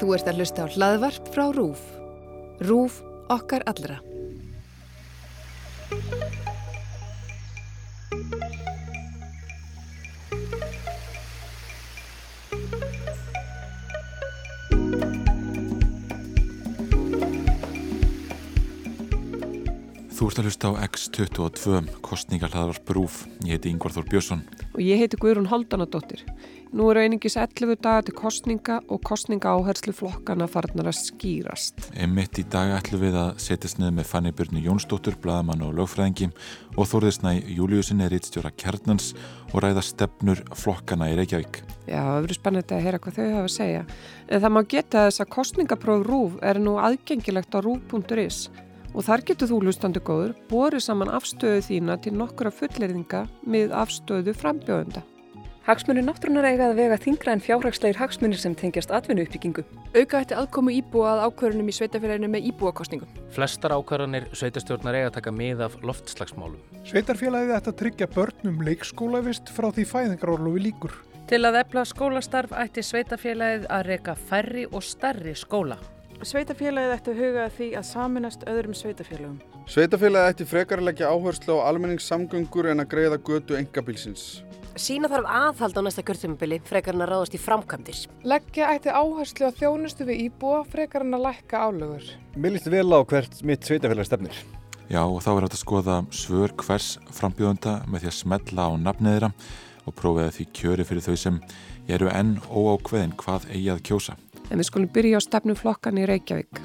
Þú 0.00 0.14
ert 0.16 0.30
að 0.30 0.40
hlusta 0.40 0.64
á 0.64 0.72
hlaðvarp 0.72 1.28
frá 1.34 1.44
RÚF. 1.52 1.82
RÚF 2.62 3.02
okkar 3.32 3.66
allra. 3.70 4.00
Ert 20.32 20.40
að 20.40 20.46
hlusta 20.48 20.70
á 20.72 20.80
X22, 20.86 21.80
kostningarhlaðar 22.00 22.78
brúf. 22.88 23.26
Ég 23.44 23.58
heiti 23.58 23.68
Yngvar 23.68 23.92
Þór 23.92 24.06
Björnsson. 24.08 24.40
Og 24.72 24.80
ég 24.80 25.02
heiti 25.02 25.18
Guðrún 25.20 25.50
Haldanadóttir. 25.50 26.22
Nú 26.72 26.86
eru 26.88 27.02
einingis 27.02 27.36
11 27.36 27.76
dagar 27.84 28.06
til 28.06 28.14
kostninga 28.16 28.78
og 28.88 29.02
kostninga 29.04 29.52
áherslu 29.52 29.92
flokkana 29.92 30.46
farnar 30.48 30.88
að 30.88 30.96
skýrast. 31.02 31.84
Emitt 32.00 32.40
í 32.40 32.46
dag 32.48 32.72
ætlum 32.78 33.02
við 33.04 33.18
að 33.20 33.42
setjast 33.44 33.76
niður 33.76 33.98
með 33.98 34.08
Fanny 34.08 34.32
Björni 34.32 34.64
Jónsdóttur, 34.64 35.20
bladamann 35.20 35.66
og 35.66 35.76
lögfræðingi 35.76 36.30
og 36.78 36.88
Þórðisnæ 36.88 37.34
Júliusinni 37.52 38.08
rítstjóra 38.08 38.54
Kjarnans 38.56 39.12
og 39.52 39.60
ræða 39.60 39.84
stefnur 39.84 40.40
flokkana 40.56 41.12
í 41.12 41.20
Reykjavík. 41.20 41.60
Já, 41.84 42.00
það 42.00 42.20
verður 42.22 42.40
spennandi 42.40 42.78
að 42.78 42.84
heyra 42.88 43.04
hvað 43.04 43.20
þau 43.20 43.24
hafa 43.36 43.46
að 43.50 43.54
segja. 43.58 43.86
En 44.32 44.46
það 44.46 44.56
má 44.56 44.62
geta 44.64 45.06
þess 45.10 45.26
að 45.26 45.32
kostningapróf 45.36 46.04
RÚF 46.08 46.40
er 46.40 46.62
nú 46.62 46.80
aðgengilegt 46.80 47.52
á 47.52 47.60
rúf.is 47.60 48.46
og 48.92 49.06
þar 49.06 49.24
getur 49.28 49.50
þú 49.50 49.62
hlustandi 49.64 50.02
góður 50.04 50.34
borið 50.50 50.86
saman 50.86 51.12
afstöðu 51.12 51.64
þína 51.68 51.98
til 52.02 52.16
nokkura 52.16 52.52
fulleriðinga 52.54 53.26
með 53.44 53.74
afstöðu 53.82 54.36
frambjóðenda. 54.36 55.02
Hagsmunir 55.62 56.02
náttúrunar 56.02 56.48
eiga 56.48 56.72
að 56.72 56.80
vega 56.80 56.96
þingra 56.98 57.36
en 57.36 57.42
fjárhagslegir 57.44 58.00
hagsmunir 58.00 58.40
sem 58.42 58.54
tengjast 58.58 58.90
atvinnu 58.90 59.22
uppbyggingu. 59.22 59.62
Auka 59.94 60.22
ætti 60.24 60.34
aðkomu 60.34 60.72
íbúa 60.74 61.12
að 61.12 61.22
ákvörunum 61.28 61.70
í 61.70 61.74
sveitafélaginu 61.76 62.30
með 62.32 62.48
íbúakostningum. 62.50 63.12
Flestar 63.30 63.76
ákvarðanir 63.76 64.26
sveitastjórnar 64.34 64.98
eiga 64.98 65.12
að 65.12 65.16
taka 65.20 65.34
mið 65.38 65.62
af 65.68 65.78
loftslagsmálum. 65.86 66.58
Sveitarfélagið 66.90 67.54
ætti 67.60 67.70
að 67.70 67.78
tryggja 67.84 68.10
börnum 68.10 68.58
leikskólavist 68.66 69.54
frá 69.54 69.70
því 69.70 69.86
fæðingarorlofi 69.92 70.66
líkur. 70.66 70.98
Til 71.30 71.44
að 71.46 71.62
efla 71.62 71.86
skólastarf 71.86 72.58
ætti 72.58 72.82
sveitafélagið 72.82 73.70
að 73.70 73.86
reyka 73.92 74.18
færri 74.18 74.66
og 74.66 74.82
starri 74.82 75.38
skóla. 75.38 75.78
Sveitafélagið 76.22 76.92
ætti 76.94 77.10
að 77.10 77.18
huga 77.18 77.44
því 77.50 77.66
að 77.74 77.86
saminast 77.88 78.44
öðrum 78.46 78.74
sveitafélagum. 78.78 79.38
Sveitafélagið 79.66 80.28
ætti 80.30 80.44
frekar 80.46 80.78
að 80.78 80.86
leggja 80.86 81.08
áherslu 81.10 81.56
á 81.58 81.66
almenningssamgöngur 81.66 82.68
en 82.70 82.82
að 82.84 82.90
greiða 82.92 83.18
götu 83.26 83.56
engabílsins. 83.58 84.26
Sína 84.78 85.10
þarf 85.10 85.26
aðhald 85.26 85.80
á 85.82 85.82
næsta 85.82 86.04
kjörtumubili 86.06 86.60
frekar 86.68 86.94
en 86.94 87.02
að 87.02 87.10
ráðast 87.10 87.34
í 87.34 87.42
framkvæmdir. 87.42 88.04
Leggja 88.22 88.70
ætti 88.70 88.94
áherslu 88.94 89.50
á 89.50 89.56
þjónustu 89.58 90.06
við 90.06 90.24
íbúa 90.28 90.62
frekar 90.70 91.02
en 91.02 91.18
að 91.18 91.26
lækka 91.26 91.66
álögur. 91.66 92.06
Mér 92.38 92.54
líst 92.54 92.70
vel 92.70 92.86
á 92.94 93.02
hvert 93.02 93.42
mitt 93.42 93.66
sveitafélag 93.66 94.06
stefnir. 94.06 94.38
Já, 94.86 95.02
og 95.02 95.18
þá 95.26 95.30
er 95.34 95.42
hægt 95.48 95.58
að 95.58 95.64
skoða 95.66 96.00
svör 96.14 96.54
hvers 96.62 96.92
frambjóðanda 97.18 97.80
með 97.90 98.06
því 98.06 98.12
að 98.12 98.18
smetla 98.22 98.70
á 98.70 98.72
nafniðra 98.78 99.34
og 99.90 99.98
prófiða 99.98 100.36
því 100.38 100.52
kjöri 100.54 100.86
fyrir 100.86 101.02
þau 101.02 101.16
sem 101.18 101.42
eru 101.90 102.14
enn 102.14 102.36
óákveðin 102.46 103.18
hvað 103.18 103.50
eigi 103.50 103.72
að 103.74 103.88
kjósa. 103.90 104.22
En 104.52 104.60
við 104.60 104.68
skulum 104.68 104.90
byrja 104.92 105.16
á 105.16 105.20
stefnum 105.24 105.56
flokkan 105.56 105.96
í 105.96 106.04
Reykjavík. 106.04 106.60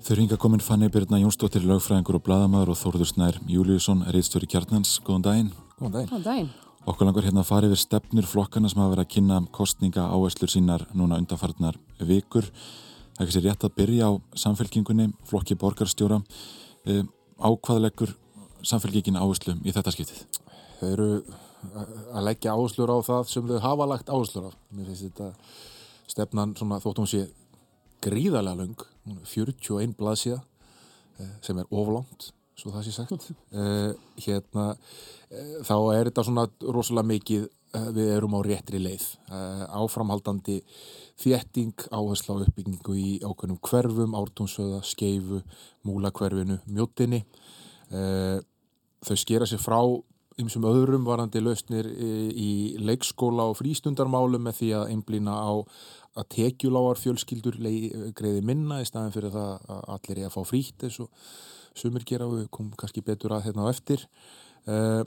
Þau 0.00 0.16
ringa 0.18 0.40
komin 0.40 0.64
Fanny 0.64 0.88
Birna 0.90 1.20
Jónsdóttir, 1.20 1.62
lögfræðingur 1.68 2.16
og 2.18 2.24
bladamæður 2.26 2.72
og 2.72 2.78
Þórður 2.80 3.10
Snær 3.12 3.36
Júliusson, 3.46 4.00
reitstjóri 4.10 4.48
Kjarnans. 4.50 4.96
Góðan 5.06 5.26
daginn. 5.28 5.50
Góðan 5.76 5.92
daginn. 5.94 6.08
Góðan 6.10 6.24
daginn. 6.24 6.48
Okkur 6.88 7.06
langar 7.06 7.26
hérna 7.28 7.44
að 7.44 7.50
fara 7.50 7.68
yfir 7.68 7.78
stefnur 7.78 8.26
flokkana 8.26 8.70
sem 8.72 8.80
hafa 8.80 8.94
verið 8.94 9.04
að 9.04 9.12
kynna 9.12 9.36
kostninga 9.52 10.06
áherslur 10.10 10.50
sínar 10.50 10.86
núna 10.96 11.20
undanfarnar 11.20 11.76
vikur. 12.08 12.48
Það 12.48 13.20
er 13.20 13.28
ekki 13.28 13.36
sér 13.36 13.46
rétt 13.46 13.68
að 13.68 13.76
byrja 13.76 14.08
á 14.08 14.12
samfélkingunni, 14.46 15.10
flokki 15.28 15.58
borgarstjóra. 15.60 16.22
E, 16.88 17.04
ákvaðleikur 17.36 18.16
samfélkingin 18.64 19.20
áherslu 19.20 19.60
í 19.60 19.76
þetta 19.76 19.94
skiptið? 19.94 20.24
Þau 20.80 20.88
eru 20.88 21.10
að 21.60 22.24
leggja 22.24 22.54
áherslur 22.56 22.92
á 22.92 22.98
það 23.04 23.28
sem 23.30 23.48
þau 23.48 23.60
hafa 23.64 23.88
lagt 23.90 24.12
áherslur 24.12 24.48
á. 24.48 24.52
Mér 24.74 24.90
finnst 24.90 25.06
þetta 25.08 25.32
stefnan 26.10 26.54
svona 26.58 26.80
þótt 26.82 27.02
hún 27.02 27.10
sé 27.10 27.24
gríðarlega 28.04 28.62
lung, 28.62 28.84
41 29.28 29.96
blaðsíða 29.98 30.40
sem 31.44 31.58
er 31.60 31.68
oflangt, 31.68 32.30
svo 32.58 32.72
það 32.72 32.86
sé 32.86 32.94
sagt. 32.96 33.30
Uh, 33.52 33.92
hérna, 34.24 34.72
uh, 34.74 35.56
þá 35.66 35.76
er 35.94 36.10
þetta 36.10 36.26
svona 36.26 36.46
rosalega 36.64 37.10
mikið, 37.14 37.48
við 37.94 38.08
erum 38.16 38.32
á 38.34 38.40
réttri 38.42 38.80
leið. 38.82 39.04
Áframhaldandi 39.78 40.56
þétting, 41.22 41.84
áhersla 41.94 42.34
á 42.34 42.42
uppbyggingu 42.42 42.96
í 42.98 43.12
ákveðnum 43.22 43.60
hverfum, 43.62 44.16
ártónsöða, 44.18 44.80
skeifu, 44.82 45.38
múlakverfinu, 45.86 46.56
mjóttinni. 46.66 47.20
Þau 47.86 49.16
skera 49.22 49.46
sér 49.46 49.62
frá 49.62 49.78
ymsum 50.40 50.66
öðrum 50.68 51.04
varandi 51.04 51.42
lausnir 51.42 51.86
í 51.86 52.76
leikskóla 52.80 53.48
og 53.50 53.58
frístundarmálum 53.60 54.42
með 54.46 54.60
því 54.60 54.70
að 54.78 54.90
einblýna 54.94 55.36
á 55.36 55.52
að 56.18 56.28
tekjuláar 56.34 56.98
fjölskyldur 56.98 57.56
greiði 58.18 58.42
minna 58.42 58.80
í 58.82 58.88
staðin 58.88 59.14
fyrir 59.14 59.34
það 59.34 59.70
að 59.70 59.84
allir 59.94 60.18
er 60.18 60.28
að 60.28 60.34
fá 60.34 60.42
frítt 60.48 60.84
eins 60.86 60.98
og 61.04 61.10
sumir 61.78 62.04
gera 62.06 62.26
og 62.26 62.36
við 62.38 62.50
komum 62.54 62.74
kannski 62.78 63.04
betur 63.06 63.36
að 63.36 63.46
hérna 63.48 63.66
á 63.68 63.72
eftir 63.72 64.02
uh, 64.66 65.02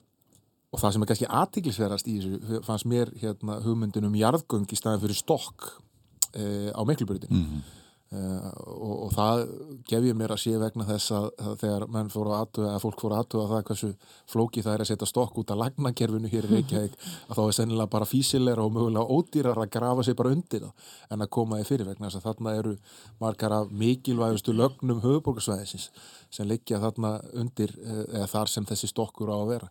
og 0.73 0.81
það 0.81 0.95
sem 0.95 1.05
er 1.05 1.11
kannski 1.11 1.29
aðtiklisverðast 1.41 2.09
í 2.09 2.17
þessu 2.21 2.61
fannst 2.65 2.89
mér 2.89 3.11
hérna 3.21 3.59
hugmyndunum 3.65 4.15
jarðgöng 4.17 4.65
í 4.71 4.79
staðin 4.79 5.03
fyrir 5.03 5.19
stokk 5.19 5.69
uh, 5.73 6.71
á 6.71 6.81
Miklubröðinu 6.87 7.33
mm 7.35 7.45
-hmm. 7.45 7.82
Uh, 8.13 8.49
og, 8.69 8.93
og 9.07 9.11
það 9.15 9.41
gef 9.89 10.07
ég 10.07 10.17
mér 10.17 10.33
að 10.35 10.41
sé 10.43 10.53
vegna 10.61 10.85
þess 10.87 11.13
að, 11.17 11.27
að 11.41 11.55
þegar 11.63 11.85
menn 11.95 12.11
fóru 12.13 12.33
að 12.33 12.43
aðtuga, 12.43 12.73
að 12.73 12.83
fólk 12.85 13.03
fóru 13.03 13.17
að 13.17 13.23
aðtuga 13.23 13.47
það 13.51 13.63
hversu 13.69 13.89
flóki 14.33 14.63
það 14.65 14.75
er 14.75 14.83
að 14.83 14.89
setja 14.91 15.09
stokk 15.09 15.39
út 15.41 15.53
af 15.53 15.59
lagnakerfinu 15.63 16.31
hér 16.31 16.47
í 16.47 16.51
Reykjavík 16.53 16.97
að 17.01 17.39
þá 17.39 17.43
er 17.45 17.57
sennilega 17.59 17.93
bara 17.95 18.09
físilegra 18.09 18.67
og 18.67 18.75
mögulega 18.77 19.17
ódýrar 19.17 19.63
að 19.63 19.73
grafa 19.77 20.07
sig 20.07 20.17
bara 20.19 20.33
undir 20.37 20.67
það 20.67 20.93
en 21.15 21.25
að 21.25 21.33
koma 21.39 21.59
í 21.61 21.67
fyrir 21.67 21.89
vegna 21.89 22.09
þess 22.09 22.21
að 22.21 22.29
þarna 22.29 22.55
eru 22.61 22.75
margar 23.23 23.57
af 23.57 23.73
mikilvægustu 23.83 24.55
lögnum 24.55 25.03
höfuborgarsvæðisins 25.03 25.89
sem 26.33 26.49
liggja 26.49 26.81
þarna 26.83 27.17
undir 27.39 27.75
eða 27.83 28.29
þar 28.31 28.53
sem 28.53 28.65
þessi 28.69 28.89
stokkur 28.89 29.29
á 29.29 29.37
að 29.37 29.51
vera. 29.53 29.69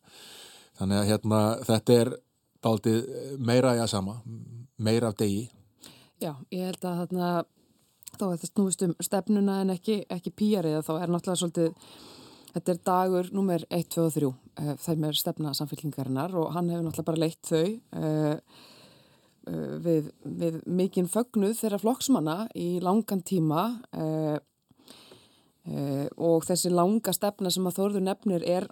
Þannig 0.78 1.00
að 1.00 1.08
hérna 1.10 1.40
þetta 1.66 1.96
er 2.00 2.12
baldið 2.62 3.00
meira 3.42 3.74
í 3.76 3.82
að 3.82 3.90
sama 3.92 4.20
meira 4.82 5.10
af 5.10 5.18
degi. 5.20 5.48
Já, 6.22 6.36
ég 6.54 6.70
held 6.70 6.86
að 6.86 7.00
þarna 7.02 7.30
þó 8.22 8.26
að 8.30 8.40
það 8.42 8.50
snúist 8.52 8.86
um 8.86 8.96
stefnuna 9.02 9.60
en 9.64 9.74
ekki, 9.74 10.02
ekki 10.12 10.34
pýjarið 10.38 10.82
þá 10.86 10.92
er 10.96 11.10
náttúrulega 11.10 11.40
svolítið 11.42 11.72
þetta 12.52 12.72
er 12.72 12.82
dagur 12.86 13.30
nummer 13.34 13.64
1, 13.70 13.88
2 13.94 14.04
og 14.04 14.12
3 14.16 14.30
það 14.82 14.92
er 14.92 15.00
með 15.06 15.18
stefna 15.20 15.54
samfélkingarinnar 15.56 16.36
og 16.38 16.52
hann 16.56 16.68
hefur 16.72 16.86
náttúrulega 16.86 17.08
bara 17.08 17.22
leitt 17.22 17.48
þau 17.48 17.64
uh, 17.96 18.36
uh, 19.48 19.74
við, 19.86 20.12
við 20.22 20.60
mikinn 20.68 21.10
fögnuð 21.10 21.56
þeirra 21.62 21.80
flokksmanna 21.82 22.36
í 22.58 22.68
langan 22.84 23.24
tíma 23.24 23.64
uh, 23.96 24.38
og 26.18 26.42
þessi 26.42 26.72
langa 26.74 27.12
stefna 27.14 27.50
sem 27.54 27.66
að 27.70 27.76
Þórður 27.76 28.02
nefnir 28.02 28.42
er 28.50 28.64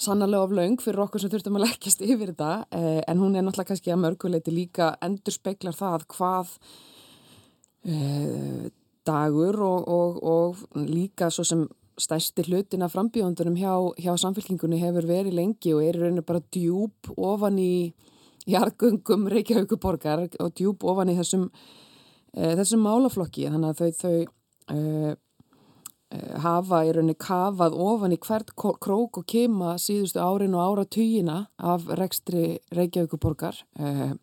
sannarlega 0.00 0.46
of 0.46 0.54
laung 0.56 0.78
fyrir 0.80 1.02
okkur 1.04 1.20
sem 1.20 1.28
þurftum 1.34 1.58
að 1.58 1.66
leggjast 1.66 2.00
yfir 2.00 2.30
þetta 2.30 2.78
en 3.04 3.20
hún 3.20 3.36
er 3.36 3.44
náttúrulega 3.44 3.74
kannski 3.74 3.92
að 3.92 4.00
mörguleiti 4.06 4.54
líka 4.54 4.86
endur 5.04 5.36
speiklar 5.36 5.76
það 5.76 6.06
hvað 6.14 6.54
dagur 9.06 9.60
og, 9.64 9.88
og, 9.88 10.22
og 10.22 10.86
líka 10.86 11.30
svo 11.30 11.44
sem 11.46 11.66
stærsti 12.00 12.44
hlutin 12.48 12.82
af 12.82 12.94
frambíðundunum 12.94 13.56
hjá, 13.60 13.74
hjá 14.00 14.14
samfélkingunni 14.20 14.80
hefur 14.80 15.08
verið 15.08 15.36
lengi 15.36 15.74
og 15.74 15.84
er 15.84 15.98
í 15.98 16.02
rauninu 16.04 16.24
bara 16.26 16.42
djúb 16.52 17.12
ofan 17.16 17.58
í 17.60 17.92
jargungum 18.48 19.28
Reykjavíkuborgar 19.30 20.26
og 20.40 20.54
djúb 20.56 20.84
ofan 20.88 21.12
í 21.12 21.16
þessum, 21.18 21.48
e, 22.32 22.54
þessum 22.60 22.84
málaflokki. 22.86 23.48
Þannig 23.52 23.74
að 23.74 23.82
þau, 23.82 23.90
þau 24.00 24.76
e, 24.76 25.12
e, 26.16 26.22
hafa 26.46 26.82
í 26.88 26.94
rauninu 26.96 27.18
kafað 27.20 27.76
ofan 27.76 28.16
í 28.16 28.20
hvert 28.22 28.54
krók 28.56 29.20
og 29.20 29.28
kema 29.28 29.76
síðustu 29.80 30.22
árin 30.24 30.56
og 30.56 30.64
ára 30.64 30.88
tugina 30.88 31.42
af 31.58 31.88
rekstri 32.00 32.56
Reykjavíkuborgar 32.76 33.60
og 33.76 34.16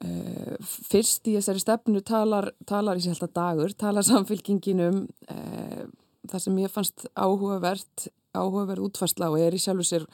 fyrst 0.00 1.28
í 1.28 1.34
þessari 1.36 1.60
stefnu 1.60 2.00
talar, 2.06 2.50
talar 2.68 2.96
í 2.96 3.04
sér 3.04 3.16
alltaf 3.16 3.32
dagur, 3.36 3.72
talar 3.76 4.06
samfélkinginum 4.06 5.02
uh, 5.04 5.82
það 6.30 6.44
sem 6.44 6.60
ég 6.62 6.72
fannst 6.72 7.04
áhugavert 7.12 8.06
áhugaverð 8.36 8.86
útfarsla 8.86 9.28
og 9.32 9.40
er 9.42 9.56
í 9.56 9.60
sjálfu 9.60 9.84
sér 9.84 10.06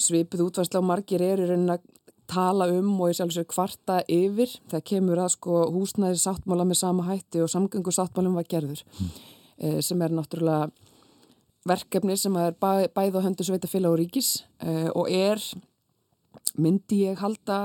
svipið 0.00 0.44
útfarsla 0.46 0.82
og 0.82 0.86
margir 0.90 1.24
er 1.24 1.40
í 1.42 1.48
raunin 1.48 1.72
að 1.74 1.86
tala 2.30 2.68
um 2.70 2.92
og 3.00 3.10
í 3.10 3.16
sjálfu 3.16 3.38
sér 3.38 3.48
kvarta 3.50 3.96
yfir 4.06 4.52
það 4.70 4.84
kemur 4.92 5.22
að 5.24 5.32
sko 5.34 5.62
húsnæði 5.74 6.20
sáttmála 6.20 6.68
með 6.68 6.80
sama 6.82 7.06
hætti 7.08 7.42
og 7.42 7.50
samgöngu 7.50 7.94
sáttmálum 7.96 8.36
var 8.38 8.46
gerður 8.52 8.84
mm. 8.84 9.08
uh, 9.64 9.80
sem 9.82 10.04
er 10.06 10.14
náttúrulega 10.14 10.70
verkefni 11.66 12.14
sem 12.16 12.36
er 12.40 12.54
bæ, 12.54 12.86
bæð 12.94 13.18
á 13.18 13.24
höndu 13.26 13.44
sveitafélag 13.44 13.92
og 13.92 13.98
ríkis 14.00 14.30
og 14.96 15.10
er 15.12 15.42
myndi 16.56 17.02
ég 17.04 17.20
halda 17.20 17.58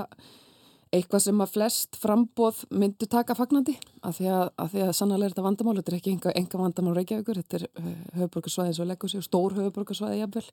eitthvað 0.94 1.22
sem 1.24 1.42
að 1.42 1.52
flest 1.52 1.98
frambóð 1.98 2.62
myndu 2.70 3.08
taka 3.10 3.34
fagnandi 3.36 3.74
af 4.06 4.18
því 4.18 4.28
að, 4.30 4.44
að, 4.62 4.76
að 4.86 4.92
sannlega 4.96 5.26
er 5.26 5.34
þetta 5.34 5.44
vandamál, 5.46 5.74
þetta 5.80 5.92
er 5.92 5.98
ekki 5.98 6.12
enga, 6.14 6.34
enga 6.38 6.60
vandamál 6.60 6.94
Reykjavíkur, 6.96 7.40
þetta 7.42 7.58
er 7.58 7.66
uh, 7.66 7.90
höfuborgarsvæði 8.20 8.76
svo 8.78 8.86
leggur 8.86 9.12
sig, 9.12 9.26
stór 9.26 9.56
höfuborgarsvæði 9.58 10.20
jafnvel. 10.22 10.44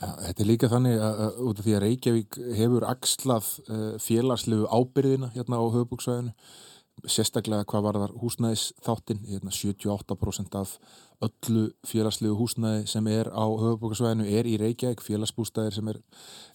Ja, 0.00 0.10
þetta 0.26 0.44
er 0.44 0.48
líka 0.48 0.72
þannig 0.72 0.98
að, 0.98 1.22
að 1.26 1.40
út 1.46 1.62
af 1.62 1.68
því 1.68 1.76
að 1.76 1.84
Reykjavík 1.86 2.40
hefur 2.58 2.88
axlað 2.88 3.54
uh, 3.68 3.88
félagslegu 4.02 4.68
ábyrðina 4.72 5.32
hérna 5.36 5.60
á 5.60 5.64
höfuborgarsvæðinu 5.64 6.36
sérstaklega 7.08 7.66
hvað 7.66 7.86
var 7.86 7.98
þar 8.02 8.12
húsnæðis 8.20 8.66
þáttinn, 8.84 9.24
hérna 9.26 9.50
78% 9.54 10.58
af 10.58 10.76
öllu 11.22 11.64
félagslegu 11.86 12.34
húsnæði 12.38 12.86
sem 12.90 13.08
er 13.10 13.30
á 13.30 13.44
höfuborgarsvæðinu 13.46 14.26
er 14.26 14.48
í 14.50 14.54
Reykjavík, 14.60 15.02
félagsbústæðir 15.06 15.76
sem 15.76 15.90
er, 15.92 15.98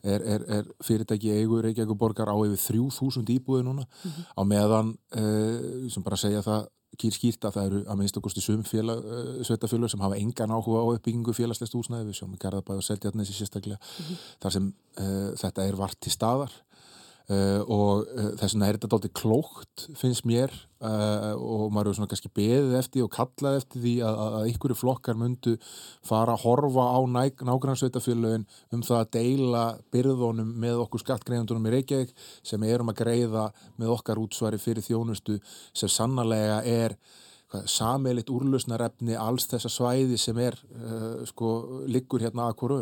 er, 0.03 0.23
er, 0.35 0.47
er 0.59 0.71
fyrirtæki 0.83 1.33
eigu 1.35 1.61
Reykjavík 1.63 1.93
og 1.95 1.99
borgar 1.99 2.31
á 2.31 2.35
yfir 2.47 2.79
3000 2.79 3.31
íbúið 3.37 3.67
núna 3.67 3.83
mm 3.83 4.11
-hmm. 4.11 4.25
á 4.35 4.41
meðan 4.43 4.97
uh, 5.15 5.89
sem 5.89 6.03
bara 6.03 6.17
segja 6.17 6.41
það 6.41 6.67
kýr 6.97 7.13
skýrt 7.13 7.45
að 7.45 7.55
það 7.55 7.65
eru 7.65 7.79
að 7.85 7.97
minnst 7.99 8.17
okkurst 8.17 8.37
í 8.37 8.41
sum 8.41 8.61
uh, 8.61 9.43
sveitafélög 9.43 9.91
sem 9.91 9.99
hafa 9.99 10.17
engan 10.17 10.51
áhuga 10.51 10.83
á 10.83 10.85
uppbyggingu 10.95 11.33
félagslegt 11.33 11.75
húsnæði 11.75 12.07
við 12.07 12.17
sjáum 12.19 12.33
í 12.33 12.41
Garðabæð 12.41 12.81
og 12.81 12.83
Seltjarnesi 12.83 13.33
sérstaklega 13.33 13.77
mm 13.77 14.05
-hmm. 14.05 14.17
þar 14.41 14.51
sem 14.51 14.73
uh, 14.99 15.31
þetta 15.35 15.67
er 15.67 15.75
vart 15.75 15.97
til 15.99 16.11
staðar 16.11 16.51
Uh, 17.27 17.59
og 17.67 18.05
uh, 18.07 18.27
þess 18.39 18.53
vegna 18.53 18.67
er 18.69 18.77
þetta 18.77 18.89
doldið 18.93 19.11
klókt 19.19 19.81
finnst 19.99 20.23
mér 20.23 20.53
uh, 20.79 21.33
og 21.35 21.73
maður 21.75 21.89
er 21.91 21.97
svona 21.97 22.11
kannski 22.13 22.31
beðið 22.31 22.77
eftir 22.79 23.03
og 23.03 23.11
kallað 23.11 23.57
eftir 23.59 23.83
því 23.83 23.91
að, 24.07 24.21
að 24.23 24.37
einhverju 24.45 24.77
flokkar 24.79 25.19
myndu 25.19 25.57
fara 26.07 26.37
að 26.37 26.45
horfa 26.45 26.85
á 26.87 26.99
nágrannsveitafélagin 27.49 28.47
um 28.71 28.85
það 28.87 29.01
að 29.01 29.11
deila 29.17 29.65
byrðunum 29.91 30.55
með 30.63 30.85
okkur 30.85 31.03
skattgreðandunum 31.03 31.67
í 31.67 31.75
Reykjavík 31.75 32.15
sem 32.47 32.67
erum 32.71 32.95
að 32.95 33.01
greiða 33.03 33.45
með 33.75 33.93
okkar 33.97 34.23
útsvari 34.23 34.63
fyrir 34.63 34.87
þjónustu 34.87 35.41
sem 35.75 35.91
sannarlega 35.91 36.63
er 36.63 36.95
sameilit 37.67 38.31
úrlusnarefni 38.31 39.19
alls 39.19 39.51
þessa 39.51 39.71
svæði 39.71 40.15
sem 40.19 40.39
er 40.47 40.55
sko, 41.27 41.53
liggur 41.91 42.23
hérna 42.23 42.47
að 42.47 42.57
hverju 42.63 42.81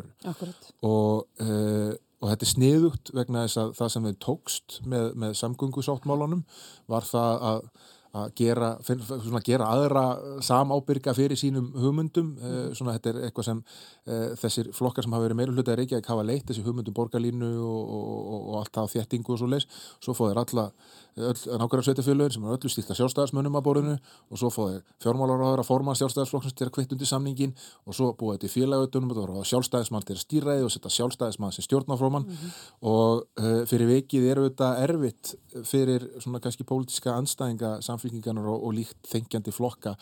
og 0.85 2.01
og 2.25 2.31
þetta 2.31 2.47
er 2.47 2.51
sniðugt 2.51 3.11
vegna 3.13 3.43
þess 3.45 3.61
að 3.61 3.75
það 3.79 3.91
sem 3.93 4.07
við 4.09 4.15
tókst 4.25 4.79
með, 4.89 5.11
með 5.21 5.35
samgöngusáttmálunum 5.41 6.41
var 6.89 7.05
það 7.05 7.43
að, 7.49 7.67
að 8.15 8.33
gera, 8.39 8.69
svona, 8.87 9.41
gera 9.45 9.69
aðra 9.75 10.03
samábyrga 10.47 11.13
fyrir 11.17 11.39
sínum 11.39 11.69
hugmyndum 11.77 12.33
mm. 12.33 12.75
svona 12.79 12.95
þetta 12.97 13.11
er 13.11 13.21
eitthvað 13.27 13.49
sem 13.51 13.61
e, 13.61 14.19
þessir 14.41 14.71
flokkar 14.73 15.05
sem 15.05 15.15
hafa 15.15 15.27
verið 15.27 15.41
meira 15.41 15.55
hluta 15.55 15.75
í 15.75 15.79
Reykjavík 15.81 16.09
hafa 16.09 16.25
leitt 16.25 16.49
þessi 16.49 16.65
hugmyndum 16.65 16.97
borgarlínu 16.97 17.51
og, 17.61 17.95
og, 17.99 18.37
og 18.39 18.59
allt 18.63 18.73
það 18.79 18.89
á 18.89 18.93
þéttingu 18.95 19.35
og 19.35 19.41
svo 19.43 19.51
leis 19.51 19.69
svo 19.99 20.17
fóðir 20.17 20.41
alla 20.41 20.69
nákvæmlega 21.15 21.83
sveitafélagin 21.87 22.33
sem 22.35 22.43
er 22.43 22.57
öllu 22.57 22.69
stílt 22.69 22.89
að 22.91 22.97
sjálfstæðismönnum 22.99 23.55
að 23.55 23.63
borðinu 23.63 23.93
og 23.95 24.39
svo 24.39 24.49
fóði 24.51 24.81
fjármálaráður 25.03 25.61
að 25.61 25.67
forma 25.69 25.93
sjálfstæðisflokksins 25.95 26.55
til 26.59 26.67
að 26.67 26.73
kvitt 26.75 26.91
undir 26.91 27.07
samningin 27.07 27.53
og 27.87 27.95
svo 27.95 28.09
búið 28.19 28.35
þetta 28.35 28.49
í 28.49 28.53
félagautunum 28.55 29.13
og 29.13 29.19
það 29.21 29.37
var 29.37 29.47
sjálfstæðismann 29.51 30.07
til 30.09 30.17
að 30.17 30.21
stýræði 30.25 30.65
og 30.65 30.73
setja 30.73 30.91
sjálfstæðismann 30.97 31.55
sem 31.55 31.67
stjórnáfróman 31.69 32.25
mm 32.25 32.35
-hmm. 32.35 32.57
og 32.91 33.23
uh, 33.39 33.63
fyrir 33.65 33.87
vikið 33.87 34.27
eru 34.31 34.49
þetta 34.49 34.69
erfitt 34.83 35.35
fyrir 35.63 36.09
svona 36.19 36.39
kannski 36.43 36.67
pólitiska 36.67 37.15
anstæðinga 37.15 37.81
samfélkingarnar 37.81 38.51
og, 38.51 38.63
og 38.63 38.73
líkt 38.73 38.99
þengjandi 39.07 39.55
flokka 39.55 39.95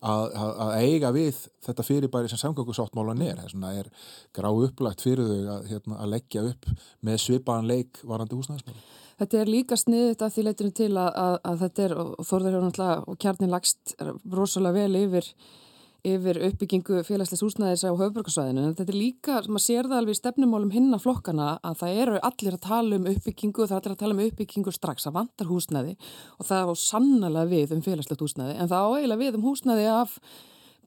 að, 0.00 0.24
að, 0.34 0.54
að 0.54 0.70
eiga 0.86 1.10
við 1.10 1.36
þetta 1.66 1.82
fyrirbæri 1.82 2.28
sem 2.28 2.38
samgöngusáttmálan 2.38 3.22
er. 3.22 3.42
Það 3.50 3.78
er 3.78 3.90
grá 4.32 4.48
upplagt 4.54 5.02
fyrir 5.02 5.26
þau 5.26 5.56
að, 5.56 5.66
hérna, 5.66 5.98
að 5.98 6.10
leggja 6.14 6.42
upp 6.42 6.66
með 7.02 7.16
svipaðan 7.18 7.66
leik 7.66 7.98
varandi 8.04 8.38
húsnæðismála 8.38 9.00
Þetta 9.20 9.40
er 9.42 9.50
líka 9.52 9.76
sniðið 9.76 10.22
að 10.24 10.30
því 10.32 10.42
leytinu 10.46 10.70
til 10.78 10.92
að, 10.96 11.08
að, 11.20 11.34
að 11.50 11.64
þetta 11.64 11.82
er, 11.84 11.94
og 12.00 12.22
Þorður 12.24 12.54
hefur 12.54 12.62
náttúrulega, 12.64 13.00
og 13.04 13.18
kjarnin 13.20 13.50
lagst 13.52 13.90
rosalega 14.32 14.78
vel 14.78 14.96
yfir, 14.96 15.26
yfir 16.08 16.40
uppbyggingu 16.46 17.02
félagsleis 17.04 17.42
húsnæðis 17.44 17.84
á 17.84 17.92
höfbrukarsvæðinu. 18.00 18.64
Þetta 18.78 18.94
er 18.94 18.96
líka, 18.96 19.34
maður 19.44 19.64
sér 19.66 19.90
það 19.90 19.98
alveg 19.98 20.16
í 20.16 20.20
stefnumálum 20.22 20.72
hinna 20.72 21.00
flokkana 21.04 21.50
að 21.60 21.76
það 21.82 22.00
eru 22.06 22.22
allir 22.30 22.56
að 22.56 22.64
tala 22.64 22.96
um 22.96 23.10
uppbyggingu 23.12 23.60
og 23.66 23.68
það 23.68 23.76
er 23.76 23.82
allir 23.82 23.96
að 23.98 24.00
tala 24.06 24.16
um 24.16 24.24
uppbyggingu 24.24 24.74
strax 24.78 25.10
að 25.10 25.16
vantar 25.18 25.52
húsnæði 25.52 25.94
og 26.38 26.48
það 26.48 26.72
á 26.72 26.74
sannlega 26.86 27.44
við 27.52 27.76
um 27.76 27.84
félagslegt 27.84 28.24
húsnæði 28.24 28.56
en 28.56 28.72
það 28.72 28.88
á 28.88 28.90
eiginlega 28.96 29.24
við 29.26 29.36
um 29.36 29.46
húsnæði 29.50 29.86
af 29.92 30.16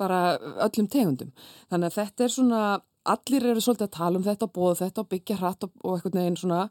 bara 0.01 0.19
öllum 0.65 0.89
tegundum. 0.89 1.29
Þannig 1.69 1.94
að 1.94 2.01
þetta 2.01 2.25
er 2.25 2.38
svona, 2.39 2.65
allir 3.13 3.50
eru 3.53 3.62
svolítið 3.62 3.91
að 3.91 3.97
tala 4.01 4.18
um 4.18 4.25
þetta 4.25 4.50
og 4.50 4.57
bóða 4.57 4.75
þetta 4.88 5.06
og 5.06 5.13
byggja 5.13 5.38
hratt 5.38 5.68
og, 5.68 5.75
og 5.86 6.00
eitthvað 6.00 6.18
neginn 6.18 6.39
svona 6.41 6.63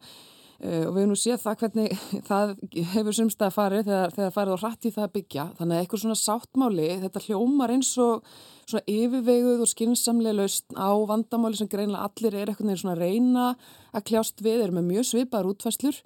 og 0.63 0.93
við 0.95 1.01
hefum 1.01 1.11
nú 1.11 1.19
séð 1.19 1.41
það 1.43 1.63
hvernig 1.63 1.95
það 2.31 2.53
hefur 2.93 3.17
sumstað 3.17 3.49
að 3.49 3.57
farið 3.57 3.89
þegar, 3.89 4.13
þegar 4.17 4.35
farið 4.37 4.55
á 4.55 4.63
hratt 4.63 4.87
í 4.87 4.93
það 4.95 5.07
að 5.07 5.15
byggja 5.17 5.47
þannig 5.59 5.77
að 5.77 5.83
eitthvað 5.83 6.03
svona 6.05 6.21
sáttmáli 6.21 6.91
þetta 7.07 7.25
hljómar 7.27 7.75
eins 7.75 7.91
og 8.03 8.29
svona 8.63 8.85
yfirveguð 8.95 9.65
og 9.65 9.73
skynnsamlega 9.73 10.39
laust 10.39 10.77
á 10.79 10.91
vandamáli 11.11 11.59
sem 11.59 11.73
greinlega 11.73 12.07
allir 12.07 12.39
er 12.39 12.53
eitthvað 12.53 12.79
svona 12.85 12.99
reyna 13.01 13.49
að 13.91 14.07
kljást 14.13 14.45
við, 14.45 14.63
eru 14.69 14.79
með 14.79 14.89
mjög 14.93 15.11
svipaðar 15.11 15.51
útfæslur 15.51 16.01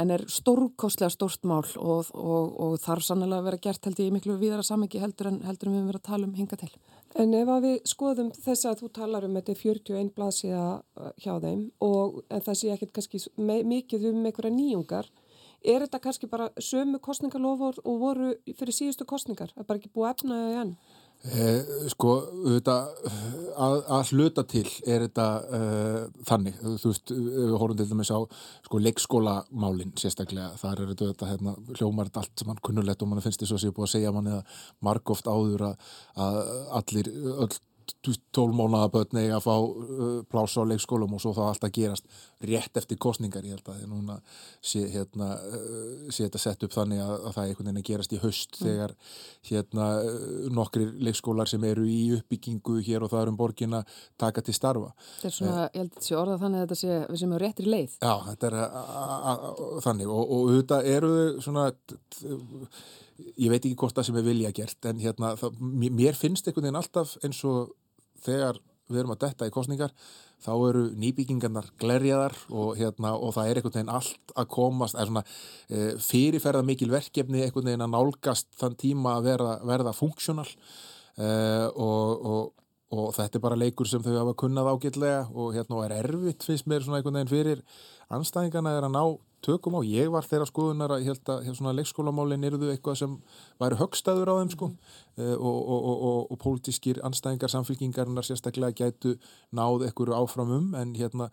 en 0.00 0.14
er 0.14 0.24
stórkostlega 0.30 1.10
stórt 1.12 1.44
mál 1.48 1.64
og, 1.64 2.12
og, 2.14 2.54
og 2.62 2.78
þarf 2.84 3.06
sannlega 3.06 3.40
að 3.40 3.48
vera 3.48 3.64
gert 3.64 3.88
held 3.88 4.02
ég 4.04 4.14
miklu 4.14 4.36
viðara 4.40 4.66
samengi 4.66 5.02
heldur 5.02 5.32
en 5.32 5.40
heldur 5.48 5.70
en 5.70 5.74
við 5.74 5.80
hefum 5.80 5.92
verið 5.92 6.02
að 6.02 6.10
tala 6.12 6.28
um 6.28 6.36
hinga 6.38 6.60
til. 6.60 6.70
En 7.18 7.32
ef 7.34 7.48
að 7.50 7.64
við 7.66 7.88
skoðum 7.90 8.28
þess 8.36 8.68
að 8.70 8.82
þú 8.84 8.88
talar 8.94 9.24
um 9.26 9.34
þetta 9.34 9.56
41 9.58 10.12
blaðsíða 10.14 10.66
uh, 10.78 11.08
hjá 11.18 11.32
þeim 11.42 11.64
og 11.82 12.20
það 12.30 12.58
sé 12.60 12.70
ekkert 12.70 12.92
kannski 12.94 13.22
mikið 13.66 14.06
um 14.12 14.20
einhverja 14.28 14.54
nýjungar, 14.54 15.08
er 15.66 15.82
þetta 15.82 16.00
kannski 16.04 16.30
bara 16.30 16.52
sömu 16.62 17.00
kostningalofur 17.02 17.82
og 17.82 17.98
voru 18.04 18.30
fyrir 18.46 18.76
síðustu 18.76 19.08
kostningar? 19.10 19.50
Það 19.56 19.64
er 19.64 19.70
bara 19.72 19.82
ekki 19.82 19.94
búið 19.96 20.12
efnaðið 20.12 20.60
enn? 20.62 20.76
Eh, 21.20 21.58
sko, 21.92 22.14
þetta, 22.46 22.74
að, 23.60 23.74
að 23.92 24.12
hluta 24.14 24.44
til 24.48 24.64
er 24.88 25.02
þetta 25.04 25.26
uh, 25.52 25.98
þannig, 26.24 26.56
þú 26.80 26.92
veist, 26.94 27.12
við 27.12 27.50
horfum 27.60 27.76
til 27.76 27.86
dæmis 27.90 28.12
á 28.16 28.24
sko, 28.64 28.80
leikskólamálinn 28.80 29.92
sérstaklega, 30.00 30.54
þar 30.62 30.80
er 30.86 30.94
þetta 30.94 31.28
hérna, 31.28 31.52
hljómar 31.74 32.08
þetta 32.08 32.22
allt 32.24 32.40
sem 32.40 32.48
hann 32.48 32.62
kunnulegt 32.64 33.04
og 33.04 33.10
mann 33.10 33.20
finnst 33.20 33.44
þess 33.44 33.52
að 33.58 33.60
sé 33.66 33.72
búið 33.76 33.90
að 33.90 33.92
segja 33.98 34.14
manni 34.16 34.32
að 34.38 34.64
margóft 34.88 35.28
áður 35.28 35.66
að, 35.68 35.92
að 36.24 36.40
allir, 36.80 37.12
öll 37.36 37.52
tólmónaðabötn 38.32 39.20
eða 39.20 39.42
að 39.42 39.44
fá 39.44 39.54
uh, 39.60 40.18
plása 40.30 40.64
á 40.64 40.70
leikskólum 40.72 41.18
og 41.18 41.20
svo 41.20 41.34
þá 41.36 41.42
alltaf 41.50 41.76
gerast 41.76 42.08
rétt 42.40 42.78
eftir 42.80 42.98
kostningar 43.00 43.44
ég 43.44 43.56
held 43.56 43.68
að 43.68 43.82
núna 43.90 44.16
sé, 44.64 44.82
hérna, 44.92 45.34
uh, 45.44 46.06
sé 46.08 46.24
þetta 46.26 46.40
sett 46.40 46.64
upp 46.64 46.74
þannig 46.74 47.02
að, 47.04 47.12
að 47.16 47.34
það 47.36 47.42
er 47.42 47.50
einhvern 47.50 47.68
veginn 47.68 47.82
að 47.82 47.88
gerast 47.90 48.14
í 48.14 48.20
haust 48.22 48.56
mm. 48.56 48.68
þegar 48.68 48.94
hérna, 49.50 49.88
uh, 50.00 50.46
nokkri 50.56 50.86
leikskólar 51.08 51.50
sem 51.50 51.66
eru 51.68 51.84
í 51.88 51.98
uppbyggingu 52.16 52.78
hér 52.86 53.04
og 53.04 53.12
það 53.12 53.24
er 53.24 53.32
um 53.32 53.40
borgin 53.40 53.76
að 53.80 53.98
taka 54.20 54.44
til 54.46 54.56
starfa 54.56 54.94
Þetta 55.20 55.30
er 55.32 55.36
svona, 55.36 55.58
eh, 55.66 55.68
ég 55.74 55.84
held 55.84 56.00
að 56.00 56.08
sé 56.08 56.16
orðað 56.22 56.46
þannig 56.46 56.62
að 56.62 56.66
þetta 56.66 56.80
sé 56.80 57.02
við 57.10 57.22
sem 57.22 57.36
eru 57.36 57.44
réttir 57.44 57.70
leið 57.74 57.98
Já, 58.00 58.14
þetta 58.30 58.50
er 58.50 58.58
þannig 59.88 60.14
og, 60.16 60.24
og 60.24 60.50
auðvitað 60.50 60.90
eru 60.94 61.12
þau 61.12 61.44
svona 61.44 61.68
ég 63.36 63.52
veit 63.52 63.60
ekki 63.60 63.76
hvort 63.78 63.96
það 63.96 64.08
sem 64.08 64.18
er 64.20 64.26
vilja 64.26 64.54
gert 64.56 64.88
en 64.88 65.00
hérna, 65.02 65.34
það, 65.36 65.60
mér 65.60 66.16
finnst 66.16 66.48
einhvern 66.48 66.68
veginn 66.68 66.80
alltaf 66.80 67.16
eins 67.24 67.40
og 67.48 67.74
þegar 68.24 68.60
við 68.90 69.02
erum 69.02 69.14
að 69.14 69.22
detta 69.26 69.48
í 69.48 69.54
kostningar 69.54 69.94
þá 70.40 70.52
eru 70.68 70.84
nýbyggingarnar 71.00 71.68
glerjaðar 71.80 72.36
og, 72.48 72.70
hérna, 72.78 73.12
og 73.16 73.34
það 73.36 73.50
er 73.50 73.60
einhvern 73.60 73.76
veginn 73.76 73.92
allt 73.96 74.34
að 74.38 74.48
komast 74.54 74.98
er 74.98 75.10
svona, 75.10 75.24
e, 75.68 75.90
fyrirferða 76.04 76.64
mikil 76.66 76.90
verkefni 76.92 77.44
einhvern 77.44 77.70
veginn 77.70 77.84
að 77.86 77.92
nálgast 77.96 78.48
þann 78.60 78.78
tíma 78.80 79.18
að 79.18 79.28
verða, 79.30 79.54
verða 79.72 79.94
funksjónal 79.96 80.48
e, 80.48 81.30
og, 81.74 82.26
og, 82.32 82.52
og 82.96 83.10
þetta 83.18 83.38
er 83.38 83.44
bara 83.46 83.60
leikur 83.60 83.90
sem 83.90 84.04
þau 84.04 84.14
hafa 84.16 84.36
kunnað 84.44 84.72
ágætlega 84.72 85.24
og 85.34 85.56
hérna 85.56 85.84
er 85.86 85.98
erfitt 86.00 86.46
finnst 86.46 86.70
mér 86.70 86.86
svona 86.86 87.00
einhvern 87.00 87.20
veginn 87.20 87.34
fyrir 87.34 87.64
anstæðingarna 88.16 88.78
er 88.78 88.88
að 88.88 88.96
ná 88.96 89.04
tökum 89.44 89.78
á. 89.78 89.80
Ég 89.86 90.10
var 90.12 90.26
þeirra 90.26 90.48
skoðunar 90.48 90.94
að 90.94 91.06
held 91.08 91.32
að 91.32 91.48
svona 91.52 91.74
leikskólamálinn 91.78 92.46
eruðu 92.48 92.72
eitthvað 92.72 93.00
sem 93.02 93.16
væri 93.62 93.78
högstæður 93.80 94.32
á 94.32 94.34
þeim 94.40 94.52
sko 94.54 94.68
mm. 94.70 94.82
og, 95.36 95.60
og, 95.76 95.88
og, 96.10 96.20
og 96.34 96.42
pólitískir 96.42 97.00
anstæðingar 97.06 97.52
samfélkingarinnar 97.54 98.28
sérstaklega 98.28 98.76
gætu 98.84 99.16
náð 99.56 99.88
ekkur 99.90 100.14
áfram 100.16 100.52
um 100.58 100.74
en 100.78 100.94
hérna 100.98 101.30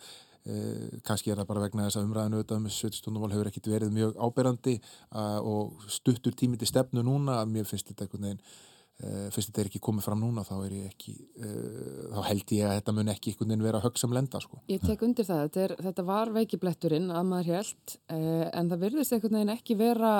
eh, 0.47 1.01
kannski 1.07 1.33
er 1.33 1.41
það 1.41 1.51
bara 1.51 1.65
vegna 1.67 1.89
þess 1.89 1.99
að 1.99 2.07
umræðinu 2.09 2.39
auðvitað 2.39 2.63
með 2.63 2.77
sveitistónumál 2.77 3.33
hefur 3.35 3.51
ekkit 3.51 3.69
verið 3.73 3.93
mjög 3.97 4.17
áberandi 4.21 4.79
og 5.17 5.85
stuttur 5.91 6.35
tími 6.37 6.59
til 6.59 6.71
stefnu 6.71 7.03
núna 7.05 7.41
að 7.41 7.53
mér 7.57 7.69
finnst 7.69 7.91
þetta 7.91 8.07
einhvern 8.07 8.31
veginn 8.31 8.43
Uh, 8.43 8.66
fyrst 8.97 9.51
þetta 9.51 9.61
er 9.61 9.67
ekki 9.69 9.81
komið 9.85 10.07
fram 10.07 10.21
núna 10.23 10.41
þá, 10.41 10.55
ekki, 10.87 11.13
uh, 11.37 12.11
þá 12.15 12.21
held 12.31 12.53
ég 12.55 12.65
að 12.65 12.77
þetta 12.79 12.95
mun 12.97 13.11
ekki 13.13 13.33
einhvern 13.33 13.51
veginn 13.53 13.65
vera 13.67 13.81
högg 13.83 13.99
sem 14.01 14.13
lenda 14.15 14.41
sko. 14.41 14.61
Ég 14.71 14.81
tek 14.81 15.03
undir 15.05 15.27
það, 15.27 15.43
þetta, 15.45 15.65
er, 15.67 15.73
þetta 15.85 16.05
var 16.07 16.31
veikibletturinn 16.33 17.11
að 17.13 17.27
maður 17.29 17.51
held 17.53 17.97
uh, 18.09 18.45
en 18.49 18.71
það 18.71 18.85
virðist 18.87 19.13
einhvern 19.13 19.37
veginn 19.37 19.53
ekki 19.53 19.77
vera 19.77 20.13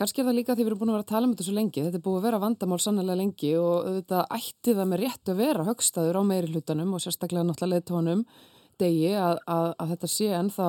kannski 0.00 0.22
er 0.22 0.30
það 0.30 0.38
líka 0.38 0.54
því 0.56 0.64
við 0.64 0.70
erum 0.70 0.80
búin 0.80 0.92
að 0.92 0.96
vera 0.96 1.04
að 1.04 1.12
tala 1.12 1.28
um 1.28 1.34
þetta 1.34 1.46
svo 1.46 1.56
lengi 1.58 1.84
þetta 1.84 1.98
er 1.98 2.04
búin 2.06 2.20
að 2.20 2.26
vera 2.28 2.40
vandamál 2.40 2.80
sannlega 2.80 3.18
lengi 3.20 3.50
og 3.60 3.88
þetta 3.98 4.20
ætti 4.38 4.76
það 4.78 4.88
með 4.88 5.02
rétt 5.04 5.32
að 5.32 5.40
vera 5.42 5.66
högstaður 5.68 6.18
á 6.20 6.22
meiri 6.30 6.52
hlutanum 6.54 6.94
og 6.96 7.02
sérstaklega 7.04 7.44
náttúrulega 7.48 7.74
leðtónum 7.74 8.22
degi 8.80 9.10
að, 9.12 9.42
að, 9.44 9.66
að 9.76 9.92
þetta 9.92 10.10
sé 10.14 10.30
ennþá 10.38 10.68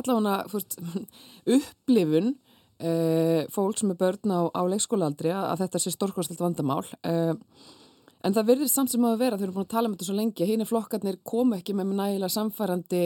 allavega 0.00 0.36
fyrst, 0.52 0.78
upplifun 1.58 2.32
uh, 2.80 3.42
fólk 3.52 3.78
sem 3.80 3.92
er 3.92 4.00
börn 4.00 4.32
á, 4.32 4.40
á 4.50 4.62
leikskólaaldri 4.70 5.34
að 5.34 5.62
þetta 5.64 5.82
sé 5.82 5.92
stórkostelt 5.94 6.40
vandamál. 6.42 6.82
Uh, 7.04 7.36
en 8.24 8.36
það 8.36 8.50
verður 8.50 8.70
samt 8.72 8.92
sem 8.92 9.04
að 9.06 9.20
vera 9.22 9.38
þau 9.38 9.46
eru 9.46 9.54
búin 9.54 9.66
að 9.66 9.74
tala 9.74 9.88
um 9.88 9.94
þetta 9.94 10.08
svo 10.08 10.16
lengi 10.18 10.44
að 10.44 10.50
er 10.64 10.68
flokkarnir 10.68 11.20
komu 11.24 11.56
ekki 11.56 11.76
með 11.76 11.94
nægilega 11.94 12.34
samfærandi 12.34 13.04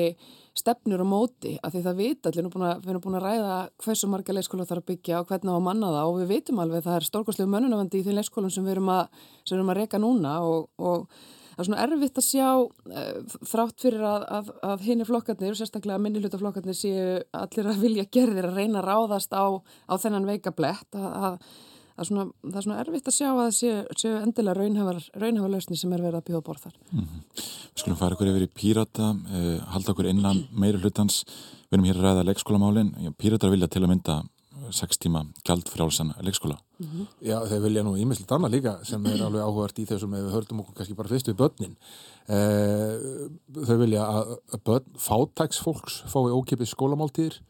stefnur 0.58 1.04
og 1.04 1.10
móti 1.10 1.54
að 1.60 1.76
því 1.76 1.84
það 1.84 2.00
vita 2.00 2.30
allir, 2.30 2.48
við 2.48 2.90
erum 2.90 3.04
búin 3.04 3.18
að 3.18 3.26
ræða 3.28 3.60
hversu 3.84 4.10
marga 4.10 4.34
leikskóla 4.34 4.66
þarf 4.66 4.82
að 4.82 4.90
byggja 4.90 5.20
og 5.20 5.30
hvernig 5.30 5.54
á 5.54 5.58
að 5.58 5.64
manna 5.68 5.92
það 5.94 6.10
og 6.10 6.18
við 6.20 6.34
vitum 6.34 6.60
alveg 6.62 6.82
að 6.82 6.88
það 6.88 6.98
er 6.98 7.08
stórkostlegu 7.10 7.54
mönnunavandi 7.54 8.00
í 8.00 8.06
þeim 8.06 8.18
leikskólum 8.18 8.54
sem 8.54 8.66
við 8.66 8.76
erum 8.76 8.92
að, 8.94 9.24
erum 9.50 9.72
að 9.74 9.80
það 11.54 11.62
er 11.62 11.68
svona 11.68 11.82
erfitt 11.86 12.20
að 12.20 12.26
sjá 12.28 12.48
uh, 12.60 13.36
þrátt 13.52 13.84
fyrir 13.86 14.06
að, 14.08 14.26
að, 14.38 14.50
að 14.70 14.88
hinn 14.88 15.04
er 15.04 15.10
flokkarnir 15.10 15.58
sérstaklega 15.58 16.00
minni 16.02 16.22
hluta 16.22 16.40
flokkarnir 16.40 16.78
séu 16.78 17.20
allir 17.32 17.70
að 17.70 17.84
vilja 17.84 18.08
gerðir 18.10 18.50
að 18.50 18.58
reyna 18.58 18.82
að 18.82 18.90
ráðast 18.90 19.32
á, 19.34 19.44
á 19.90 19.94
þennan 20.00 20.28
veikablett 20.28 20.98
að 20.98 21.38
er, 21.94 22.08
svona, 22.08 22.26
það 22.42 22.58
er 22.58 22.66
svona 22.66 22.78
erfitt 22.82 23.10
að 23.10 23.16
sjá 23.16 23.28
að 23.30 23.40
það 23.40 23.56
séu, 23.58 23.74
séu 24.02 24.14
endilega 24.20 24.68
raunhafar 25.22 25.52
lausni 25.54 25.78
sem 25.78 25.94
er 25.94 26.04
verið 26.04 26.20
að 26.20 26.28
bjóða 26.30 26.46
borð 26.48 26.66
þar. 26.66 26.78
Mm 26.90 27.04
-hmm. 27.04 27.24
Við 27.74 27.82
skulum 27.82 27.98
fara 28.00 28.16
ykkur 28.16 28.30
yfir 28.32 28.46
í 28.46 28.52
Pírata, 28.60 29.10
eh, 29.30 29.58
halda 29.74 29.92
okkur 29.92 30.10
innan 30.10 30.44
meiri 30.50 30.78
hlutans. 30.78 31.24
Við 31.70 31.78
erum 31.78 31.86
hér 31.88 31.98
að 31.98 32.06
ræða 32.06 32.26
leikskólamálin. 32.28 33.14
Píratar 33.18 33.50
vilja 33.50 33.68
til 33.68 33.82
að 33.82 33.88
mynda 33.88 34.22
6 34.70 35.00
tíma 35.02 35.24
gæld 35.44 35.68
fyrir 35.68 35.84
álsan 35.86 36.12
leikskóla. 36.20 36.58
Mm 36.78 36.86
-hmm. 36.86 37.06
Já, 37.22 37.38
þeir 37.48 37.62
vilja 37.62 37.82
nú 37.82 37.96
ímyndilegt 37.96 38.32
annað 38.32 38.50
líka 38.50 38.84
sem 38.84 39.06
er 39.06 39.22
alveg 39.22 39.42
áhugart 39.42 39.78
í 39.78 39.86
þessum 39.86 40.10
við 40.10 40.32
hördum 40.32 40.60
okkur 40.60 40.74
kannski 40.74 40.94
bara 40.94 41.08
fyrst 41.08 41.28
við 41.28 41.36
börnin. 41.36 41.76
Eh, 42.28 42.94
þau 43.66 43.78
vilja 43.78 44.02
að 44.02 44.64
börn, 44.64 44.84
fátæksfólks 44.98 46.02
fái 46.06 46.30
ókipið 46.30 46.68
skólamáltíðir 46.68 47.40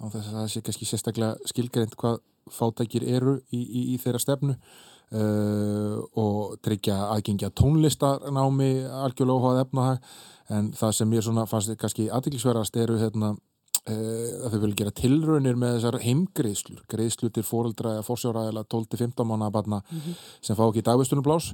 á 0.00 0.04
þess 0.08 0.28
að 0.28 0.34
það 0.34 0.48
sé 0.48 0.60
kannski 0.60 0.86
sérstaklega 0.88 1.36
skilgreint 1.46 1.96
hvað 1.96 2.18
fátækir 2.50 3.04
eru 3.08 3.38
í, 3.52 3.60
í, 3.60 3.82
í 3.94 3.98
þeirra 4.02 4.20
stefnu 4.20 4.54
uh, 4.54 5.96
og 6.20 6.58
tryggja 6.64 6.96
aðgengja 7.14 7.52
tónlistarnámi 7.56 8.84
algjörlega 8.84 9.40
óháð 9.40 9.62
efnahag 9.64 10.14
en 10.52 10.72
það 10.76 10.96
sem 10.98 11.16
ég 11.16 11.24
svona 11.24 11.46
fannst 11.48 11.72
kannski 11.80 12.10
aðdeklisverðast 12.12 12.76
eru 12.76 12.98
hérna 13.00 13.34
að 13.84 14.52
þau 14.54 14.60
vilja 14.62 14.76
gera 14.78 14.90
tilraunir 14.96 15.56
með 15.60 15.74
þessar 15.76 15.98
heimgreðslur, 16.00 16.84
greiðslur 16.88 17.32
til 17.36 17.42
fóreldra 17.44 17.98
eða 17.98 18.06
fórsjóra 18.06 18.46
eða 18.48 18.62
12-15 18.72 19.28
mánu 19.28 19.44
að 19.44 19.56
barna 19.58 19.82
mm 19.82 19.98
-hmm. 19.98 20.14
sem 20.40 20.56
fá 20.56 20.64
ekki 20.68 20.86
dagvistunumblás 20.86 21.52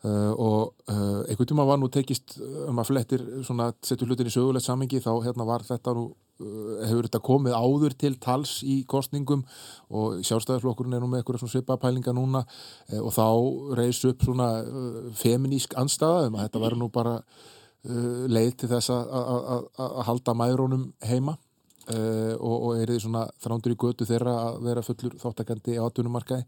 Uh, 0.00 0.32
og 0.32 0.74
uh, 0.88 1.20
einhvern 1.28 1.48
tíma 1.50 1.64
var 1.68 1.76
nú 1.76 1.90
tekist 1.92 2.38
um 2.40 2.78
að 2.80 2.86
flettir 2.88 3.20
setja 3.84 4.06
hlutin 4.06 4.30
í 4.30 4.32
sögulegt 4.32 4.64
samengi 4.64 4.96
þá 4.96 5.10
hérna 5.26 5.44
var 5.44 5.60
þetta 5.60 5.92
nú 5.92 6.06
hefur 6.88 7.04
þetta 7.04 7.20
komið 7.20 7.52
áður 7.52 7.96
til 8.00 8.14
tals 8.16 8.62
í 8.64 8.78
kostningum 8.88 9.42
og 9.92 10.22
sjálfstæðarflokkurinn 10.24 10.96
er 10.96 11.02
nú 11.04 11.10
með 11.12 11.20
eitthvað 11.20 11.52
svipapælinga 11.52 12.14
núna 12.16 12.40
og 12.96 13.10
þá 13.12 13.26
reys 13.76 14.00
upp 14.08 14.24
svona 14.24 14.48
feminísk 15.20 15.76
anstæða 15.76 16.30
um 16.30 16.38
að 16.38 16.46
þetta 16.46 16.62
verður 16.64 16.80
nú 16.80 16.88
bara 16.94 17.18
leið 18.32 18.56
til 18.62 18.70
þess 18.72 18.94
að 18.96 19.68
halda 20.08 20.36
mæðrónum 20.40 20.88
heima 21.12 21.36
Uh, 21.90 22.34
og, 22.38 22.56
og 22.68 22.78
er 22.78 22.90
því 22.92 23.00
svona 23.02 23.24
þrándur 23.42 23.72
í 23.74 23.76
götu 23.80 24.06
þeirra 24.06 24.34
að 24.44 24.58
vera 24.66 24.82
fullur 24.84 25.14
þáttakandi 25.18 25.78
á 25.80 25.82
atvinnumarkaði. 25.88 26.44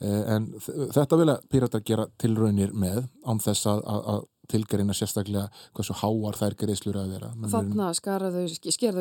Uh, 0.00 0.22
en 0.36 0.46
þetta 0.94 1.18
vilja 1.20 1.34
píratar 1.52 1.82
gera 1.84 2.06
tilraunir 2.20 2.72
með 2.72 3.02
án 3.28 3.42
þess 3.44 3.68
að, 3.68 3.82
að, 3.92 4.06
að 4.14 4.22
tilgerina 4.54 4.96
sérstaklega 4.96 5.66
hversu 5.76 5.98
háar 6.00 6.38
þær 6.40 6.56
greiðslur 6.62 7.00
að 7.02 7.12
vera. 7.16 7.32
Þannig 7.52 7.84
að 7.90 7.98
skerða 7.98 8.32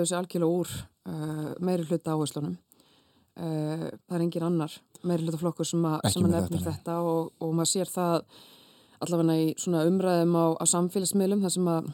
þessu 0.02 0.20
algjörlega 0.20 0.60
úr 0.60 0.76
uh, 0.76 1.48
meiri 1.64 1.88
hluta 1.88 2.18
áherslunum 2.18 2.60
það 3.40 4.16
er 4.18 4.24
engin 4.26 4.44
annar 4.44 4.74
meiri 5.08 5.24
hluta 5.24 5.38
flokkur 5.40 5.68
sem 5.68 5.84
að, 5.88 6.02
sem 6.12 6.26
að 6.26 6.34
nefnir 6.34 6.60
þetta, 6.60 6.72
þetta 6.74 6.96
og, 7.08 7.30
og 7.40 7.54
maður 7.56 7.70
sér 7.72 7.92
það 7.94 8.16
allavega 9.06 9.36
í 9.40 9.46
svona 9.56 9.86
umræðum 9.88 10.34
á, 10.36 10.46
á 10.60 10.64
samfélagsmiðlum 10.68 11.46
þar 11.46 11.54
sem 11.54 11.70
að 11.72 11.88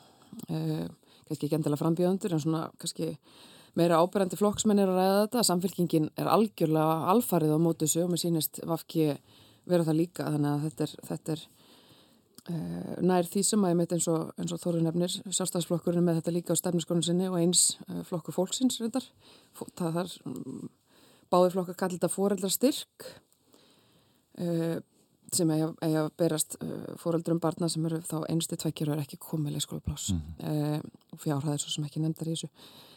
kannski 0.48 1.36
ekki 1.36 1.58
endilega 1.60 1.82
frambjöðundur 1.84 2.34
en 2.34 2.42
svona 2.42 2.64
kannski 2.82 3.12
meira 3.80 4.00
ábyrgandi 4.00 4.40
flokksmenn 4.40 4.80
er 4.82 4.92
að 4.92 5.00
ræða 5.00 5.18
þetta. 5.26 5.44
Samfélkingin 5.50 6.08
er 6.20 6.30
algjörlega 6.32 7.10
alfarið 7.12 7.56
á 7.56 7.60
mótu 7.60 7.86
þessu 7.86 8.06
og 8.06 8.14
mér 8.14 8.22
sínist 8.24 8.62
vafki 8.68 9.10
vera 9.66 9.86
það 9.88 10.00
líka 10.00 10.30
þannig 10.32 10.52
að 10.52 10.66
þetta 10.68 10.86
er, 10.86 10.96
þetta 11.10 11.36
er 11.36 11.44
uh, 12.54 12.96
nær 13.10 13.30
því 13.34 13.44
sem 13.50 13.66
að 13.66 13.74
ég 13.74 13.80
mitt 13.82 13.96
eins 13.98 14.08
og, 14.12 14.32
og 14.46 14.64
Þorður 14.64 14.88
nefnir 14.88 15.18
sjálfstæðsflokkurinn 15.26 16.06
með 16.06 16.22
þetta 16.22 16.36
líka 16.38 16.56
á 16.56 16.62
stefniskonu 16.62 17.06
sinni 17.06 17.30
og 17.32 17.38
eins 17.42 17.68
uh, 17.90 18.02
flokkur 18.08 18.38
fólksins 18.38 18.80
reyndar. 18.82 19.08
Það 19.76 20.00
þar 20.00 20.18
um, 20.30 20.66
báði 21.34 21.54
flokkar 21.56 21.80
kallir 21.82 22.00
þetta 22.00 22.14
foreldrastyrk 22.16 23.08
uh, 24.40 24.78
sem 25.36 25.50
eiga 25.52 25.74
að 25.82 26.12
berast 26.22 26.54
fóreldrum 27.02 27.40
barna 27.44 27.68
sem 27.68 27.84
eru 27.90 27.98
þá 28.06 28.20
einstu 28.30 28.56
tvekkjur 28.62 28.92
og 28.92 28.94
er 28.94 29.02
ekki 29.02 29.18
komið 29.20 29.56
leikskólaplás 29.56 30.12
mm 30.14 30.20
-hmm. 30.22 30.92
fjárhæðir 31.20 31.60
svo 31.60 31.72
sem 31.74 31.88
ekki 31.88 32.00
nefndar 32.00 32.30
í 32.30 32.36
þessu. 32.36 32.48
Eh, 32.48 32.95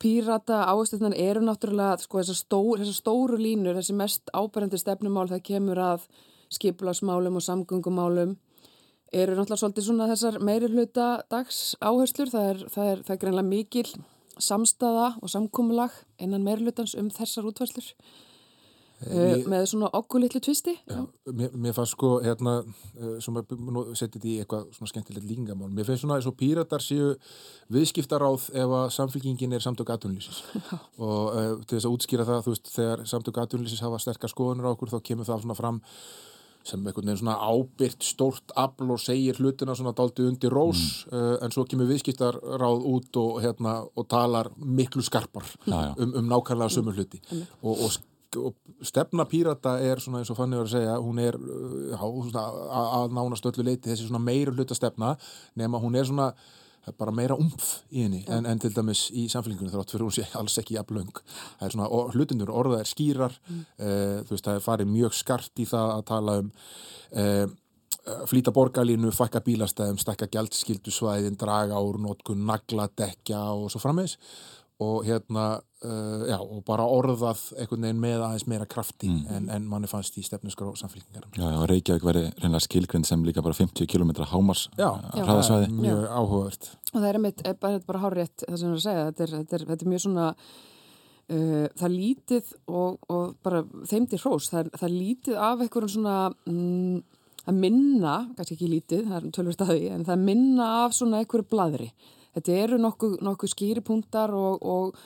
pírata 0.00 0.62
áhersluðnar 0.70 1.16
eru 1.20 1.42
náttúrulega 1.44 1.98
sko, 2.00 2.22
þessar, 2.22 2.38
stór, 2.40 2.82
þessar 2.82 2.96
stóru 2.96 3.38
línur, 3.40 3.76
þessi 3.76 3.96
mest 3.96 4.30
áberandi 4.32 4.80
stefnumál 4.80 5.26
það 5.28 5.42
kemur 5.50 5.80
að 5.84 6.06
skipilagsmálum 6.56 7.36
og 7.36 7.44
samgöngumálum 7.44 8.36
eru 9.12 9.34
náttúrulega 9.36 9.60
svolítið 9.60 9.88
svona 9.88 10.08
þessar 10.08 10.38
meiri 10.44 10.70
hluta 10.72 11.08
dags 11.32 11.74
áherslur, 11.80 12.32
það 12.32 12.48
er, 12.52 12.62
það 12.72 12.92
er, 12.92 13.02
það 13.04 13.14
er 13.14 13.20
greinlega 13.24 13.48
mikil 13.48 13.86
samstaða 14.38 15.10
og 15.20 15.32
samkómulag 15.32 15.94
innan 16.22 16.44
meiri 16.46 16.64
hlutans 16.66 16.94
um 16.98 17.10
þessar 17.12 17.48
útverslur 17.50 17.92
Uh, 18.98 19.44
með 19.46 19.68
svona 19.70 19.88
okkur 19.94 20.24
litlu 20.24 20.40
tvisti 20.42 20.72
já, 20.74 21.02
mér, 21.30 21.52
mér 21.54 21.74
fannst 21.76 21.94
sko 21.94 22.16
hérna 22.18 22.56
uh, 22.64 23.12
sem 23.22 23.36
að 23.38 23.52
setja 23.94 24.16
þetta 24.16 24.26
í 24.26 24.32
eitthvað 24.42 24.64
svona 24.74 24.90
skemmtilegt 24.90 25.28
líkingamál, 25.28 25.68
mér 25.70 25.86
finnst 25.86 26.02
svona 26.02 26.16
eins 26.18 26.26
og 26.26 26.34
píratar 26.40 26.82
séu 26.82 27.12
viðskiptaráð 27.70 28.48
ef 28.58 28.74
að 28.80 28.88
samfélkingin 28.96 29.54
er 29.54 29.62
samtök 29.62 29.92
aðtunlýsis 29.94 30.40
og 31.06 31.30
uh, 31.30 31.52
til 31.62 31.76
þess 31.76 31.86
að 31.86 31.94
útskýra 31.94 32.26
það 32.26 32.42
þú 32.48 32.56
veist, 32.56 32.72
þegar 32.74 33.04
samtök 33.12 33.40
aðtunlýsis 33.44 33.84
hafa 33.86 34.02
sterkar 34.02 34.34
skoðunir 34.34 34.66
á 34.66 34.74
okkur 34.74 34.90
þá 34.96 34.98
kemur 35.12 35.30
það 35.30 35.46
svona 35.46 35.58
fram 35.60 35.80
sem 36.66 36.82
einhvern 36.82 37.06
veginn 37.06 37.22
svona 37.22 37.38
ábyrgt 37.38 38.02
stórt 38.02 38.58
afl 38.58 38.90
og 38.96 38.98
segir 38.98 39.38
hlutina 39.38 39.78
svona 39.78 39.94
daldi 39.94 40.26
undir 40.26 40.50
rós 40.50 41.06
mm. 41.06 41.38
en 41.46 41.54
svo 41.54 41.68
kemur 41.70 41.86
viðskiptaráð 41.94 42.82
út 42.90 43.22
og 43.22 43.38
hérna 43.46 43.78
og 43.86 44.10
talar 44.10 44.50
miklu 44.58 45.06
skarpar 45.06 45.46
já, 45.46 45.78
já. 45.86 45.92
Um, 46.02 46.18
um 46.18 46.30
nákvæmlega 46.34 46.74
sömu 46.74 46.98
hluti 46.98 47.22
mm. 47.22 47.46
og, 47.62 47.86
og 47.86 48.00
og 48.36 48.54
stefna 48.84 49.24
pírata 49.28 49.78
er 49.80 50.00
svona 50.02 50.20
eins 50.20 50.30
og 50.32 50.38
fannig 50.38 50.60
var 50.60 50.68
að 50.68 50.74
segja 50.76 50.96
hún 51.00 51.20
er 51.22 51.38
uh, 51.38 51.92
já, 51.94 52.44
að 53.00 53.14
nánast 53.16 53.46
öllu 53.48 53.64
leiti 53.64 53.90
þessi 53.90 54.08
svona 54.08 54.22
meira 54.22 54.52
hluta 54.52 54.76
stefna 54.76 55.14
nema 55.56 55.80
hún 55.80 55.96
er 55.96 56.08
svona 56.08 56.32
bara 56.96 57.12
meira 57.12 57.36
umf 57.36 57.82
í 57.92 58.04
henni 58.04 58.22
en, 58.32 58.46
en 58.48 58.60
til 58.62 58.72
dæmis 58.72 59.08
í 59.12 59.26
samfélgingunni 59.28 59.72
þrátt 59.72 59.92
fyrir 59.92 60.06
hún 60.06 60.14
sé 60.16 60.24
alls 60.40 60.56
ekki 60.60 60.78
jafnlöng 60.78 61.22
það 61.22 61.64
er 61.66 61.74
svona 61.74 61.88
hlutinur 62.14 62.52
orða 62.52 62.82
er 62.82 62.88
skýrar 62.88 63.38
mm. 63.48 63.64
uh, 63.78 64.18
þú 64.24 64.34
veist 64.34 64.50
það 64.50 64.60
er 64.60 64.66
farið 64.68 64.92
mjög 64.92 65.16
skart 65.18 65.64
í 65.64 65.66
það 65.68 65.94
að 65.96 66.04
tala 66.12 66.36
um 66.42 66.52
uh, 66.52 67.56
flýta 68.28 68.52
borgarlínu, 68.54 69.10
fakka 69.12 69.40
bílastæðum 69.44 69.98
stakka 70.00 70.28
gældskildu 70.32 70.92
svæðin, 70.94 71.36
draga 71.36 71.80
úr 71.84 71.98
nótkun, 72.00 72.40
nagla, 72.48 72.88
dekja 72.96 73.40
og 73.52 73.68
svo 73.72 73.82
frammeins 73.82 74.16
og 74.78 75.02
hérna 75.06 75.46
uh, 75.58 76.22
já, 76.28 76.36
og 76.38 76.62
bara 76.66 76.86
orðað 76.86 77.40
einhvern 77.58 77.86
veginn 77.86 78.02
með 78.02 78.22
aðeins 78.22 78.46
meira 78.50 78.66
krafti 78.70 79.08
mm. 79.10 79.24
en, 79.34 79.48
en 79.56 79.66
manni 79.66 79.90
fannst 79.90 80.14
í 80.20 80.22
stefnusgró 80.22 80.70
samfélkingar 80.78 81.26
Já, 81.34 81.48
og 81.48 81.66
Reykjavík 81.70 82.06
veri 82.06 82.24
reynilega 82.28 82.62
skilgrind 82.62 83.08
sem 83.08 83.24
líka 83.26 83.42
bara 83.42 83.56
50 83.58 83.90
km 83.90 84.12
hámars 84.30 84.68
hraðasvæði. 84.76 85.72
Mjög 85.74 86.04
áhugavert. 86.06 86.70
Og 86.92 86.98
það 87.00 87.10
er 87.10 87.20
mitt, 87.24 87.44
bara, 87.62 87.82
bara 87.88 88.02
hárétt 88.04 88.44
það 88.46 88.60
sem 88.62 88.74
að 88.76 88.84
segja, 88.86 89.06
þetta 89.10 89.24
er, 89.24 89.36
þetta 89.40 89.58
er, 89.58 89.64
þetta 89.72 89.86
er 89.86 89.92
mjög 89.92 90.04
svona 90.04 90.26
uh, 91.34 91.66
það 91.82 91.96
lítið 91.96 92.52
og, 92.68 92.98
og 93.10 93.32
bara 93.46 93.64
þeimdi 93.90 94.20
hrós, 94.22 94.50
það, 94.52 94.70
það 94.78 94.94
lítið 94.94 95.40
af 95.48 95.64
einhverjum 95.64 95.94
svona 95.96 96.18
mm, 96.46 97.02
að 97.48 97.58
minna, 97.64 98.14
kannski 98.36 98.54
ekki 98.54 98.70
lítið, 98.76 99.04
það 99.08 99.18
er 99.18 99.34
tölvur 99.34 99.58
staði 99.58 99.90
en 99.90 100.06
það 100.06 100.24
minna 100.30 100.70
af 100.84 100.94
svona 100.94 101.24
einhverju 101.24 101.48
bladri 101.50 101.90
þetta 102.38 102.58
eru 102.64 102.80
nokkuð 102.82 103.18
nokku 103.26 103.50
skýripunktar 103.50 104.32
og, 104.36 104.62
og 104.62 105.00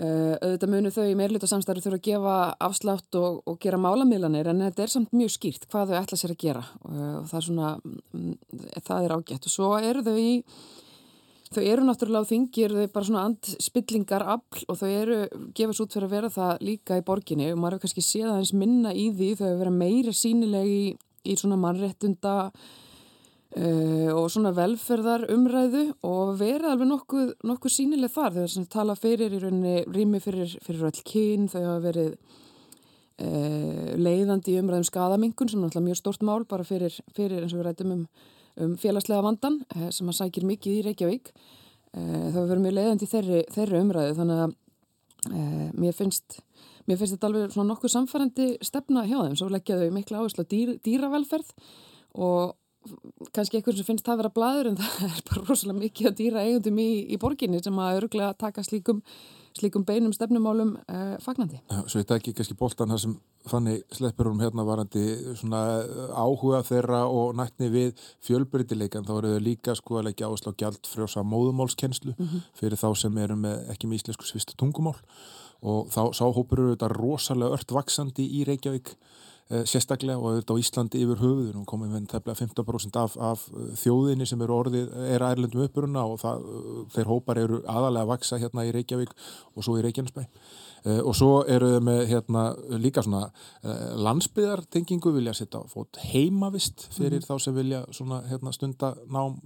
uh, 0.00 0.34
auðvitað 0.40 0.72
munu 0.74 0.92
þau 0.94 1.06
í 1.06 1.16
meirluta 1.18 1.48
samstæður 1.50 1.86
þurfa 1.86 2.00
að 2.00 2.06
gefa 2.08 2.36
afslátt 2.68 3.18
og, 3.20 3.40
og 3.46 3.58
gera 3.62 3.80
málamílanir 3.80 4.50
en 4.52 4.62
þetta 4.66 4.84
er 4.84 4.94
samt 4.94 5.16
mjög 5.16 5.34
skýrt 5.36 5.66
hvað 5.70 5.92
þau 5.94 6.02
ætla 6.02 6.20
sér 6.20 6.36
að 6.36 6.42
gera. 6.44 6.66
Uh, 6.84 7.16
og 7.22 7.32
það 7.32 7.40
er 7.40 7.48
svona, 7.48 7.72
um, 7.86 8.36
það 8.76 9.08
er 9.08 9.16
ágætt. 9.16 9.48
Og 9.48 9.56
svo 9.56 9.72
eru 9.80 10.06
þau 10.06 10.14
í 10.20 10.30
Þau 11.50 11.64
eru 11.66 11.82
náttúrulega 11.82 12.22
á 12.22 12.30
þingir, 12.30 12.70
þau 12.70 12.84
er 12.84 12.90
bara 12.94 13.06
svona 13.08 13.22
andspillingar 13.26 14.22
afl 14.36 14.60
og 14.70 14.76
þau 14.78 14.86
eru, 14.86 15.16
gefast 15.58 15.82
út 15.82 15.96
fyrir 15.96 16.06
að 16.06 16.12
vera 16.14 16.28
það 16.30 16.60
líka 16.62 16.98
í 17.00 17.02
borginni. 17.08 17.48
Og 17.50 17.58
maður 17.58 17.74
hefur 17.74 17.88
kannski 17.88 18.04
séð 18.06 18.28
aðeins 18.30 18.52
minna 18.54 18.92
í 18.94 19.08
því 19.10 19.30
þau 19.32 19.42
hefur 19.48 19.58
verið 19.64 19.80
meira 19.80 20.14
sínileg 20.14 20.70
í, 20.70 20.84
í 21.26 21.36
svona 21.40 21.58
mannrettunda 21.58 22.36
uh, 23.56 24.10
og 24.14 24.28
svona 24.32 24.52
velferðar 24.56 25.26
umræðu 25.34 25.86
og 26.06 26.34
verið 26.40 26.68
alveg 26.70 26.90
nokkuð, 26.90 27.32
nokkuð 27.50 27.74
sínileg 27.74 28.12
þar. 28.14 28.36
Þau 28.36 28.60
er 28.62 28.68
tala 28.72 28.96
fyrir 28.98 29.34
í 29.36 29.40
rauninni 29.42 29.76
rými 29.90 30.20
fyrir, 30.22 30.56
fyrir 30.64 30.90
öll 30.90 31.04
kyn, 31.12 31.48
þau 31.50 31.60
hafa 31.60 31.78
verið 31.88 32.10
uh, 32.14 33.94
leiðandi 34.00 34.54
í 34.56 34.60
umræðum 34.62 34.88
skadamingun 34.90 35.52
sem 35.52 35.60
er 35.60 35.66
náttúrulega 35.66 35.88
mjög 35.88 36.02
stort 36.02 36.26
mál 36.26 36.44
bara 36.50 36.66
fyrir, 36.66 37.00
fyrir 37.16 37.42
eins 37.42 37.54
og 37.56 37.62
við 37.62 37.70
rættum 37.70 37.96
um, 37.96 38.04
um 38.60 38.76
félagslega 38.80 39.26
vandan 39.26 39.62
uh, 39.76 39.88
sem 39.94 40.10
að 40.10 40.20
sækir 40.22 40.48
mikið 40.50 40.78
í 40.78 40.84
Reykjavík. 40.90 41.34
Það 41.90 42.26
hefur 42.30 42.44
verið 42.46 42.62
mjög 42.62 42.74
leiðandi 42.76 43.02
í 43.02 43.10
þeirri, 43.10 43.38
þeirri 43.50 43.78
umræðu 43.82 44.10
þannig 44.14 44.42
að 44.44 44.52
mér 45.74 45.96
finnst 45.98 46.36
Mér 46.90 46.98
finnst 46.98 47.14
þetta 47.14 47.28
alveg 47.28 47.52
svona 47.54 47.70
nokkuð 47.70 47.92
samfærandi 47.92 48.46
stefna 48.66 49.04
hjá 49.06 49.18
þeim, 49.20 49.34
svo 49.38 49.46
leggjaðu 49.52 49.90
mikla 49.94 50.22
áherslu 50.22 50.42
á 50.42 50.50
dýr, 50.50 50.72
dýravelferð 50.82 51.52
og 52.18 52.56
kannski 53.34 53.58
einhvern 53.58 53.76
sem 53.76 53.86
finnst 53.86 54.06
það 54.06 54.14
að 54.14 54.22
vera 54.22 54.32
blæður 54.36 54.70
en 54.70 54.78
það 54.80 55.10
er 55.10 55.26
bara 55.28 55.44
rosalega 55.48 55.82
mikið 55.82 56.08
að 56.10 56.16
dýra 56.20 56.46
eigundum 56.46 56.80
í, 56.80 56.88
í 57.12 57.18
borginni 57.20 57.60
sem 57.62 57.80
að 57.82 57.98
öruglega 57.98 58.36
taka 58.40 58.64
slíkum, 58.64 59.02
slíkum 59.58 59.84
beinum 59.88 60.14
stefnumálum 60.16 60.76
eh, 60.88 61.16
fagnandi. 61.24 61.60
Svo 61.84 62.00
þetta 62.00 62.20
ekki 62.20 62.34
kannski 62.38 62.56
bóltan 62.58 62.94
það 62.94 63.02
sem 63.04 63.18
fanni 63.50 63.76
sleppur 63.92 64.30
um 64.30 64.40
hérna 64.40 64.64
varandi 64.68 65.04
svona 65.38 65.62
áhuga 66.12 66.62
þeirra 66.68 67.02
og 67.08 67.36
nættni 67.38 67.70
við 67.72 68.02
fjölbyritileikan 68.26 69.06
þá 69.08 69.14
eru 69.18 69.34
þau 69.34 69.44
líka 69.44 69.76
sko 69.78 70.00
að 70.00 70.10
leggja 70.10 70.28
áherslu 70.28 70.52
á 70.52 70.60
gjald 70.64 70.88
frjósa 70.88 71.24
móðumálskennslu 71.24 72.16
mm 72.16 72.26
-hmm. 72.26 72.48
fyrir 72.60 72.80
þá 72.80 72.88
sem 72.96 73.18
eru 73.18 73.36
með 73.36 73.70
ekki 73.72 73.88
með 73.88 74.00
íslensku 74.00 74.28
svista 74.28 74.56
tungumál 74.60 74.96
og 75.60 75.88
þá 75.92 76.12
sáhópur 76.16 76.60
eru 76.60 76.74
þetta 76.74 76.92
rosalega 76.92 77.56
ört 77.56 77.72
vaksandi 77.72 78.24
í 78.24 78.44
Reykjavík 78.48 78.94
sérstaklega 79.66 80.18
og 80.20 80.28
auðvitað 80.30 80.58
á 80.58 80.62
Íslandi 80.62 81.00
yfir 81.02 81.18
höfuður 81.18 81.58
og 81.58 81.66
komið 81.66 81.92
með 81.94 82.06
tefnilega 82.12 82.38
15% 82.38 82.98
af, 83.00 83.16
af 83.18 83.44
eh, 83.50 83.70
þjóðinni 83.80 84.28
sem 84.28 84.42
eru 84.46 84.56
orðið, 84.60 84.92
er 85.10 85.24
ærlendum 85.26 85.64
uppuruna 85.64 86.04
og 86.06 86.20
það, 86.22 86.44
eh, 86.46 86.80
þeir 86.94 87.10
hópar 87.10 87.40
eru 87.42 87.60
aðalega 87.64 88.06
að 88.06 88.12
vaksa 88.12 88.38
hérna 88.38 88.66
í 88.68 88.72
Reykjavík 88.76 89.14
og 89.54 89.66
svo 89.66 89.78
í 89.78 89.86
Reykjanesbæ. 89.86 90.26
Og 90.80 91.12
svo 91.12 91.42
eru 91.44 91.74
þau 91.74 91.82
með 91.84 91.98
hérna 92.08 92.42
líka 92.80 93.02
svona 93.04 93.26
landsbyðartengingu 94.00 95.10
vilja 95.12 95.34
setja 95.36 95.60
fót 95.68 95.98
heimavist 96.08 96.86
fyrir 96.94 97.18
mm. 97.18 97.26
þá 97.26 97.44
sem 97.44 97.58
vilja 97.58 97.82
svona 97.92 98.22
hérna 98.30 98.54
stunda 98.56 98.94
nám 99.12 99.36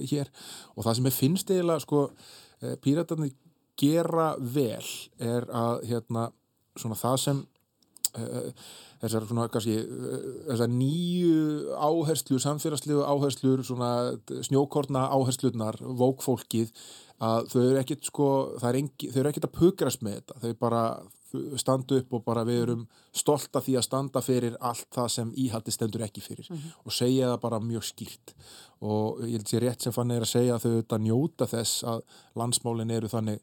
hér. 0.00 0.30
Og 0.78 0.86
það 0.86 0.96
sem 0.96 1.10
ég 1.10 1.18
finnst 1.18 1.52
eiginlega 1.52 1.84
sko 1.84 2.06
píratarnir 2.80 3.34
gera 3.76 4.30
vel 4.40 4.88
er 5.20 5.48
að 5.52 5.84
hérna 5.90 6.30
svona 6.80 6.96
það 6.96 7.18
sem 7.24 7.42
uh, 8.16 8.50
þessar 9.00 9.28
svona 9.28 9.48
kannski 9.52 9.76
uh, 9.80 10.16
þessar 10.50 10.72
nýju 10.72 11.76
áherslur 11.76 12.42
samfélagslegu 12.44 13.04
áherslur 13.04 13.64
svona 13.66 13.92
snjókorna 14.46 15.06
áherslurnar 15.14 15.80
vókfólkið 15.80 16.74
að 17.20 17.48
þau 17.52 17.62
eru 17.62 17.80
ekkit 17.82 18.06
sko 18.08 18.28
engi, 18.72 19.10
þau 19.12 19.22
eru 19.22 19.32
ekkit 19.32 19.48
að 19.48 19.56
pukrast 19.58 20.04
með 20.04 20.20
þetta 20.20 20.44
þau 20.44 20.60
bara 20.60 20.84
standu 21.60 22.00
upp 22.00 22.14
og 22.16 22.24
bara 22.26 22.42
við 22.46 22.62
erum 22.64 22.86
stolt 23.14 23.54
af 23.54 23.66
því 23.66 23.76
að 23.78 23.86
standa 23.86 24.22
fyrir 24.24 24.56
allt 24.66 24.88
það 24.94 25.10
sem 25.14 25.32
íhaldi 25.44 25.74
stendur 25.74 26.04
ekki 26.06 26.22
fyrir 26.24 26.48
mm 26.48 26.56
-hmm. 26.56 26.72
og 26.84 26.92
segja 26.92 27.28
það 27.30 27.40
bara 27.44 27.60
mjög 27.60 27.84
skýrt 27.86 28.34
og 28.80 29.20
ég 29.22 29.36
held 29.36 29.48
sér 29.48 29.62
rétt 29.62 29.82
sem 29.82 29.92
fann 29.92 30.10
er 30.10 30.22
að 30.22 30.32
segja 30.32 30.54
að 30.54 30.62
þau 30.64 30.70
auðvitað 30.70 31.04
njóta 31.06 31.46
þess 31.46 31.84
að 31.84 32.02
landsmálin 32.34 32.90
eru 32.90 33.08
þannig 33.08 33.40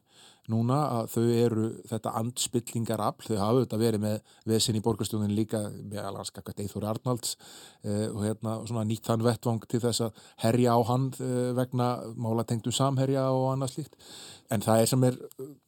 núna 0.52 0.78
að 0.98 1.10
þau 1.12 1.24
eru 1.32 1.66
þetta 1.88 2.14
andspillingarafl, 2.20 3.26
þau 3.28 3.36
hafa 3.36 3.58
auðvitað 3.58 3.82
verið 3.84 4.02
með 4.04 4.32
veðsinn 4.48 4.78
í 4.78 4.82
borgarstjónin 4.84 5.36
líka 5.36 5.60
með 5.76 6.00
alhanskakvært 6.08 6.62
Eithóri 6.64 6.88
Arnalds 6.88 7.36
eh, 7.84 8.08
og 8.08 8.24
hérna 8.24 8.56
svona 8.68 8.86
nýtt 8.88 9.08
þann 9.08 9.26
vettvang 9.26 9.68
til 9.68 9.82
þess 9.84 10.06
að 10.08 10.20
herja 10.44 10.76
á 10.76 10.80
hann 10.88 11.08
eh, 11.20 11.52
vegna 11.58 11.88
málatengtum 12.16 12.74
samherja 12.74 13.28
og 13.34 13.52
annað 13.52 13.76
slíkt. 13.76 13.96
En 14.52 14.64
það 14.64 14.82
er 14.82 14.92
sem 14.92 15.08
er, 15.08 15.18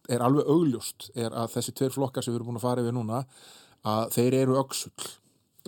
er 0.08 0.24
alveg 0.24 0.48
augljóst 0.48 1.10
er 1.14 1.36
að 1.36 1.56
þessi 1.56 1.76
tveir 1.76 1.96
flokkar 1.96 2.24
sem 2.24 2.32
við 2.32 2.40
erum 2.40 2.52
búin 2.52 2.60
að 2.62 2.68
fara 2.68 2.84
yfir 2.84 2.96
núna 2.96 3.24
að 3.90 4.14
þeir 4.16 4.38
eru 4.42 4.60
öksull 4.60 5.10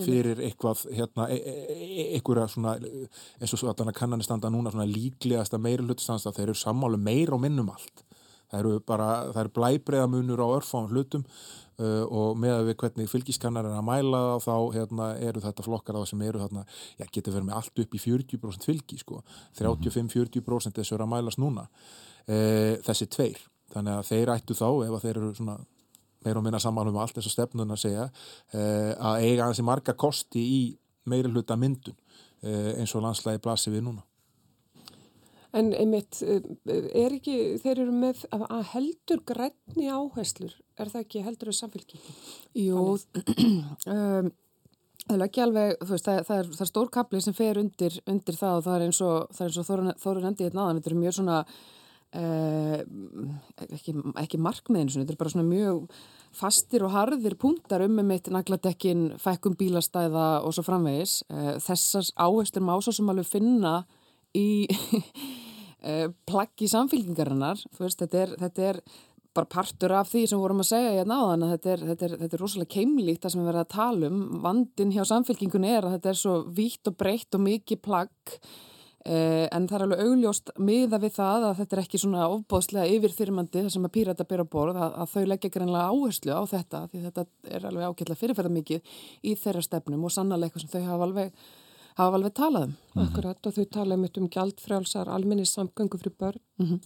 fyrir 0.01 0.41
eitthvað 0.41 0.87
hérna, 0.97 1.27
e 1.29 1.37
e 1.37 1.75
e 1.77 2.05
einhverja 2.17 2.47
svona 2.49 2.79
eins 2.81 3.53
og 3.53 3.61
svo 3.61 3.69
að 3.69 3.93
kannanir 3.93 4.25
standa 4.25 4.49
núna 4.49 4.73
svona 4.73 4.89
líklegasta 4.89 5.61
meiri 5.61 5.85
hlutstansta 5.85 6.33
þeir 6.33 6.49
eru 6.49 6.57
sammálu 6.57 6.97
meir 6.97 7.33
og 7.35 7.43
minnum 7.45 7.69
allt 7.69 8.05
það 8.53 8.61
eru 8.61 8.85
bara, 8.87 9.09
það 9.33 9.41
eru 9.43 9.53
blæbreiðamunur 9.59 10.45
á 10.45 10.49
örfáum 10.59 10.89
hlutum 10.93 11.25
uh, 11.81 12.05
og 12.05 12.39
með 12.41 12.55
að 12.59 12.69
við 12.69 12.79
hvernig 12.83 13.11
fylgiskannar 13.11 13.69
er 13.69 13.79
að 13.79 13.87
mæla 13.89 14.23
þá 14.45 14.55
hérna, 14.77 15.09
eru 15.25 15.43
þetta 15.45 15.67
flokkar 15.67 15.99
á 15.99 16.03
sem 16.09 16.25
eru 16.29 16.43
þarna, 16.45 16.67
já 17.01 17.07
getur 17.09 17.39
verið 17.39 17.49
með 17.49 17.59
allt 17.61 17.85
upp 17.85 17.97
í 17.97 18.03
40% 18.05 18.69
fylgi 18.69 19.01
sko, 19.01 19.23
35-40% 19.59 20.81
þessu 20.81 20.99
eru 20.99 21.09
að 21.09 21.15
mælast 21.17 21.41
núna. 21.41 21.67
Uh, 22.29 22.77
þessi 22.85 23.09
tveir, 23.11 23.41
þannig 23.73 23.99
að 23.99 24.11
þeir 24.13 24.35
ættu 24.37 24.59
þá 24.59 24.69
ef 24.69 24.93
að 24.93 25.07
þeir 25.07 25.17
eru 25.17 25.33
svona 25.41 25.59
meira 26.23 26.39
og 26.39 26.47
minna 26.47 26.61
samanlum 26.63 27.01
allt 27.03 27.17
þess 27.17 27.33
að 27.33 27.35
stefnun 27.35 27.75
að 27.75 27.83
segja 27.83 28.07
uh, 28.07 28.93
að 29.11 29.27
eiga 29.27 29.49
hansi 29.49 29.65
marga 29.67 29.97
kosti 29.99 30.43
í 30.43 30.63
meiri 31.11 31.33
hluta 31.33 31.57
myndun 31.59 31.97
uh, 31.97 32.73
eins 32.77 32.95
og 32.95 33.03
landslægi 33.03 33.43
blasir 33.43 33.75
við 33.75 33.89
núna 33.89 34.05
En 35.53 35.73
einmitt, 35.77 36.23
eh, 36.25 36.41
er 36.97 37.13
ekki, 37.13 37.35
þeir 37.61 37.83
eru 37.85 37.93
með 37.93 38.23
að 38.33 38.63
heldur 38.73 39.21
grænni 39.29 39.91
áherslur, 39.93 40.55
er 40.81 40.89
það 40.93 41.05
ekki 41.05 41.25
heldur 41.27 41.51
að 41.53 41.59
samfélki? 41.59 42.01
Jú, 42.57 42.87
um, 43.93 44.31
það 45.03 45.19
er 45.19 45.27
ekki 45.27 45.45
alveg, 45.45 45.75
þú 45.83 45.91
veist, 45.91 46.09
það, 46.09 46.23
það 46.31 46.41
er, 46.41 46.49
er 46.65 46.71
stór 46.71 46.91
kapli 46.95 47.21
sem 47.21 47.37
fer 47.37 47.61
undir, 47.61 48.01
undir 48.09 48.39
það 48.39 48.57
og 48.57 48.67
það 48.67 48.79
er 48.79 48.87
eins 48.89 49.03
og, 49.05 49.37
og 49.37 49.95
Þórun 50.01 50.31
endi 50.31 50.49
hérna 50.49 50.65
aðan, 50.65 50.81
þetta 50.81 50.93
er 50.95 50.99
mjög 51.03 51.17
svona, 51.19 51.39
eh, 52.17 52.81
ekki, 53.69 53.97
ekki 54.25 54.43
markmiðin, 54.49 54.95
þetta 55.03 55.17
er 55.17 55.21
bara 55.21 55.35
svona 55.35 55.49
mjög 55.51 55.85
fastir 56.33 56.87
og 56.87 56.95
harðir 56.95 57.37
punktar 57.37 57.85
um 57.85 57.97
með 57.99 58.09
mitt 58.09 58.33
nagladekkin, 58.33 59.11
fækkum 59.21 59.57
bílastæða 59.61 60.27
og 60.47 60.57
svo 60.57 60.65
framvegis. 60.65 61.21
Eh, 61.29 61.55
þessars 61.61 62.13
áherslur 62.17 62.65
má 62.65 62.79
svo 62.81 62.97
sem 62.97 63.13
alveg 63.13 63.29
finna 63.29 63.83
í 64.33 64.65
Eh, 65.83 66.09
plaggi 66.31 66.69
samfélkingarinnar, 66.71 67.59
veist, 67.75 67.99
þetta 67.99 68.21
er, 68.23 68.33
þetta 68.39 68.67
er 68.69 68.77
bara 69.35 69.49
partur 69.51 69.95
af 69.97 70.11
því 70.13 70.27
sem 70.31 70.39
vorum 70.39 70.61
að 70.63 70.69
segja 70.69 70.91
hérna 70.95 71.17
á 71.19 71.23
þann 71.33 71.47
að 71.47 71.55
þetta 71.55 71.71
er, 71.73 71.81
þetta 71.89 72.05
er, 72.07 72.13
þetta 72.21 72.37
er 72.37 72.43
rosalega 72.45 72.75
keimlíkt 72.75 73.25
það 73.25 73.33
sem 73.33 73.41
við 73.41 73.49
verðum 73.49 73.65
að 73.65 73.73
tala 73.73 74.11
um, 74.11 74.21
vandin 74.45 74.93
hjá 74.95 75.01
samfélkingunni 75.09 75.73
er 75.73 75.89
að 75.89 75.97
þetta 75.97 76.13
er 76.13 76.21
svo 76.21 76.35
vítt 76.59 76.91
og 76.91 76.99
breytt 77.01 77.39
og 77.39 77.43
mikið 77.47 77.81
plagg 77.83 78.37
eh, 79.09 79.49
en 79.49 79.67
það 79.71 79.79
er 79.79 79.87
alveg 79.87 80.05
augljóst 80.05 80.53
miða 80.69 81.01
við 81.03 81.17
það 81.17 81.49
að 81.49 81.57
þetta 81.63 81.77
er 81.79 81.83
ekki 81.83 82.03
svona 82.05 82.29
ofbóðslega 82.37 82.99
yfirþyrmandi 82.99 83.65
það 83.65 83.75
sem 83.75 83.89
að 83.89 83.95
pírata 83.97 84.29
byrja 84.29 84.47
að 84.47 84.53
borða 84.53 84.87
að, 84.87 84.95
að 85.03 85.17
þau 85.17 85.27
leggja 85.33 85.55
greinlega 85.57 85.89
áherslu 85.97 86.37
á 86.39 86.43
þetta 86.53 86.85
því 86.93 87.03
þetta 87.09 87.27
er 87.59 87.69
alveg 87.73 87.91
ágætla 87.91 88.21
fyrirferða 88.23 88.55
mikið 88.61 88.95
í 89.25 89.35
þeirra 89.41 89.67
stefnum 89.67 90.07
og 90.07 90.15
sannlega 90.15 90.53
eitthvað 90.53 90.69
sem 90.69 90.75
þau 90.77 90.93
hafa 90.93 91.11
alveg 91.11 91.45
hafa 91.99 92.19
alveg 92.19 92.35
talað 92.35 92.65
um. 92.65 92.71
Mm 92.71 92.77
-hmm. 92.95 93.09
Akkurat 93.09 93.47
og 93.47 93.55
þau 93.55 93.67
talaðum 93.77 94.09
um 94.17 94.29
gjaldfrjálsar 94.29 95.09
alminni 95.09 95.45
samgöngu 95.45 95.99
fyrir 95.99 96.17
börn. 96.19 96.41
Mm 96.59 96.67
-hmm. 96.67 96.81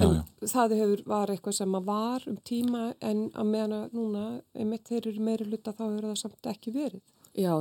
já, 0.00 0.06
já. 0.14 0.24
Það 0.46 0.76
hefur, 0.80 1.02
var 1.06 1.30
eitthvað 1.30 1.52
sem 1.52 1.74
að 1.74 1.84
var 1.84 2.22
um 2.26 2.36
tíma 2.36 2.94
en 3.00 3.30
að 3.34 3.46
meðan 3.46 3.90
núna, 3.92 4.42
einmitt 4.54 4.88
þeir 4.88 5.06
eru 5.06 5.20
meiri 5.20 5.44
hluta 5.44 5.72
þá 5.72 5.84
hefur 5.84 6.08
það 6.08 6.16
samt 6.16 6.46
ekki 6.46 6.70
verið. 6.72 7.02
Já, 7.38 7.52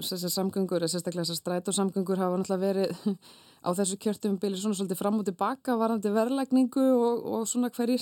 þessar 0.00 0.30
samgöngur, 0.32 0.80
sérstaklega 0.88 1.26
þessar 1.26 1.42
strætósamgöngur 1.42 2.16
hafa 2.16 2.38
náttúrulega 2.40 2.66
verið 2.72 3.18
á 3.66 3.70
þessu 3.76 3.98
kjörtum 4.00 4.38
byrju 4.40 4.62
svona 4.62 4.78
svolítið 4.78 5.00
fram 5.02 5.18
og 5.20 5.26
tilbaka 5.28 5.76
varandi 5.76 6.12
verðlækningu 6.14 6.84
og, 6.96 7.26
og 7.26 7.42
svona 7.50 7.68
hverjir, 7.68 8.00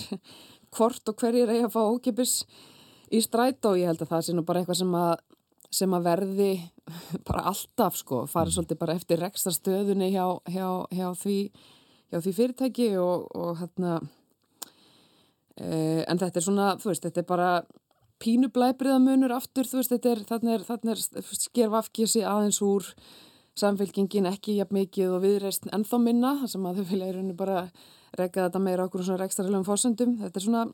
hvort 0.77 1.11
og 1.11 1.19
hverjir 1.19 1.51
eiga 1.51 1.67
að 1.67 1.75
fá 1.75 1.83
ókipis 1.83 2.37
í 3.11 3.23
strætó. 3.25 3.75
Ég 3.75 3.91
held 3.91 4.05
að 4.05 4.13
það 4.13 4.23
sé 4.29 4.37
nú 4.37 4.47
bara 4.47 4.63
eitthvað 4.63 4.81
sem 4.85 4.95
að 4.95 5.17
sem 5.75 5.95
að 5.97 6.07
verði 6.11 6.51
bara 7.29 7.47
alltaf 7.53 7.99
sko, 8.01 8.25
fara 8.31 8.51
mm. 8.51 8.57
svolítið 8.57 8.81
bara 8.83 8.99
eftir 8.99 9.23
rekstarstöðunni 9.23 10.13
hjá, 10.15 10.27
hjá, 10.51 10.69
hjá, 10.95 11.09
því, 11.23 11.39
hjá 12.13 12.21
því 12.21 12.37
fyrirtæki 12.41 12.93
og, 13.03 13.27
og 13.37 13.59
hérna 13.63 13.99
e, 15.59 16.05
en 16.07 16.23
þetta 16.23 16.41
er 16.41 16.47
svona, 16.47 16.71
þú 16.81 16.93
veist, 16.93 17.07
þetta 17.09 17.23
er 17.23 17.29
bara 17.29 17.51
pínublæbriðamunur 18.23 19.35
aftur, 19.37 19.69
þú 19.69 19.83
veist, 19.83 19.93
þetta 19.93 20.13
er 20.15 20.23
þannig 20.31 20.55
er, 20.55 20.67
þannig 20.71 20.95
er 20.97 21.35
skerfafkjösi 21.43 22.25
aðeins 22.25 22.63
úr 22.65 22.87
samfélkingin 23.57 24.29
ekki 24.29 24.59
jafn 24.59 24.77
mikið 24.77 25.17
og 25.17 25.23
viðreist 25.25 25.69
ennþá 25.73 26.01
minna, 26.01 26.35
þar 26.43 26.53
sem 26.53 26.67
að 26.69 26.81
þau 26.81 26.91
vilja 26.91 27.09
í 27.09 27.15
rauninu 27.17 27.37
bara 27.37 27.61
reyka 28.17 28.47
þetta 28.47 28.61
meira 28.63 28.85
okkur 28.89 29.05
svona 29.05 29.23
rekstarilum 29.23 29.65
fórsöndum, 29.67 30.17
þetta 30.21 30.41
er 30.41 30.45
svona 30.45 30.65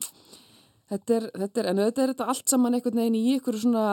þetta 0.90 1.16
er, 1.16 1.28
þetta 1.44 1.62
er, 1.62 1.70
en 1.70 1.83
þetta 1.87 2.05
er 2.05 2.12
þetta 2.12 2.28
allt 2.33 2.52
saman 2.52 2.76
einhvern 2.76 3.00
veginn 3.02 3.18
í 3.18 3.37
ykkur 3.37 3.59
svona 3.62 3.87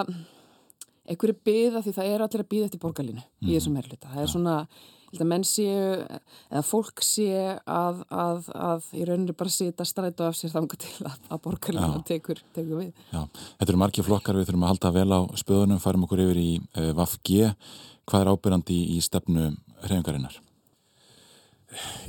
einhverju 1.10 1.36
byða 1.50 1.84
því 1.84 1.93
það 1.98 2.13
er 2.13 2.24
allir 2.26 2.43
að 2.43 2.50
byða 2.54 2.69
eftir 2.69 2.82
borgarlínu 2.84 3.22
mm. 3.22 3.45
í 3.48 3.52
þessum 3.56 3.78
herrluta. 3.80 4.10
Það 4.13 4.24
er 4.24 4.32
svona, 4.34 4.56
menn 5.32 5.45
séu, 5.48 5.86
eða 6.50 6.63
fólk 6.65 7.04
séu 7.06 7.45
að, 7.65 8.04
að, 8.13 8.52
að 8.69 8.89
í 8.95 9.06
rauninu 9.10 9.38
bara 9.38 9.54
sita 9.54 9.88
strætu 9.88 10.28
af 10.28 10.38
sér 10.38 10.54
þanga 10.54 10.82
til 10.86 10.91
að, 11.10 11.15
að 11.30 11.41
borgarlínu 11.48 12.04
tekur, 12.10 12.43
tekur 12.56 12.84
við. 12.84 12.91
Já, 13.13 13.24
þetta 13.62 13.72
eru 13.72 13.82
margi 13.86 14.06
flokkar, 14.06 14.39
við 14.39 14.52
þurfum 14.52 14.67
að 14.67 14.76
halda 14.76 14.93
vel 15.00 15.10
á 15.10 15.22
spöðunum, 15.43 15.82
farum 15.84 16.06
okkur 16.06 16.26
yfir 16.28 16.43
í 16.43 16.52
uh, 16.60 16.91
VAFG. 17.00 17.34
Hvað 18.10 18.24
er 18.26 18.32
ábyrjandi 18.34 18.80
í 18.95 19.02
stefnu 19.06 19.50
reyfingarinnar? 19.86 20.39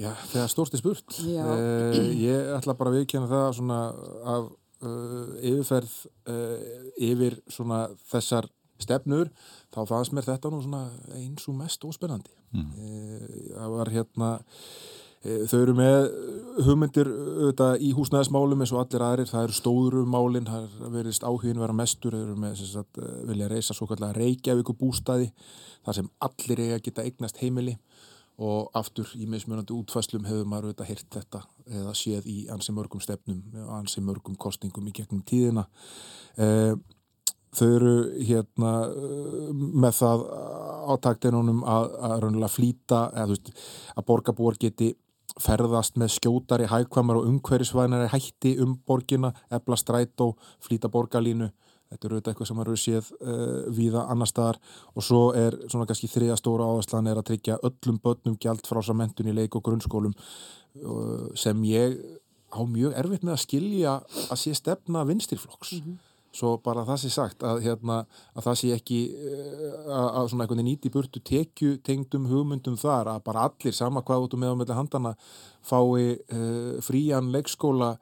Já, 0.01 0.15
stórst 0.49 0.75
er 0.75 0.81
spurt. 0.81 1.19
Já. 1.29 1.45
Uh, 1.45 2.15
ég 2.17 2.55
ætla 2.57 2.77
bara 2.79 2.93
að 2.93 3.01
viðkjöna 3.01 3.29
það 3.29 3.51
svona 3.59 3.81
af 4.33 4.47
uh, 4.81 5.35
yfirferð 5.45 5.97
uh, 6.33 6.87
yfir 6.97 7.37
svona 7.51 7.83
þessar 8.11 8.49
stefnur, 8.85 9.31
þá 9.75 9.83
fannst 9.91 10.15
mér 10.17 10.29
þetta 10.29 10.53
nú 10.53 10.63
svona 10.65 10.87
eins 11.19 11.47
og 11.51 11.59
mest 11.59 11.85
óspennandi. 11.87 12.33
Mm. 12.57 12.73
Það 13.55 13.77
var 13.77 13.93
hérna, 13.95 14.31
þau 15.21 15.57
eru 15.61 15.75
með 15.79 15.97
hugmyndir 16.67 17.11
auðvitað 17.11 17.85
í 17.87 17.91
húsnæðismálum 17.97 18.65
eins 18.65 18.75
og 18.75 18.83
allir 18.85 19.07
aðrir, 19.07 19.31
það 19.31 19.49
eru 19.49 19.59
stóðru 19.59 20.05
málinn, 20.09 20.49
það 20.49 20.79
verðist 20.97 21.27
áhugin 21.27 21.61
vera 21.63 21.77
mestur, 21.77 22.17
þau 22.17 22.25
eru 22.25 22.39
með 22.47 22.63
sagt, 22.65 23.03
vilja 23.29 23.51
reysa 23.53 23.77
svo 23.77 23.91
kallega 23.91 24.17
Reykjavík 24.17 24.73
og 24.73 24.81
bústæði, 24.81 25.29
þar 25.87 26.01
sem 26.01 26.15
allir 26.29 26.65
eiga 26.67 26.81
geta 26.87 27.05
eignast 27.07 27.43
heimili 27.43 27.79
og 28.41 28.71
aftur 28.77 29.09
í 29.21 29.27
mismunandi 29.29 29.75
útfæslum 29.77 30.25
hefur 30.29 30.49
maður 30.49 30.71
auðvitað 30.71 30.89
hirt 30.89 31.09
þetta 31.17 31.43
eða 31.81 31.93
séð 31.99 32.29
í 32.31 32.37
ansi 32.53 32.73
mörgum 32.73 33.03
stefnum 33.05 33.43
ansi 33.77 34.01
mörgum 34.05 34.39
kostningum 34.41 34.89
í 34.89 34.95
gegnum 34.97 35.21
tíðina 35.29 35.67
eh, 36.41 36.73
þau 37.57 37.69
eru 37.69 37.95
hérna 38.23 38.73
með 39.85 39.95
það 40.01 40.25
á 40.91 40.95
taktinunum 41.03 41.63
að, 41.67 41.95
að 42.11 42.51
flýta 42.51 43.07
eða 43.15 43.31
veist 43.33 43.53
að 43.97 44.07
borgarbúar 44.07 44.59
geti 44.61 44.95
ferðast 45.41 45.97
með 46.01 46.13
skjótari, 46.17 46.67
hægkvamar 46.69 47.21
og 47.21 47.27
umhverjusvæðinari 47.31 48.11
hætti 48.11 48.57
um 48.61 48.75
borgina, 48.87 49.33
ebla 49.51 49.79
strætó, 49.79 50.35
flýta 50.61 50.91
borgarlínu 50.91 51.51
Þetta 51.91 52.07
eru 52.07 52.17
auðvitað 52.17 52.31
eitthvað 52.31 52.49
sem 52.49 52.61
eru 52.63 52.75
séð 52.79 53.07
uh, 53.19 53.63
víða 53.75 54.05
annar 54.13 54.31
staðar 54.31 54.59
og 54.95 55.03
svo 55.03 55.23
er 55.35 55.57
svona 55.65 55.89
kannski 55.91 56.11
þriða 56.13 56.37
stóra 56.39 56.69
áherslan 56.71 57.11
er 57.11 57.19
að 57.19 57.33
tryggja 57.33 57.57
öllum 57.67 57.99
börnum 58.05 58.37
gjald 58.39 58.63
frá 58.71 58.79
samentun 58.87 59.33
í 59.33 59.35
leik 59.35 59.57
og 59.59 59.65
grunnskólum 59.67 60.15
uh, 60.15 61.25
sem 61.35 61.65
ég 61.67 61.99
á 62.55 62.63
mjög 62.63 62.95
erfitt 62.99 63.27
með 63.27 63.35
að 63.35 63.43
skilja 63.43 63.97
að 64.31 64.39
sé 64.39 64.55
stefna 64.55 65.03
vinstirflokks. 65.09 65.73
Mm 65.81 65.83
-hmm. 65.83 65.99
Svo 66.31 66.55
bara 66.63 66.87
það 66.87 67.01
sé 67.03 67.11
sagt 67.11 67.43
að, 67.43 67.65
hérna, 67.65 68.01
að 68.39 68.45
það 68.47 68.59
sé 68.61 68.73
ekki 68.77 69.03
uh, 69.11 69.69
að, 69.91 70.09
að 70.21 70.31
svona 70.31 70.47
einhvern 70.47 70.61
veginn 70.61 70.71
nýti 70.71 70.95
burtu 70.95 71.23
tekju 71.27 71.77
tengdum 71.87 72.31
hugmyndum 72.31 72.79
þar 72.81 73.17
að 73.17 73.23
bara 73.27 73.47
allir 73.51 73.75
sama 73.77 74.05
hvað 74.07 74.27
út 74.27 74.37
og 74.39 74.43
með 74.43 74.55
á 74.55 74.59
melli 74.61 74.79
handana 74.79 75.15
fái 75.67 76.81
frían 76.87 77.33
leikskóla 77.35 77.97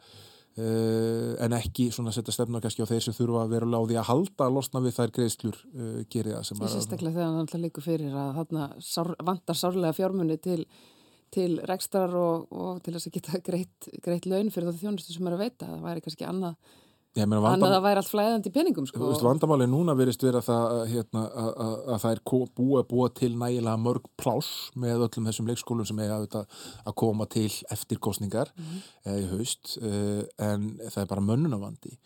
Uh, 0.58 1.36
en 1.38 1.52
ekki 1.54 1.84
svona 1.94 2.10
setja 2.10 2.32
stefna 2.34 2.58
kannski 2.58 2.82
á 2.82 2.90
þeir 2.90 3.04
sem 3.04 3.14
þurfa 3.14 3.44
að 3.44 3.52
vera 3.52 3.66
láði 3.70 3.94
að 4.00 4.08
halda 4.08 4.46
að 4.48 4.56
losna 4.56 4.80
við 4.82 4.96
þær 4.96 5.12
greiðslur 5.14 5.58
uh, 5.68 6.00
gerir 6.10 6.34
það 6.34 6.46
sem 6.48 6.62
er 6.64 6.72
Sérstaklega 6.72 7.14
þegar 7.14 7.28
hann 7.28 7.42
alltaf 7.44 7.62
líkur 7.62 7.84
fyrir 7.84 8.16
að 8.18 8.32
þarna 8.40 8.64
sár, 8.82 9.10
vantar 9.28 9.58
sárlega 9.60 9.94
fjármunni 9.94 10.38
til, 10.42 10.56
til 11.36 11.46
rekstrar 11.70 12.16
og, 12.18 12.48
og 12.50 12.82
til 12.82 12.96
þess 12.96 13.06
að 13.06 13.14
geta 13.20 13.42
greitt, 13.46 13.88
greitt 14.02 14.26
laun 14.26 14.50
fyrir 14.50 14.72
það 14.72 14.82
þjónustu 14.82 15.14
sem 15.14 15.30
er 15.30 15.36
að 15.36 15.44
veita. 15.44 15.68
Það 15.68 15.86
væri 15.86 16.04
kannski 16.08 16.26
annað 16.26 16.74
Þannig 17.18 17.44
vandam... 17.44 17.68
að 17.68 17.74
það 17.74 17.86
væri 17.86 18.02
allt 18.02 18.12
flæðandi 18.12 18.52
peningum 18.54 18.88
sko. 18.88 19.00
Þú 19.00 19.10
veist, 19.12 19.24
vandamáli 19.26 19.68
núna 19.70 19.96
verist 19.98 20.24
verið 20.24 20.40
að 20.40 20.48
það, 20.48 20.76
hérna, 20.92 21.24
að, 21.44 21.50
að, 21.64 21.74
að 21.94 22.02
það 22.04 22.16
er 22.16 22.22
búið 22.60 22.82
að 22.82 22.88
búa 22.92 23.08
til 23.20 23.32
nægilega 23.34 23.82
mörg 23.86 24.10
plás 24.20 24.52
með 24.78 25.06
öllum 25.08 25.30
þessum 25.30 25.50
leikskólum 25.50 25.88
sem 25.88 26.04
eiga 26.04 26.44
að 26.84 26.94
koma 27.02 27.28
til 27.30 27.48
eftir 27.74 28.00
kostningar 28.02 28.52
mm 28.54 28.64
-hmm. 28.64 28.86
eða 29.04 29.18
í 29.18 29.28
haust 29.32 29.78
eh, 29.82 30.22
en 30.50 30.70
það 30.88 31.02
er 31.02 31.12
bara 31.14 31.28
mönnunavandi 31.30 31.98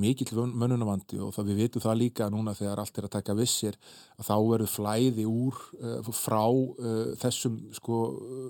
mikill 0.00 0.32
mönnunavandi 0.56 1.18
og 1.20 1.34
það 1.36 1.50
við 1.50 1.58
vitum 1.60 1.82
það 1.84 1.98
líka 2.00 2.28
núna 2.32 2.54
þegar 2.56 2.80
allt 2.80 2.98
er 2.98 3.06
að 3.08 3.12
taka 3.18 3.34
vissir 3.36 3.76
að 4.16 4.28
þá 4.30 4.34
verður 4.48 4.70
flæði 4.72 5.26
úr 5.28 5.58
uh, 5.82 6.08
frá 6.16 6.44
uh, 6.48 7.12
þessum 7.20 7.58
sko, 7.76 7.98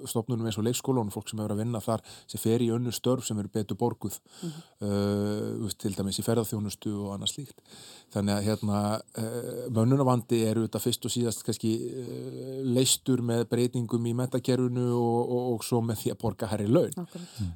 stofnunum 0.07 0.47
eins 0.47 0.59
og 0.61 0.67
leikskólunum 0.69 1.11
fólk 1.15 1.31
sem 1.31 1.43
hefur 1.43 1.57
að 1.57 1.63
vinna 1.65 1.83
þar 1.83 2.05
sem 2.31 2.43
fer 2.43 2.63
í 2.63 2.71
önnu 2.75 2.95
störf 2.95 3.27
sem 3.27 3.39
eru 3.43 3.51
betur 3.53 3.79
borguð 3.81 4.21
mm 4.21 4.53
-hmm. 4.53 5.67
uh, 5.67 5.77
til 5.77 5.95
dæmis 5.97 6.21
í 6.21 6.27
ferðarþjónustu 6.27 6.95
og 6.95 7.17
annað 7.17 7.35
slíkt 7.35 7.61
þannig 8.15 8.37
að 8.37 8.47
hérna 8.47 8.81
mönnunavandi 9.75 10.45
eru 10.47 10.63
þetta 10.67 10.79
fyrst 10.79 11.05
og 11.05 11.11
síðast 11.11 11.43
kannski 11.43 11.73
leistur 12.63 13.21
með 13.21 13.49
breytingum 13.51 14.07
í 14.07 14.15
metakerfunu 14.15 14.87
og, 14.95 15.21
og, 15.27 15.43
og 15.55 15.65
svo 15.65 15.81
með 15.83 16.05
því 16.05 16.13
að 16.15 16.21
borga 16.23 16.47
herri 16.47 16.69
laun 16.71 16.95
mm. 16.95 17.51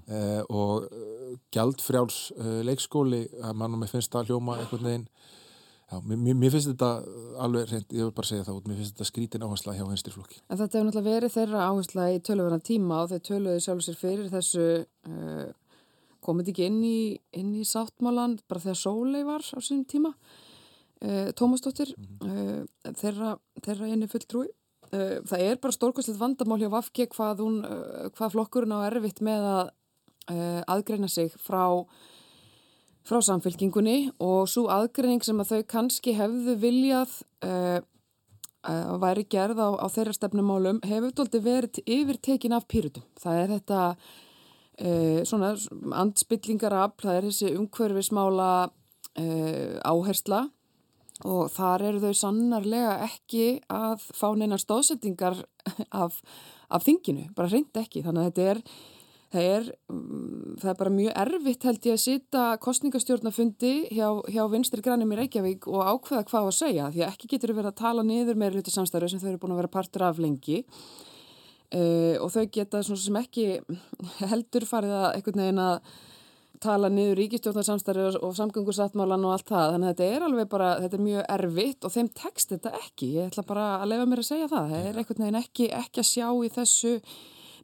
og 0.51 0.91
gjaldfrjáls 1.55 2.33
leikskóli 2.67 3.27
að 3.43 3.57
mannum 3.61 3.85
ég 3.87 3.93
finnst 3.93 4.13
það 4.13 4.33
hljóma 4.33 4.59
einhvern 4.59 4.89
veginn 4.89 5.09
Já, 5.91 5.99
mér, 6.07 6.37
mér 6.39 6.53
finnst 6.55 6.71
þetta 6.71 6.89
alveg 7.43 7.73
ég 7.75 8.05
vil 8.05 8.13
bara 8.15 8.29
segja 8.29 8.45
það 8.47 8.59
út, 8.61 8.67
mér 8.71 8.77
finnst 8.79 8.93
þetta 8.95 9.07
skrítin 9.09 9.43
áhersla 9.43 9.73
hjá 9.75 9.83
venstrirflokki. 9.89 10.39
En 10.47 10.61
þetta 10.61 10.79
hefur 10.79 10.87
náttúrulega 10.87 11.15
verið 11.17 11.33
þeirra 11.35 11.65
áhersla 11.67 12.05
í 12.15 12.21
tölvöðan 12.29 12.63
tíma 12.69 13.01
og 13.01 13.11
þeir 13.11 13.25
tölvöðu 13.27 13.65
sjálfur 13.65 13.87
sér 13.89 13.99
fyrir 13.99 14.29
þessu 14.31 14.67
uh, 14.85 15.49
komið 16.23 16.53
ekki 16.53 16.69
inn 16.69 16.79
í, 16.87 17.01
inn 17.41 17.51
í 17.59 17.65
sáttmálan 17.67 18.39
bara 18.47 18.63
þegar 18.63 18.79
Sólei 18.85 19.25
var 19.27 19.43
á 19.43 19.59
sínum 19.59 19.83
tíma 19.91 20.15
uh, 20.15 21.33
Tómasdóttir 21.35 21.91
mm 21.97 22.07
-hmm. 22.23 22.63
uh, 22.87 22.95
þeirra, 23.03 23.35
þeirra 23.59 23.91
eini 23.91 24.11
fulltrúi 24.11 24.49
það 24.91 25.43
er 25.45 25.59
bara 25.63 25.71
stórkvæmslega 25.71 26.19
vandamál 26.19 26.57
hjá 26.59 26.71
Vafki 26.71 27.05
hvað, 27.07 27.43
hún, 27.45 27.59
hvað 28.11 28.33
flokkurinn 28.33 28.75
á 28.75 28.91
erfitt 28.91 29.21
með 29.23 29.45
að 29.47 29.69
aðgreina 30.31 31.09
sig 31.11 31.33
frá 31.41 31.65
frá 33.07 33.21
samfélkingunni 33.25 34.11
og 34.23 34.49
svo 34.51 34.67
aðgreining 34.71 35.25
sem 35.25 35.41
að 35.43 35.55
þau 35.55 35.63
kannski 35.75 36.15
hefðu 36.19 36.57
viljað 36.61 37.15
uh, 37.47 37.81
að 38.61 38.99
væri 39.01 39.25
gerð 39.33 39.63
á, 39.65 39.69
á 39.81 39.87
þeirra 39.89 40.15
stefnumálum 40.15 40.83
hefur 40.85 41.15
doldi 41.17 41.41
verið 41.41 41.81
yfirtekin 41.89 42.53
af 42.53 42.69
pýrutum. 42.69 43.07
Það 43.21 43.41
er 43.41 43.53
þetta 43.55 43.81
uh, 43.97 45.21
svona 45.29 45.55
andspillingarafl, 46.03 47.01
það 47.07 47.17
er 47.17 47.29
þessi 47.31 47.53
umhverfismála 47.57 48.53
uh, 48.69 49.75
áhersla 49.81 50.45
og 51.29 51.51
þar 51.53 51.85
eru 51.89 52.05
þau 52.05 52.15
sannarlega 52.17 52.95
ekki 53.05 53.59
að 53.69 54.07
fá 54.17 54.31
neina 54.37 54.61
stóðsettingar 54.61 55.43
af, 56.05 56.21
af 56.69 56.87
þinginu, 56.87 57.29
bara 57.37 57.51
reynd 57.53 57.77
ekki. 57.81 58.05
Þannig 58.05 58.23
að 58.23 58.31
þetta 58.31 58.49
er 58.55 58.65
Það 59.31 59.45
er, 59.47 59.67
mm, 59.93 60.55
það 60.59 60.71
er 60.73 60.79
bara 60.81 60.91
mjög 60.91 61.13
erfitt 61.23 61.67
held 61.69 61.85
ég 61.87 61.95
að 61.95 62.03
sita 62.03 62.45
kostningastjórnafundi 62.65 63.75
hjá, 63.95 64.09
hjá 64.27 64.43
vinstri 64.51 64.83
grænum 64.83 65.15
í 65.15 65.21
Reykjavík 65.21 65.69
og 65.71 65.85
ákveða 65.87 66.25
hvað 66.27 66.49
að 66.49 66.57
segja 66.57 66.89
því 66.91 67.05
að 67.05 67.13
ekki 67.13 67.31
getur 67.31 67.55
verið 67.55 67.71
að 67.71 67.79
tala 67.79 68.03
niður 68.03 68.41
meira 68.43 68.59
hluti 68.59 68.75
samstæðu 68.75 69.13
sem 69.13 69.23
þau 69.23 69.29
eru 69.31 69.43
búin 69.45 69.55
að 69.55 69.63
vera 69.63 69.75
partur 69.77 70.07
af 70.09 70.19
lengi. 70.19 70.65
Uh, 71.71 72.19
og 72.19 72.33
þau 72.35 72.49
geta 72.51 72.83
svona 72.83 72.99
sem 72.99 73.19
ekki 73.21 73.45
heldur 74.33 74.67
farið 74.67 74.97
að 74.99 75.11
einhvern 75.15 75.45
veginn 75.45 75.63
að 75.63 75.77
tala 76.61 76.91
niður 76.91 77.21
ríkistjórnarsamstæðu 77.23 78.09
og, 78.19 78.33
samgöngursatmálan 78.37 79.29
og 79.29 79.37
allt 79.37 79.49
það. 79.49 79.77
Þannig 79.77 79.93
að 79.93 79.95
þetta 79.95 80.09
er 80.17 80.25
alveg 80.27 80.49
bara, 80.51 80.73
þetta 80.83 80.99
er 80.99 81.05
mjög 81.07 81.29
erfitt 81.39 81.87
og 81.87 81.95
þeim 81.95 82.11
tekst 82.19 82.57
þetta 82.57 82.75
ekki, 82.83 83.15
ég 83.15 83.31
ætla 83.31 83.47
bara 83.47 83.69
að 83.79 83.93
lefa 83.95 84.09
mér 84.11 84.25
að 84.25 84.33
segja 84.35 84.51
það, 84.51 84.75
það 84.75 84.89
er 84.91 84.99
einhvern 85.01 85.25
veginn 85.25 85.41
ekki, 85.45 85.71
ekki 85.79 86.03
að 86.03 86.11
sjá 86.11 86.27
í 86.35 86.51
þessu 86.59 86.97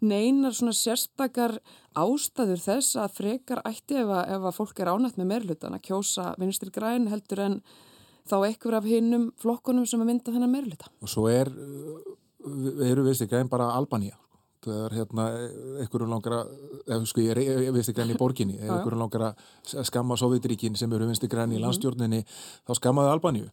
neinar 0.04 0.54
svona 0.56 0.74
sérstakar 0.76 1.58
ástæður 1.96 2.60
þess 2.62 2.98
að 3.00 3.16
frekar 3.20 3.62
ætti 3.68 4.00
ef 4.02 4.10
að, 4.10 4.22
ef 4.36 4.46
að 4.50 4.56
fólk 4.58 4.82
er 4.82 4.92
ánætt 4.92 5.18
með 5.20 5.30
meirlutan 5.32 5.76
að 5.76 5.84
kjósa 5.88 6.32
vinstri 6.40 6.72
græn 6.74 7.08
heldur 7.12 7.42
en 7.46 7.58
þá 8.26 8.36
ekkur 8.50 8.76
af 8.78 8.86
hinnum 8.88 9.30
flokkunum 9.40 9.86
sem 9.88 10.02
að 10.02 10.10
mynda 10.10 10.34
þennan 10.34 10.52
meirluta. 10.52 10.90
Og 11.02 11.10
svo 11.10 11.28
er, 11.30 11.50
eru 12.88 13.06
vinstri 13.06 13.28
græn 13.30 13.50
bara 13.52 13.72
Albanía. 13.76 14.18
Það 14.66 14.80
er 14.82 14.94
hérna, 14.98 15.24
einhverjum 15.84 16.10
langar 16.10 16.40
að, 16.40 16.54
eða 16.88 17.06
sko 17.06 17.22
ég 17.22 17.38
er 17.38 17.68
vinstri 17.76 17.94
græn 17.94 18.10
í 18.10 18.18
borginni, 18.18 18.56
eða 18.58 18.80
einhverjum 18.80 19.04
langar 19.04 19.28
að 19.28 19.84
skamma 19.86 20.16
Sovjetríkin 20.18 20.78
sem 20.78 20.90
eru 20.96 21.06
vinstri 21.06 21.30
græn 21.30 21.52
í 21.54 21.60
mhm. 21.60 21.68
landstjórninni, 21.68 22.24
þá 22.66 22.74
skammaði 22.80 23.12
Albaníu 23.14 23.50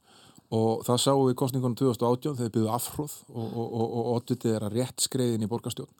og 0.54 0.84
það 0.86 1.00
sáum 1.02 1.24
við 1.26 1.34
í 1.34 1.38
kostningunum 1.40 1.78
2018 1.80 2.38
þegar 2.40 2.54
byggðu 2.54 2.72
afhróð 2.76 3.14
og, 3.32 3.46
og, 3.46 3.68
og, 3.68 3.86
og 3.86 4.10
oddvitið 4.18 4.58
er 4.58 4.66
að 4.68 4.76
rétt 4.78 5.06
skreiðin 5.06 5.46
í 5.46 5.50
borgarstjórn 5.50 5.94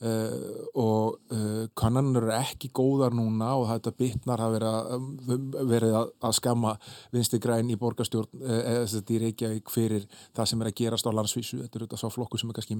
Uh, 0.00 0.64
og 0.80 1.18
uh, 1.28 1.66
kannanur 1.76 2.24
eru 2.24 2.32
ekki 2.32 2.70
góðar 2.72 3.12
núna 3.12 3.50
og 3.60 3.66
þetta 3.68 3.90
bytnar 3.98 4.40
hafa 4.40 4.54
verið 4.54 4.70
að, 4.78 5.66
verið 5.68 5.96
að, 5.98 6.12
að 6.24 6.36
skamma 6.38 6.72
vinsti 7.12 7.36
græn 7.44 7.68
í 7.68 7.76
borgarstjórn 7.76 8.40
eða 8.40 8.86
þetta 8.94 9.12
í 9.12 9.20
Reykjavík 9.26 9.68
fyrir 9.74 10.08
það 10.32 10.48
sem 10.48 10.64
er 10.64 10.72
að 10.72 10.76
gerast 10.80 11.04
á 11.04 11.12
landsvísu 11.12 11.60
þetta 11.60 11.76
er 11.76 11.84
þetta 11.84 12.00
svo 12.00 12.10
flokku 12.16 12.40
sem 12.40 12.48
er 12.48 12.56
kannski 12.56 12.78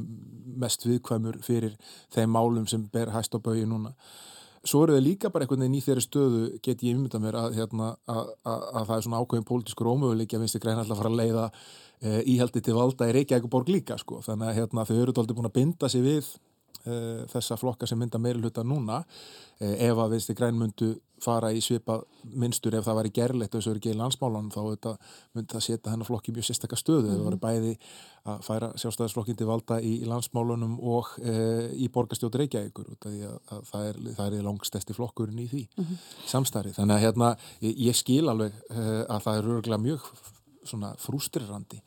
mest 0.65 0.89
viðkvæmur 0.89 1.37
fyrir 1.45 1.77
þeim 2.17 2.33
málum 2.39 2.65
sem 2.73 2.89
ber 2.89 3.13
hæst 3.13 3.37
á 3.37 3.39
baui 3.45 3.69
núna 3.69 3.93
svo 4.65 4.87
eru 4.87 4.97
þau 4.97 5.05
líka 5.11 5.29
bara 5.29 5.45
einhvern 5.45 5.69
veginn 5.69 5.77
í 5.77 5.85
þeirri 5.85 6.09
stöðu 6.09 6.43
get 6.65 6.89
ég 6.89 6.97
umynda 6.97 7.21
mér 7.21 7.43
að, 7.45 7.61
hérna, 7.61 7.95
að, 8.09 8.37
að 8.49 8.81
það 8.81 8.97
er 8.97 9.09
svona 9.11 9.21
ákveðin 9.21 9.51
pólitískur 9.53 9.93
ómöguleik 9.93 10.39
að 10.39 10.47
vinsti 10.47 10.65
græn 10.65 10.81
alltaf 10.81 11.05
fara 11.05 11.13
að 11.13 11.21
leiða 11.21 11.51
íhaldi 12.01 12.65
til 12.65 12.81
valda 12.81 13.13
í 13.13 13.19
Reykjavík 13.19 13.53
borg 13.53 13.69
líka 13.69 14.01
sko. 14.01 14.23
þannig 14.25 14.49
að 14.49 14.63
hérna, 14.63 14.89
þau 14.89 15.03
eru 15.03 15.21
aldrei 15.21 15.37
búin 15.37 15.51
að 15.53 15.59
binda 15.61 15.93
sig 15.93 16.01
við 16.01 16.39
þessa 16.81 17.59
flokka 17.61 17.87
sem 17.87 17.99
mynda 18.01 18.19
meiri 18.19 18.41
hluta 18.41 18.63
núna 18.65 19.03
uh, 19.05 19.75
ef 19.77 19.99
að 20.01 20.15
viðstu 20.15 20.37
grænmundu 20.39 20.95
fara 21.21 21.51
í 21.53 21.61
svipað 21.61 22.07
minnstur 22.41 22.79
ef 22.79 22.87
það 22.87 22.97
væri 22.97 23.11
gerlegt 23.19 23.53
og 23.53 23.61
þessu 23.61 23.75
er 23.75 23.81
ekki 23.81 23.91
í 23.93 23.99
landsmálan 23.99 24.49
þá 24.55 24.61
myndi 25.37 25.53
það 25.53 25.65
setja 25.67 25.93
hennar 25.93 26.09
flokki 26.09 26.33
mjög 26.33 26.47
sérstakka 26.49 26.79
stöðu. 26.81 27.11
Mm. 27.11 27.19
Það 27.19 27.27
voru 27.27 27.41
bæði 27.43 27.75
að 28.31 28.47
færa 28.47 28.71
sjálfstæðisflokkin 28.81 29.37
til 29.37 29.49
valda 29.51 29.79
í, 29.85 29.93
í 30.01 30.09
landsmálunum 30.09 30.79
og 30.81 31.13
e, 31.21 31.35
í 31.77 31.91
borgarstjóti 31.93 32.41
Reykjavíkur 32.41 32.89
það 33.05 33.19
er, 33.19 33.37
það 33.69 33.85
er, 33.91 34.01
það 34.17 34.39
langstesti 34.49 34.97
flokkurinn 34.97 35.45
í 35.45 35.49
því 35.53 35.63
mm 35.69 35.85
-hmm. 35.85 36.03
samstæri. 36.33 36.73
Þannig 36.77 36.97
að 36.97 37.05
hérna, 37.05 37.31
ég, 37.61 37.77
ég 37.91 38.01
skil 38.01 38.25
alveg 38.29 38.57
að 38.73 39.21
það 39.27 39.37
er 39.37 39.51
örgulega 39.59 39.85
mjög 39.85 40.09
frústrirandi 41.05 41.83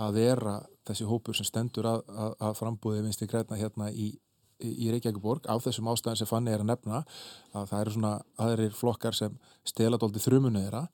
að 0.00 0.18
vera 0.18 0.58
þessi 0.84 1.06
hópur 1.08 1.36
sem 1.36 1.46
stendur 1.48 1.88
að, 1.88 2.02
að, 2.10 2.32
að 2.48 2.56
frambúði 2.58 3.04
vinsti 3.04 3.28
græna 3.30 3.58
hérna 3.58 3.90
í, 3.90 4.10
í 4.64 4.90
Reykjavíkuborg 4.94 5.48
á 5.50 5.54
þessum 5.62 5.90
ástæðin 5.92 6.22
sem 6.22 6.30
fann 6.30 6.48
ég 6.48 6.58
er 6.58 6.64
að 6.64 6.70
nefna 6.72 7.02
að 7.54 7.68
það 7.72 7.80
eru 7.80 7.96
svona 7.96 8.14
aðrir 8.46 8.78
flokkar 8.78 9.16
sem 9.16 9.36
stela 9.66 10.00
doldi 10.00 10.22
þrumunu 10.22 10.64
þeirra 10.64 10.86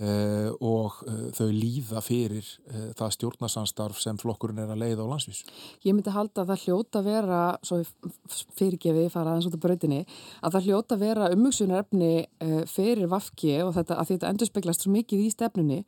Uh, 0.00 0.48
og 0.64 1.02
uh, 1.04 1.26
þau 1.36 1.50
líða 1.52 2.00
fyrir 2.02 2.46
uh, 2.72 2.88
það 2.96 3.10
stjórnarsanstarf 3.14 3.98
sem 4.00 4.16
flokkurinn 4.18 4.62
er 4.64 4.70
að 4.72 4.80
leiða 4.80 5.04
á 5.04 5.10
landsvís. 5.12 5.42
Ég 5.84 5.92
myndi 5.94 6.10
halda 6.10 6.42
að 6.42 6.48
það 6.48 6.62
hljóta 6.64 7.02
vera, 7.04 7.40
svo 7.62 7.78
fyrirgefi 8.56 9.04
fara 9.12 9.34
aðeins 9.34 9.50
út 9.50 9.58
af 9.58 9.62
bröðinni, 9.62 10.00
að 10.40 10.56
það 10.56 10.66
hljóta 10.66 10.98
vera 10.98 11.28
umugsunarefni 11.36 12.10
fyrir 12.72 13.12
Vafki 13.12 13.52
og 13.62 13.76
þetta, 13.76 14.00
að 14.00 14.14
þetta 14.14 14.32
endur 14.32 14.50
speglast 14.50 14.86
svo 14.86 14.94
mikið 14.96 15.22
í 15.22 15.30
stefnunni 15.36 15.80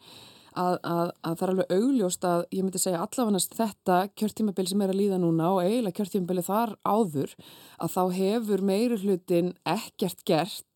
að, 0.59 0.77
að, 0.87 1.11
að 1.27 1.37
það 1.39 1.45
er 1.47 1.53
alveg 1.53 1.75
augljóst 1.79 2.27
að 2.29 2.45
ég 2.55 2.65
myndi 2.65 2.81
segja 2.83 3.03
allafannast 3.03 3.57
þetta 3.59 3.99
kjörtímabili 4.19 4.71
sem 4.71 4.85
er 4.85 4.93
að 4.93 5.01
líða 5.01 5.21
núna 5.23 5.51
og 5.55 5.63
eiginlega 5.65 5.99
kjörtímabili 5.99 6.45
þar 6.47 6.75
áður 6.87 7.35
að 7.79 7.95
þá 7.95 8.03
hefur 8.19 8.65
meiri 8.71 9.01
hlutin 9.03 9.53
ekkert 9.75 10.25
gert 10.29 10.74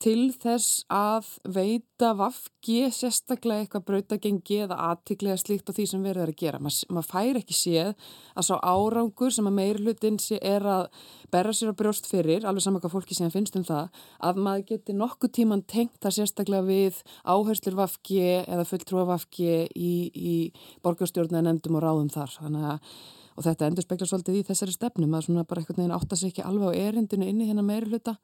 til 0.00 0.30
þess 0.32 0.86
að 0.88 1.26
veita 1.52 2.14
vafki 2.16 2.86
sérstaklega 2.94 3.66
eitthvað 3.66 3.84
brautagengi 3.90 4.62
eða 4.64 4.78
aðtiklega 4.86 5.36
slíkt 5.42 5.68
á 5.68 5.76
því 5.76 5.86
sem 5.90 6.06
verður 6.06 6.32
að 6.32 6.38
gera. 6.40 6.60
Ma, 6.62 6.72
maður 6.88 7.08
fær 7.10 7.40
ekki 7.42 7.56
séð 7.56 7.90
að 8.32 8.46
sá 8.48 8.54
árangur 8.64 9.34
sem 9.36 9.50
að 9.50 9.58
meir 9.58 9.80
hlutin 9.82 10.16
er 10.40 10.64
að 10.64 10.88
berra 11.30 11.52
sér 11.52 11.76
á 11.76 11.80
brjóst 11.82 12.08
fyrir, 12.08 12.48
alveg 12.48 12.64
saman 12.64 12.80
hvað 12.80 12.96
fólki 12.96 13.18
síðan 13.18 13.36
finnst 13.36 13.60
um 13.60 13.68
það, 13.68 13.92
að 14.24 14.42
maður 14.48 14.66
geti 14.72 14.96
nokkuð 14.96 15.34
tíman 15.36 15.66
tengt 15.68 16.00
það 16.00 16.16
sérstaklega 16.16 16.68
við 16.70 17.04
áherslur 17.28 17.80
vafki 17.84 18.20
eða 18.40 18.68
fulltrúa 18.72 19.06
vafki 19.12 19.52
í, 19.76 19.94
í 20.16 20.36
borgarstjórna 20.80 21.44
en 21.44 21.54
endum 21.54 21.76
og 21.76 21.84
ráðum 21.84 22.12
þar. 22.12 22.38
Þannig 22.40 22.70
að 22.72 22.94
og 23.40 23.46
þetta 23.46 23.68
endur 23.70 23.84
spekla 23.86 24.08
svolítið 24.08 24.40
í 24.40 24.46
þessari 24.48 24.74
stefnum 24.74 25.14
að 25.16 25.28
svona 25.28 25.46
bara 25.48 25.62
einhvern 25.62 25.78
veginn 25.78 25.94
átta 25.96 26.16
sig 26.18 26.32
ekki 26.32 26.42
alveg 26.44 26.74
á 26.76 26.80
erindinu 26.90 27.28
inni 27.30 27.46
hérna 27.48 27.62
meiri 27.64 27.88
hluta 27.88 28.16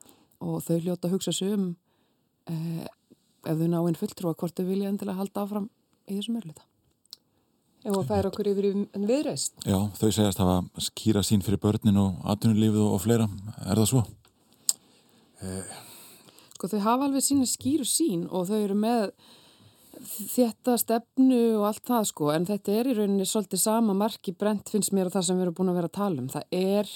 og 0.44 0.62
þau 0.64 0.78
hljóta 0.78 1.08
að 1.08 1.16
hugsa 1.16 1.34
sig 1.34 1.52
um 1.54 1.68
eh, 2.50 2.86
ef 3.46 3.58
þau 3.58 3.68
ná 3.70 3.78
einn 3.80 3.98
fulltrú 3.98 4.30
að 4.30 4.40
hvort 4.40 4.56
þau 4.56 4.66
vilja 4.68 4.90
endilega 4.90 5.20
halda 5.20 5.44
áfram 5.44 5.68
í 6.06 6.18
þessum 6.18 6.40
örluta. 6.40 6.66
Já, 7.86 7.92
og 7.94 8.06
færa 8.08 8.30
okkur 8.32 8.48
yfir 8.50 8.66
en 8.74 9.06
viðreist. 9.06 9.60
Já, 9.62 9.78
þau 9.94 10.08
segjast 10.10 10.40
að 10.42 10.48
hafa 10.50 10.86
skýra 10.88 11.22
sín 11.26 11.44
fyrir 11.46 11.60
börnin 11.62 12.00
og 12.02 12.16
atvinnulífið 12.32 12.82
og, 12.82 12.94
og 12.96 13.02
fleira. 13.04 13.28
Er 13.62 13.78
það 13.78 13.90
svo? 13.92 14.02
Eh. 15.46 15.74
Sko, 16.56 16.70
þau 16.72 16.80
hafa 16.82 17.06
alveg 17.06 17.22
sína 17.22 17.46
skýru 17.46 17.86
sín 17.86 18.24
og 18.26 18.48
þau 18.48 18.56
eru 18.58 18.78
með 18.80 19.10
þetta 20.16 20.76
stefnu 20.80 21.40
og 21.60 21.66
allt 21.70 21.84
það 21.86 22.08
sko, 22.10 22.30
en 22.34 22.46
þetta 22.48 22.74
er 22.74 22.90
í 22.90 22.96
rauninni 22.96 23.26
svolítið 23.28 23.62
sama 23.62 23.94
marki 23.96 24.34
brent 24.36 24.72
finnst 24.72 24.94
mér 24.96 25.10
og 25.10 25.16
það 25.16 25.28
sem 25.28 25.38
við 25.38 25.46
erum 25.46 25.56
búin 25.60 25.72
að 25.72 25.78
vera 25.78 25.90
að 25.92 25.98
tala 26.00 26.22
um. 26.22 26.30
Það 26.32 26.58
er 26.58 26.92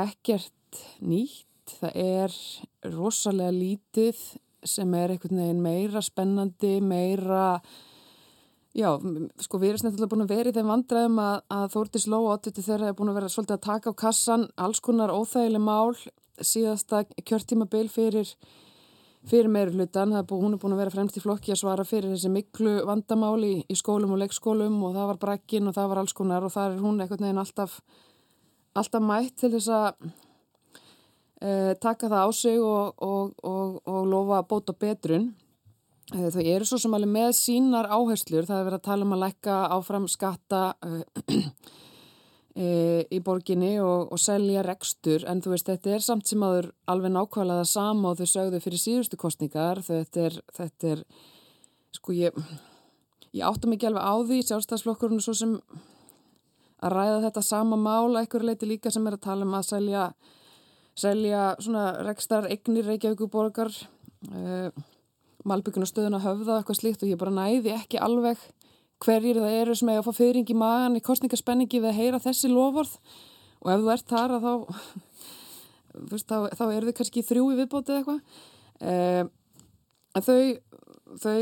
ekkert 0.00 0.54
nýtt, 1.00 1.74
það 1.80 1.98
er 2.04 2.38
rosalega 2.92 3.54
lítið 3.54 4.22
sem 4.66 4.94
er 4.94 5.14
einhvern 5.14 5.40
veginn 5.40 5.62
meira 5.64 6.02
spennandi, 6.04 6.78
meira, 6.84 7.60
já, 8.76 8.90
sko 9.40 9.60
við 9.60 9.72
erum 9.72 9.82
snettilega 9.82 10.12
búin 10.12 10.24
að 10.26 10.34
vera 10.34 10.52
í 10.52 10.56
þeim 10.56 10.72
vandræðum 10.72 11.20
að, 11.24 11.36
að 11.56 11.68
Þórtis 11.74 12.08
Lóa 12.10 12.38
80 12.38 12.66
þeirra 12.66 12.90
er 12.90 12.96
búin 12.98 13.12
að 13.12 13.20
vera 13.20 13.30
svolítið 13.32 13.56
að 13.56 13.68
taka 13.68 13.94
á 13.94 14.00
kassan 14.04 14.48
alls 14.60 14.82
konar 14.84 15.14
óþægileg 15.14 15.64
mál. 15.64 15.94
Síðasta 16.40 17.02
kjörtímabil 17.28 17.88
fyrir, 17.92 18.28
fyrir 19.28 19.50
meiri 19.52 19.74
hlutan, 19.76 20.14
er 20.16 20.24
búin, 20.28 20.46
hún 20.46 20.56
er 20.56 20.62
búin 20.62 20.76
að 20.76 20.84
vera 20.84 20.94
fremst 20.94 21.18
í 21.20 21.24
flokki 21.24 21.52
að 21.52 21.62
svara 21.62 21.84
fyrir 21.88 22.14
þessi 22.14 22.32
miklu 22.32 22.78
vandamáli 22.88 23.50
í, 23.58 23.60
í 23.68 23.76
skólum 23.76 24.14
og 24.16 24.22
leikskólum 24.22 24.78
og 24.86 24.96
það 24.96 25.12
var 25.12 25.20
brakkin 25.26 25.68
og 25.68 25.76
það 25.76 25.92
var 25.92 26.02
alls 26.04 26.16
konar 26.16 26.46
og 26.46 26.54
það 26.54 26.76
er 26.76 26.82
hún 26.84 27.04
einhvern 27.04 27.26
veginn 27.26 27.42
alltaf, 27.42 27.80
alltaf 28.80 29.04
mætt 29.04 29.36
til 29.42 29.52
þess 29.56 29.72
að 29.76 30.10
uh, 31.44 31.72
taka 31.80 32.08
það 32.08 32.24
á 32.24 32.28
sig 32.36 32.58
og, 32.62 32.94
og, 33.02 33.34
og, 33.42 33.78
og 33.88 34.08
lofa 34.08 34.40
að 34.40 34.48
bóta 34.52 34.76
betrun. 34.76 35.30
Uh, 36.14 36.28
þau 36.32 36.42
eru 36.42 36.66
svo 36.68 36.80
sem 36.82 36.96
alveg 36.96 37.12
með 37.12 37.30
sínar 37.38 37.90
áherslur, 37.90 38.48
það 38.48 38.58
er 38.58 38.66
verið 38.68 38.80
að 38.80 38.88
tala 38.88 39.06
um 39.06 39.14
að 39.16 39.22
lækka 39.26 39.60
áfram 39.76 40.08
skatta 40.10 40.62
uh, 40.86 41.02
í 43.16 43.20
borginni 43.24 43.76
og 43.80 44.18
selja 44.20 44.64
rekstur. 44.66 45.22
En 45.30 45.38
þú 45.40 45.54
veist 45.54 45.68
þetta 45.70 45.92
er 45.94 46.02
samt 46.04 46.28
sem 46.28 46.42
aður 46.44 46.72
alveg 46.90 47.14
nákvæmlega 47.14 47.62
það 47.62 47.70
sama 47.70 48.10
og 48.10 48.18
þau 48.18 48.32
sögðu 48.32 48.60
fyrir 48.60 48.82
síðustu 48.82 49.20
kostningar 49.20 49.80
þetta 49.86 50.26
er, 50.26 50.40
þetta 50.58 50.90
er 50.96 51.04
sko 51.94 52.16
ég, 52.18 52.36
ég 53.32 53.46
áttum 53.46 53.76
ekki 53.76 53.88
alveg 53.88 54.02
á 54.02 54.14
því. 54.26 54.40
Sjálfstæðsflokkurinn 54.50 55.22
svo 55.24 55.36
sem 55.38 55.54
að 56.80 56.94
ræða 56.96 57.22
þetta 57.28 57.44
sama 57.44 57.78
mála 57.80 58.24
ekkur 58.24 58.44
leiti 58.46 58.68
líka 58.68 58.92
sem 58.92 59.06
er 59.08 59.16
að 59.16 59.24
tala 59.28 59.46
um 59.46 59.56
að 59.56 59.66
selja 59.70 60.10
selja 61.00 61.44
svona 61.62 61.84
rekstar 62.06 62.48
egnir 62.52 62.86
Reykjavíkuborgar 62.88 63.72
uh, 63.72 64.68
eh, 64.68 64.86
Malbyggunastöðun 65.48 66.18
að 66.18 66.26
höfða 66.26 66.58
eitthvað 66.60 66.80
slíkt 66.80 67.04
og 67.04 67.10
ég 67.10 67.20
bara 67.20 67.32
næði 67.32 67.72
ekki 67.72 68.00
alveg 68.02 68.40
hverjir 69.00 69.40
það 69.40 69.58
eru 69.62 69.76
sem 69.78 69.88
eiga 69.88 70.02
að 70.02 70.08
fá 70.10 70.18
fyrring 70.18 70.50
í 70.52 70.56
magan 70.60 70.98
í 70.98 71.04
kostningaspenningi 71.04 71.80
við 71.80 71.90
að 71.90 72.00
heyra 72.02 72.20
þessi 72.20 72.50
lofórð 72.52 72.98
og 73.60 73.70
ef 73.72 73.84
þú 73.84 73.92
ert 73.94 74.12
þar 74.12 74.34
að 74.36 74.44
þá 74.46 74.52
veist, 76.12 76.28
þá, 76.28 76.36
þá 76.58 76.64
eru 76.66 76.90
þau 76.90 76.98
kannski 77.00 77.24
þrjú 77.24 77.46
í 77.54 77.60
viðbótið 77.62 78.00
eitthvað. 78.00 78.20
Uh, 78.80 79.24
en 80.16 80.26
þau 80.26 80.38
þau 81.18 81.40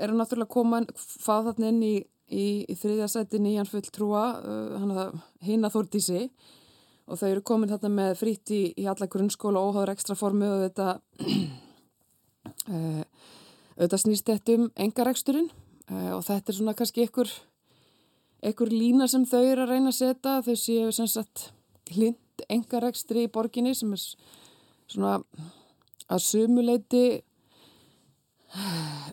eru 0.00 0.16
náttúrulega 0.16 0.52
koman 0.52 0.88
fáð 0.96 1.50
þarna 1.50 1.70
inn 1.72 1.82
í, 1.84 1.94
í, 2.32 2.46
í 2.70 2.76
þriðja 2.78 3.08
seti 3.12 3.40
nýjan 3.42 3.68
full 3.68 3.84
trúa 3.92 4.24
uh, 4.40 5.10
hinn 5.44 5.66
að 5.66 5.76
þórtísi 5.76 6.26
og 7.12 7.20
þau 7.20 7.28
eru 7.28 7.44
komin 7.44 7.68
þarna 7.68 7.90
með 7.92 8.12
frýtt 8.22 8.52
í, 8.56 8.62
í 8.80 8.88
alla 8.88 9.08
grunnskóla 9.10 9.60
og 9.60 9.76
óháður 9.76 9.92
ekstra 9.92 10.16
formu 10.16 10.48
og 10.48 10.62
þetta 10.64 10.88
auðvitað 13.76 14.02
snýst 14.02 14.28
þetta 14.28 14.58
um 14.58 14.68
engareksturinn 14.80 15.50
uh, 15.90 16.12
og 16.16 16.22
þetta 16.26 16.52
er 16.52 16.58
svona 16.58 16.76
kannski 16.78 17.04
ykkur 17.06 17.30
ykkur 18.42 18.72
lína 18.72 19.08
sem 19.10 19.24
þau 19.28 19.42
eru 19.42 19.64
að 19.64 19.74
reyna 19.74 19.92
að 19.92 19.98
setja. 19.98 20.38
Þau 20.42 20.56
séu 20.58 20.94
sem 20.94 21.10
sagt 21.10 21.50
hlind 21.92 22.46
engarekstri 22.50 23.26
í 23.26 23.32
borginni 23.32 23.74
sem 23.78 23.92
er 23.94 24.02
svona 24.90 25.18
að 26.12 26.24
sumuleiti 26.24 27.04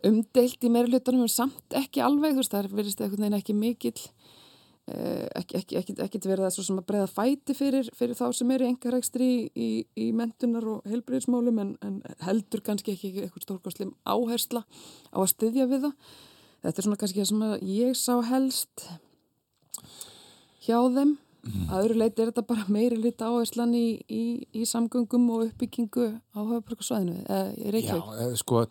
umdeilt 0.08 0.66
í 0.66 0.72
meira 0.72 0.90
hlutunum 0.90 1.28
en 1.28 1.32
samt 1.32 1.78
ekki 1.78 2.02
alveg. 2.04 2.36
Þú 2.36 2.44
veist 2.44 2.56
það 2.56 2.72
verðist 2.74 3.04
eitthvað 3.04 3.26
neina 3.26 3.42
ekki 3.42 3.56
mikill 3.58 4.00
Eh, 4.90 5.26
ekki, 5.38 5.60
ekki, 5.78 5.94
ekki 6.02 6.20
verið 6.24 6.48
að, 6.48 6.56
að 6.74 6.86
breyða 6.88 7.08
fæti 7.12 7.54
fyrir, 7.54 7.90
fyrir 7.94 8.18
þá 8.18 8.32
sem 8.34 8.54
er 8.56 8.64
í 8.64 8.70
engarækstri 8.72 9.28
í, 9.54 9.68
í, 9.94 10.08
mentunar 10.18 10.66
og 10.72 10.88
helbriðismálum 10.90 11.60
en, 11.62 11.74
en 11.86 12.00
heldur 12.26 12.64
kannski 12.66 12.96
ekki 12.96 13.12
eitthvað 13.26 13.46
stórkoslim 13.46 13.92
áhersla 14.10 14.64
á 15.14 15.18
að 15.20 15.30
styðja 15.36 15.68
við 15.70 15.86
það. 15.86 16.16
Þetta 16.64 16.82
er 16.82 16.88
svona 16.88 17.00
kannski 17.04 17.28
sem 17.30 17.46
ég 17.70 18.00
sá 18.00 18.16
helst 18.32 18.88
hjá 20.66 20.80
þeim 20.96 21.18
Mm. 21.40 21.68
Að 21.72 21.86
öðru 21.86 21.96
leiti 22.02 22.22
er 22.22 22.30
þetta 22.32 22.44
bara 22.50 22.66
meiri 22.68 22.98
lit 23.00 23.22
áherslan 23.24 23.72
í, 23.78 23.86
í, 24.12 24.24
í 24.52 24.66
samgöngum 24.68 25.30
og 25.32 25.46
uppbyggingu 25.46 26.08
á 26.36 26.40
höfbrukarsvæðinu 26.40 27.22
eða 27.24 27.72
Reykjavík? 27.76 28.10
Já, 28.20 28.34
sko, 28.42 28.64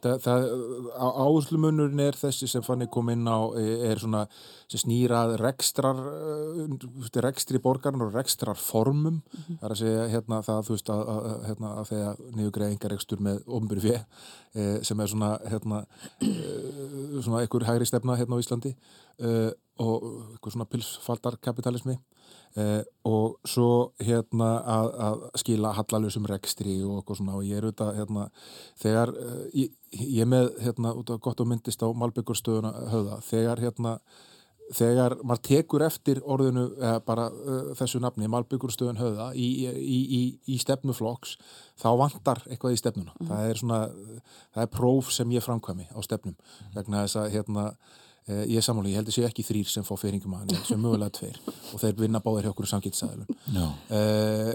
áherslumunurinn 1.09 2.03
er 2.05 2.19
þessi 2.19 2.49
sem 2.51 2.65
fann 2.67 2.85
ég 2.85 2.93
kom 2.93 3.09
inn 3.13 3.25
á 3.25 3.41
er 3.57 4.03
svona 4.03 4.27
sem 4.69 4.83
snýrað 4.83 5.39
rekstrar 5.41 5.97
uh, 5.97 7.21
rekstri 7.25 7.61
borgarn 7.63 8.05
og 8.05 8.13
rekstrar 8.13 8.59
formum 8.61 9.15
mm 9.15 9.21
-hmm. 9.33 9.59
það 9.61 9.65
er 9.65 9.75
að 9.75 9.81
segja 9.83 10.09
hérna 10.13 10.43
það 10.43 10.67
þú 10.67 10.77
veist 10.77 10.91
að, 10.91 11.03
að, 11.15 11.47
hérna, 11.49 11.69
að 11.81 11.89
þegar 11.93 12.17
niðugreiðingar 12.37 12.93
rekstur 12.93 13.21
með 13.21 13.41
ofnbyrju 13.47 13.81
fjö 13.81 13.99
eh, 14.55 14.83
sem 14.83 15.01
er 15.01 15.09
svona 15.09 15.39
hérna 15.45 15.87
svona 17.23 17.41
einhver 17.41 17.65
hægri 17.65 17.87
stefna 17.87 18.17
hérna 18.17 18.37
á 18.37 18.43
Íslandi 18.43 18.77
eh, 19.19 19.51
og 19.79 20.07
einhver 20.09 20.55
svona 20.55 20.69
pilsfaldarkapitalismi 20.73 21.99
Eh, 22.57 22.81
og 23.05 23.37
svo 23.47 23.93
hérna 24.03 24.47
að, 24.65 24.87
að 25.05 25.25
skila 25.43 25.75
hallalösum 25.77 26.25
rekstri 26.27 26.79
og 26.81 27.03
okkur 27.03 27.19
svona 27.21 27.37
og 27.37 27.45
ég 27.47 27.61
er 27.61 27.67
auðvitað 27.69 27.99
hérna 27.99 28.25
þegar 28.81 29.13
eh, 29.21 29.43
ég, 29.61 29.75
ég 30.17 30.27
með 30.27 30.49
hérna 30.65 30.95
út 30.97 31.13
af 31.13 31.21
gott 31.23 31.43
og 31.45 31.51
myndist 31.51 31.85
á 31.85 31.93
Malbyggurstöðuna 31.93 32.73
höfða 32.95 33.21
þegar 33.29 33.63
hérna 33.63 33.93
þegar 34.75 35.19
maður 35.23 35.45
tekur 35.51 35.85
eftir 35.87 36.23
orðinu 36.25 36.65
eða 36.77 37.05
bara 37.05 37.29
uh, 37.31 37.71
þessu 37.79 38.03
nafni 38.05 38.29
Malbyggurstöðun 38.29 38.99
höfða 39.01 39.31
í, 39.33 39.47
í, 39.65 40.01
í, 40.19 40.21
í 40.53 40.59
stefnuflokks 40.61 41.39
þá 41.81 41.89
vantar 42.01 42.43
eitthvað 42.49 42.75
í 42.75 42.81
stefnuna 42.83 43.15
mm. 43.17 43.31
það 43.31 43.53
er 43.53 43.63
svona, 43.63 43.79
það 44.57 44.67
er 44.67 44.75
próf 44.75 45.15
sem 45.15 45.33
ég 45.37 45.47
framkvæmi 45.47 45.89
á 45.89 46.01
stefnum 46.05 46.37
vegna 46.75 47.07
þess 47.07 47.23
að 47.23 47.33
hérna 47.39 47.71
ég 48.29 48.57
er 48.61 48.65
sammáli, 48.65 48.93
ég 48.93 49.01
held 49.01 49.11
að 49.11 49.17
sé 49.17 49.25
ekki 49.29 49.45
þrýr 49.47 49.71
sem 49.73 49.87
fá 49.87 49.95
feyringum 50.01 50.35
að 50.37 50.43
hann, 50.45 50.65
sem 50.69 50.83
mögulega 50.83 51.15
tveir 51.19 51.39
og 51.49 51.83
þeir 51.83 51.95
vinna 52.03 52.23
báðir 52.25 52.49
hjá 52.49 52.53
okkur 52.53 52.71
samgýttisæðilum 52.73 53.31
uh, 53.59 54.51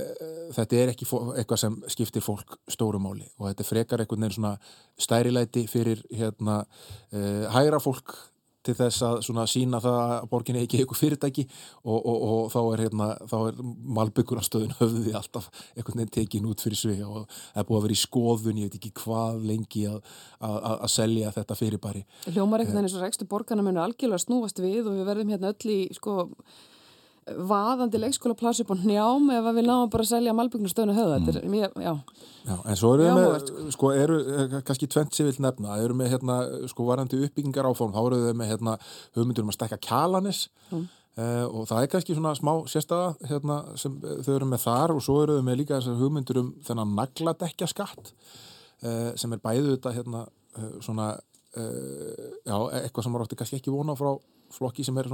þetta 0.57 0.81
er 0.81 0.93
ekki 0.93 1.07
eitthvað 1.09 1.63
sem 1.63 1.79
skiptir 1.95 2.25
fólk 2.25 2.59
stórumáli 2.71 3.25
og 3.39 3.49
þetta 3.49 3.69
frekar 3.69 4.03
einhvern 4.03 4.27
veginn 4.27 4.37
svona 4.37 4.53
stærilæti 5.01 5.65
fyrir 5.71 6.03
hérna 6.13 6.61
hægra 7.53 7.81
fólk 7.81 8.13
til 8.63 8.75
þess 8.77 9.05
að 9.07 9.19
svona 9.27 9.45
sína 9.49 9.81
það 9.83 9.99
að 10.03 10.27
borginni 10.31 10.63
ekki 10.63 10.81
eitthvað 10.81 11.01
fyrirtæki 11.01 11.45
og, 11.83 11.97
og, 11.97 12.25
og 12.33 12.51
þá 12.53 12.59
er, 12.63 12.83
hérna, 12.85 13.09
er 13.39 13.61
malbygguranstöðun 13.99 14.75
höfðið 14.79 15.19
alltaf 15.19 15.49
einhvern 15.75 16.03
veginn 16.03 16.13
tekin 16.17 16.49
út 16.49 16.63
fyrir 16.63 16.79
svig 16.79 17.05
og 17.05 17.25
það 17.29 17.63
er 17.63 17.69
búið 17.69 17.79
að 17.79 17.87
vera 17.87 17.97
í 17.97 18.01
skoðun, 18.03 18.61
ég 18.61 18.69
veit 18.69 18.77
ekki 18.79 18.93
hvað 19.03 19.41
lengi 19.51 19.85
að, 19.91 20.01
að, 20.39 20.59
að 20.73 20.93
selja 20.95 21.33
þetta 21.37 21.59
fyrirbæri. 21.59 22.05
Veginn 22.27 22.83
eins 22.83 22.97
og 22.97 23.03
rekstu 23.03 23.29
borgarna 23.29 23.65
munu 23.65 23.83
algjörlega 23.83 24.23
snúast 24.23 24.61
við 24.63 24.87
og 24.87 24.99
við 24.99 25.09
verðum 25.09 25.33
hérna 25.35 25.53
öll 25.53 25.73
í 25.73 25.81
sko 25.95 26.21
vaðandi 27.23 27.99
leikskóla 28.01 28.35
plási 28.37 28.63
upp 28.63 28.73
á 28.73 28.77
njám 28.83 29.29
ef 29.35 29.47
við 29.55 29.67
náum 29.67 29.91
bara 29.91 30.03
að 30.03 30.09
selja 30.09 30.33
malbyggnustöðinu 30.35 30.95
höfða 30.97 31.19
mm. 31.21 31.53
er 31.55 31.77
já. 31.85 31.93
já 32.47 32.55
en 32.55 32.79
svo 32.79 32.91
eru 32.95 33.05
við 33.05 33.15
með, 33.17 33.35
sko. 33.43 33.67
sko 33.75 33.91
eru 33.95 34.17
eh, 34.23 34.55
kannski 34.67 34.89
tvent 34.91 35.15
sem 35.15 35.29
vil 35.29 35.45
nefna, 35.45 35.77
eru 35.83 35.95
með 35.97 36.11
hérna 36.15 36.37
sko 36.71 36.87
varandi 36.89 37.21
uppbyggingar 37.27 37.69
áform, 37.69 37.93
þá 37.95 38.01
eru 38.03 38.19
við 38.25 38.35
með 38.41 38.51
hérna 38.53 38.75
hugmyndur 39.15 39.45
um 39.45 39.53
að 39.53 39.57
stekka 39.59 39.79
kjalanis 39.87 40.41
mm. 40.69 40.85
uh, 41.21 41.45
og 41.47 41.67
það 41.71 41.81
er 41.81 41.91
kannski 41.95 42.17
svona 42.17 42.35
smá 42.39 42.53
sérstaða 42.73 43.13
hérna 43.31 43.59
sem 43.79 43.99
þau 44.01 44.33
eru 44.35 44.49
með 44.51 44.65
þar 44.65 44.95
og 44.97 45.03
svo 45.07 45.19
eru 45.23 45.39
við 45.39 45.47
með 45.47 45.59
líka 45.61 45.79
þessar 45.79 46.01
hugmyndur 46.01 46.41
um 46.43 46.51
þennan 46.67 46.95
nagladekja 46.99 47.71
skatt 47.71 48.13
uh, 48.83 49.13
sem 49.15 49.35
er 49.35 49.43
bæðu 49.43 49.77
þetta 49.77 49.95
hérna 49.99 50.25
uh, 50.27 50.73
svona 50.83 51.13
já, 51.53 52.55
eitthvað 52.79 53.03
sem 53.05 53.11
maður 53.13 53.27
átti 53.27 53.35
kannski 53.37 53.57
ekki 53.59 53.69
vona 53.69 53.93
frá 53.93 54.15
flokki 54.53 54.85
sem 54.85 54.97
er 55.01 55.09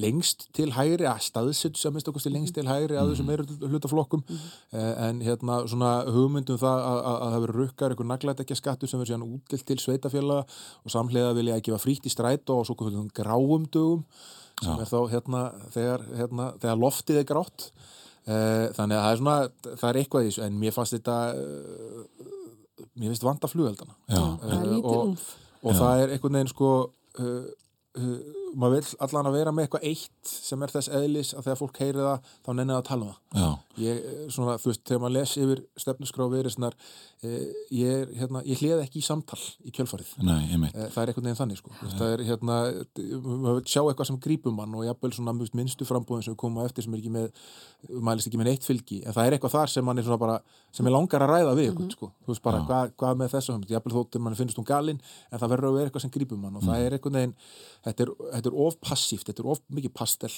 lengst 0.00 0.46
til 0.56 0.72
hægri 0.74 1.06
að 1.08 1.22
staðsitt 1.28 1.78
sem 1.80 1.96
er 1.96 2.04
stokkast 2.04 2.30
lengst 2.30 2.56
til 2.56 2.66
hægri 2.68 2.98
að 2.98 3.12
þessum 3.12 3.32
eru 3.34 3.46
hlutaflokkum. 3.60 4.24
Mm 4.26 4.36
-hmm. 4.36 4.90
en 5.06 5.22
hérna 5.22 5.60
svona 5.68 5.92
hugmyndum 6.10 6.58
það 6.58 6.78
að, 6.90 6.98
að, 7.10 7.16
að 7.22 7.32
það 7.32 7.40
verður 7.44 7.60
rukkar 7.60 7.90
einhver 7.90 8.10
naglætt 8.10 8.40
ekki 8.40 8.54
að 8.56 8.62
skattu 8.62 8.86
sem 8.86 9.00
verður 9.00 9.12
síðan 9.12 9.34
útilt 9.34 9.66
til 9.66 9.78
sveitafélaga 9.78 10.44
og 10.84 10.90
samlega 10.90 11.32
vilja 11.32 11.56
ekki 11.56 11.72
vera 11.72 11.86
frítt 11.86 12.06
í 12.06 12.10
stræt 12.10 12.50
og 12.50 12.66
svo 12.66 12.74
gráum 13.14 13.66
dögum 13.70 14.04
sem 14.60 14.76
Já. 14.76 14.80
er 14.80 14.88
þá 14.88 15.00
hérna 15.10 15.40
þegar, 15.70 16.00
hérna 16.16 16.52
þegar 16.60 16.78
loftið 16.78 17.16
er 17.16 17.24
grátt. 17.24 17.72
E, 18.26 18.36
þannig 18.76 18.96
að 18.96 19.02
það 19.02 19.12
er 19.12 19.16
svona 19.16 19.48
það 19.80 19.88
er 19.90 19.96
eitthvað 19.96 20.22
í 20.22 20.28
þessu 20.28 20.42
en 20.44 20.58
mér 20.60 20.72
fannst 20.72 20.92
þetta 20.92 21.16
e, 21.34 21.44
mér 22.94 23.08
finnst 23.08 23.24
vanda 23.24 23.48
flugveldana 23.48 23.94
og, 24.82 25.16
og 25.62 25.74
það 25.74 26.02
er 26.02 26.12
einhvern 26.12 26.36
veginn 26.36 26.52
sko 26.52 26.70
Uh, 27.18 27.42
maður 28.54 28.80
vil 28.80 28.98
allan 29.06 29.30
að 29.30 29.36
vera 29.38 29.52
með 29.54 29.66
eitthvað 29.66 29.86
eitt 29.90 30.30
sem 30.30 30.62
er 30.62 30.72
þess 30.74 30.92
eðlis 31.00 31.34
að 31.34 31.46
þegar 31.46 31.60
fólk 31.60 31.80
heyri 31.82 32.04
það 32.06 32.32
þá 32.46 32.50
nennið 32.54 32.76
að 32.78 32.88
tala 32.90 33.06
um 33.06 33.14
það. 33.14 33.56
Ég, 33.80 34.02
svona, 34.34 34.56
þú 34.60 34.70
veist, 34.70 34.82
þegar 34.88 35.02
maður 35.04 35.16
les 35.16 35.36
yfir 35.40 36.54
svona 36.54 36.72
Eh, 37.20 37.48
ég, 37.76 38.12
hérna, 38.16 38.40
ég 38.48 38.56
hlið 38.62 38.78
ekki 38.80 39.02
í 39.02 39.04
samtal 39.04 39.36
í 39.68 39.70
kjölfarið. 39.76 40.14
Nei, 40.24 40.54
eh, 40.70 40.86
það 40.88 41.02
er 41.02 41.10
einhvern 41.10 41.26
veginn 41.26 41.36
þannig 41.36 41.58
sko. 41.60 41.72
það 41.98 42.12
er 42.14 42.22
hérna, 42.24 42.54
maður 42.96 43.58
vil 43.58 43.64
sjá 43.68 43.82
eitthvað 43.82 44.08
sem 44.08 44.20
grípum 44.24 44.56
mann 44.56 44.72
og 44.74 44.86
jafnvel 44.86 45.12
svona 45.12 45.34
minnstu 45.36 45.84
frambóðin 45.84 46.24
sem 46.24 46.32
við 46.32 46.38
komum 46.40 46.64
á 46.64 46.68
eftir 46.70 46.86
sem 46.86 46.94
er 46.94 47.02
ekki 47.02 47.12
með 47.12 47.28
mælist 48.00 48.30
ekki 48.30 48.40
með 48.40 48.48
neitt 48.48 48.64
fylgi, 48.64 49.02
en 49.04 49.12
það 49.12 49.26
er 49.26 49.36
eitthvað 49.36 49.52
þar 49.52 49.68
sem 49.68 49.84
mann 49.84 50.00
er 50.00 50.08
svona 50.08 50.18
bara, 50.22 50.40
sem 50.70 50.86
er 50.86 50.94
langar 50.94 51.24
að 51.24 51.32
ræða 51.32 51.54
við 51.58 51.70
mm 51.70 51.76
-hmm. 51.78 51.90
sko. 51.94 52.10
þú 52.24 52.32
veist 52.32 52.42
bara, 52.42 52.60
hvað 52.68 52.92
hva 52.96 53.14
með 53.14 53.32
þessu 53.34 53.56
jafnvel 53.68 53.94
þóttur 53.94 54.20
mann 54.20 54.34
finnst 54.38 54.58
hún 54.58 54.66
galinn, 54.66 55.00
en 55.30 55.38
það 55.38 55.50
verður 55.50 55.68
að 55.68 55.76
vera 55.76 55.86
eitthvað 55.86 56.02
sem 56.02 56.10
grípum 56.10 56.40
mann 56.40 56.56
og 56.56 56.62
mm. 56.62 56.68
það 56.68 56.84
er 56.84 56.92
einhvern 56.92 57.18
veginn 57.18 57.34
þetta 57.84 58.02
er, 58.02 58.10
þetta 58.32 58.48
er 58.50 58.58
of 58.66 58.76
passíft, 58.80 59.26
þetta 59.26 59.42
er 59.42 59.50
of 59.50 59.60
mikið 59.68 59.92
pastel 59.92 60.34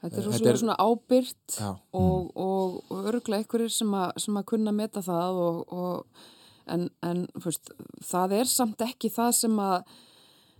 þetta 0.00 0.16
er 0.16 0.22
eh, 0.22 0.32
þetta 0.32 0.50
er, 0.50 0.56
svona 0.56 0.78
ábyrt 0.78 1.60
og, 1.92 2.30
og, 2.36 2.82
og 2.90 3.04
örglega 3.12 3.38
einhverjir 3.42 3.70
sem, 3.70 3.94
sem 4.16 4.36
að 4.36 4.48
kunna 4.52 4.72
meta 4.72 5.00
það 5.00 5.42
og, 5.46 5.72
og 5.72 6.06
en, 6.66 6.90
en 7.06 7.26
fyrst, 7.40 7.70
það 8.02 8.40
er 8.40 8.50
samt 8.50 8.80
ekki 8.80 9.10
það 9.12 9.32
sem 9.32 9.58
að 9.62 9.82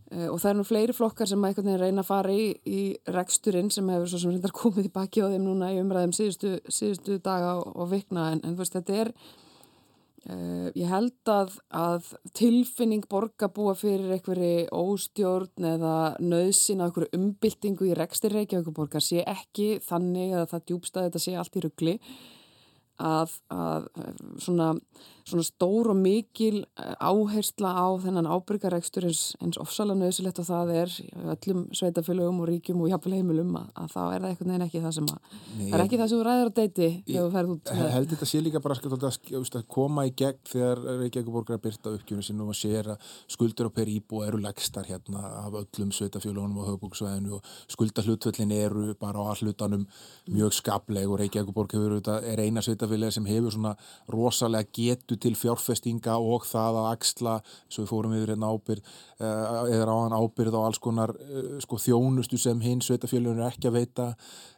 og 0.06 0.36
það 0.38 0.50
er 0.50 0.58
nú 0.58 0.64
fleiri 0.66 0.94
flokkar 0.94 1.26
sem 1.26 1.42
einhvern 1.44 1.66
veginn 1.66 1.82
reyna 1.82 2.04
að 2.04 2.10
fara 2.10 2.34
í, 2.34 2.50
í 2.62 2.82
reksturinn 3.10 3.72
sem 3.74 3.88
hefur 3.90 4.12
svo 4.12 4.20
sem 4.22 4.34
reyndar 4.34 4.54
komið 4.54 4.86
í 4.86 4.92
baki 4.94 5.24
á 5.24 5.32
þeim 5.32 5.48
núna 5.48 5.72
í 5.74 5.80
umræðum 5.82 6.14
síðustu, 6.14 6.52
síðustu 6.70 7.18
daga 7.24 7.56
og, 7.58 7.72
og 7.74 7.90
vikna. 7.90 8.28
En, 8.36 8.44
en 8.46 8.54
fyrst, 8.58 8.76
þetta 8.78 9.00
er 9.02 9.10
uh, 10.30 10.68
ég 10.78 10.86
held 10.92 11.32
að, 11.32 11.56
að 11.74 12.12
tilfinning 12.38 13.08
borgarbúa 13.10 13.74
fyrir 13.78 14.14
einhverju 14.14 14.68
óstjórn 14.78 15.68
eða 15.72 15.96
nöðsin 16.22 16.82
á 16.82 16.86
einhverju 16.86 17.10
umbyltingu 17.18 17.90
í 17.90 17.98
rekstir 17.98 18.34
Reykjavíkuborgar 18.36 19.04
sé 19.04 19.26
ekki 19.26 19.76
þannig 19.86 20.36
að 20.38 20.48
það 20.54 20.66
djúbstað 20.70 21.10
þetta 21.10 21.24
sé 21.26 21.36
allt 21.40 21.58
í 21.58 21.66
ruggli 21.66 21.98
að, 23.02 23.34
að 23.52 23.90
svona, 24.40 24.70
svona 25.26 25.42
stór 25.42 25.90
og 25.90 25.98
mikil 25.98 26.60
eh, 26.78 26.94
áhersla 27.02 27.72
á 27.74 27.86
þennan 28.02 28.28
ábyrgarekstur 28.30 29.08
eins, 29.08 29.22
eins 29.42 29.58
ofsalega 29.58 29.98
nöðsulegt 29.98 30.38
og 30.42 30.46
það 30.46 30.72
er 30.76 30.92
öllum 31.34 31.64
sveitafélögum 31.74 32.42
og 32.44 32.50
ríkjum 32.50 32.84
og 32.84 32.90
jafnvel 32.92 33.16
heimilum 33.18 33.56
að, 33.58 33.72
að 33.74 33.88
þá 33.94 34.00
er 34.04 34.20
það 34.20 34.28
einhvern 34.30 34.52
veginn 34.52 34.66
ekki 34.66 34.82
það 34.84 34.94
sem 34.96 35.08
að 35.10 35.18
Nei, 35.26 35.64
það 35.64 35.76
er 35.78 35.84
ekki 35.86 36.00
það 36.00 36.10
sem 36.12 36.20
þú 36.20 36.26
ræðir 36.28 36.46
á 36.46 36.56
deiti 36.60 36.90
þegar 37.08 37.26
þú 37.26 37.32
ferð 37.34 37.54
út 37.56 37.72
með. 37.72 37.90
Held 37.96 38.12
þetta 38.14 38.28
sé 38.30 38.42
líka 38.44 38.62
bara 38.62 38.76
að, 38.76 39.18
að 39.42 39.66
koma 39.76 40.06
í 40.06 40.14
gegn 40.22 40.40
þegar 40.52 40.82
Reykjavík-borgar 41.02 41.62
byrta 41.66 41.94
uppgjöfum 41.96 42.26
sinum 42.28 42.52
og 42.54 42.58
sér 42.58 42.92
að 42.94 43.10
skuldur 43.34 43.70
á 43.70 43.76
per 43.76 43.90
íbú 43.90 44.22
eru 44.26 44.40
legstar 44.44 44.86
hérna 44.86 45.24
af 45.42 45.58
öllum 45.64 45.90
sveitafélögunum 45.96 46.62
og 46.62 46.70
höfbúksvæðinu 46.70 47.40
og 47.40 47.50
skuldahlutföllin 47.74 48.54
eru 48.54 48.94
bara 49.00 49.26
á 49.26 49.34
allutanum 49.34 49.86
mjög 50.30 50.54
skapleg 50.60 51.10
og 51.10 51.18
Reykjavík-borg 51.24 51.74
er 52.22 52.44
eina 52.44 52.62
sveitafélagi 52.62 53.18
sem 53.18 53.26
hefur 53.26 53.54
svona 53.56 53.74
rosalega 54.12 54.70
getu 54.76 55.15
til 55.22 55.34
fjárfestinga 55.38 56.16
og 56.18 56.44
það 56.48 56.80
að 56.82 56.88
axla, 56.90 57.36
svo 57.68 57.84
við 57.84 57.92
fórum 57.92 58.16
yfir 58.16 58.34
hérna 58.34 58.50
ábyrð, 58.52 58.92
eh, 59.20 59.76
eða 59.76 59.94
á 59.94 59.96
hann 60.02 60.16
ábyrð 60.16 60.58
á 60.58 60.60
alls 60.60 60.82
konar 60.82 61.14
eh, 61.16 61.56
sko, 61.64 61.78
þjónustu 61.80 62.38
sem 62.40 62.60
hinn 62.60 62.82
sveitafélaginu 62.84 63.40
er 63.40 63.52
ekki 63.52 63.70
að 63.70 63.78
veita. 63.80 64.08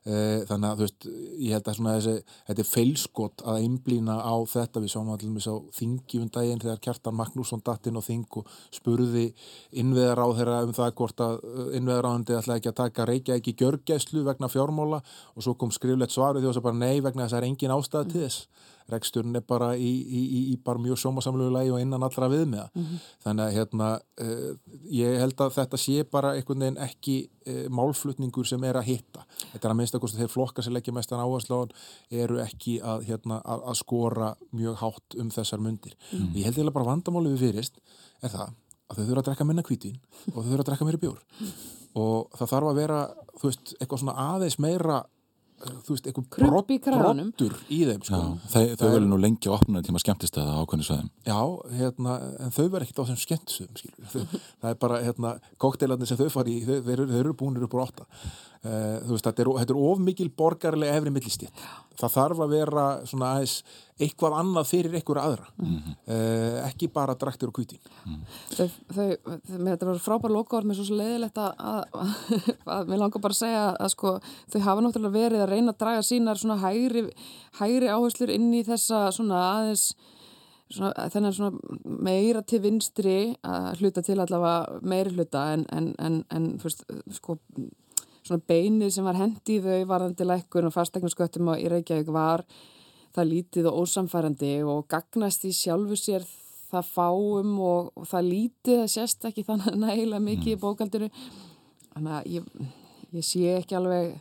Eh, 0.08 0.40
þannig 0.48 0.70
að 0.70 0.78
þú 0.78 0.86
veist, 0.86 1.06
ég 1.44 1.52
held 1.52 1.68
að 1.68 1.80
þessi, 1.84 2.14
þetta 2.48 2.62
er 2.62 2.68
feilskott 2.72 3.42
að 3.44 3.60
einblýna 3.66 4.14
á 4.24 4.36
þetta, 4.48 4.80
við 4.80 4.94
sáum 4.94 5.10
allir 5.12 5.34
með 5.34 5.44
sá 5.44 5.54
þingjum 5.78 6.24
um 6.24 6.30
daginn 6.32 6.62
þegar 6.62 6.80
Kjartan 6.86 7.18
Magnússon 7.18 7.64
dattinn 7.64 7.98
og 8.00 8.06
þing 8.06 8.38
og 8.40 8.48
spurði 8.72 9.26
innveðar 9.76 10.22
á 10.24 10.28
þeirra 10.38 10.62
um 10.64 10.72
það 10.72 10.94
hvort 10.96 11.20
að 11.20 11.36
innveðar 11.76 12.08
á 12.08 12.12
þeirra 12.24 12.48
ætlaði 12.48 12.62
ekki 12.62 12.72
að 12.72 12.80
taka 12.80 13.06
reykja 13.08 13.36
ekki 13.38 13.54
gjörgæslu 13.58 14.24
vegna 14.26 14.48
fjármála. 14.48 15.02
Og 15.36 15.44
svo 15.44 15.54
kom 15.58 15.72
skriflegt 15.74 16.14
svarið 16.14 16.46
því 16.46 16.54
að 16.54 16.66
bara 16.66 16.80
nei 16.80 17.00
vegna 17.04 17.26
þess 17.26 17.34
að 17.34 17.36
það 17.36 17.42
er 17.42 17.48
engin 17.50 17.76
ástæð 17.76 18.12
til 18.12 18.24
þess 18.24 18.66
reksturinn 18.92 19.36
er 19.36 19.44
bara 19.46 19.72
í, 19.76 19.88
í, 19.88 20.22
í, 20.22 20.42
í 20.52 20.56
bara 20.64 20.80
mjög 20.82 21.00
sómasamlegu 21.02 21.52
lægi 21.54 21.72
og 21.74 21.80
innan 21.82 22.06
allra 22.06 22.28
viðmiða. 22.32 22.68
Mm 22.74 22.84
-hmm. 22.84 23.08
þannig 23.24 23.44
að 23.44 23.56
hérna 23.56 23.88
uh, 24.20 24.52
ég 24.90 25.18
held 25.22 25.40
að 25.40 25.54
þetta 25.58 25.76
sé 25.76 26.04
bara 26.04 26.34
einhvern 26.34 26.64
veginn 26.64 26.82
ekki 26.88 27.16
uh, 27.46 27.66
málflutningur 27.70 28.46
sem 28.46 28.64
er 28.64 28.76
að 28.76 28.88
hitta. 28.92 29.26
Þetta 29.52 29.68
er 29.68 29.72
að 29.72 29.76
minnst 29.76 29.94
að 29.94 30.16
þeir 30.20 30.32
flokkar 30.32 30.64
sem 30.64 30.72
leggja 30.72 30.92
mestan 30.94 31.20
áherslu 31.20 31.68
eru 32.10 32.38
ekki 32.40 32.80
að, 32.82 33.04
hérna, 33.08 33.42
að, 33.44 33.62
að 33.70 33.74
skora 33.74 34.34
mjög 34.52 34.76
hátt 34.82 35.18
um 35.18 35.30
þessar 35.30 35.60
myndir 35.60 35.94
mm 35.96 36.18
-hmm. 36.18 36.36
ég 36.36 36.44
held 36.44 36.58
eða 36.58 36.72
bara 36.72 36.90
vandamáli 36.90 37.32
við 37.32 37.38
fyrist 37.38 37.80
er 38.22 38.30
það 38.30 38.54
að 38.88 38.96
þau 38.96 39.04
þurfa 39.04 39.20
að 39.20 39.28
drekka 39.28 39.46
minna 39.48 39.64
kvítin 39.66 39.98
og 40.32 40.38
þau 40.38 40.48
þurfa 40.48 40.62
að 40.62 40.68
drekka 40.70 40.88
meira 40.88 41.02
bjór. 41.02 41.20
Og 41.98 42.36
það 42.38 42.50
þarf 42.52 42.70
að 42.70 42.78
vera, 42.78 42.98
þú 43.40 43.50
veist, 43.50 43.74
eitthvað 43.78 44.02
svona 44.02 44.26
aðeins 44.34 44.58
meira 44.62 44.98
þú 45.58 45.94
veist, 45.94 46.06
eitthvað 46.06 46.26
brott, 46.36 46.72
brottur 46.86 47.56
í 47.68 47.80
þeim 47.88 48.04
sko. 48.06 48.18
Já, 48.18 48.50
þau, 48.52 48.64
þau 48.80 48.84
verður 48.86 49.08
nú 49.10 49.18
lengi 49.22 49.50
að 49.50 49.56
opna 49.56 49.82
til 49.82 49.94
maður 49.94 50.04
skemmtist 50.04 50.38
það 50.38 50.52
ákveðinu 50.62 50.88
sveðum 50.88 51.08
Já, 51.28 51.40
hérna, 51.80 52.18
en 52.44 52.54
þau 52.54 52.62
verður 52.64 52.86
ekkert 52.86 53.00
á 53.00 53.04
þessum 53.08 53.22
skemmtisum 53.24 54.28
það 54.60 54.70
er 54.70 54.78
bara, 54.84 55.00
hérna, 55.06 55.34
kokteilarnir 55.64 56.10
sem 56.10 56.20
þau 56.20 56.28
fari 56.36 56.60
í, 56.60 56.62
þau, 56.68 56.76
þeir, 56.86 57.04
þeir 57.10 57.20
eru 57.24 57.36
búinir 57.42 57.66
upp 57.66 57.74
á 57.74 57.84
åtta 57.88 58.08
uh, 58.08 58.96
þú 59.04 59.14
veist, 59.14 59.26
þetta 59.28 59.44
er, 59.44 59.52
þetta 59.62 59.76
er 59.76 59.82
of 59.90 60.02
mikil 60.02 60.30
borgarlega 60.38 60.98
efri 60.98 61.12
millistétt. 61.14 61.66
Það 61.98 62.14
þarf 62.14 62.42
að 62.44 62.54
vera 62.54 62.86
svona 63.08 63.34
aðeins 63.34 63.58
eitthvað 63.98 64.36
annað 64.38 64.68
fyrir 64.70 64.94
einhverja 64.94 65.24
aðra 65.26 65.46
mm 65.56 65.68
-hmm. 65.68 65.94
uh, 66.14 66.58
ekki 66.68 66.88
bara 66.94 67.16
draktir 67.18 67.50
og 67.50 67.54
kvítin 67.54 67.80
mm. 68.06 68.20
Þau, 68.56 68.68
þau, 68.94 69.08
þetta 69.52 69.88
var 69.88 70.02
frábær 70.02 70.34
lokaord 70.34 70.68
með 70.68 70.82
svo 70.82 70.98
leiðilegt 70.98 71.38
að, 71.38 71.52
að, 71.58 71.82
að 72.76 72.92
mér 72.92 73.02
langar 73.02 73.24
bara 73.24 73.34
að 73.34 73.42
segja 73.42 73.64
að 73.74 73.90
sko 73.94 74.20
þau 74.52 74.60
hafa 74.60 74.84
náttúrulega 74.84 75.18
verið 75.18 75.42
að 75.42 75.50
reyna 75.50 75.72
að 75.72 75.80
draga 75.82 76.02
sínar 76.02 76.38
svona 76.38 76.60
hægri, 76.62 77.08
hægri 77.58 77.88
áherslur 77.88 78.30
inn 78.30 78.54
í 78.54 78.62
þessa 78.62 79.10
svona 79.10 79.42
aðeins 79.56 79.94
Svona, 80.68 81.08
þennan 81.08 81.32
svona 81.32 81.78
meira 82.04 82.42
til 82.44 82.58
vinstri 82.60 83.34
að 83.40 83.78
hluta 83.80 84.02
til 84.04 84.18
allavega 84.20 84.80
meiri 84.84 85.14
hluta 85.16 85.46
en, 85.54 85.62
en, 85.72 85.94
en, 85.96 86.18
en 86.28 86.58
fyrst, 86.60 86.84
sko 87.08 87.38
svona 88.28 88.44
beinið 88.44 88.90
sem 88.92 89.06
var 89.08 89.16
hendi 89.16 89.56
í 89.56 89.62
þau 89.64 89.86
varðandi 89.88 90.26
lækkun 90.28 90.68
og 90.68 90.74
fastegnarsköttum 90.74 91.48
í 91.56 91.70
Reykjavík 91.72 92.10
var 92.12 92.44
það 93.18 93.30
lítið 93.32 93.70
og 93.70 93.82
ósamfærandi 93.82 94.52
og 94.68 94.86
gagnast 94.90 95.46
í 95.48 95.52
sjálfu 95.56 95.98
sér 95.98 96.26
það 96.68 96.90
fáum 96.92 97.54
og, 97.64 97.92
og 97.96 98.08
það 98.08 98.30
lítið 98.32 98.82
það 98.82 98.90
sést 98.94 99.28
ekki 99.30 99.46
þannig 99.48 99.78
nægilega 99.84 100.24
mikið 100.24 100.50
mm. 100.50 100.56
í 100.56 100.62
bókaldinu 100.62 101.10
þannig 101.94 102.16
að 102.18 102.32
ég, 102.36 102.50
ég 103.18 103.28
sé 103.28 103.44
ekki 103.56 103.78
alveg 103.78 104.16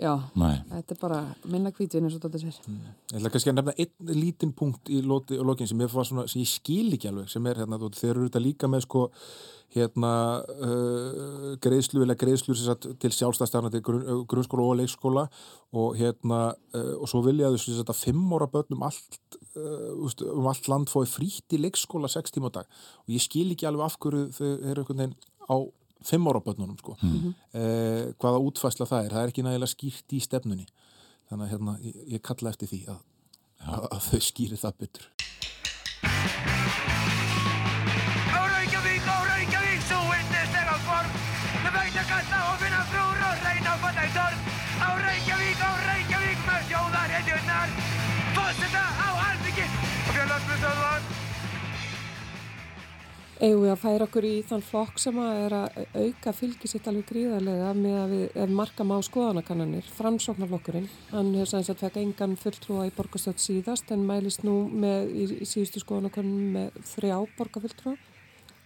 já, 0.00 0.12
Nei. 0.40 0.56
þetta 0.72 0.96
er 0.96 1.00
bara 1.00 1.20
minna 1.52 1.72
kvítvinn 1.76 2.08
eins 2.08 2.16
og 2.16 2.24
þetta 2.24 2.42
sér 2.42 2.58
mm. 2.64 2.82
Ég 3.12 3.20
ætla 3.20 3.32
kannski 3.34 3.52
að 3.52 3.58
nefna 3.60 3.76
einn 3.84 4.12
lítinn 4.16 4.56
punkt 4.56 4.90
í 4.90 5.00
lokin 5.04 5.68
sem 5.68 5.86
sem 5.86 6.42
ég 6.42 6.50
skil 6.50 6.90
ekki 6.96 7.10
alveg 7.10 7.30
sem 7.32 7.48
er 7.50 7.62
hérna, 7.62 7.78
þeir 7.78 8.12
eru 8.14 8.28
þetta 8.28 8.44
líka 8.44 8.70
með 8.70 8.86
sko 8.86 9.08
hérna 9.74 10.12
uh, 10.42 11.50
greiðslu 11.62 12.02
eða 12.02 12.16
greiðslu 12.18 12.56
til 13.00 13.10
sjálfstæðstarna 13.14 13.70
til 13.70 13.82
grunn, 13.86 14.02
uh, 14.02 14.22
grunnskóla 14.30 14.66
og 14.66 14.80
leikskóla 14.80 15.26
og 15.78 15.98
hérna 15.98 16.40
uh, 16.74 16.94
og 16.98 17.06
svo 17.10 17.22
vilja 17.26 17.52
þau 17.54 17.84
að 17.84 18.00
fimm 18.00 18.32
ára 18.34 18.50
börn 18.50 18.74
um 18.74 18.86
allt, 18.88 19.20
uh, 19.54 19.92
um 20.32 20.48
allt 20.50 20.70
land 20.70 20.90
fóði 20.90 21.12
frítt 21.12 21.54
í 21.54 21.62
leikskóla 21.62 22.10
sex 22.10 22.34
tíma 22.34 22.50
á 22.50 22.58
dag 22.58 22.80
og 23.04 23.14
ég 23.14 23.22
skil 23.22 23.52
ekki 23.54 23.68
alveg 23.70 23.86
af 23.86 24.00
hverju 24.02 24.26
þau 24.34 24.48
eru 24.48 24.82
einhvern 24.82 25.04
veginn 25.04 25.18
á 25.46 25.56
fimm 26.06 26.28
ára 26.30 26.40
börnunum 26.44 26.78
sko. 26.80 26.96
Mm. 27.02 27.34
hvaða 28.20 28.42
útfæsla 28.46 28.86
það 28.88 29.04
er, 29.04 29.14
það 29.14 29.22
er 29.22 29.32
ekki 29.34 29.46
nægilega 29.46 29.74
skýrt 29.74 30.16
í 30.16 30.20
stefnunni. 30.24 30.66
Þannig 31.30 31.46
að 31.46 31.52
hérna 31.54 31.76
ég, 31.84 31.98
ég 32.16 32.22
kalla 32.26 32.50
eftir 32.50 32.70
því 32.72 32.80
að, 32.90 33.00
að, 33.62 33.88
að 33.90 34.00
þau 34.08 34.20
skýri 34.30 34.58
það 34.58 34.80
betur 34.84 35.10
Eigum 53.40 53.62
við 53.64 53.70
að 53.72 53.78
færa 53.80 54.04
okkur 54.04 54.24
í 54.28 54.32
þann 54.44 54.62
flokk 54.68 54.98
sem 55.00 55.16
að 55.16 55.38
er 55.46 55.54
að 55.56 55.76
auka 55.94 56.32
fylgisitt 56.36 56.88
alveg 56.90 57.06
gríðarlega 57.08 57.70
með 57.78 57.94
að 57.96 58.10
við 58.12 58.50
markam 58.58 58.90
á 58.92 58.98
skoðanakannanir, 59.06 59.86
framsóknarflokkurinn. 59.96 60.90
Hann 61.08 61.30
hefur 61.38 61.48
sæns 61.54 61.70
að 61.72 61.80
fekka 61.86 62.02
engan 62.02 62.36
fulltrúa 62.36 62.84
í 62.90 62.92
borgastöld 62.92 63.40
síðast 63.40 63.94
en 63.96 64.04
mælist 64.04 64.44
nú 64.44 64.58
með, 64.68 65.08
í, 65.08 65.24
í 65.40 65.48
síðustu 65.48 65.80
skoðanakannum 65.80 66.58
með 66.58 66.76
þrjá 66.90 67.14
borgarfulltrúa. 67.38 67.96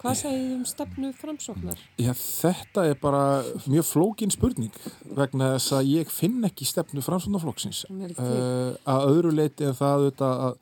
Hvað 0.03 0.19
segir 0.25 0.51
um 0.57 0.67
stefnu 0.69 1.13
framsóknar? 1.17 1.79
Já, 2.03 2.11
þetta 2.19 2.89
er 2.91 2.99
bara 3.01 3.23
mjög 3.71 3.87
flókin 3.93 4.35
spurning 4.35 4.75
vegna 5.07 5.55
þess 5.55 5.77
að 5.79 5.93
ég 5.93 6.11
finn 6.13 6.43
ekki 6.51 6.67
stefnu 6.67 7.07
framsóknarflokksins. 7.07 7.87
Uh, 8.19 8.75
að 8.91 9.07
öðru 9.15 9.33
leiti 9.39 9.71
en 9.71 9.79
það 9.79 10.11
að 10.19 10.59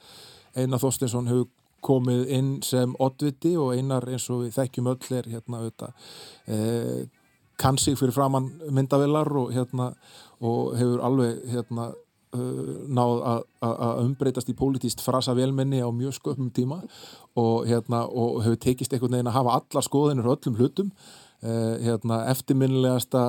Einar 0.52 0.84
Þorstinsson 0.84 1.32
hefur 1.32 1.48
komið 1.83 2.28
inn 2.39 2.53
sem 2.66 2.95
oddviti 3.03 3.57
og 3.59 3.74
einar 3.76 4.07
eins 4.09 4.28
og 4.30 4.45
við 4.45 4.55
þekkjum 4.61 4.93
öll 4.95 5.18
er 5.18 5.28
hérna 5.35 5.62
auðvitað 5.62 6.07
eh, 6.47 7.03
kann 7.62 7.78
sig 7.78 7.99
fyrir 7.99 8.14
framann 8.14 8.51
myndavillar 8.70 9.28
og 9.37 9.53
hérna 9.55 9.93
og 10.41 10.76
hefur 10.78 11.03
alveg 11.07 11.43
hérna 11.53 11.91
uh, 11.93 12.70
náð 12.89 13.24
að 13.62 14.05
umbreytast 14.05 14.51
í 14.51 14.57
pólitíst 14.59 15.03
frasa 15.05 15.35
velmenni 15.39 15.83
á 15.83 15.89
mjög 15.95 16.18
sköpum 16.18 16.51
tíma 16.55 16.80
og 17.39 17.68
hérna 17.68 18.07
og 18.07 18.43
hefur 18.45 18.62
tekist 18.66 18.95
einhvern 18.95 19.18
veginn 19.18 19.30
að 19.30 19.39
hafa 19.41 19.59
alla 19.61 19.85
skoðinur 19.89 20.33
öllum 20.37 20.59
hlutum. 20.59 20.91
Uh, 21.43 21.74
hérna 21.83 22.20
eftirminnilegasta 22.30 23.20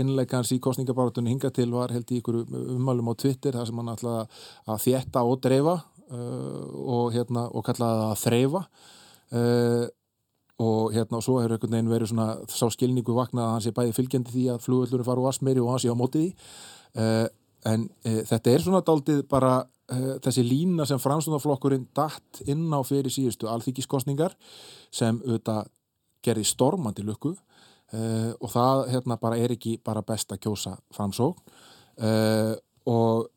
innleik 0.00 0.32
hans 0.34 0.50
í 0.50 0.58
kostningabáratunni 0.58 1.30
hinga 1.30 1.50
til 1.54 1.68
var 1.70 1.92
held 1.94 2.10
í 2.10 2.18
ykkur 2.18 2.40
umálum 2.74 3.10
á 3.10 3.14
Twitter 3.14 3.54
þar 3.54 3.68
sem 3.68 3.78
hann 3.78 3.92
ætlaði 3.92 4.24
að 4.66 4.80
þjetta 4.82 5.22
og 5.22 5.36
dreifa 5.44 5.76
Uh, 6.10 6.66
og, 6.82 7.12
hérna, 7.14 7.46
og 7.54 7.62
kallaði 7.64 8.00
það 8.00 8.08
að 8.10 8.18
þreyfa 8.20 8.60
uh, 9.38 9.84
og 10.60 10.90
hérna 10.92 11.20
og 11.20 11.22
svo 11.24 11.36
hefur 11.38 11.54
einhvern 11.54 11.76
veginn 11.76 11.92
verið 11.92 12.10
svona 12.10 12.26
sá 12.52 12.66
skilningu 12.74 13.14
vaknað 13.16 13.46
að 13.46 13.54
hans 13.54 13.68
er 13.70 13.76
bæði 13.76 13.94
fylgjandi 13.96 14.34
því 14.34 14.42
að 14.52 14.64
flugöllur 14.66 15.04
fara 15.06 15.22
úr 15.22 15.30
asmeri 15.30 15.62
og 15.62 15.70
hans 15.72 15.86
er 15.86 15.94
á 15.94 16.00
mótið 16.02 16.26
því. 16.26 16.50
Uh, 16.98 17.24
en 17.72 17.86
þetta 18.02 18.50
er 18.50 18.64
svona 18.64 18.82
daldið 18.82 19.20
bara 19.30 19.52
þessi 20.24 20.42
lína 20.42 20.82
sem 20.88 20.98
framstofnaflokkurinn 20.98 21.84
dætt 21.94 22.40
inn 22.50 22.64
á 22.74 22.82
fyrir 22.82 23.12
síðustu 23.12 23.46
alþykkiskostningar 23.52 24.34
sem 24.90 25.20
auðvitað 25.22 25.70
gerði 26.26 26.46
stormandi 26.48 27.04
lukku 27.06 27.30
og 27.94 28.50
það 28.50 28.82
hérna 28.90 29.18
bara 29.22 29.38
er 29.38 29.54
ekki 29.54 29.76
bara 29.84 30.02
best 30.06 30.34
að 30.34 30.42
kjósa 30.48 30.74
framsókn. 30.96 31.38
Og 32.90 33.30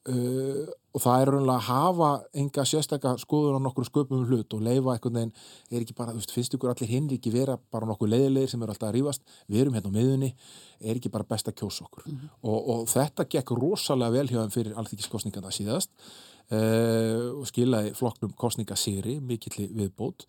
og 0.95 1.03
það 1.03 1.21
er 1.21 1.31
raunlega 1.33 1.55
að 1.59 1.65
hafa 1.67 2.09
enga 2.41 2.63
sérstakka 2.69 3.13
skoður 3.19 3.57
á 3.59 3.65
nokkur 3.65 3.87
sköpum 3.87 4.23
hlut 4.29 4.53
og 4.55 4.61
leifa 4.63 4.93
eitthvað 4.95 5.21
en 5.25 5.33
er 5.71 5.81
ekki 5.81 5.95
bara, 5.97 6.13
þú 6.15 6.21
veist, 6.21 6.35
finnst 6.35 6.55
ykkur 6.55 6.71
allir 6.71 6.91
hinn 6.91 7.09
ekki 7.11 7.33
vera 7.33 7.57
bara 7.73 7.89
nokkuð 7.89 8.13
leiðilegir 8.13 8.53
sem 8.53 8.63
eru 8.63 8.75
alltaf 8.75 8.89
að 8.89 8.95
rýfast 8.95 9.25
við 9.51 9.65
erum 9.65 9.75
hérna 9.75 9.91
á 9.91 9.97
miðunni, 9.97 10.31
er 10.79 10.95
ekki 10.95 11.11
bara 11.11 11.27
best 11.27 11.51
að 11.51 11.57
kjósa 11.59 11.87
okkur? 11.87 12.05
Mm 12.07 12.15
-hmm. 12.15 12.29
og, 12.47 12.69
og 12.75 12.87
þetta 12.93 13.27
gekk 13.35 13.51
rosalega 13.59 14.15
vel 14.15 14.27
hjá 14.29 14.39
þeim 14.39 14.55
fyrir 14.55 14.77
alþykkiskostningana 14.79 15.51
síðast 15.51 15.91
uh, 16.51 17.41
og 17.41 17.47
skilaði 17.49 17.93
flokknum 17.97 18.35
kostningasýri 18.37 19.19
mikill 19.19 19.67
viðbót 19.75 20.27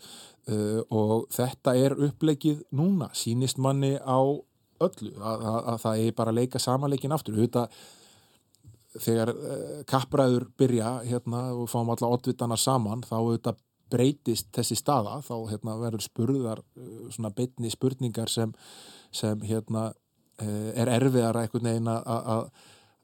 uh, 0.50 0.82
og 0.90 1.28
þetta 1.30 1.76
er 1.76 1.94
upplegið 1.94 2.64
núna, 2.72 3.10
sínist 3.14 3.58
manni 3.58 3.96
á 4.02 4.20
öllu, 4.80 5.12
að, 5.20 5.46
að, 5.46 5.60
að 5.72 5.78
það 5.84 6.02
er 6.02 6.16
bara 6.16 6.32
að 6.32 6.40
leika 6.40 6.58
samanleikin 6.58 7.14
aftur, 7.16 7.38
auðvitað 7.38 7.70
þegar 9.02 9.32
uh, 9.32 9.62
kappræður 9.88 10.48
byrja 10.58 10.98
hérna 11.06 11.46
og 11.54 11.70
fáum 11.70 11.92
alla 11.94 12.10
oddvitana 12.16 12.58
saman 12.60 13.04
þá 13.06 13.16
auðvitað 13.18 13.62
breytist 13.90 14.50
þessi 14.54 14.78
staða. 14.80 15.20
Þá 15.22 15.34
hérna, 15.52 15.78
verður 15.80 16.04
spurðar 16.06 16.62
uh, 16.62 17.08
svona 17.14 17.32
beitni 17.34 17.70
spurningar 17.72 18.32
sem, 18.32 18.54
sem 19.14 19.42
hérna 19.46 19.88
uh, 19.90 20.70
er 20.74 20.92
erfiðar 20.98 21.42
eitthvað 21.42 21.68
neina 21.70 22.00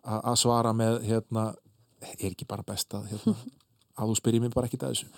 að 0.03 0.39
svara 0.41 0.73
með 0.75 1.05
hérna 1.07 1.53
er 2.03 2.33
ekki 2.33 2.49
bara 2.51 2.65
best 2.67 2.95
að 2.99 3.13
hérna 3.13 3.37
að 3.93 4.13
þú 4.13 4.19
spyrir 4.19 4.41
mér 4.41 4.53
bara 4.55 4.69
ekkit 4.69 4.85
að 4.87 4.95
þessu. 4.95 5.09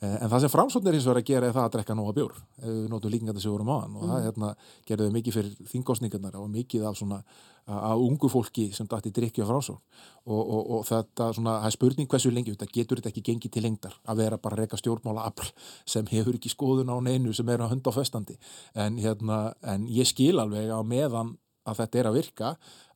Eh, 0.00 0.14
en 0.16 0.30
það 0.30 0.40
sem 0.44 0.52
framsóknir 0.52 0.96
hins 0.96 1.06
vegar 1.06 1.20
að 1.20 1.28
gera 1.30 1.48
er 1.48 1.54
það 1.54 1.66
að 1.66 1.74
drekka 1.76 1.96
nóga 1.96 2.14
bjór. 2.16 2.38
Ef 2.58 2.70
við 2.70 2.88
notum 2.90 3.12
líkingar 3.12 3.36
þessu 3.38 3.52
vorum 3.52 3.70
á 3.70 3.76
hann 3.76 3.98
og 3.98 4.08
það 4.10 4.24
hérna, 4.26 4.48
gerði 4.88 5.06
þau 5.06 5.16
mikið 5.16 5.36
fyrir 5.36 5.68
þingosningarnar 5.72 6.40
og 6.40 6.48
mikið 6.50 6.88
af 6.90 6.98
svona 6.98 7.20
að 7.66 8.02
ungu 8.06 8.30
fólki 8.30 8.68
sem 8.74 8.86
dætti 8.90 9.10
drikki 9.14 9.42
á 9.42 9.50
framsókn. 9.50 9.80
Og, 10.26 10.42
og, 10.42 10.68
og 10.76 10.84
þetta 10.86 11.30
svona, 11.34 11.56
það 11.62 11.70
er 11.70 11.76
spurning 11.76 12.10
hversu 12.10 12.30
lengi, 12.34 12.54
þetta 12.54 12.70
getur 12.74 13.00
þetta 13.00 13.10
ekki 13.12 13.24
gengið 13.30 13.54
til 13.54 13.62
lengdar 13.64 13.96
að 14.06 14.22
vera 14.22 14.38
bara 14.42 14.58
að 14.58 14.62
reyka 14.64 14.78
stjórnmála 14.78 15.26
afl 15.30 15.50
sem 15.86 16.06
hefur 16.10 16.38
ekki 16.38 16.50
skoðun 16.50 16.90
á 16.90 16.98
neinu 17.02 17.34
sem 17.34 17.48
er 17.50 17.62
að 17.62 17.74
hunda 17.74 17.94
á 17.94 17.98
festandi. 17.98 18.38
En, 18.74 18.98
hérna, 19.02 19.40
en 19.66 19.86
ég 19.90 20.06
skil 20.06 20.38
alveg 20.38 20.70
á 20.70 20.82
meðan 20.86 21.34
að 21.66 21.80
þetta 21.82 21.98
er 21.98 22.10
að 22.10 22.18
virka 22.20 22.52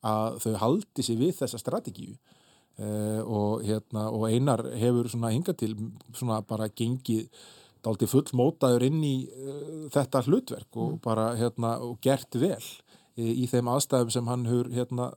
að 0.07 0.39
þau 0.45 0.53
haldi 0.63 1.07
sig 1.07 1.19
við 1.19 1.35
þessa 1.43 1.59
strategíu 1.59 2.15
og, 2.81 3.65
hérna, 3.67 4.07
og 4.09 4.29
einar 4.31 4.63
hefur 4.81 5.09
svona 5.13 5.33
hinga 5.35 5.53
til 5.59 5.75
svona 6.17 6.41
bara 6.47 6.71
gengið 6.73 7.27
daldi 7.85 8.09
full 8.11 8.29
mótaður 8.37 8.85
inn 8.89 9.01
í 9.05 9.15
uh, 9.29 9.87
þetta 9.93 10.25
hlutverk 10.27 10.77
og 10.77 10.97
mm. 10.97 11.01
bara 11.05 11.31
hérna 11.39 11.77
og 11.85 11.99
gert 12.05 12.37
vel 12.41 12.61
í, 13.17 13.45
í 13.45 13.49
þeim 13.51 13.71
aðstæðum 13.73 14.13
sem 14.15 14.31
hann 14.31 14.47
hefur 14.49 14.71
hérna 14.75 15.11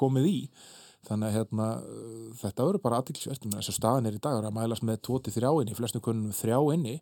komið 0.00 0.30
í. 0.30 0.38
Þannig 1.02 1.28
að 1.28 1.34
hérna 1.34 1.66
þetta 2.38 2.64
verður 2.68 2.82
bara 2.84 2.98
aðtilsvert 3.02 3.46
þess 3.50 3.72
að 3.72 3.76
staðin 3.76 4.06
er 4.08 4.16
í 4.16 4.20
dag 4.22 4.38
að 4.38 4.54
mælast 4.54 4.84
með 4.86 5.00
2-3 5.08 5.50
inni, 5.64 5.74
flestum 5.74 6.04
konunum 6.04 6.36
3 6.36 6.60
inni 6.76 6.94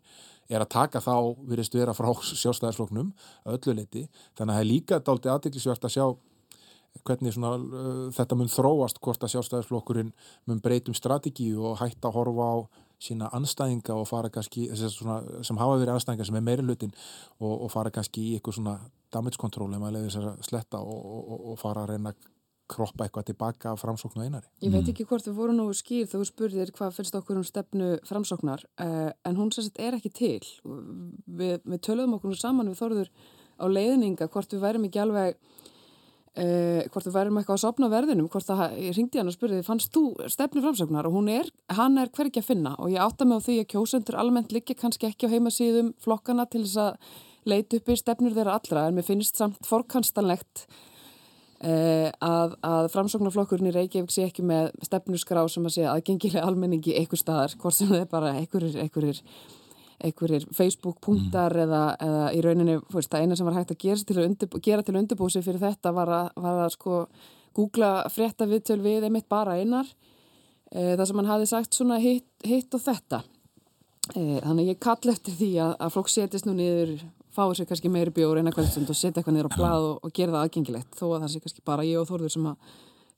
er 0.49 0.63
að 0.63 0.71
taka 0.73 1.01
þá, 1.05 1.13
virðist 1.47 1.77
vera 1.77 1.93
frá 1.93 2.09
sjálfstæðarsfloknum 2.41 3.11
öllu 3.53 3.75
liti, 3.77 4.07
þannig 4.33 4.55
að 4.55 4.57
það 4.57 4.63
er 4.63 4.69
líka 4.71 4.99
daldi 5.05 5.31
aðtilsvert 5.31 5.85
að 5.85 5.95
sjá 5.95 6.05
hvernig 7.07 7.33
svona, 7.35 7.55
uh, 7.57 8.05
þetta 8.15 8.37
mun 8.37 8.51
þróast 8.51 9.01
hvort 9.03 9.23
að 9.23 9.35
sjálfstæðisflokkurinn 9.35 10.13
mun 10.49 10.63
breytum 10.63 10.97
strategíu 10.97 11.61
og 11.71 11.79
hætta 11.81 12.09
að 12.09 12.17
horfa 12.19 12.47
á 12.51 12.57
sína 13.01 13.29
anstæðinga 13.33 13.95
og 13.97 14.05
fara 14.09 14.29
kannski 14.29 14.67
svona, 14.77 15.21
sem 15.45 15.57
hafa 15.57 15.79
verið 15.79 15.95
anstæðinga 15.95 16.27
sem 16.27 16.37
er 16.37 16.45
meiri 16.45 16.65
hlutin 16.67 16.93
og, 17.39 17.63
og 17.65 17.71
fara 17.73 17.93
kannski 17.93 18.27
í 18.27 18.35
eitthvað 18.37 18.59
svona 18.59 18.75
damage 19.13 19.41
control 19.41 19.71
ef 19.73 19.81
maður 19.81 19.97
leiðir 19.97 20.13
þess 20.13 20.29
að 20.29 20.45
sletta 20.45 20.83
og, 20.85 21.01
og, 21.01 21.41
og 21.51 21.57
fara 21.61 21.85
að 21.85 21.95
reyna 21.95 22.13
að 22.13 22.29
kroppa 22.71 23.05
eitthvað 23.05 23.31
tilbaka 23.31 23.73
framsóknu 23.79 24.23
einari. 24.23 24.47
Ég 24.63 24.71
veit 24.71 24.85
mm. 24.85 24.91
ekki 24.93 25.05
hvort 25.09 25.25
þau 25.25 25.33
voru 25.35 25.55
nú 25.55 25.67
skýr 25.75 26.07
þegar 26.07 26.21
þú 26.21 26.29
spurðir 26.29 26.73
hvað 26.77 26.95
finnst 26.95 27.17
okkur 27.19 27.41
um 27.41 27.47
stefnu 27.47 27.89
framsóknar 28.07 28.63
uh, 28.79 29.09
en 29.27 29.39
hún 29.39 29.51
sagt 29.55 29.81
er 29.81 29.97
ekki 29.97 30.13
til. 30.15 30.39
Við, 30.63 31.57
við 31.65 31.81
töluðum 31.83 32.15
okkur 32.19 32.37
saman 32.39 32.71
við 32.71 32.79
þorður 32.79 33.11
á 33.59 33.65
leiðninga 33.67 34.29
hvort 34.31 34.55
við 34.55 34.63
værim 34.63 34.87
ekki 34.87 35.03
alveg 35.03 35.41
Uh, 36.31 36.85
hvort 36.93 37.03
þú 37.03 37.11
verðum 37.11 37.41
eitthvað 37.41 37.57
að 37.57 37.63
sopna 37.65 37.87
verðinum 37.91 38.29
hvort 38.31 38.45
það, 38.47 38.77
ég 38.79 38.93
ringdi 38.95 39.19
hann 39.19 39.27
og 39.27 39.33
spurði 39.35 39.65
fannst 39.67 39.89
þú 39.91 40.03
stefnu 40.31 40.61
framsögnar 40.63 41.09
og 41.09 41.17
hún 41.17 41.27
er 41.27 41.49
hann 41.75 41.99
er 41.99 42.07
hver 42.07 42.29
ekki 42.29 42.39
að 42.39 42.47
finna. 42.53 42.71
Og 42.79 42.93
ég 42.93 43.03
átta 43.03 43.27
mig 43.27 43.41
á 43.43 43.45
því 43.49 43.57
að 43.59 43.67
kjósendur 43.73 44.15
almennt 44.21 44.55
liggja 44.55 44.77
kannski 44.79 45.09
ekki 45.09 45.27
á 45.27 45.33
heimasíðum 45.33 45.91
flokkana 45.99 46.47
til 46.47 46.63
þess 46.63 46.79
að 46.85 47.19
leita 47.51 47.81
upp 47.81 47.91
í 47.91 47.99
stefnur 47.99 48.37
þeirra 48.37 48.55
allra. 48.61 48.85
En 48.87 48.95
mér 48.95 49.09
finnst 49.09 49.43
samt 49.43 49.59
fórkanstanlegt 49.67 50.63
eh, 51.67 52.07
að, 52.23 52.55
að 52.63 52.87
framsóknarflokkurinn 52.95 53.67
í 53.67 53.75
Reykjavík 53.75 54.15
sé 54.15 54.29
ekki 54.29 54.45
með 54.47 54.71
stefnusgrá 54.87 55.43
sem 55.51 55.67
að 55.67 55.75
sé 55.81 55.89
aðgengilega 55.91 56.47
almenningi 56.47 56.95
einhver 56.95 57.19
staðar, 57.19 57.59
hvort 57.59 57.75
sem 57.75 57.91
er 57.97 58.07
bara 58.07 58.37
einhverjir, 58.39 58.79
einhverjir 58.85 59.19
einhverjir 60.05 60.45
Facebook-punktar 60.55 61.55
mm. 61.55 61.63
eða, 61.65 61.81
eða 62.07 62.23
í 62.35 62.41
rauninni, 62.45 62.77
fyrst, 62.91 63.11
það 63.11 63.25
eina 63.25 63.37
sem 63.37 63.47
var 63.47 63.57
hægt 63.59 63.73
að 63.75 63.81
gera 63.83 64.07
til, 64.07 64.17
undir, 64.23 64.55
gera 64.65 64.85
til 64.85 64.97
undirbúsi 64.97 65.43
fyrir 65.45 65.61
þetta 65.61 65.93
var 65.95 66.13
að, 66.17 66.31
var 66.41 66.63
að 66.65 66.73
sko 66.75 67.01
googla 67.57 67.91
frétta 68.11 68.47
viðtöl 68.49 68.79
við 68.83 69.07
einmitt 69.07 69.29
bara 69.31 69.57
einar 69.59 69.87
e, 70.71 70.95
það 70.95 71.05
sem 71.09 71.21
hann 71.21 71.31
hafi 71.31 71.49
sagt 71.51 71.77
svona 71.77 71.99
hitt, 72.01 72.29
hitt 72.47 72.77
og 72.77 72.83
þetta 72.83 73.23
e, 74.15 74.39
þannig 74.39 74.71
ég 74.73 74.83
kall 74.83 75.13
eftir 75.13 75.35
því 75.39 75.51
að, 75.65 75.73
að 75.85 75.97
fólk 75.97 76.13
setjast 76.13 76.47
nú 76.47 76.55
niður 76.57 76.95
fáið 77.35 77.57
sér 77.59 77.69
kannski 77.69 77.91
meiri 77.91 78.13
bjór 78.15 78.39
eina 78.41 78.53
kvöldstund 78.55 78.89
og 78.91 78.97
setja 78.97 79.19
eitthvað 79.19 79.37
niður 79.37 79.51
á 79.51 79.57
blad 79.57 79.89
og, 79.89 79.99
og 80.03 80.15
gera 80.15 80.35
það 80.35 80.47
aðgengilegt 80.47 80.97
þó 80.97 81.05
að 81.09 81.19
það 81.19 81.29
sé 81.33 81.43
kannski 81.43 81.67
bara 81.67 81.85
ég 81.87 81.99
og 82.01 82.09
Þórður 82.09 82.33
sem, 82.33 82.49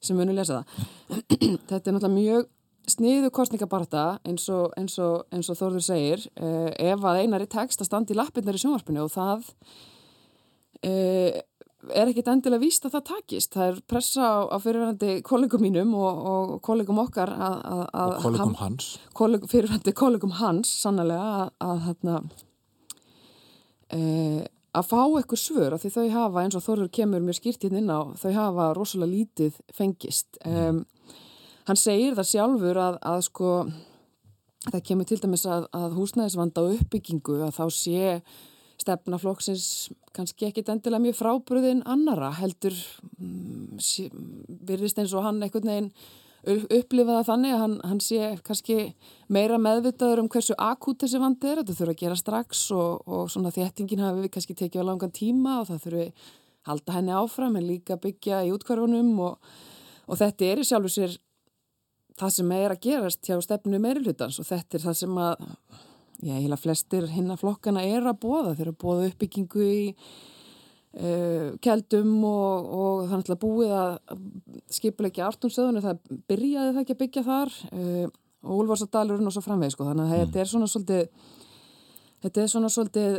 sem 0.03 0.19
munu 0.19 0.35
lesa 0.37 0.59
það 0.59 1.23
þetta 1.69 1.79
er 1.79 1.95
náttúrulega 1.95 2.13
mjög 2.17 2.51
sniðu 2.89 3.31
kostningabarta 3.33 4.19
eins 4.27 4.49
og, 4.51 4.73
eins 4.79 4.97
og, 5.01 5.23
eins 5.33 5.49
og 5.51 5.59
Þórður 5.59 5.85
segir 5.85 6.27
eh, 6.35 6.91
ef 6.91 7.05
að 7.07 7.23
einar 7.23 7.45
í 7.45 7.49
text 7.51 7.81
að 7.81 7.89
standi 7.89 8.15
í 8.15 8.19
lappinnar 8.19 8.57
í 8.57 8.61
sjónvarpinu 8.61 9.05
og 9.05 9.11
það 9.13 9.49
eh, 10.83 11.41
er 11.91 12.09
ekkit 12.11 12.29
endilega 12.31 12.63
víst 12.63 12.87
að 12.87 12.97
það 12.97 13.05
takist. 13.09 13.53
Það 13.55 13.69
er 13.69 13.81
pressa 13.91 14.23
á, 14.27 14.37
á 14.51 14.57
fyrirvændi 14.63 15.17
kollegum 15.25 15.63
mínum 15.63 15.93
og, 15.99 16.23
og 16.31 16.55
kollegum 16.65 17.01
okkar 17.03 17.33
að, 17.33 17.59
að, 17.67 17.83
og 18.03 18.15
kollegum 18.23 18.57
hans. 18.61 18.89
kolleg, 19.17 19.45
fyrirvændi 19.51 19.95
kollegum 19.97 20.35
hans 20.39 20.71
sannlega 20.83 21.49
að 21.63 21.87
að, 22.03 22.33
eh, 23.95 24.41
að 24.73 24.89
fá 24.89 25.01
eitthvað 25.03 25.43
svör 25.43 25.75
af 25.75 25.83
því 25.83 25.93
þau 25.97 26.07
hafa 26.17 26.43
eins 26.43 26.59
og 26.59 26.65
Þórður 26.67 26.91
kemur 26.99 27.23
mér 27.23 27.39
skýrtinn 27.39 27.79
inn 27.79 27.91
á 27.91 28.11
þau 28.19 28.31
hafa 28.37 28.73
rosalega 28.77 29.15
lítið 29.15 29.59
fengist. 29.75 30.39
Um, 30.47 30.83
Hann 31.67 31.79
segir 31.79 32.15
það 32.17 32.29
sjálfur 32.29 32.79
að, 32.81 32.97
að 33.07 33.19
sko, 33.29 33.51
það 34.69 34.81
kemur 34.89 35.07
til 35.07 35.19
dæmis 35.23 35.45
að, 35.47 35.69
að 35.75 35.93
húsnæðisvanda 35.99 36.63
og 36.65 36.73
uppbyggingu 36.79 37.37
að 37.45 37.53
þá 37.55 37.65
sé 37.77 38.17
stefnaflokksins 38.83 39.67
kannski 40.15 40.49
ekkit 40.49 40.73
endilega 40.73 41.05
mjög 41.05 41.19
frábröðin 41.21 41.85
annara 41.89 42.33
heldur 42.35 42.75
um, 43.15 43.79
virðist 44.67 44.99
eins 44.99 45.15
og 45.15 45.25
hann 45.25 45.41
einhvern 45.43 45.71
veginn 45.71 45.89
upplifaða 46.43 47.23
þannig 47.23 47.53
að 47.55 47.61
hann, 47.61 47.75
hann 47.87 47.99
sé 48.03 48.29
kannski 48.43 48.77
meira 49.31 49.55
meðvitaður 49.61 50.25
um 50.25 50.29
hversu 50.31 50.55
akút 50.59 51.05
þessi 51.05 51.21
vandi 51.21 51.47
er, 51.47 51.61
þetta 51.61 51.75
þurfa 51.77 51.93
að 51.93 52.01
gera 52.01 52.17
strax 52.19 52.63
og, 52.75 53.05
og 53.07 53.29
svona 53.31 53.53
þéttingin 53.55 54.03
hafi 54.03 54.25
við 54.25 54.33
kannski 54.35 54.57
tekið 54.59 54.83
á 54.83 54.89
langan 54.89 55.13
tíma 55.15 55.61
og 55.61 55.69
það 55.69 55.85
þurfi 55.85 56.07
halda 56.67 56.97
henni 56.97 57.15
áfram 57.15 57.55
en 57.59 57.69
líka 57.69 57.99
byggja 57.99 58.41
í 58.43 58.51
útkvarfunum 58.55 59.13
og, 59.23 59.53
og 60.07 60.19
þetta 60.19 60.49
er 60.49 60.63
í 60.63 60.67
sjálfu 60.67 60.91
sér 60.91 61.15
það 62.19 62.35
sem 62.37 62.53
er 62.57 62.75
að 62.75 62.83
gerast 62.87 63.27
hjá 63.27 63.39
stefnu 63.43 63.79
meirulhutans 63.81 64.39
og 64.41 64.47
þetta 64.49 64.77
er 64.77 64.85
það 64.85 64.99
sem 64.99 65.17
að 65.23 65.47
já, 66.23 66.35
heila 66.37 66.59
flestir 66.59 67.09
hinna 67.11 67.37
flokkana 67.39 67.83
er 67.85 68.07
að 68.07 68.21
bóða, 68.23 68.53
þeir 68.53 68.67
eru 68.67 68.75
að 68.75 68.81
bóða 68.83 69.09
uppbyggingu 69.09 69.67
í 69.67 69.83
uh, 69.93 71.53
keldum 71.63 72.15
og, 72.29 72.73
og 72.79 73.05
þannig 73.11 73.35
að 73.35 73.43
búið 73.43 73.77
að 73.77 73.93
skipulegja 74.79 75.29
ártumstöðunni, 75.29 75.83
það 75.83 76.19
byrjaði 76.31 76.73
það 76.73 76.83
ekki 76.83 76.97
að 76.97 77.01
byggja 77.03 77.25
þar 77.29 77.55
uh, 77.71 78.05
og 78.43 78.59
Úlfarsadalurinn 78.59 79.29
og 79.29 79.35
svo 79.35 79.43
framveg 79.45 79.71
sko, 79.71 79.87
þannig 79.87 80.09
að 80.09 80.11
mm. 80.11 80.25
þetta 80.25 80.41
er 80.43 80.51
svona 80.51 80.69
svolítið 80.71 81.31
þetta 82.23 82.43
er 82.43 82.51
svona 82.51 82.71
svolítið 82.71 83.17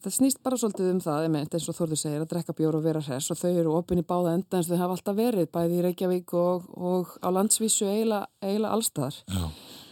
það 0.00 0.14
snýst 0.14 0.40
bara 0.44 0.58
svolítið 0.58 0.90
um 0.94 1.00
það 1.04 1.26
eins 1.40 1.68
og 1.68 1.76
Þorður 1.76 2.00
segir 2.00 2.22
að 2.22 2.30
drekka 2.32 2.54
bjór 2.56 2.78
og 2.78 2.84
vera 2.84 3.02
hress 3.04 3.32
og 3.32 3.38
þau 3.40 3.50
eru 3.50 3.74
opin 3.76 4.00
í 4.00 4.06
báða 4.06 4.36
enda 4.38 4.58
eins 4.58 4.68
og 4.68 4.76
þau 4.76 4.82
hafa 4.84 4.96
alltaf 4.96 5.18
verið 5.18 5.50
bæði 5.52 5.78
í 5.78 5.82
Reykjavík 5.86 6.34
og, 6.38 6.68
og 6.76 7.16
á 7.20 7.28
landsvísu 7.34 7.88
eiginlega, 7.90 8.70
allstaðar 8.70 9.18
Já. 9.26 9.42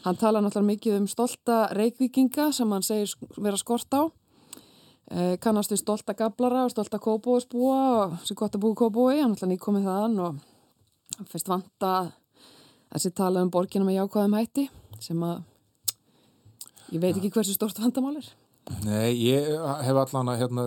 hann 0.06 0.20
tala 0.20 0.42
náttúrulega 0.44 0.70
mikið 0.72 0.96
um 1.00 1.10
stolta 1.10 1.58
reykvíkinga 1.76 2.48
sem 2.56 2.72
hann 2.72 2.86
segir 2.86 3.12
vera 3.36 3.60
skort 3.60 3.92
á 3.92 4.02
eh, 5.12 5.36
kannast 5.42 5.74
við 5.74 5.82
stolta 5.82 6.16
gablara 6.16 6.64
og 6.64 6.72
stolta 6.72 7.02
kóbóðsbúa 7.02 7.82
og 7.98 8.16
sem 8.24 8.38
gott 8.38 8.56
að 8.56 8.64
búa 8.64 8.80
kóbói 8.80 9.20
hann 9.20 9.34
náttúrulega 9.34 9.58
nýkomið 9.58 9.90
þaðan 9.90 10.18
og 10.24 11.28
fyrst 11.28 11.52
vanta 11.52 11.94
þessi 12.94 13.12
tala 13.12 13.44
um 13.44 13.52
borgina 13.52 13.84
með 13.84 14.00
jákvæðum 14.02 14.40
hætti 14.40 14.68
sem 15.04 15.22
að 15.26 15.44
ég 16.92 17.00
veit 17.02 17.16
ekki 17.16 17.32
hversu 17.34 17.56
stort 17.56 17.80
vandamál 17.82 18.18
er. 18.20 18.28
Nei, 18.84 19.14
ég 19.24 19.48
hef 19.86 19.96
allan 19.96 20.28
að, 20.28 20.42
hérna, 20.42 20.64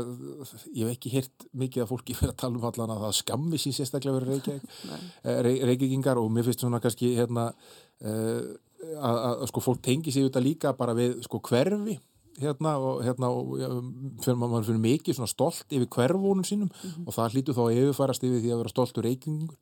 ég 0.73 0.87
hef 0.87 0.95
ekki 0.95 1.11
hirt 1.13 1.45
mikið 1.57 1.83
að 1.83 1.91
fólki 1.91 2.15
fyrir 2.17 2.33
að 2.33 2.39
tala 2.43 2.57
um 2.57 2.67
allan 2.71 2.95
að 2.95 3.05
það 3.05 3.17
skammi 3.19 3.61
sín 3.61 3.77
sérstaklega 3.77 4.17
verið 4.17 5.65
reykjagingar 5.69 6.17
eh, 6.19 6.23
og 6.23 6.31
mér 6.33 6.47
finnst 6.47 6.65
svona 6.65 6.81
kannski, 6.83 7.13
hérna, 7.19 7.49
uh, 8.01 8.39
að, 8.97 9.19
að 9.31 9.43
sko 9.51 9.63
fólk 9.67 9.83
tengi 9.85 10.13
sig 10.13 10.25
auðvitað 10.25 10.47
líka 10.47 10.73
bara 10.77 10.97
við 10.97 11.19
sko 11.27 11.41
hverfi 11.49 11.99
hérna 12.39 12.77
og 12.79 13.01
hérna 13.03 13.31
og 13.33 13.57
ja, 13.59 13.69
fyrir 14.23 14.37
maður 14.39 14.69
fyrir 14.69 14.85
mikið 14.85 15.17
svona 15.17 15.31
stolt 15.31 15.65
yfir 15.73 15.89
hverfónum 15.91 16.45
sínum 16.47 16.69
mm 16.69 16.89
-hmm. 16.89 17.07
og 17.07 17.13
það 17.13 17.33
hlýtu 17.33 17.57
þá 17.57 17.63
að 17.65 17.75
yfirfærast 17.81 18.23
yfir 18.23 18.41
því 18.41 18.51
að 18.51 18.61
vera 18.61 18.69
stoltur 18.69 19.03
reykingur 19.03 19.57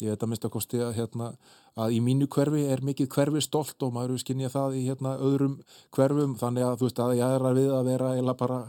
ég 0.00 0.08
veit 0.08 0.22
að 0.22 0.28
mista 0.28 0.48
kosti 0.48 0.78
að 0.78 0.96
hérna 0.96 1.34
að 1.80 1.96
í 1.96 2.02
mínu 2.04 2.28
hverfi 2.30 2.66
er 2.70 2.82
mikið 2.86 3.10
hverfi 3.14 3.42
stolt 3.42 3.82
og 3.82 3.94
maður 3.94 4.14
er 4.14 4.22
skinnið 4.22 4.52
það 4.54 4.76
í 4.78 4.84
hérna 4.88 5.16
öðrum 5.18 5.56
hverfum. 5.94 6.36
Þannig 6.38 6.66
að 6.68 6.76
þú 6.78 6.88
veist 6.88 7.02
að 7.02 7.16
ég 7.18 7.34
er 7.38 7.48
að 7.48 7.58
við 7.58 7.74
að 7.74 7.90
vera 7.90 8.12
eða 8.20 8.36
bara 8.38 8.60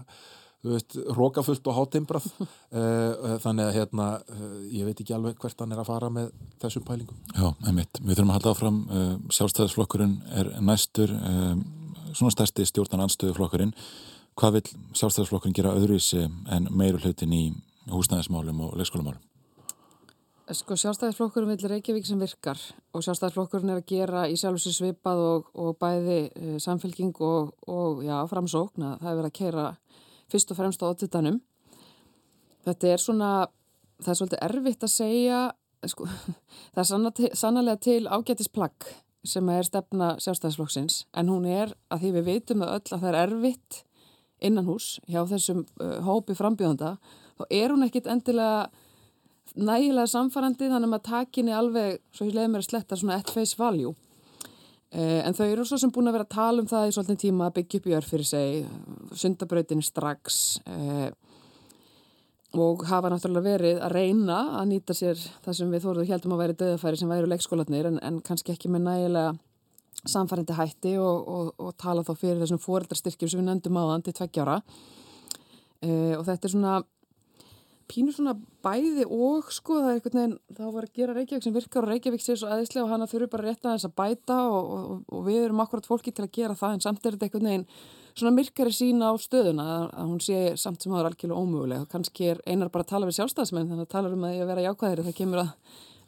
þú 0.66 0.74
veist 0.74 0.98
rókafullt 1.20 1.70
og 1.70 1.82
hátimbrað. 1.82 2.30
Eh, 2.76 3.38
þannig 3.40 3.70
að 3.70 3.76
hérna 3.78 4.06
eh, 4.34 4.56
ég 4.82 4.84
veit 4.84 5.00
ekki 5.00 5.14
alveg 5.16 5.38
hvert 5.40 5.62
hann 5.62 5.72
er 5.72 5.80
að 5.80 5.88
fara 5.88 6.10
með 6.12 6.34
þessum 6.60 6.84
pælingum. 6.84 7.22
Já, 7.32 7.46
einmitt, 7.70 8.02
við 8.02 8.18
þurfum 8.18 8.34
að 8.34 8.36
halda 8.36 8.52
áfram. 8.52 8.80
Eh, 8.98 9.14
sjálfstæðisflokkurinn 9.38 10.16
er 10.42 10.50
næstur 10.60 11.14
svona 12.16 12.34
stærsti 12.34 12.66
stjórnan 12.70 13.06
anstöðuflokkurinn 13.06 13.76
hvað 14.36 14.58
vil 14.58 14.66
sjálfstæðisflokkurinn 15.00 15.56
gera 15.56 15.76
öðruvísi 15.78 16.26
en 16.26 16.68
meiru 16.76 17.00
hlutin 17.04 17.34
í 17.36 17.46
húsnæðismálum 17.92 18.62
og 18.66 18.76
leikskólamálum? 18.80 19.22
Sko 20.54 20.76
sjálfstæðisflokkurinn 20.78 21.56
vil 21.56 21.70
Reykjavík 21.72 22.06
sem 22.06 22.20
virkar 22.22 22.60
og 22.94 23.02
sjálfstæðisflokkurinn 23.06 23.72
er 23.74 23.80
að 23.82 23.88
gera 23.90 24.26
í 24.30 24.36
sjálfsir 24.38 24.76
svipað 24.76 25.22
og, 25.24 25.48
og 25.58 25.78
bæði 25.82 26.20
uh, 26.30 26.58
samfélking 26.62 27.16
og, 27.26 27.56
og 27.72 28.04
já, 28.06 28.20
framsókn 28.30 28.86
að 28.86 29.00
það 29.02 29.12
er 29.12 29.20
verið 29.22 29.32
að 29.32 29.40
kera 29.40 29.66
fyrst 30.30 30.54
og 30.54 30.60
fremst 30.60 30.86
á 30.86 30.90
ottutanum. 30.92 31.40
Þetta 32.66 32.92
er 32.92 33.02
svona, 33.02 33.32
það 34.02 34.12
er 34.12 34.20
svolítið 34.20 34.46
erfitt 34.50 34.86
að 34.86 34.94
segja, 34.94 35.42
sko, 35.90 36.10
það 36.76 36.84
er 36.84 37.36
sannlega 37.42 37.82
til 37.88 38.00
ágætisplagg 38.06 38.92
sem 39.30 39.50
er 39.54 39.68
stefna 39.68 40.14
sjálfstæðisflokksins 40.24 41.04
en 41.18 41.30
hún 41.32 41.46
er 41.50 41.74
að 41.94 42.06
því 42.06 42.16
við 42.18 42.32
veitum 42.32 42.64
það 42.64 42.74
öll 42.78 42.96
að 42.96 43.04
það 43.04 43.12
er 43.12 43.20
erfitt 43.24 43.84
innan 44.46 44.68
hús 44.68 44.88
hjá 45.10 45.22
þessum 45.30 45.64
uh, 45.82 46.00
hópi 46.06 46.36
frambjóðanda 46.38 46.96
þá 47.40 47.46
er 47.50 47.74
hún 47.74 47.86
ekkit 47.88 48.10
endilega 48.12 48.68
nægilega 49.56 50.08
samfærandi 50.10 50.70
þannig 50.70 50.88
að 50.88 50.92
maður 50.92 51.06
takinni 51.10 51.54
alveg, 51.56 52.02
svo 52.16 52.28
ég 52.28 52.36
leiði 52.36 52.52
mér 52.52 52.64
að 52.64 52.70
sletta 52.70 52.98
svona 53.00 53.20
at 53.22 53.32
face 53.32 53.58
value. 53.60 53.94
Uh, 54.96 55.22
en 55.26 55.36
þau 55.36 55.46
eru 55.48 55.66
svo 55.68 55.80
sem 55.82 55.92
búin 55.92 56.10
að 56.10 56.18
vera 56.18 56.28
að 56.28 56.36
tala 56.36 56.64
um 56.64 56.70
það 56.70 56.88
í 56.88 56.96
svolítið 56.96 57.22
tíma 57.26 57.48
að 57.50 57.56
byggja 57.60 57.80
upp 57.80 57.88
í 57.88 57.96
örf 57.98 58.12
fyrir 58.14 58.30
seg 58.30 59.16
sundabrautinni 59.22 59.86
strax 59.86 60.42
uh, 60.72 61.10
og 62.62 62.86
hafa 62.90 63.12
náttúrulega 63.12 63.56
verið 63.56 63.82
að 63.84 63.96
reyna 63.96 64.40
að 64.60 64.70
nýta 64.72 64.96
sér 64.98 65.20
það 65.46 65.58
sem 65.60 65.74
við 65.74 65.86
þóruðu 65.86 66.08
heldum 66.12 66.36
að 66.36 66.42
væri 66.44 66.58
döðafæri 66.62 67.02
sem 67.02 67.12
væri 67.12 67.32
leikskólanir 67.32 67.90
en, 67.92 68.00
en 68.06 68.22
kannski 68.26 68.56
ekki 68.56 68.72
með 68.72 68.88
nægilega 68.88 69.36
samfærandi 70.06 70.58
hætti 70.58 70.98
og, 71.02 71.30
og, 71.36 71.54
og 71.58 71.72
tala 71.82 72.04
þá 72.06 72.14
fyrir 72.20 72.42
þessum 72.44 72.62
fóreldrastyrkjum 72.62 73.32
sem 73.32 73.42
við 73.42 73.50
nefndum 73.50 73.80
áðan 73.82 74.06
til 74.06 74.14
tveggjára 74.18 74.60
e, 75.82 75.90
og 76.18 76.26
þetta 76.28 76.50
er 76.50 76.54
svona 76.54 76.76
pínur 77.90 78.16
svona 78.16 78.36
bæði 78.66 79.06
og 79.06 79.52
sko 79.54 79.80
það 79.82 79.90
er 79.90 80.00
einhvern 80.00 80.20
veginn 80.20 80.38
þá 80.58 80.64
var 80.66 80.88
að 80.88 80.96
gera 81.00 81.16
Reykjavík 81.18 81.46
sem 81.46 81.56
virkar 81.56 81.86
og 81.86 81.92
Reykjavík 81.92 82.24
sé 82.24 82.38
svo 82.38 82.50
aðeinslega 82.50 82.86
og 82.86 82.94
hana 82.94 83.10
þurfu 83.10 83.30
bara 83.34 83.50
rétt 83.50 83.66
að 83.66 83.76
þess 83.78 83.90
að 83.90 83.96
bæta 84.02 84.40
og, 84.50 85.04
og 85.06 85.28
við 85.28 85.44
erum 85.44 85.62
akkurat 85.62 85.90
fólki 85.90 86.14
til 86.16 86.26
að 86.26 86.34
gera 86.40 86.58
það 86.58 86.78
en 86.78 86.84
samt 86.86 87.06
er 87.06 87.18
þetta 87.18 87.30
einhvern 87.30 87.52
veginn 87.52 87.68
svona 88.16 88.34
myrkari 88.36 88.72
sína 88.74 89.12
á 89.12 89.14
stöðuna 89.20 89.68
að 89.92 90.10
hún 90.10 90.22
sé 90.24 90.40
samt 90.60 90.84
sem 90.84 90.94
áður 90.96 91.12
algjörlega 91.12 91.42
ómöguleg. 91.42 91.86
Og 91.86 91.92
kannski 91.92 92.32
er 92.32 92.42
einar 92.48 92.72
bara 92.74 92.86
að 92.86 92.92
tala 92.94 93.10
við 93.10 93.18
sjálfstæðismenn 93.20 93.70
þannig 93.72 93.88
að 93.88 93.96
tala 93.96 94.12
um 94.16 94.28
að 94.28 94.38
ég 94.38 94.50
vera 94.52 94.66
jákvæðir 94.70 95.06
það 95.06 95.18
kemur 95.20 95.44
að 95.44 95.50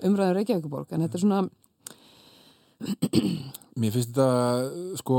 umræður 0.07 0.37
Reykjavíkuborg 0.39 0.93
en 0.93 1.05
þetta 1.05 1.17
er 1.17 1.25
svona 1.25 1.41
Mér 3.77 3.93
finnst 3.93 4.13
þetta 4.13 4.27
sko 5.01 5.15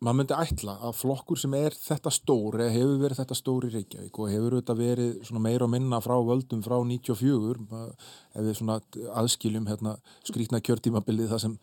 maður 0.00 0.16
myndi 0.16 0.36
ætla 0.36 0.74
að 0.88 0.94
flokkur 0.96 1.38
sem 1.40 1.54
er 1.58 1.74
þetta 1.76 2.10
stóri, 2.14 2.66
hefur 2.72 3.00
verið 3.02 3.18
þetta 3.20 3.36
stóri 3.36 3.68
í 3.68 3.74
Reykjavík 3.74 4.20
og 4.22 4.30
hefur 4.32 4.56
þetta 4.56 4.76
verið 4.78 5.32
meira 5.44 5.66
og 5.66 5.72
minna 5.74 5.98
frá 6.00 6.14
völdum 6.24 6.62
frá 6.64 6.78
94 6.88 7.82
ef 8.32 8.46
við 8.46 8.54
svona 8.56 8.78
aðskiljum 9.20 9.68
hérna, 9.68 9.98
skrítna 10.24 10.62
kjörtímabilið 10.64 11.34
það 11.34 11.42
sem 11.44 11.56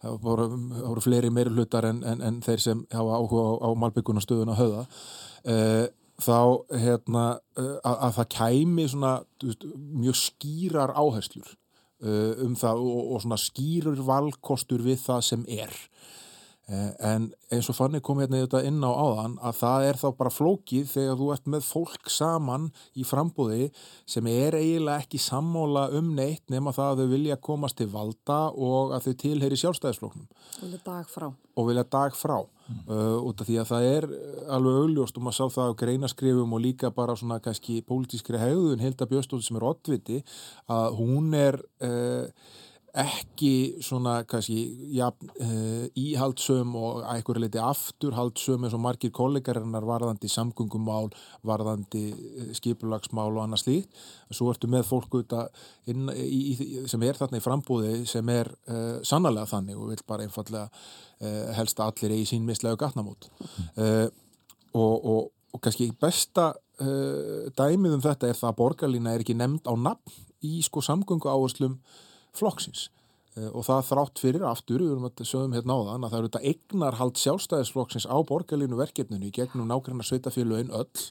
það 0.00 0.16
voru, 0.24 0.46
voru 0.78 1.04
fleiri 1.04 1.32
meiri 1.36 1.52
hlutar 1.52 1.90
en, 1.90 2.00
en, 2.08 2.24
en 2.24 2.40
þeir 2.44 2.64
sem 2.64 2.86
hafa 2.94 3.18
áhuga 3.20 3.44
á, 3.44 3.52
á 3.60 3.68
malbyggunastöðun 3.84 4.54
að 4.54 4.62
höða 4.62 4.86
uh, 4.86 5.84
þá 6.22 6.40
hérna, 6.86 7.26
uh, 7.60 7.76
að, 7.76 7.98
að 8.08 8.16
það 8.20 8.30
kæmi 8.38 8.88
svona 8.88 9.12
veist, 9.44 9.68
mjög 9.76 10.20
skýrar 10.22 10.96
áherslur 10.96 11.52
uh, 11.52 12.40
um 12.46 12.56
það 12.56 12.86
og, 12.88 13.04
og 13.04 13.24
svona 13.26 13.40
skýrur 13.44 14.00
valkostur 14.08 14.88
við 14.88 15.04
það 15.04 15.24
sem 15.28 15.46
er 15.60 15.76
en 16.70 17.26
eins 17.52 17.68
og 17.68 17.76
fannig 17.76 18.02
kom 18.06 18.20
hérna 18.22 18.38
inn 18.62 18.84
á 18.86 18.92
áðan 18.92 19.34
að 19.42 19.56
það 19.58 19.86
er 19.88 19.98
þá 19.98 20.06
bara 20.20 20.32
flókið 20.32 20.86
þegar 20.92 21.18
þú 21.18 21.30
ert 21.34 21.50
með 21.50 21.66
fólk 21.66 22.12
saman 22.12 22.68
í 22.94 23.04
frambúði 23.04 23.66
sem 24.08 24.28
er 24.30 24.56
eiginlega 24.56 25.02
ekki 25.02 25.20
sammála 25.20 25.88
um 25.98 26.12
neitt 26.16 26.46
nema 26.54 26.72
það 26.72 26.92
að 26.92 27.02
þau 27.02 27.12
vilja 27.16 27.40
komast 27.48 27.80
til 27.80 27.90
valda 27.92 28.38
og 28.54 28.94
að 28.94 29.08
þau 29.08 29.18
tilheyri 29.24 29.58
sjálfstæðisfloknum 29.58 30.28
og 30.30 30.64
vilja 30.64 30.82
dag 30.86 31.10
frá. 31.10 31.28
Og 31.58 31.68
vilja 31.68 31.84
dag 31.90 32.16
frá. 32.16 32.38
Uh, 32.88 33.18
út 33.26 33.40
af 33.42 33.48
því 33.48 33.56
að 33.60 33.68
það 33.68 33.86
er 33.90 34.04
alveg 34.54 34.76
augljóst 34.84 35.16
og 35.18 35.24
maður 35.26 35.36
sá 35.36 35.56
það 35.56 35.72
á 35.74 35.80
greinaskrifum 35.82 36.54
og 36.56 36.62
líka 36.62 36.92
bara 36.94 37.16
svona 37.18 37.40
kannski 37.42 37.82
pólitískri 37.84 38.40
hegðun 38.40 38.80
Hilda 38.80 39.08
Björnstóttir 39.10 39.48
sem 39.48 39.58
er 39.58 39.66
oddviti 39.66 40.20
að 40.72 40.96
hún 41.00 41.34
er 41.36 41.58
uh, 41.84 42.30
ekki 42.92 43.80
svona 43.80 44.18
kannski 44.28 44.56
ja, 44.92 45.06
uh, 45.08 45.84
íhaldsum 45.96 46.74
og 46.76 46.98
eitthvað 47.08 47.40
leiti 47.46 47.60
afturhaldsum 47.62 48.66
eins 48.66 48.76
og 48.76 48.82
margir 48.84 49.12
kollegarinnar 49.16 49.86
varðandi 49.88 50.28
samgöngumál, 50.28 51.08
varðandi 51.48 52.02
skipulagsmál 52.58 53.30
og 53.30 53.40
annað 53.46 53.62
slíkt. 53.64 54.02
Svo 54.32 54.50
ertu 54.52 54.68
með 54.68 54.84
fólk 54.90 55.16
inn, 55.88 56.10
í, 56.12 56.40
í, 56.52 56.82
sem 56.88 57.02
er 57.08 57.16
þarna 57.16 57.40
í 57.40 57.44
frambúði 57.44 57.94
sem 58.08 58.28
er 58.32 58.52
uh, 58.68 59.00
sannarlega 59.00 59.48
þannig 59.54 59.80
og 59.80 59.94
vil 59.94 60.04
bara 60.08 60.28
einfallega 60.28 60.68
uh, 60.68 61.48
helst 61.56 61.80
að 61.80 61.94
allir 61.94 62.18
eigi 62.18 62.34
sín 62.34 62.44
mislegu 62.44 62.76
gatnamót. 62.80 63.30
Uh, 63.72 64.08
og, 64.76 64.94
og, 65.00 65.32
og 65.52 65.64
kannski 65.64 65.92
besta 66.00 66.52
dæmið 67.54 67.92
um 67.94 68.00
þetta 68.02 68.26
er 68.26 68.34
það 68.34 68.48
að 68.48 68.56
borgarlína 68.58 69.12
er 69.12 69.22
ekki 69.22 69.36
nefnd 69.38 69.68
á 69.70 69.76
nafn 69.78 70.14
í 70.42 70.56
sko 70.66 70.80
samgöngu 70.82 71.28
áherslum 71.30 71.76
flokksins. 72.36 72.88
Og 73.32 73.62
það 73.64 73.86
þrátt 73.88 74.20
fyrir 74.20 74.42
aftur, 74.44 74.82
við 74.84 74.90
erum 74.92 75.06
að 75.08 75.22
sögum 75.24 75.54
hérna 75.56 75.72
á 75.72 75.80
þann 75.86 76.02
að 76.04 76.10
það 76.12 76.18
eru 76.18 76.28
þetta 76.28 76.50
eignarhald 76.50 77.20
sjálfstæðisflokksins 77.22 78.04
á 78.04 78.16
borgarlínu 78.28 78.76
verkefninu 78.76 79.30
í 79.30 79.32
gegnum 79.32 79.70
nákvæmna 79.70 80.04
sveitafélögin 80.04 80.74
öll 80.76 81.06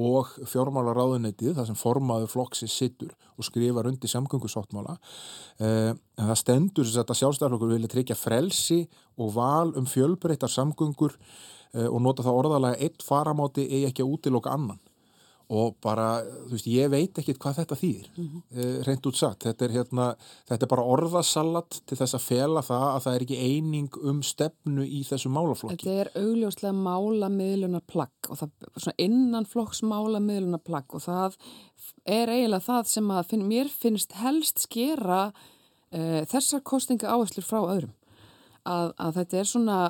og 0.00 0.32
fjármála 0.50 0.96
ráðunetið 0.98 1.54
þar 1.60 1.68
sem 1.68 1.78
formaður 1.78 2.32
flokksins 2.32 2.74
sittur 2.74 3.14
og 3.38 3.46
skrifar 3.46 3.86
undir 3.86 4.10
samgöngusáttmála. 4.10 4.96
En 5.62 6.02
það 6.18 6.40
stendur 6.42 6.90
þess 6.90 7.04
að 7.04 7.20
sjálfstæðisflokkur 7.22 7.74
vilja 7.76 7.94
tryggja 7.94 8.18
frelsi 8.18 8.82
og 9.22 9.30
val 9.38 9.70
um 9.78 9.86
fjölbreyttar 9.86 10.50
samgöngur 10.50 11.14
og 11.86 12.00
nota 12.02 12.26
það 12.26 12.42
orðalega 12.42 12.82
eitt 12.82 13.06
faramáti 13.06 13.70
eigi 13.70 13.86
ekki 13.92 14.02
að 14.02 14.16
útiloka 14.16 14.58
annan 14.58 14.82
og 15.50 15.74
bara, 15.82 16.20
þú 16.46 16.54
veist, 16.54 16.68
ég 16.70 16.90
veit 16.92 17.16
ekkit 17.18 17.38
hvað 17.42 17.56
þetta 17.58 17.78
þýðir, 17.80 18.08
mm 18.14 18.26
-hmm. 18.26 18.82
reynd 18.86 19.06
út 19.10 19.16
sagt. 19.18 19.44
Þetta 19.44 19.64
er, 19.64 19.72
hérna, 19.74 20.06
þetta 20.46 20.64
er 20.66 20.70
bara 20.70 20.86
orðasallat 20.94 21.80
til 21.86 21.96
þess 21.98 22.14
að 22.14 22.26
fela 22.26 22.62
það 22.62 22.86
að 22.90 23.02
það 23.04 23.14
er 23.14 23.24
ekki 23.24 23.38
eining 23.38 23.96
um 24.02 24.22
stefnu 24.22 24.84
í 24.86 25.00
þessu 25.08 25.28
málaflokki. 25.28 25.86
Þetta 25.86 26.00
er 26.00 26.10
augljóslega 26.14 26.72
málamiðlunar 26.72 27.82
plagg 27.86 28.30
og 28.30 28.38
það 28.38 28.50
svona 28.76 28.94
innan 28.98 29.44
flokks 29.46 29.82
málamiðlunar 29.82 30.62
plagg 30.62 30.94
og 30.94 31.02
það 31.02 31.34
er 32.06 32.28
eiginlega 32.28 32.66
það 32.66 32.86
sem 32.86 33.10
að 33.10 33.26
finn, 33.26 33.48
mér 33.48 33.68
finnst 33.68 34.12
helst 34.12 34.58
skera 34.58 35.32
uh, 35.32 36.22
þessar 36.30 36.62
kostinga 36.62 37.10
áherslur 37.10 37.44
frá 37.44 37.60
öðrum. 37.64 37.96
Að, 38.64 38.94
að 38.98 39.14
þetta 39.18 39.38
er 39.38 39.44
svona 39.44 39.80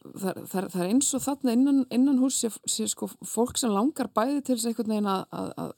Það, 0.00 0.54
er 0.64 0.86
eins 0.86 1.10
og 1.12 1.20
þarna 1.26 1.52
innan, 1.52 1.80
innan 1.92 2.20
hús 2.22 2.38
sé, 2.40 2.48
sé 2.68 2.86
sko 2.88 3.10
fólk 3.26 3.58
sem 3.60 3.72
langar 3.72 4.08
bæði 4.16 4.40
til 4.40 4.56
þess 4.56 4.70
einhvern 4.70 4.94
veginn 4.94 5.08
að, 5.12 5.24
að, 5.36 5.72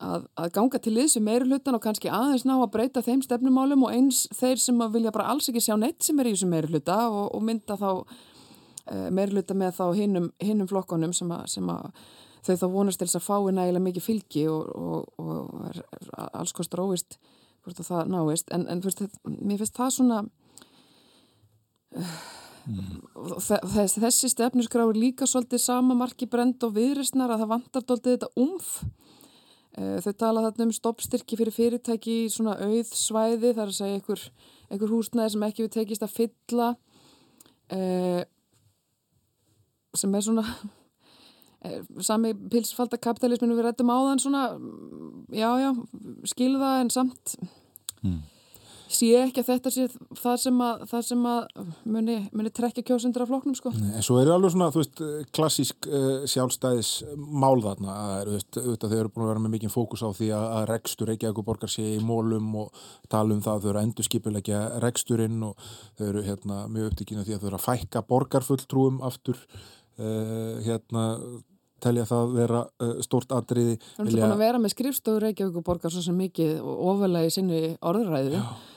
að, 0.00 0.24
að 0.40 0.52
ganga 0.54 0.80
til 0.80 0.94
þessu 0.96 1.20
meiri 1.24 1.50
hlutan 1.50 1.76
og 1.76 1.82
kannski 1.84 2.08
aðeins 2.08 2.46
ná 2.48 2.54
að 2.56 2.70
breyta 2.72 3.02
þeim 3.04 3.20
stefnumálum 3.26 3.84
og 3.84 3.92
eins 3.92 4.22
þeir 4.32 4.62
sem 4.62 4.80
vilja 4.94 5.12
bara 5.12 5.28
alls 5.34 5.50
ekki 5.52 5.60
sjá 5.66 5.76
neitt 5.76 6.00
sem 6.06 6.20
er 6.20 6.30
í 6.30 6.32
þessu 6.32 6.48
meiri 6.48 6.72
hluta 6.72 6.96
og, 7.10 7.26
og 7.36 7.44
mynda 7.44 7.76
þá 7.80 7.90
uh, 7.92 9.08
meiri 9.12 9.36
hluta 9.36 9.56
með 9.60 9.76
þá 9.76 9.84
hinnum, 10.00 10.30
hinnum 10.40 10.70
flokkonum 10.70 11.12
sem, 11.16 11.34
sem 11.52 11.68
að 11.74 11.90
þau 12.44 12.54
þá 12.60 12.66
vonast 12.72 13.00
til 13.00 13.08
þess 13.10 13.20
að 13.20 13.26
fái 13.28 13.52
nægilega 13.56 13.86
mikið 13.90 14.06
fylgi 14.08 14.46
og, 14.52 14.72
og, 14.72 15.20
og 15.20 15.68
er, 15.68 15.82
er 16.00 16.08
alls 16.32 16.56
kostur 16.56 16.84
óvist 16.84 17.18
hvort 17.64 17.80
það 17.80 18.10
náist. 18.12 18.50
En, 18.52 18.66
en 18.68 18.82
fyrst, 18.84 19.04
mér 19.24 19.60
finnst 19.60 19.76
það 19.78 19.94
svona 19.98 20.24
Mm. 22.64 23.00
Þess, 23.44 23.98
þessi 24.00 24.30
stefnusgrá 24.32 24.86
er 24.86 24.96
líka 24.96 25.26
svolítið 25.28 25.60
sama 25.60 25.96
marki 25.98 26.28
brend 26.30 26.62
og 26.64 26.76
viðrisnar 26.78 27.34
að 27.34 27.42
það 27.42 27.50
vantar 27.50 27.84
doldið 27.84 28.14
þetta 28.16 28.30
umf 28.40 28.70
þau 29.74 30.12
tala 30.14 30.44
þarna 30.44 30.68
um 30.68 30.74
stoppstyrki 30.74 31.38
fyrir 31.38 31.54
fyrirtæki 31.54 32.14
í 32.24 32.30
svona 32.30 32.54
auð 32.62 32.92
svæði 32.94 33.50
þar 33.56 33.72
að 33.72 33.78
segja 33.80 33.98
einhver, 33.98 34.22
einhver 34.70 34.92
húsnæði 34.94 35.34
sem 35.34 35.46
ekki 35.48 35.64
við 35.64 35.72
tekist 35.74 36.04
að 36.06 36.14
fylla 36.14 36.68
eh, 37.74 38.22
sem 39.98 40.14
er 40.14 40.26
svona 40.26 40.44
eh, 41.66 41.80
sami 42.06 42.36
pilsfaldakapitalisminu 42.54 43.58
við 43.58 43.66
rættum 43.66 43.90
á 43.90 43.98
þann 44.12 44.22
svona 44.22 44.44
já 45.34 45.50
já, 45.64 45.72
skilða 46.30 46.76
en 46.84 46.94
samt 46.94 47.36
mm 48.04 48.22
sé 48.96 49.10
ekki 49.20 49.42
að 49.42 49.48
þetta 49.48 49.72
sé 49.74 49.84
það 50.20 50.36
sem 50.42 50.60
að, 50.64 50.84
það 50.90 51.04
sem 51.08 51.26
að 51.30 51.62
muni, 51.96 52.16
muni 52.36 52.52
trekja 52.54 52.84
kjósundur 52.86 53.24
af 53.24 53.30
floknum 53.30 53.56
sko. 53.58 53.72
Nei, 53.76 53.92
en 53.98 54.04
svo 54.04 54.18
er 54.20 54.30
alveg 54.32 54.54
svona, 54.54 54.70
þú 54.74 54.82
veist, 54.82 55.02
klassísk 55.36 55.88
uh, 55.88 56.24
sjálfstæðis 56.30 56.90
mál 57.16 57.62
þarna, 57.64 57.96
þú 58.26 58.34
veist, 58.36 58.58
auðvitað 58.60 58.94
þau 58.94 58.98
eru 58.98 59.12
búin 59.14 59.26
að 59.26 59.32
vera 59.32 59.44
með 59.44 59.54
mikið 59.56 59.74
fókus 59.74 60.04
á 60.04 60.10
því 60.14 60.30
að, 60.38 60.46
að 60.58 60.66
rekstur 60.72 61.10
Reykjavík 61.12 61.46
borgar 61.46 61.72
sé 61.72 61.86
í 61.94 62.02
mólum 62.04 62.52
og 62.64 62.84
tala 63.12 63.36
um 63.36 63.42
það 63.44 63.56
að 63.56 63.64
þau 63.64 63.70
eru 63.72 63.80
að 63.80 63.88
endur 63.88 64.08
skipilegja 64.08 64.60
reksturinn 64.84 65.48
og 65.48 65.72
þau 65.98 66.06
eru 66.10 66.26
hérna 66.28 66.60
mjög 66.72 66.92
upptíkina 66.92 67.24
því 67.24 67.36
að 67.36 67.42
þau 67.42 67.48
eru 67.50 67.60
að 67.60 67.66
fækka 67.68 68.04
borgarfulltrúum 68.10 69.02
aftur 69.06 69.40
uh, 69.40 70.60
hérna 70.64 71.08
telja 71.84 72.06
það 72.08 72.30
vera 72.38 72.60
uh, 72.80 72.94
stort 73.04 73.34
atriði. 73.36 73.74
Það 73.96 74.06
er 74.06 74.14
búin 74.14 74.36
að 74.36 74.44
vera 74.46 74.60
með 74.62 74.72
skrifstóður 74.72 75.26
Reykjavík 75.28 75.58
og 75.60 75.66
borgar 75.66 75.92
svo 75.92 76.04
sem 76.04 76.16
mikið 76.16 76.54
og 76.62 76.86
ofalega 76.94 77.28
í 77.28 77.34
sinni 77.34 77.60
orðræðu. 77.84 78.38
Já 78.38 78.73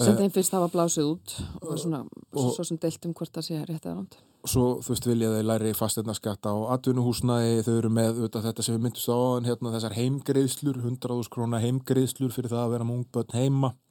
sem 0.00 0.16
þeim 0.18 0.32
fyrst 0.34 0.54
hafa 0.56 0.70
blásið 0.72 1.10
út 1.14 1.34
og 1.62 1.76
svona, 1.80 2.02
og, 2.32 2.48
svo 2.54 2.64
sem 2.66 2.80
deilt 2.80 3.06
um 3.08 3.14
hvort 3.16 3.32
það 3.32 3.46
sé 3.48 3.60
rétt 3.64 3.86
eða 3.86 4.02
nátt. 4.02 4.18
Svo 4.46 4.66
þú 4.84 4.92
veist 4.92 5.08
vilja 5.08 5.30
þeir 5.32 5.46
læri 5.48 5.72
fasteirnaskatta 5.74 6.52
á 6.54 6.56
atvinnuhúsnaði, 6.76 7.64
þau 7.66 7.72
eru 7.80 7.90
með 7.90 8.10
auðvitað, 8.12 8.46
þetta 8.46 8.66
sem 8.66 8.76
við 8.76 8.84
myndist 8.84 9.10
á 9.10 9.18
hérna, 9.48 9.72
þessar 9.74 9.96
heimgreðslur, 9.96 10.78
100.000 10.84 11.32
krónar 11.34 11.64
heimgreðslur 11.64 12.34
fyrir 12.34 12.52
það 12.52 12.62
að 12.62 12.74
vera 12.76 12.88
mungböld 12.90 13.34
heima 13.34 13.72
eh, 13.72 13.85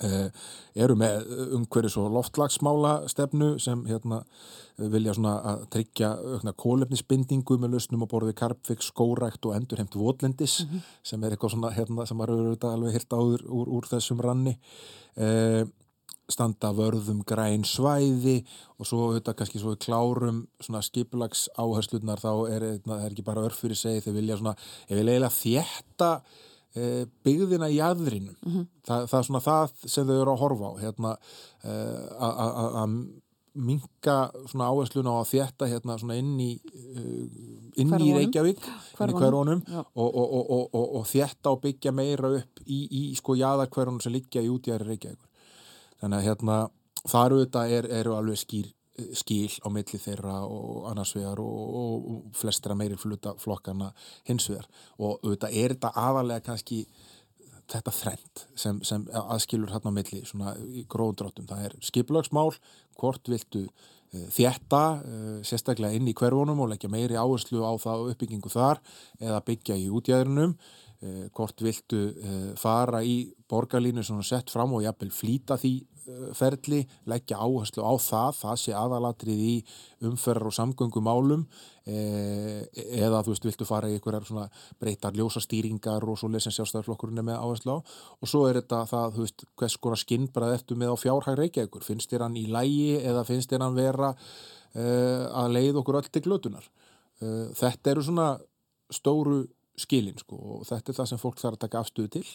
eru 0.00 0.96
með 0.98 1.26
umhverjus 1.58 1.96
og 2.00 2.10
loftlagsmála 2.16 3.08
stefnu 3.12 3.58
sem 3.62 3.84
hérna 3.86 4.22
vilja 4.78 5.14
tryggja 5.70 6.14
kólefnisbindingu 6.58 7.58
með 7.60 7.76
lausnum 7.76 8.02
á 8.02 8.08
borði 8.10 8.34
karpfix, 8.34 8.88
skórækt 8.90 9.44
og 9.46 9.56
endurheimt 9.56 9.94
votlendis 9.94 10.64
mm 10.64 10.70
-hmm. 10.70 10.80
sem 11.02 11.24
er 11.24 11.30
eitthvað 11.30 11.50
svona 11.50 11.70
hérna 11.70 12.06
sem 12.06 12.18
auðvitað 12.18 12.72
alveg 12.72 12.92
hilt 12.92 13.12
áður 13.12 13.46
úr, 13.46 13.68
úr 13.68 13.84
þessum 13.86 14.20
ranni 14.20 14.58
eh, 15.16 15.64
standa 16.28 16.72
vörðum 16.72 17.22
græn 17.26 17.64
svæði 17.64 18.42
og 18.78 18.86
svo 18.86 19.10
þetta 19.16 19.34
kannski 19.34 19.58
svo 19.58 19.74
klárum 19.76 20.46
skipulags 20.60 21.48
áherslunar 21.58 22.22
þá 22.22 22.32
er 22.50 22.66
það 22.86 23.06
ekki 23.10 23.26
bara 23.26 23.44
örf 23.48 23.60
fyrir 23.62 23.76
segi 23.76 24.00
þeir 24.00 24.14
vilja 24.14 24.38
svona, 24.40 24.56
ég 24.88 24.96
vil 24.96 25.08
eiginlega 25.08 25.36
þjætta 25.36 26.10
byggðina 26.72 27.68
í 27.68 27.80
aðrinum 27.84 28.36
mm 28.38 28.52
-hmm. 28.52 28.68
Þa, 28.86 28.94
það 29.06 29.18
er 29.18 29.26
svona 29.26 29.40
það 29.44 29.74
sem 29.86 30.06
þau 30.06 30.14
eru 30.20 30.32
að 30.32 30.42
horfa 30.42 30.70
á 30.72 30.74
hérna 30.80 31.10
að 32.82 32.94
minka 33.52 34.16
svona 34.48 34.68
áhersluna 34.72 35.12
á 35.12 35.16
að 35.20 35.30
þjætta 35.32 35.68
hérna 35.68 35.96
svona 36.00 36.16
inn 36.16 36.36
í 36.40 36.50
uh, 36.56 37.26
inn 37.76 37.90
hvervonum. 37.90 38.06
í 38.06 38.14
Reykjavík 38.16 38.62
inn 38.64 39.12
í 39.12 39.18
hverjónum 39.18 39.64
og, 39.76 40.08
og, 40.08 40.50
og, 40.72 40.86
og 41.00 41.04
þjætta 41.08 41.52
og 41.52 41.60
byggja 41.64 41.92
meira 41.92 42.30
upp 42.38 42.62
í, 42.64 42.80
í 42.88 43.02
sko 43.18 43.36
jæðarkverjónum 43.36 44.00
sem 44.04 44.14
liggja 44.16 44.44
í 44.44 44.48
útjæri 44.52 44.88
Reykjavíkur 44.88 45.50
þannig 46.00 46.18
að 46.18 46.28
hérna 46.30 46.56
þar 47.02 47.36
auðvitað 47.36 47.76
er, 47.76 47.90
eru 48.00 48.16
alveg 48.16 48.40
skýr 48.40 48.72
skil 49.16 49.48
á 49.64 49.68
milli 49.72 49.98
þeirra 49.98 50.42
og 50.44 50.90
annarsvegar 50.90 51.40
og 51.40 52.26
flestra 52.36 52.76
meiri 52.76 52.98
flokkana 53.00 53.92
hinsvegar 54.28 54.68
og 54.98 55.22
auðvitað 55.22 55.56
er 55.62 55.74
þetta 55.76 55.92
aðalega 56.02 56.46
kannski 56.50 56.82
þetta 57.72 57.94
þrend 57.94 58.44
sem, 58.58 58.78
sem 58.86 59.04
aðskilur 59.22 59.72
hérna 59.72 59.92
á 59.92 59.96
milli 59.96 60.22
svona 60.28 60.54
í 60.60 60.84
gróðdráttum. 60.90 61.48
Það 61.48 61.66
er 61.68 61.76
skiplagsmál, 61.84 62.50
hvort 62.98 63.30
viltu 63.32 63.64
uh, 63.66 64.28
þjætta, 64.34 64.84
uh, 65.00 65.36
sérstaklega 65.46 65.96
inn 65.96 66.10
í 66.10 66.16
hverfunum 66.18 66.62
og 66.64 66.72
leggja 66.72 66.90
meiri 66.92 67.18
áherslu 67.20 67.64
á 67.64 67.72
það 67.82 68.12
uppbyggingu 68.12 68.52
þar 68.52 68.82
eða 69.20 69.42
byggja 69.48 69.78
í 69.80 69.88
útjæðrinum. 69.92 70.56
uh, 71.02 71.24
hvort 71.34 71.64
viltu 71.64 72.02
fara 72.60 73.02
í 73.02 73.32
borgarlínu 73.50 74.04
svona 74.06 74.22
sett 74.26 74.50
fram 74.50 74.76
og 74.76 74.84
jafnvel 74.84 75.10
flýta 75.10 75.58
því 75.58 75.74
ferli, 76.36 76.80
leggja 77.08 77.38
áherslu 77.38 77.84
á 77.84 77.92
það, 78.00 78.38
það 78.40 78.58
sé 78.62 78.74
aðalatrið 78.76 79.42
í 79.46 79.54
umferðar 80.08 80.50
og 80.50 80.56
samgöngumálum. 80.56 81.44
Eða 81.82 83.22
þú 83.24 83.32
veist, 83.32 83.46
viltu 83.46 83.66
fara 83.66 83.90
í 83.90 83.96
einhverjar 83.96 84.26
svona 84.28 84.44
breytar 84.82 85.16
ljósastýringar 85.18 86.06
og 86.06 86.20
svo 86.20 86.30
lesen 86.30 86.54
sjálfstæðarflokkurinn 86.54 87.22
er 87.22 87.26
með 87.26 87.40
áherslu 87.42 87.74
á. 87.74 87.78
Og 88.22 88.30
svo 88.30 88.44
er 88.48 88.60
þetta 88.60 88.84
það, 88.90 89.16
þú 89.16 89.26
veist, 89.26 89.46
hvers 89.58 89.78
skora 89.78 89.98
skinnbrað 89.98 90.56
eftir 90.58 90.78
með 90.78 90.94
á 90.94 90.96
fjárhæg 91.02 91.40
reykjaðugur, 91.40 91.86
finnst 91.86 92.14
þér 92.14 92.26
hann 92.28 92.38
í 92.38 92.46
lægi 92.50 93.00
eða 93.00 93.26
finnst 93.28 93.50
þér 93.50 93.66
hann 93.66 93.78
vera 93.78 94.12
uh, 94.12 95.26
að 95.42 95.58
leið 95.58 95.82
okkur 95.82 96.00
öll 96.02 96.08
til 96.10 96.24
glötunar? 96.28 96.70
Uh, 97.22 97.50
þetta 97.58 97.94
eru 97.94 98.06
svona 98.06 98.30
stóru 98.92 99.42
skilin 99.78 100.18
sko 100.20 100.38
og 100.58 100.64
þetta 100.68 100.92
er 100.92 100.98
það 101.00 101.10
sem 101.10 101.20
fólk 101.20 101.38
þarf 101.40 101.56
að 101.56 101.62
taka 101.64 101.80
afstöðu 101.82 102.10
til 102.18 102.26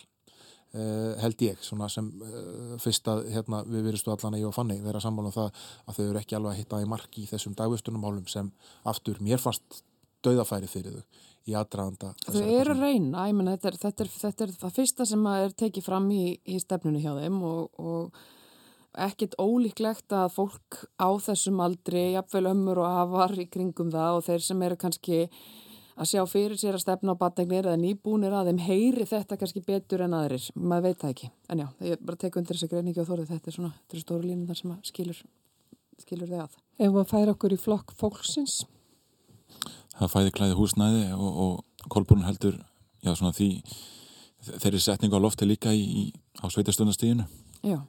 Uh, 0.75 1.13
held 1.21 1.39
ég, 1.45 1.61
svona 1.63 1.87
sem 1.89 2.09
uh, 2.21 2.73
fyrst 2.83 3.07
að 3.07 3.21
hérna, 3.31 3.61
við 3.63 3.85
veristu 3.87 4.11
allan 4.11 4.35
að 4.35 4.41
ég 4.41 4.49
og 4.49 4.55
Fanni 4.57 4.75
vera 4.83 4.99
sammála 4.99 5.31
um 5.31 5.35
það 5.37 5.61
að 5.87 5.95
þau 5.95 6.01
eru 6.03 6.19
ekki 6.19 6.35
alveg 6.35 6.51
að 6.51 6.59
hitta 6.59 6.81
í 6.83 6.89
marki 6.91 7.23
í 7.23 7.29
þessum 7.29 7.55
dagvistunumálum 7.55 8.27
sem 8.27 8.49
aftur 8.91 9.21
mér 9.23 9.39
fannst 9.39 9.79
dauðafæri 10.27 10.67
fyrir 10.67 10.97
þau 10.99 11.23
í 11.47 11.55
aðdraðanda 11.55 12.11
Þau 12.27 12.41
eru 12.43 12.75
að 12.75 12.81
reyna, 12.83 13.27
ég 13.29 13.37
menn 13.37 13.51
þetta, 13.53 13.71
þetta, 13.79 14.07
þetta 14.17 14.45
er 14.45 14.55
það 14.59 14.75
fyrsta 14.81 15.07
sem 15.07 15.29
er 15.31 15.55
tekið 15.63 15.85
fram 15.87 16.09
í, 16.11 16.23
í 16.43 16.59
stefnunni 16.59 17.03
hjá 17.05 17.13
þeim 17.15 17.39
og, 17.47 17.79
og 17.79 18.19
ekkit 19.07 19.37
ólíklegt 19.39 20.13
að 20.15 20.33
fólk 20.35 20.81
á 20.99 21.09
þessum 21.21 21.61
aldri, 21.63 22.09
jafnveil 22.17 22.51
ömmur 22.51 22.81
og 22.83 22.99
afar 23.05 23.37
í 23.39 23.47
kringum 23.51 23.93
það 23.93 24.19
og 24.19 24.27
þeir 24.27 24.45
sem 24.49 24.67
eru 24.67 24.79
kannski 24.83 25.21
að 25.97 26.09
sjá 26.11 26.21
fyrir 26.29 26.59
sér 26.59 26.77
að 26.77 26.83
stefna 26.83 27.15
á 27.17 27.21
battegnir 27.21 27.65
eða 27.65 27.79
nýbúnir 27.81 28.35
að 28.37 28.51
þeim 28.51 28.61
heyri 28.67 29.07
þetta 29.09 29.37
kannski 29.41 29.63
betur 29.65 30.03
en 30.05 30.15
aðrir, 30.17 30.45
maður 30.53 30.87
veit 30.87 31.01
það 31.01 31.13
ekki. 31.15 31.29
En 31.49 31.63
já, 31.63 31.67
ég 31.89 32.05
bara 32.05 32.21
tek 32.21 32.37
undir 32.37 32.57
þessa 32.57 32.71
greiningi 32.71 33.01
og 33.01 33.09
þórið 33.09 33.33
þetta 33.33 33.51
er 33.51 33.57
svona, 33.57 33.73
þetta 33.81 33.97
er 33.97 34.03
stóru 34.05 34.27
línum 34.27 34.47
þar 34.49 34.61
sem 34.61 34.75
skilur 34.91 35.21
skilur 35.97 36.29
þið 36.29 36.43
að. 36.43 36.57
Ef 36.77 36.93
maður 36.93 37.09
fær 37.09 37.33
okkur 37.33 37.55
í 37.55 37.59
flokk 37.61 37.93
fólksins? 37.97 38.59
Það 39.97 40.13
fæði 40.13 40.33
klæði 40.37 40.57
húsnæði 40.59 41.05
og, 41.17 41.41
og 41.43 41.89
kolbúrun 41.89 42.27
heldur 42.27 42.59
já 43.01 43.13
svona 43.15 43.33
því 43.35 43.49
þeirri 44.61 44.81
setningu 44.81 45.17
á 45.17 45.23
lofti 45.23 45.47
líka 45.47 45.73
í, 45.73 45.83
í, 45.83 46.03
á 46.41 46.45
sveitastöndastíðinu 46.53 47.25
Já, 47.65 47.79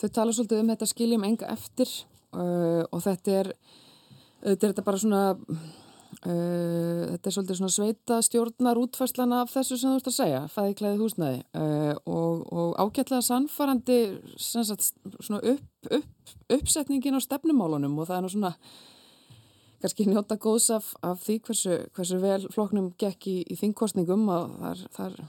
þau 0.00 0.08
tala 0.08 0.34
svolítið 0.34 0.62
um 0.62 0.70
þetta 0.72 0.88
skiljum 0.90 1.26
enga 1.28 1.50
eftir 1.52 1.90
uh, 2.32 2.82
og 2.88 3.02
þetta 3.04 3.40
er 3.42 3.50
þetta 4.42 4.56
er 4.56 4.72
þetta 4.72 4.86
bara 4.86 5.02
svona 5.02 5.22
Uh, 6.26 7.12
þetta 7.12 7.28
er 7.28 7.34
svolítið 7.36 7.58
svona 7.60 7.74
sveita 7.74 8.16
stjórnar 8.24 8.78
útfærslana 8.80 9.44
af 9.44 9.52
þessu 9.52 9.76
sem 9.78 9.92
þú 9.92 10.00
ert 10.00 10.08
að 10.10 10.16
segja 10.16 10.40
fæðiklæði 10.50 10.98
húsnæði. 10.98 11.38
Uh, 11.54 11.92
og, 12.10 12.42
og 12.50 12.72
ágætlega 12.82 13.22
sannfarandi 13.22 13.98
sagt, 14.42 14.90
upp, 15.36 15.90
upp, 16.00 16.34
uppsetningin 16.56 17.14
á 17.14 17.22
stefnumálunum 17.22 17.94
og 18.00 18.10
það 18.10 18.18
er 18.18 18.26
nú 18.26 18.32
svona 18.32 18.52
kannski 19.84 20.08
njóta 20.10 20.38
góðs 20.40 20.70
af, 20.74 20.92
af 21.06 21.22
því 21.22 21.38
hversu, 21.46 21.80
hversu 21.94 22.18
vel 22.22 22.46
floknum 22.50 22.90
gekk 22.98 23.28
í, 23.30 23.36
í 23.46 23.58
þingkostningum 23.60 24.26
og 24.32 24.56
það 24.96 25.06
er 25.06 25.20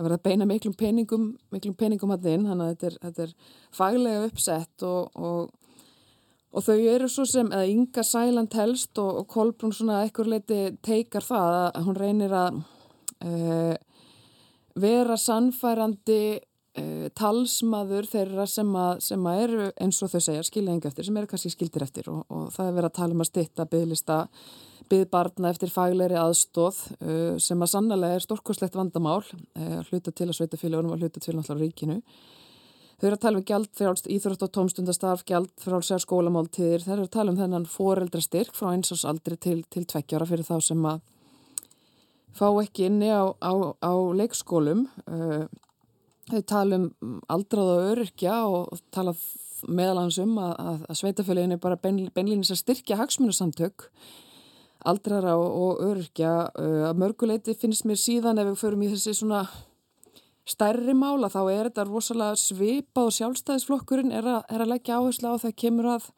að 0.00 0.06
vera 0.06 0.16
að 0.16 0.26
beina 0.28 0.46
miklum 0.48 0.76
peningum 0.78 1.24
miklum 1.52 1.74
peningum 1.76 2.14
að 2.14 2.28
þinn, 2.28 2.46
þannig 2.48 2.66
að 2.68 2.70
þetta 2.70 2.86
er, 2.90 2.98
þetta 3.06 3.24
er 3.26 3.34
faglega 3.76 4.28
uppsett 4.28 4.86
og, 4.86 5.10
og 5.16 5.50
Og 6.50 6.64
þau 6.66 6.76
eru 6.90 7.06
svo 7.10 7.24
sem, 7.30 7.46
eða 7.54 7.68
Inga 7.70 8.02
Sæland 8.02 8.54
helst 8.58 8.98
og, 8.98 9.22
og 9.22 9.26
Kolbrún 9.30 9.74
svona 9.74 10.02
ekkur 10.08 10.26
leiti 10.30 10.72
teikar 10.82 11.22
það 11.22 11.58
að 11.68 11.84
hún 11.86 11.98
reynir 11.98 12.34
að 12.34 12.56
uh, 13.22 13.74
vera 14.82 15.18
sannfærandi 15.20 16.24
uh, 16.40 17.06
talsmaður 17.14 18.08
þeirra 18.10 18.48
sem 18.50 18.72
að, 18.82 19.04
sem 19.06 19.28
að 19.30 19.44
eru 19.44 19.68
eins 19.78 20.02
og 20.02 20.10
þau 20.10 20.24
segja 20.26 20.48
skilja 20.48 20.74
enga 20.74 20.90
eftir, 20.90 21.06
sem 21.06 21.22
eru 21.22 21.30
kannski 21.30 21.52
skildir 21.54 21.86
eftir 21.86 22.10
og, 22.10 22.24
og 22.26 22.50
það 22.56 22.66
er 22.66 22.76
verið 22.80 22.90
að 22.90 22.98
tala 22.98 23.16
um 23.16 23.22
að 23.22 23.30
stitta 23.30 23.68
byggðlista 23.70 24.18
byggðbarna 24.90 25.54
eftir 25.54 25.70
fagleiri 25.70 26.18
aðstóð 26.18 26.82
uh, 26.98 27.38
sem 27.38 27.62
að 27.62 27.72
sannlega 27.76 28.18
er 28.18 28.26
stórkoslegt 28.26 28.74
vandamál, 28.74 29.22
hluta 29.86 30.10
til 30.10 30.26
að 30.32 30.40
sveita 30.40 30.58
fylgjónum 30.58 30.96
og 30.96 31.04
hluta 31.04 31.22
til 31.22 31.38
náttúrulega 31.38 31.68
ríkinu. 31.68 32.00
Þau 33.00 33.06
eru 33.08 33.16
að 33.16 33.22
tala 33.22 33.40
um 33.40 33.44
gjald 33.48 33.70
fyrir 33.78 34.10
íþrótt 34.12 34.42
og 34.44 34.50
tómstundastarf, 34.52 35.22
gjald 35.24 35.52
fyrir 35.56 35.78
álsæðar 35.78 36.02
skólamáltíðir. 36.04 36.82
Þau 36.84 36.90
eru 36.92 37.04
að 37.06 37.14
tala 37.14 37.32
um 37.32 37.38
þennan 37.38 37.64
foreldrastyrk 37.72 38.52
frá 38.52 38.74
einsásaldri 38.74 39.38
til, 39.40 39.62
til 39.72 39.86
tveggjára 39.88 40.26
fyrir 40.28 40.44
þá 40.44 40.58
sem 40.66 40.84
að 40.84 41.00
fá 42.36 42.44
ekki 42.60 42.90
inni 42.90 43.08
á, 43.08 43.24
á, 43.40 43.52
á 43.80 43.92
leikskólum. 44.20 44.84
Þau 46.28 46.42
tala 46.52 46.76
um 46.76 47.16
aldrað 47.32 47.72
og 47.72 47.88
öryrkja 47.94 48.34
og 48.52 48.84
tala 48.92 49.16
meðalans 49.64 50.20
um 50.20 50.36
að, 50.36 50.52
að, 50.60 50.84
að 50.92 51.00
sveitafélagin 51.00 51.56
er 51.56 51.62
bara 51.64 51.80
bein, 51.80 52.02
beinlýnis 52.12 52.52
að 52.52 52.60
styrkja 52.66 53.00
hagsmunasamtök 53.00 53.88
aldrara 54.92 55.38
og, 55.40 55.56
og 55.56 55.82
öryrkja. 55.88 56.36
Að 56.92 57.00
mörguleiti 57.00 57.56
finnst 57.56 57.88
mér 57.88 58.04
síðan 58.04 58.44
ef 58.44 58.52
við 58.52 58.60
förum 58.60 58.84
í 58.84 58.92
þessi 58.92 59.16
svona 59.22 59.46
stærri 60.48 60.94
mála 60.96 61.30
þá 61.30 61.40
er 61.52 61.68
þetta 61.68 61.86
rosalega 61.88 62.36
svipa 62.40 63.06
og 63.06 63.14
sjálfstæðisflokkurinn 63.16 64.12
er, 64.14 64.28
er 64.48 64.64
að 64.64 64.72
leggja 64.72 65.00
áherslu 65.00 65.34
á 65.34 65.42
það 65.42 65.56
kemur 65.62 65.90
að 65.96 66.08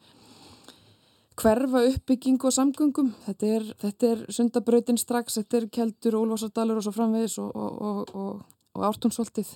hverfa 1.39 1.81
uppbygging 1.89 2.37
og 2.45 2.53
samgöngum. 2.53 3.09
Þetta 3.25 3.51
er, 3.57 3.67
þetta 3.81 4.11
er 4.11 4.23
sundabrautin 4.37 4.99
strax 5.01 5.39
þetta 5.39 5.59
er 5.59 5.67
keldur, 5.73 6.19
ólvásadalur 6.21 6.79
og 6.79 6.85
svo 6.85 6.93
framvegis 6.95 7.39
og, 7.41 7.51
og, 7.57 8.13
og, 8.13 8.41
og 8.77 8.87
ártúnsvoltið 8.89 9.53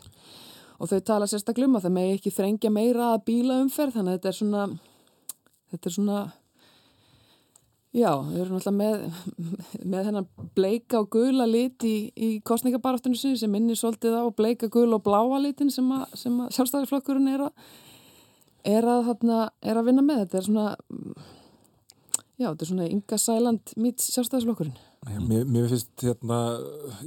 og 0.78 0.92
þau 0.92 1.00
tala 1.02 1.28
sérstaklega 1.30 1.70
um 1.70 1.78
að 1.80 1.88
það 1.88 1.96
megi 1.96 2.18
ekki 2.18 2.34
þrengja 2.36 2.74
meira 2.74 3.14
að 3.14 3.24
bíla 3.30 3.62
umferð 3.64 3.98
þannig 3.98 4.14
að 4.14 4.20
þetta 4.20 4.30
er 4.30 4.38
svona 4.38 4.66
þetta 5.72 5.90
er 5.90 5.96
svona 5.96 6.20
Já, 7.96 8.12
við 8.20 8.42
erum 8.44 8.58
alltaf 8.60 8.76
með, 8.76 9.04
með 9.88 10.08
þennan 10.10 10.26
bleika 10.58 11.00
og 11.00 11.10
gula 11.16 11.48
lit 11.48 11.86
í, 11.88 11.96
í 12.14 12.30
kostningabaráttunum 12.46 13.18
sinni 13.18 13.40
sem 13.40 13.52
minnir 13.52 13.80
svolítið 13.80 14.18
á 14.20 14.26
bleika, 14.36 14.68
gula 14.72 15.00
og 15.00 15.06
bláa 15.06 15.40
litin 15.42 15.72
sem 15.74 15.88
að, 15.96 16.04
að 16.12 16.52
sjálfstæðarflokkurinn 16.58 17.32
er 17.32 17.46
er, 18.68 18.88
er 18.88 19.80
að 19.80 19.88
vinna 19.88 20.04
með. 20.04 20.26
Þetta 20.26 20.40
er 20.40 20.48
svona, 20.48 20.68
já, 22.36 22.50
þetta 22.50 22.66
er 22.66 22.72
svona 22.72 22.90
ynga 22.92 23.20
sæland 23.24 23.74
mít 23.80 24.04
sjálfstæðarflokkurinn. 24.04 24.78
Mér, 25.24 25.46
mér 25.48 25.70
finnst 25.72 26.04
hérna, 26.04 26.40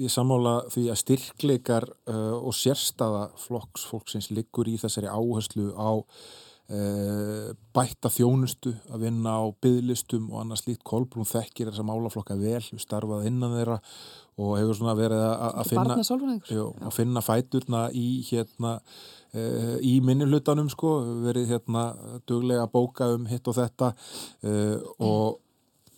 ég 0.00 0.12
samála 0.12 0.60
því 0.72 0.86
að 0.92 1.00
styrkleikar 1.02 1.88
uh, 2.08 2.38
og 2.38 2.54
sérstaða 2.56 3.26
flokks 3.40 3.84
fólksins 3.90 4.30
liggur 4.32 4.70
í 4.70 4.78
þessari 4.80 5.10
áherslu 5.10 5.74
á 5.76 6.00
bætta 7.74 8.06
þjónustu 8.14 8.70
að 8.94 9.02
vinna 9.02 9.32
á 9.42 9.44
bygglistum 9.58 10.28
og 10.30 10.44
annars 10.44 10.62
lít 10.68 10.84
Kolbrún 10.86 11.26
þekkir 11.26 11.72
þessa 11.72 11.82
málaflokka 11.82 12.36
vel 12.38 12.62
starfað 12.78 13.26
innan 13.26 13.56
þeirra 13.56 13.80
og 14.40 14.56
hefur 14.58 14.78
svona 14.78 14.94
verið 14.98 15.22
að 15.24 15.68
finna 15.68 15.96
jú, 16.48 16.66
að 16.80 16.94
finna 16.96 17.22
fæturna 17.24 17.82
í 17.96 18.06
hérna 18.28 18.76
uh, 18.78 19.76
í 19.84 19.98
minnulutanum 20.04 20.70
sko. 20.72 20.96
Verið 21.26 21.54
hérna 21.54 21.90
duglega 22.28 22.64
að 22.66 22.74
bóka 22.74 23.10
um 23.16 23.28
hitt 23.30 23.48
og 23.50 23.58
þetta. 23.58 23.92
Uh, 24.44 24.76
og, 24.96 25.40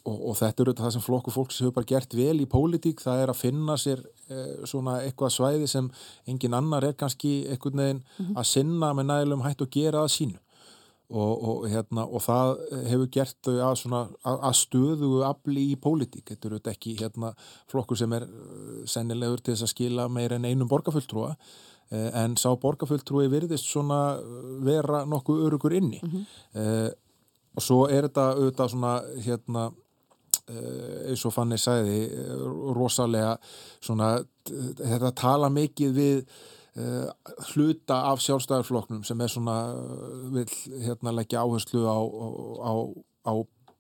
og, 0.03 0.19
og 0.33 0.39
þetta 0.41 0.65
eru 0.65 0.77
það 0.81 0.95
sem 0.97 1.05
flokku 1.05 1.35
fólks 1.35 1.61
hefur 1.63 1.77
bara 1.79 1.91
gert 1.95 2.17
vel 2.19 2.39
í 2.43 2.49
pólitík. 2.51 3.03
Það 3.05 3.25
er 3.25 3.35
að 3.35 3.43
finna 3.45 3.79
sér 3.81 4.05
svona 4.65 5.03
eitthvað 5.05 5.35
svæði 5.35 5.67
sem 5.69 5.91
engin 6.31 6.55
annar 6.57 6.87
er 6.87 6.95
kannski 6.97 7.43
einhvern 7.53 7.83
veginn 7.83 7.99
mm 8.01 8.25
-hmm. 8.25 8.39
að 8.41 8.47
sinna 8.49 8.89
með 8.97 9.07
nægilegum 9.11 9.43
hætt 9.45 9.61
og 9.61 9.71
gera 9.75 10.05
það 10.07 10.15
sínu 10.15 10.39
Og, 11.13 11.33
og, 11.45 11.65
hérna, 11.69 12.07
og 12.09 12.23
það 12.25 12.55
hefur 12.89 13.09
gert 13.13 13.37
þau 13.45 13.57
að, 13.67 13.75
svona, 13.83 13.99
að, 14.25 14.39
að 14.49 14.55
stöðu 14.57 15.11
afli 15.29 15.67
í 15.73 15.77
pólitík. 15.77 16.25
Þetta 16.31 16.49
eru 16.49 16.61
ekki 16.73 16.95
hérna, 17.01 17.35
flokkur 17.69 17.99
sem 18.01 18.15
er 18.17 18.25
sennilegur 18.89 19.43
til 19.43 19.53
þess 19.53 19.67
að 19.67 19.73
skila 19.75 20.09
meir 20.09 20.33
en 20.33 20.49
einum 20.49 20.71
borgarfulltrúa 20.71 21.35
en 21.93 22.39
sá 22.41 22.49
borgarfulltrúi 22.57 23.27
virðist 23.29 23.69
svona 23.69 24.17
vera 24.65 25.03
nokkuð 25.05 25.43
örugur 25.45 25.75
inni. 25.77 26.01
Mm 26.01 26.11
-hmm. 26.11 26.25
eh, 26.57 26.91
og 27.57 27.63
svo 27.63 27.83
er 27.85 28.09
þetta 28.09 28.33
auðvitað 28.33 28.71
svona 28.73 28.95
hérna 29.21 29.71
eins 30.49 31.25
og 31.27 31.33
Fanni 31.33 31.59
sæði 31.59 32.09
rosalega 32.75 33.37
svona 33.81 34.25
þetta 34.49 35.13
tala 35.15 35.49
mikið 35.53 35.93
við 35.93 36.25
Uh, 36.25 36.62
hluta 37.53 37.99
af 38.09 38.23
sjálfstæðarfloknum 38.25 39.03
sem 39.05 39.21
er 39.21 39.29
svona 39.33 39.57
uh, 39.77 40.29
vil 40.33 40.47
hérna 40.87 41.13
leggja 41.13 41.43
áherslu 41.45 41.85
á, 41.85 42.01
á, 42.65 42.73
á 43.29 43.33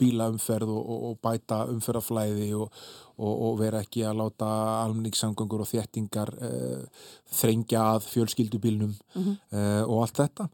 bílaumferð 0.02 0.68
og, 0.74 0.90
og 1.08 1.14
bæta 1.22 1.62
umferðaflæði 1.70 2.50
og, 2.58 2.74
og, 3.16 3.32
og 3.46 3.54
vera 3.60 3.80
ekki 3.84 4.02
að 4.04 4.18
láta 4.18 4.48
almenningssamgöngur 4.82 5.62
og 5.64 5.70
þéttingar 5.70 6.34
uh, 6.36 7.06
þrengja 7.32 7.86
að 7.94 8.10
fjölskyldubílnum 8.10 8.92
mm 8.92 9.22
-hmm. 9.22 9.86
og 9.86 10.02
allt 10.02 10.18
þetta. 10.18 10.48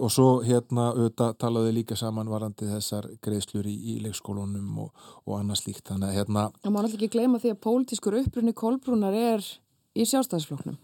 Og 0.00 0.08
svo 0.08 0.40
hérna 0.40 0.86
auðvitað 0.94 1.34
talaðu 1.36 1.72
líka 1.76 1.96
saman 1.96 2.30
varandi 2.30 2.64
þessar 2.64 3.10
greiðslur 3.20 3.66
í, 3.66 3.74
í 3.92 3.98
leikskólunum 4.00 4.78
og 4.78 5.34
annars 5.36 5.66
líkt 5.66 5.88
þannig 5.88 6.08
að 6.08 6.16
hérna 6.16 6.46
og 6.48 6.72
maður 6.72 6.88
náttúrulega 6.88 6.96
ekki 6.96 7.12
gleyma 7.18 7.38
því 7.38 7.50
að 7.50 7.60
pólitískur 7.66 8.16
upprunni 8.22 8.52
kolbrúnar 8.52 9.12
er 9.12 9.44
í 9.92 10.06
sjálfstæðisfloknum 10.08 10.78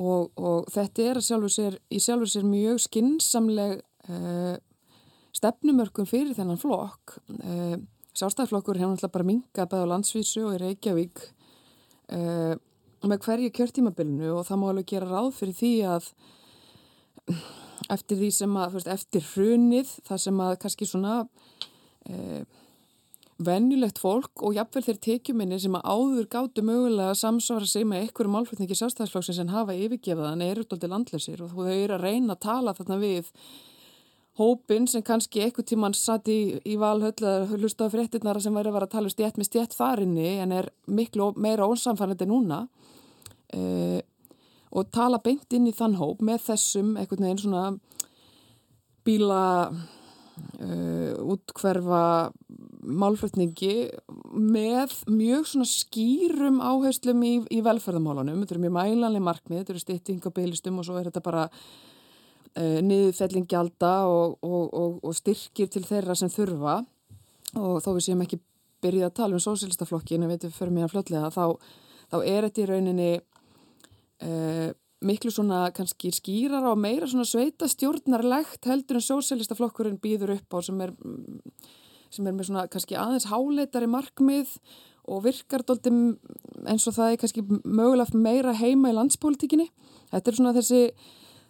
og, 0.00 0.32
og 0.36 0.68
þetta 0.72 1.08
er 1.10 1.20
sjálfur 1.24 1.52
sér, 1.52 1.78
í 1.92 2.00
sjálfur 2.02 2.30
sér 2.30 2.46
mjög 2.48 2.80
skinsamleg 2.86 3.80
uh, 4.08 4.56
stefnumörkun 5.36 6.08
fyrir 6.08 6.36
þennan 6.36 6.60
flokk. 6.60 7.16
Uh, 7.42 7.76
sjálfstæðisflokkur 8.16 8.80
hefur 8.80 8.92
náttúrulega 8.94 9.16
bara 9.16 9.28
minga 9.28 9.66
bæð 9.68 9.86
á 9.88 9.92
landsvísu 9.92 10.44
og 10.48 10.56
í 10.56 10.62
Reykjavík 10.62 11.24
uh, 12.16 12.54
með 13.08 13.24
hverju 13.26 13.52
kjörtímabilinu 13.56 14.32
og 14.36 14.46
það 14.46 14.62
má 14.62 14.66
alveg 14.70 14.90
gera 14.92 15.10
ráð 15.10 15.32
fyrir 15.40 15.58
því 15.58 15.72
að 15.90 16.10
eftir 17.92 18.20
því 18.20 18.28
sem 18.34 18.58
að, 18.58 18.76
veist, 18.76 18.90
eftir 18.92 19.24
hrunið 19.32 19.94
það 20.06 20.20
sem 20.26 20.42
að 20.44 20.58
kannski 20.62 20.88
svona 20.88 21.16
venjulegt 23.42 23.98
fólk 24.02 24.42
og 24.44 24.54
jafnvel 24.56 24.84
þeir 24.86 25.00
tekjuminni 25.06 25.58
sem 25.60 25.74
að 25.78 25.88
áður 25.88 26.28
gáttu 26.30 26.64
mögulega 26.66 27.12
að 27.14 27.20
samsvara 27.22 27.68
sig 27.68 27.86
með 27.88 28.06
einhverju 28.06 28.32
málflutningi 28.34 28.78
sjálfstæðisflokksins 28.78 29.40
en 29.42 29.52
hafa 29.54 29.76
yfirgefaðan 29.76 30.44
eru 30.46 30.64
doldið 30.68 30.92
landleysir 30.92 31.42
og 31.42 31.54
þau 31.56 31.70
eru 31.72 31.96
að 31.96 32.04
reyna 32.06 32.36
að 32.36 32.42
tala 32.44 32.74
þarna 32.76 32.98
við 33.02 33.32
hópin 34.40 34.86
sem 34.88 35.04
kannski 35.04 35.42
einhver 35.44 35.66
tíman 35.68 35.96
satt 35.96 36.28
í, 36.32 36.56
í 36.64 36.76
valhöll 36.80 37.16
eða 37.18 37.58
hlustaði 37.58 37.96
fréttinara 37.96 38.40
sem 38.40 38.54
væri 38.56 38.70
að 38.70 38.78
vera 38.78 38.88
að 38.88 38.94
tala 38.94 39.12
stjætt 39.12 39.40
með 39.40 39.50
stjætt 39.50 39.76
þarinni 39.76 40.28
en 40.44 40.54
er 40.56 40.70
miklu 40.86 41.32
meira 41.36 41.68
ónsamfærandi 41.68 42.28
núna. 42.30 42.64
Uh, 43.52 44.00
og 44.72 44.88
tala 44.88 45.20
beint 45.20 45.52
inn 45.52 45.68
í 45.68 45.74
þann 45.76 45.98
hóp 46.00 46.22
með 46.24 46.46
þessum 46.46 46.94
einhvern 46.96 47.26
veginn 47.26 47.42
svona 47.42 47.64
bíla 49.04 49.42
uh, 50.62 51.12
útkverfa 51.34 52.04
málflutningi 52.82 53.74
með 54.34 54.94
mjög 55.10 55.48
svona 55.52 55.68
skýrum 55.70 56.58
áherslum 56.64 57.22
í, 57.26 57.32
í 57.54 57.60
velferðamálunum. 57.64 58.42
Þetta 58.42 58.56
eru 58.56 58.64
mjög 58.64 58.76
mælanlega 58.78 59.26
markmið, 59.28 59.62
þetta 59.62 59.74
eru 59.76 60.34
beilistum 60.34 60.80
og 60.80 60.88
svo 60.88 60.98
er 60.98 61.10
þetta 61.10 61.24
bara 61.24 61.46
uh, 61.48 62.78
niðurfellingjalda 62.88 63.92
og, 64.10 64.38
og, 64.42 64.64
og, 64.72 64.98
og 65.02 65.16
styrkir 65.16 65.70
til 65.72 65.84
þeirra 65.86 66.16
sem 66.18 66.32
þurfa 66.32 66.80
og 67.60 67.78
þó 67.84 67.90
við 67.92 68.04
séum 68.06 68.24
ekki 68.24 68.40
byrjað 68.82 69.10
að 69.10 69.16
tala 69.18 69.38
um 69.38 69.44
sósélistaflokkin 69.44 70.22
en 70.22 70.30
við 70.30 70.38
veitum 70.38 70.54
fyrir 70.56 70.76
mjög 70.76 70.94
fljótlega 70.94 71.30
þá, 71.32 71.44
þá 72.10 72.16
er 72.20 72.46
þetta 72.48 72.62
í 72.62 72.68
rauninni 72.70 73.10
uh, 73.18 74.70
miklu 75.02 75.32
svona 75.34 75.66
kannski 75.74 76.12
skýrar 76.14 76.64
á 76.66 76.74
meira 76.78 77.08
svona 77.10 77.26
sveita 77.28 77.68
stjórnarlegt 77.70 78.66
heldur 78.70 78.98
en 78.98 79.06
sósélistaflokkurinn 79.06 80.00
býður 80.02 80.36
upp 80.38 80.56
á 80.56 80.58
sem 80.62 80.80
er 80.84 80.94
sem 82.12 82.26
er 82.28 82.36
með 82.36 82.50
svona 82.50 82.66
kannski 82.70 82.98
aðeins 82.98 83.28
háleitari 83.30 83.88
markmið 83.90 84.52
og 85.10 85.24
virkar 85.24 85.64
doldum 85.66 86.18
eins 86.68 86.86
og 86.86 86.96
það 86.96 87.14
er 87.14 87.20
kannski 87.22 87.44
mögulega 87.64 88.18
meira 88.18 88.54
heima 88.54 88.92
í 88.92 88.96
landspólitíkinni. 88.96 89.68
Þetta 90.12 90.30
er 90.30 90.38
svona 90.38 90.54
þessi 90.56 90.82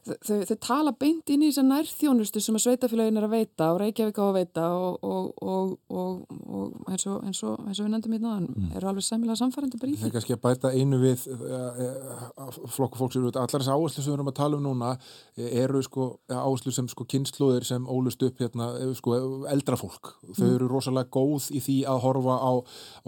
þau, 0.03 0.39
þau 0.49 0.57
tala 0.63 0.93
beint 0.99 1.31
inn 1.31 1.45
í 1.45 1.51
þess 1.51 1.61
að 1.63 1.69
nærþjónustu 1.71 2.43
sem 2.43 2.57
að 2.59 2.65
sveitafélagin 2.65 3.21
er 3.21 3.27
að 3.27 3.35
veita 3.37 3.69
og 3.73 3.81
Reykjavík 3.83 4.19
á 4.19 4.25
að 4.25 4.37
veita 4.39 4.65
og, 4.75 5.07
og, 5.07 5.75
og, 5.93 6.25
og 6.43 6.91
eins, 6.91 7.07
eins, 7.07 7.43
eins 7.43 7.81
og 7.81 7.87
við 7.87 7.93
nefndum 7.95 8.17
í 8.17 8.21
náðan 8.23 8.49
mm. 8.51 8.73
eru 8.79 8.91
alveg 8.91 9.07
sæmilega 9.07 9.39
samfærandi 9.41 9.81
því. 9.83 9.93
Það 10.01 10.09
er 10.09 10.15
kannski 10.17 10.37
að 10.37 10.43
bæta 10.47 10.73
einu 10.75 11.01
við 11.03 11.27
uh, 11.37 11.83
uh, 11.87 12.59
flokku 12.75 13.01
fólk 13.01 13.15
sem 13.15 13.23
eru 13.23 13.33
allar 13.33 13.63
þess 13.63 13.73
áherslu 13.73 14.03
sem 14.03 14.11
við 14.11 14.19
erum 14.19 14.33
að 14.33 14.39
tala 14.41 14.59
um 14.59 14.67
núna 14.67 14.93
eru 15.37 15.83
sko 15.87 16.09
áherslu 16.33 16.75
sem 16.75 16.91
sko 16.91 17.07
kynnslóðir 17.09 17.69
sem 17.69 17.87
ólust 17.87 18.27
upp 18.27 18.43
hérna 18.43 18.71
sko 18.99 19.19
eldra 19.53 19.79
fólk. 19.81 20.15
Þau 20.33 20.47
eru 20.49 20.67
mm. 20.67 20.73
rosalega 20.73 21.13
góð 21.15 21.51
í 21.55 21.63
því 21.63 21.79
að 21.93 22.03
horfa 22.07 22.39
á 22.43 22.53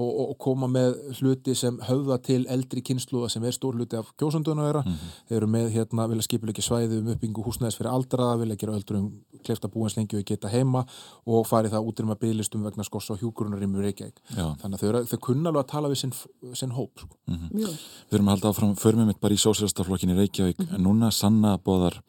og 0.04 0.34
koma 0.42 0.68
með 0.70 0.96
hluti 1.18 1.54
sem 1.58 1.76
höfða 1.88 2.20
til 2.24 2.42
eldri 2.50 2.82
kynnslóða 2.86 3.30
sem 3.34 3.44
er 3.46 3.54
stór 3.56 3.78
hluti 3.78 3.98
af 3.98 4.10
kjósunduna 4.20 4.68
þeirra. 4.68 4.84
Mm 4.84 4.94
-hmm. 4.94 5.20
Þeir 5.28 5.36
eru 5.40 5.50
með 5.54 5.70
hérna 5.74 6.08
vilja 6.10 6.26
skipilegja 6.28 6.66
svæði 6.84 7.00
um 7.00 7.10
uppbyggingu 7.12 7.44
húsnæðis 7.44 7.76
fyrir 7.78 7.90
aldraða, 7.92 8.38
vilja 8.40 8.56
gera 8.60 8.74
öldurum 8.76 9.08
klefta 9.44 9.68
búins 9.68 9.96
lengi 9.96 10.18
og 10.18 10.24
geta 10.26 10.50
heima 10.52 10.84
og 11.26 11.46
fari 11.48 11.70
það 11.72 11.88
út 11.88 12.00
að 12.04 12.14
bygglistum 12.20 12.64
vegna 12.64 12.84
skoss 12.84 13.10
og 13.10 13.20
hjúkurunar 13.20 13.62
í 13.62 13.68
mjög 13.68 13.86
Reykjavík. 13.88 14.20
Þannig 14.34 14.74
að 14.74 14.82
þau, 14.82 15.04
þau 15.10 15.20
kunna 15.26 15.50
alveg 15.50 15.62
að 15.64 15.70
tala 15.72 15.90
við 15.92 16.00
sinn, 16.02 16.14
sinn 16.54 16.74
hóp. 16.74 16.98
Sko. 16.98 17.16
Mm 17.26 17.36
-hmm. 17.36 17.78
Við 18.10 18.18
erum 18.18 18.28
að 18.28 18.34
halda 18.34 18.48
áfram 18.48 18.74
förmið 18.76 19.06
mitt 19.06 19.20
bara 19.20 19.34
í 19.34 19.40
sósélastaflokkinni 19.40 20.16
Reykjavík 20.16 20.58
mm 20.58 20.66
-hmm. 20.66 20.74
en 20.74 20.84
núna 20.84 21.10
sanna 21.10 21.58
bóðar 21.58 22.02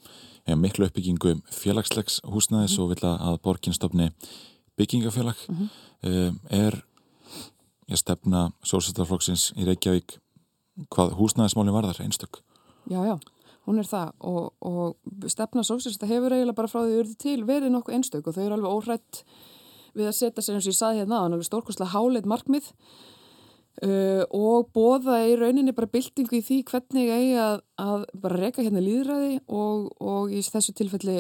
ja, 0.47 0.55
miklu 0.55 0.86
uppbyggingu 0.86 1.41
félagslegs 1.51 2.21
húsnæðis 2.23 2.80
og 2.80 2.89
vilja 2.89 3.17
að 3.17 3.41
borginstofni 3.41 4.11
byggingafélag 4.78 5.36
um, 5.49 6.39
er 6.49 6.84
ég 7.88 7.97
stefna 7.97 8.51
sósélastaflokksins 8.63 9.53
í 9.57 9.65
Reykjavík 9.65 10.19
hvað 10.89 11.13
húsnæðismálinn 11.13 11.73
varðar 11.73 12.01
einstök? 12.01 12.43
Já, 12.89 13.05
já 13.05 13.17
hún 13.66 13.82
er 13.82 13.89
það 13.89 14.13
og, 14.30 14.53
og 14.61 15.32
stefna 15.32 15.66
sósélista 15.66 16.09
hefur 16.09 16.36
eiginlega 16.36 16.59
bara 16.59 16.72
frá 16.72 16.84
því 16.84 17.01
urði 17.01 17.18
til 17.22 17.41
verið 17.47 17.74
nokkuð 17.74 17.97
einstök 17.97 18.30
og 18.30 18.38
þau 18.38 18.45
eru 18.45 18.57
alveg 18.59 18.78
óhrætt 18.78 19.26
við 19.95 20.11
að 20.11 20.18
setja 20.20 20.43
sér 20.43 20.57
eins 20.57 20.68
og 20.68 20.74
ég 20.74 20.80
saði 20.80 21.01
hérna 21.01 21.24
alveg 21.26 21.47
stórkoslega 21.47 21.93
háleit 21.95 22.30
markmið 22.30 22.72
uh, 23.84 24.24
og 24.36 24.70
bóða 24.76 25.22
í 25.28 25.36
rauninni 25.39 25.74
bara 25.76 25.89
byltingu 25.91 26.39
í 26.39 26.43
því 26.45 26.59
hvernig 26.70 27.11
eigi 27.16 27.36
að, 27.41 27.57
að 27.82 28.05
bara 28.24 28.39
reyka 28.43 28.66
hérna 28.66 28.84
líðræði 28.84 29.39
og, 29.47 29.89
og 29.99 30.34
í 30.36 30.43
þessu 30.45 30.76
tilfelli 30.78 31.18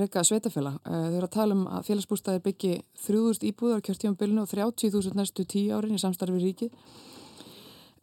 reyka 0.00 0.24
sveitafélag. 0.26 0.80
Uh, 0.84 1.08
þau 1.08 1.18
eru 1.20 1.28
að 1.28 1.34
tala 1.38 1.58
um 1.58 1.66
að 1.70 1.88
félagsbústæðir 1.90 2.44
byggi 2.48 2.74
3000 3.06 3.50
íbúðar 3.52 3.84
kjörtímanbylnu 3.86 4.44
og 4.44 4.52
30.000 4.52 5.18
næstu 5.20 5.46
10 5.46 5.74
árin 5.78 5.98
í 5.98 6.02
samstarfi 6.02 6.40
ríkið 6.42 6.72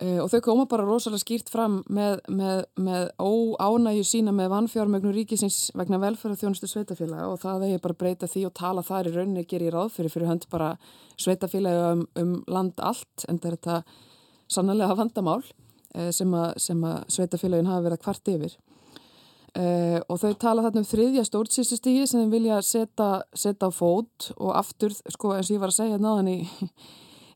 og 0.01 0.31
þau 0.31 0.39
koma 0.41 0.63
bara 0.65 0.85
rosalega 0.87 1.21
skýrt 1.21 1.51
fram 1.53 1.81
með, 1.93 2.23
með, 2.33 2.63
með 2.81 3.03
óánægju 3.21 4.05
sína 4.07 4.31
með 4.33 4.49
vannfjármögnu 4.55 5.11
ríkisins 5.13 5.59
vegna 5.77 5.99
velferðarþjónustu 6.01 6.69
sveitafélaga 6.71 7.27
og 7.29 7.41
það 7.43 7.67
er 7.67 7.83
bara 7.83 7.97
breyta 7.99 8.29
því 8.29 8.47
og 8.49 8.55
tala 8.57 8.85
þar 8.85 9.11
í 9.11 9.13
rauninni 9.13 9.45
gerir 9.45 9.69
í 9.69 9.75
ráðfyrir 9.75 10.13
fyrir 10.13 10.31
hönd 10.31 10.47
bara 10.49 10.71
sveitafélaga 11.21 11.91
um, 11.97 12.05
um 12.17 12.33
land 12.49 12.81
allt 12.81 13.27
en 13.29 13.37
þetta 13.37 13.51
er 13.51 13.57
þetta 13.59 14.09
sannlega 14.51 14.97
vandamál 14.97 15.39
uh, 15.43 16.09
sem 16.15 16.33
að, 16.33 16.57
að 16.57 16.99
sveitafélagin 17.15 17.69
hafa 17.69 17.85
verið 17.85 17.99
að 17.99 18.05
kvart 18.07 18.33
yfir. 18.33 18.57
Uh, 19.51 19.99
og 20.07 20.21
þau 20.21 20.31
tala 20.39 20.63
þarna 20.63 20.81
um 20.81 20.87
þriðja 20.87 21.27
stórtsýstustígi 21.27 22.05
sem 22.07 22.23
þau 22.23 22.31
vilja 22.31 22.61
setja, 22.63 23.67
á 23.67 23.69
fót 23.75 24.29
og 24.37 24.53
aftur, 24.55 24.95
sko 25.11 25.35
eins 25.35 25.49
og 25.51 25.57
ég 25.57 25.63
var 25.63 25.73
að 25.73 25.79
segja 25.81 25.99
náðan 25.99 26.31
í 26.31 26.37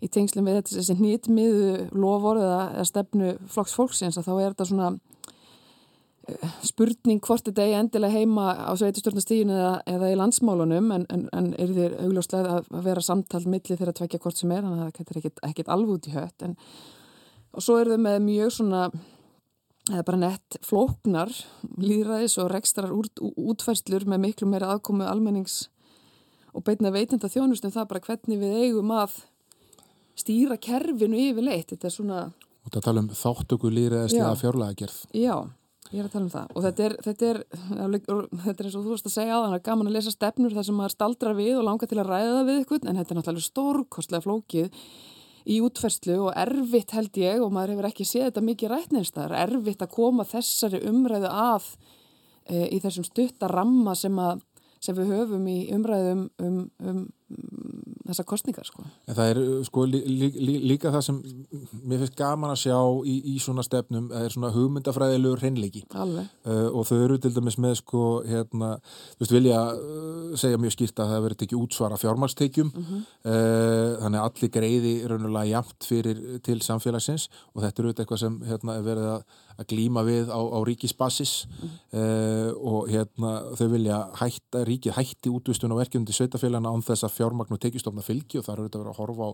í 0.06 0.12
tengslum 0.12 0.48
við 0.48 0.60
þetta 0.60 0.78
þessi 0.78 0.96
nýtmiðu 1.00 1.74
lofórið 1.96 2.48
eða 2.48 2.88
stefnu 2.90 3.34
flokks 3.52 3.76
fólksins 3.78 4.20
að 4.20 4.30
þá 4.30 4.34
er 4.36 4.54
þetta 4.54 4.68
svona 4.70 4.90
uh, 4.94 6.54
spurning 6.66 7.24
hvort 7.26 7.48
þetta 7.50 7.66
er 7.66 7.80
endilega 7.80 8.22
heima 8.22 8.52
á 8.56 8.72
sveitustjórnastíginu 8.80 9.56
eða, 9.56 9.74
eða 9.96 10.12
í 10.12 10.20
landsmálunum 10.20 10.94
en, 10.98 11.08
en, 11.14 11.26
en 11.36 11.50
er 11.62 11.74
þér 11.80 11.98
augljóslega 12.06 12.60
að 12.62 12.86
vera 12.90 13.06
samtalt 13.06 13.50
milli 13.50 13.80
þeirra 13.80 13.96
tvekja 13.98 14.22
hvort 14.24 14.42
sem 14.42 14.54
er 14.54 14.64
þannig 14.66 14.86
að 14.86 14.94
þetta 15.00 15.16
er 15.16 15.22
ekkit, 15.22 15.44
ekkit 15.50 15.74
alveg 15.76 15.98
út 15.98 16.10
í 16.12 16.16
hött 16.16 16.48
en, 16.48 16.58
og 17.56 17.66
svo 17.66 17.80
er 17.82 17.94
þau 17.94 18.02
með 18.08 18.24
mjög 18.30 18.58
svona 18.60 18.88
eða 19.92 20.06
bara 20.08 20.22
nett 20.22 20.58
flóknar 20.66 21.32
líðræðis 21.78 22.40
og 22.42 22.50
rekstrar 22.54 22.94
út, 22.94 23.22
útferslur 23.22 24.08
með 24.10 24.24
miklu 24.24 24.50
meira 24.50 24.72
aðkomu 24.74 25.06
almennings 25.06 25.68
og 26.56 26.64
beitna 26.66 26.94
veitinda 26.94 27.30
þjónustum 27.30 27.74
það 27.74 27.90
bara 27.92 28.06
hvernig 28.08 28.42
við 28.42 28.56
eigum 28.64 28.94
að 28.96 29.20
stýra 30.16 30.58
kerfinu 30.62 31.20
yfirleitt. 31.30 31.72
Þetta 31.74 31.90
er 31.90 31.96
svona 31.96 32.26
og 32.66 32.74
það 32.74 32.88
tala 32.88 33.04
um 33.04 33.12
þáttöku 33.14 33.72
líðræðislega 33.74 34.36
fjárlega 34.40 34.78
gerð 34.80 35.02
já, 35.14 35.36
ég 35.92 36.00
er 36.02 36.08
að 36.08 36.14
tala 36.16 36.24
um 36.26 36.32
það. 36.34 36.54
Og 36.56 36.64
þetta 36.66 36.86
er, 36.86 36.96
þetta 37.06 37.28
er, 37.30 37.42
þetta 38.46 38.56
er 38.56 38.70
eins 38.70 38.78
og 38.78 38.86
þú 38.86 38.94
varst 38.94 39.10
að 39.10 39.16
segja 39.16 39.36
á 39.38 39.44
þannig 39.44 39.60
að 39.60 39.68
gaman 39.68 39.92
að 39.92 39.98
lesa 39.98 40.14
stefnur 40.14 40.56
þar 40.56 40.68
sem 40.70 40.80
maður 40.80 40.96
staldrar 40.96 41.38
við 41.38 41.60
og 41.60 41.68
langar 41.68 41.92
til 41.92 42.00
að 42.02 42.10
ræða 42.10 42.32
það 42.32 42.50
við 42.50 42.64
ykkur 42.64 42.82
en 42.82 43.02
þetta 43.02 43.14
er 43.14 43.20
náttúrulega 43.20 43.50
stórkostlega 43.50 44.26
flókið 44.26 44.88
í 45.46 45.60
útferstlu 45.62 46.16
og 46.26 46.40
erfitt 46.42 46.96
held 46.98 47.22
ég 47.22 47.44
og 47.46 47.54
maður 47.54 47.76
hefur 47.76 47.90
ekki 47.92 48.08
séð 48.10 48.32
þetta 48.32 48.46
mikið 48.48 48.72
rætnist 48.74 49.14
það 49.14 49.28
er 49.28 49.44
erfitt 49.44 49.86
að 49.86 49.94
koma 49.94 50.26
þessari 50.26 50.80
umræðu 50.90 51.30
að 51.30 51.68
e, 52.50 52.64
í 52.74 52.80
þessum 52.82 53.06
stuttaramma 53.06 53.94
sem 54.00 54.18
að 54.18 54.42
sem 54.82 54.98
við 54.98 55.14
höfum 55.14 55.46
í 55.50 55.60
umræðum 55.74 56.26
um, 56.42 56.58
um, 56.82 57.06
um 57.30 57.95
þessar 58.12 58.28
kostningar 58.30 58.68
sko. 58.68 58.84
En 59.10 59.18
það 59.18 59.32
er 59.32 59.40
sko 59.68 59.86
lí, 59.90 60.02
lí, 60.06 60.56
líka 60.70 60.92
það 60.94 61.04
sem 61.08 61.20
mér 61.84 62.04
finnst 62.04 62.18
gaman 62.20 62.54
að 62.54 62.62
sjá 62.64 62.78
í, 63.08 63.16
í 63.34 63.36
svona 63.42 63.66
stefnum, 63.66 64.10
er 64.16 64.34
svona 64.34 64.52
hugmyndafræðilegur 64.56 65.42
hreinleiki 65.42 65.84
uh, 65.96 66.68
og 66.70 66.86
þau 66.90 66.98
eru 66.98 67.18
til 67.22 67.34
dæmis 67.36 67.58
með 67.62 67.78
sko 67.82 68.04
hérna, 68.28 68.76
þú 69.16 69.24
veist 69.24 69.36
vilja 69.36 69.62
uh, 69.74 70.36
segja 70.40 70.62
mjög 70.62 70.76
skýrt 70.78 71.02
að 71.02 71.14
það 71.14 71.26
verður 71.26 71.42
tekið 71.44 71.64
útsvara 71.64 72.00
fjármagstekjum 72.02 72.72
uh 72.72 72.92
-huh. 72.92 73.02
uh, 73.26 73.90
þannig 74.04 74.20
að 74.22 74.28
allir 74.30 74.54
greiði 74.60 74.94
raunulega 75.10 75.52
jamt 75.54 75.90
fyrir 75.90 76.24
til 76.46 76.62
samfélagsins 76.62 77.30
og 77.54 77.64
þetta 77.64 77.82
eru 77.84 77.94
eitthvað 77.96 78.24
sem 78.24 78.40
hérna, 78.46 78.78
er 78.78 78.86
verið 78.86 79.10
að, 79.16 79.26
að 79.56 79.68
glíma 79.72 80.04
við 80.08 80.32
á, 80.32 80.40
á 80.40 80.60
ríkisbasis 80.68 81.34
mm. 81.48 81.76
uh, 82.00 82.50
og 82.56 82.90
hérna 82.92 83.34
þau 83.60 83.68
vilja 83.72 84.00
hætta, 84.20 84.64
ríkið 84.68 84.98
hætti 84.98 85.34
útvistun 85.34 85.76
og 85.76 85.82
verkefndi 85.84 86.16
sveitafélagana 86.16 86.74
án 86.74 86.86
þess 86.86 87.08
að 87.08 87.16
fjármagn 87.20 87.56
og 87.56 87.62
tekistofna 87.64 88.06
fylgi 88.06 88.40
og 88.40 88.48
það 88.48 88.56
eru 88.56 88.68
þetta 88.68 88.80
að 88.80 88.86
vera 88.86 88.96
að 88.96 89.02
horfa 89.04 89.30
á 89.30 89.32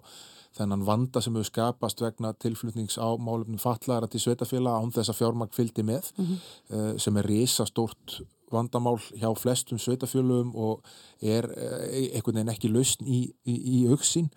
þennan 0.59 0.85
vanda 0.87 1.23
sem 1.23 1.37
hefur 1.37 1.49
skapast 1.51 2.03
vegna 2.03 2.33
tilflutnings 2.41 2.99
á 2.99 3.09
málefnum 3.15 3.61
fallara 3.61 4.09
til 4.11 4.21
sveitafélaga 4.23 4.83
án 4.83 4.93
þess 4.93 5.13
að 5.13 5.21
fjármagn 5.21 5.55
fylgdi 5.55 5.87
með 5.87 6.11
mm 6.17 6.25
-hmm. 6.25 6.37
uh, 6.75 6.93
sem 6.99 7.17
er 7.17 7.29
risastórt 7.31 8.21
vandamál 8.53 8.97
hjá 9.13 9.29
flestum 9.37 9.79
sveitafjölum 9.81 10.51
og 10.55 10.83
er 11.21 11.47
eh, 11.55 12.11
einhvern 12.15 12.41
veginn 12.41 12.53
ekki 12.53 12.71
lausn 12.71 13.07
í, 13.07 13.23
í, 13.45 13.55
í 13.55 13.79
auksin. 13.91 14.29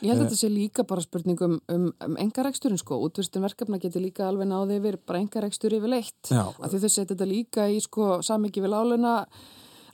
Ég 0.00 0.12
held 0.12 0.24
að 0.24 0.26
þetta 0.28 0.40
sé 0.40 0.50
líka 0.52 0.84
bara 0.88 1.04
spurningum 1.04 1.58
um, 1.72 1.88
um 2.06 2.18
engareksturinn 2.20 2.80
sko, 2.80 3.00
útvistum 3.06 3.44
verkefna 3.44 3.80
getur 3.82 4.04
líka 4.04 4.28
alveg 4.28 4.48
náðið 4.50 4.78
yfir 4.80 5.00
bara 5.06 5.22
engarekstur 5.22 5.76
yfir 5.76 5.92
leitt, 5.92 6.30
af 6.32 6.68
því 6.68 6.84
þau 6.84 6.90
setja 6.90 7.10
þetta 7.14 7.28
líka 7.28 7.66
í 7.70 7.80
sko 7.84 8.20
samiki 8.26 8.64
við 8.64 8.74
láluna 8.74 9.16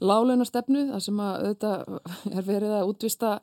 láluna 0.01 0.45
stefnu, 0.45 0.91
það 0.93 1.03
sem 1.07 1.25
að 1.25 1.49
þetta 1.49 1.73
er 2.37 2.47
verið 2.47 2.77
að 2.77 2.93
útvista 2.93 3.39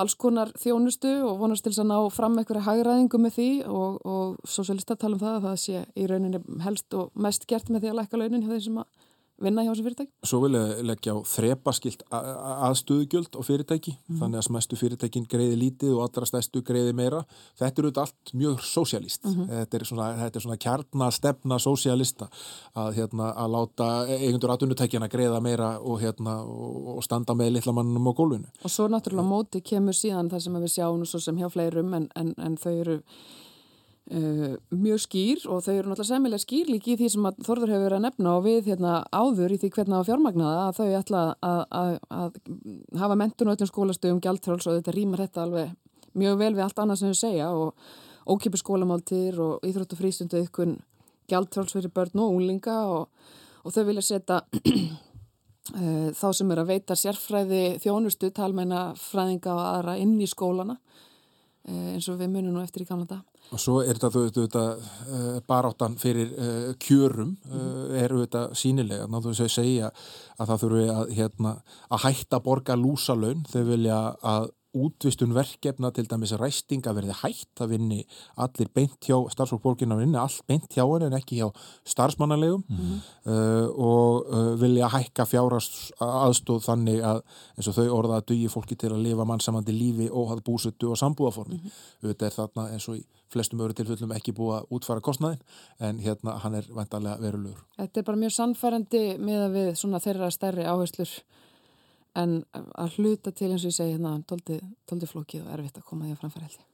alls 0.00 0.14
konar 0.18 0.52
þjónustu 0.58 1.10
og 1.26 1.38
vonast 1.40 1.66
til 1.66 1.74
að 1.74 1.90
ná 1.90 1.98
fram 2.14 2.38
einhverja 2.38 2.64
hægræðingu 2.68 3.20
með 3.20 3.36
því 3.36 3.48
og, 3.66 3.98
og 4.06 4.48
sosialista 4.48 4.96
tala 4.96 5.18
um 5.18 5.22
það 5.22 5.36
að 5.36 5.46
það 5.48 5.56
sé 5.64 5.82
í 5.98 6.06
rauninni 6.10 6.40
helst 6.64 6.96
og 6.96 7.10
mest 7.18 7.46
gert 7.50 7.70
með 7.70 7.84
því 7.84 7.92
að 7.92 7.98
lækka 8.00 8.20
launin 8.20 8.44
hjá 8.44 8.52
þeir 8.54 8.64
sem 8.68 8.80
að 8.82 9.08
vinna 9.44 9.64
hjá 9.64 9.70
þessu 9.72 9.84
fyrirtæki? 9.86 10.10
Svo 10.30 10.40
vil 10.44 10.56
ég 10.58 10.82
leggja 10.88 11.14
á 11.16 11.18
þrepaskilt 11.26 12.04
aðstöðugjöld 12.10 13.38
og 13.40 13.46
fyrirtæki 13.46 13.94
mm. 13.96 14.20
þannig 14.20 14.40
að 14.40 14.46
smestu 14.46 14.78
fyrirtækin 14.80 15.26
greiði 15.30 15.58
lítið 15.60 15.96
og 15.96 16.04
allra 16.06 16.28
stæstu 16.28 16.62
greiði 16.66 16.94
meira. 16.96 17.22
Þetta 17.60 17.82
eru 17.82 17.92
allt 18.02 18.34
mjög 18.36 18.62
sósialist. 18.66 19.24
Mm 19.24 19.34
-hmm. 19.34 19.50
Þetta 19.60 19.78
er 19.78 19.84
svona, 19.90 20.30
svona 20.38 20.58
kjarnastefna 20.66 21.58
sósialista 21.58 22.30
að, 22.74 22.94
hérna, 22.98 23.32
að 23.34 23.50
láta 23.56 23.90
eigundur 24.06 24.54
aðunutækjana 24.54 25.08
greiða 25.08 25.40
meira 25.40 25.78
og, 25.80 26.00
hérna, 26.00 26.40
og 26.44 27.04
standa 27.04 27.34
með 27.34 27.52
litlamannum 27.58 28.08
á 28.08 28.12
gólfinu. 28.12 28.48
Og 28.64 28.70
svo 28.70 28.88
náttúrulega 28.88 29.28
móti 29.28 29.60
kemur 29.60 29.94
síðan 29.94 30.30
það 30.30 30.40
sem 30.40 30.54
við 30.54 30.74
sjáum 30.74 31.04
svo 31.06 31.20
sem 31.20 31.36
hjá 31.36 31.48
fleirum 31.48 31.94
en, 31.94 32.08
en, 32.14 32.34
en 32.38 32.56
þau 32.56 32.72
eru 32.72 33.02
Uh, 34.10 34.56
mjög 34.74 35.04
skýr 35.04 35.44
og 35.46 35.60
þau 35.62 35.74
eru 35.76 35.90
náttúrulega 35.92 36.08
semilega 36.08 36.42
skýr 36.42 36.66
líki 36.66 36.96
í 36.96 36.98
því 36.98 37.08
sem 37.12 37.26
Þorður 37.46 37.70
hefur 37.70 37.84
verið 37.84 37.98
að 38.00 38.04
nefna 38.08 38.32
og 38.34 38.40
við 38.42 38.70
hérna 38.72 38.94
áður 39.14 39.54
í 39.54 39.58
því 39.62 39.70
hvernig 39.76 39.94
var 40.00 40.08
fjármagnaða 40.08 40.64
að 40.64 40.80
þau 40.80 40.96
ætla 40.98 41.20
að, 41.46 41.60
að, 41.78 41.92
að 42.18 42.40
hafa 43.04 43.18
mentun 43.20 43.52
og 43.52 43.54
öllum 43.54 43.70
skólastöðum 43.70 44.18
gjaldtráls 44.24 44.66
og 44.66 44.80
þetta 44.80 44.96
rýmar 44.96 45.22
þetta 45.22 45.44
alveg 45.44 45.76
mjög 46.18 46.40
vel 46.42 46.50
við 46.56 46.64
allt 46.64 46.82
annað 46.82 46.98
sem 46.98 47.14
þau 47.14 47.20
segja 47.20 47.52
og 47.54 47.86
ókipur 48.34 48.64
skólamáltir 48.64 49.38
og 49.46 49.70
íþrótt 49.70 49.94
og 49.94 50.02
frístundu 50.02 50.42
ykkun 50.42 50.74
gjaldtráls 51.30 51.78
fyrir 51.78 51.94
börn 51.94 52.26
og 52.26 52.34
úlinga 52.40 52.82
og, 52.90 53.08
og 53.62 53.78
þau 53.78 53.82
vilja 53.92 54.06
setja 54.10 54.42
uh, 55.78 56.10
þá 56.10 56.28
sem 56.34 56.50
er 56.50 56.64
að 56.64 56.74
veita 56.74 56.98
sérfræði 56.98 57.64
þjónustu, 57.86 58.34
talmæna 58.34 58.88
fræðinga 58.98 59.54
og 59.54 59.66
aðra 59.68 59.98
inn 60.02 60.18
í 60.18 60.26
skólana 60.26 60.80
uh, 60.80 61.90
eins 61.94 62.10
og 62.10 62.18
við 62.18 62.34
munum 62.34 62.58
nú 62.58 62.66
eftir 62.66 62.82
í 62.82 62.90
gamla 62.90 63.06
dag 63.14 63.29
Og 63.50 63.58
svo 63.58 63.80
er 63.82 63.98
þetta, 63.98 64.10
þetta, 64.14 64.44
þetta 64.44 64.64
uh, 65.18 65.38
baráttan 65.50 65.96
fyrir 65.98 66.30
uh, 66.36 66.68
kjörum 66.78 67.34
uh, 67.50 67.90
er 67.98 68.14
þetta 68.14 68.44
sínilega. 68.54 69.08
Náttúrulega 69.10 69.48
þau 69.48 69.56
segja 69.56 69.90
að 69.90 70.52
það 70.52 70.62
þurfi 70.64 70.86
að, 70.94 71.12
hérna, 71.18 71.54
að 71.90 72.04
hætta 72.06 72.38
að 72.38 72.46
borga 72.46 72.78
lúsalön. 72.78 73.42
Þau 73.50 73.62
vilja 73.72 74.00
að 74.22 74.50
útvistun 74.76 75.34
verkefna 75.34 75.90
til 75.90 76.06
dæmis 76.10 76.32
ræstinga 76.38 76.92
verði 76.94 77.16
hægt 77.22 77.62
að 77.62 77.72
vinni 77.74 78.00
allir 78.38 78.70
beint 78.74 78.98
hjá 79.02 79.16
starfsfólkborgin 79.32 79.94
að 79.94 80.04
vinni 80.04 80.18
allt 80.20 80.44
beint 80.46 80.70
hjá 80.70 80.84
henni 80.84 81.08
en 81.08 81.16
ekki 81.18 81.40
hjá 81.40 81.48
starfsmannalegum 81.88 82.64
mm 82.68 82.76
-hmm. 82.76 82.98
uh, 83.32 83.68
og 83.74 84.26
uh, 84.30 84.60
vilja 84.60 84.88
hækka 84.88 85.26
fjárast 85.26 85.92
aðstóð 86.00 86.62
þannig 86.68 87.02
að 87.02 87.22
eins 87.56 87.68
og 87.68 87.74
þau 87.74 87.88
orða 87.98 88.16
að 88.20 88.26
dugi 88.32 88.48
fólki 88.48 88.76
til 88.76 88.92
að 88.92 89.02
lifa 89.06 89.24
mannsamandi 89.24 89.72
lífi 89.72 90.10
og 90.10 90.28
hafa 90.28 90.40
búsuttu 90.40 90.90
og 90.90 90.98
sambúðaformi 90.98 91.54
mm 91.54 91.60
-hmm. 91.60 92.06
þetta 92.08 92.26
er 92.26 92.32
þarna 92.32 92.72
eins 92.72 92.88
og 92.88 92.96
í 92.96 93.04
flestum 93.30 93.60
öru 93.60 93.74
tilfellum 93.74 94.12
ekki 94.12 94.32
búið 94.32 94.56
að 94.58 94.66
útfara 94.70 95.00
kostnaðin 95.00 95.40
en 95.78 95.98
hérna 95.98 96.38
hann 96.38 96.54
er 96.54 96.66
vantarlega 96.74 97.20
verulegur 97.20 97.64
Þetta 97.76 98.00
er 98.00 98.04
bara 98.04 98.16
mjög 98.16 98.32
sannfærandi 98.32 99.18
með 99.18 99.44
að 99.44 99.52
við 99.52 99.74
svona 99.74 99.98
þeirra 99.98 100.30
stærri 100.30 100.64
áherslur 100.64 101.08
en 102.18 102.40
að 102.54 102.98
hluta 102.98 103.32
til 103.32 103.52
eins 103.52 103.64
og 103.64 103.70
ég 103.70 103.76
segi 103.76 103.94
hérna 103.94 104.18
tóldi 104.26 105.08
flókið 105.10 105.46
og 105.46 105.54
erfitt 105.54 105.78
að 105.78 105.86
koma 105.86 106.06
því 106.06 106.16
að 106.16 106.22
framfæra 106.24 106.48
held 106.48 106.58
ég. 106.58 106.66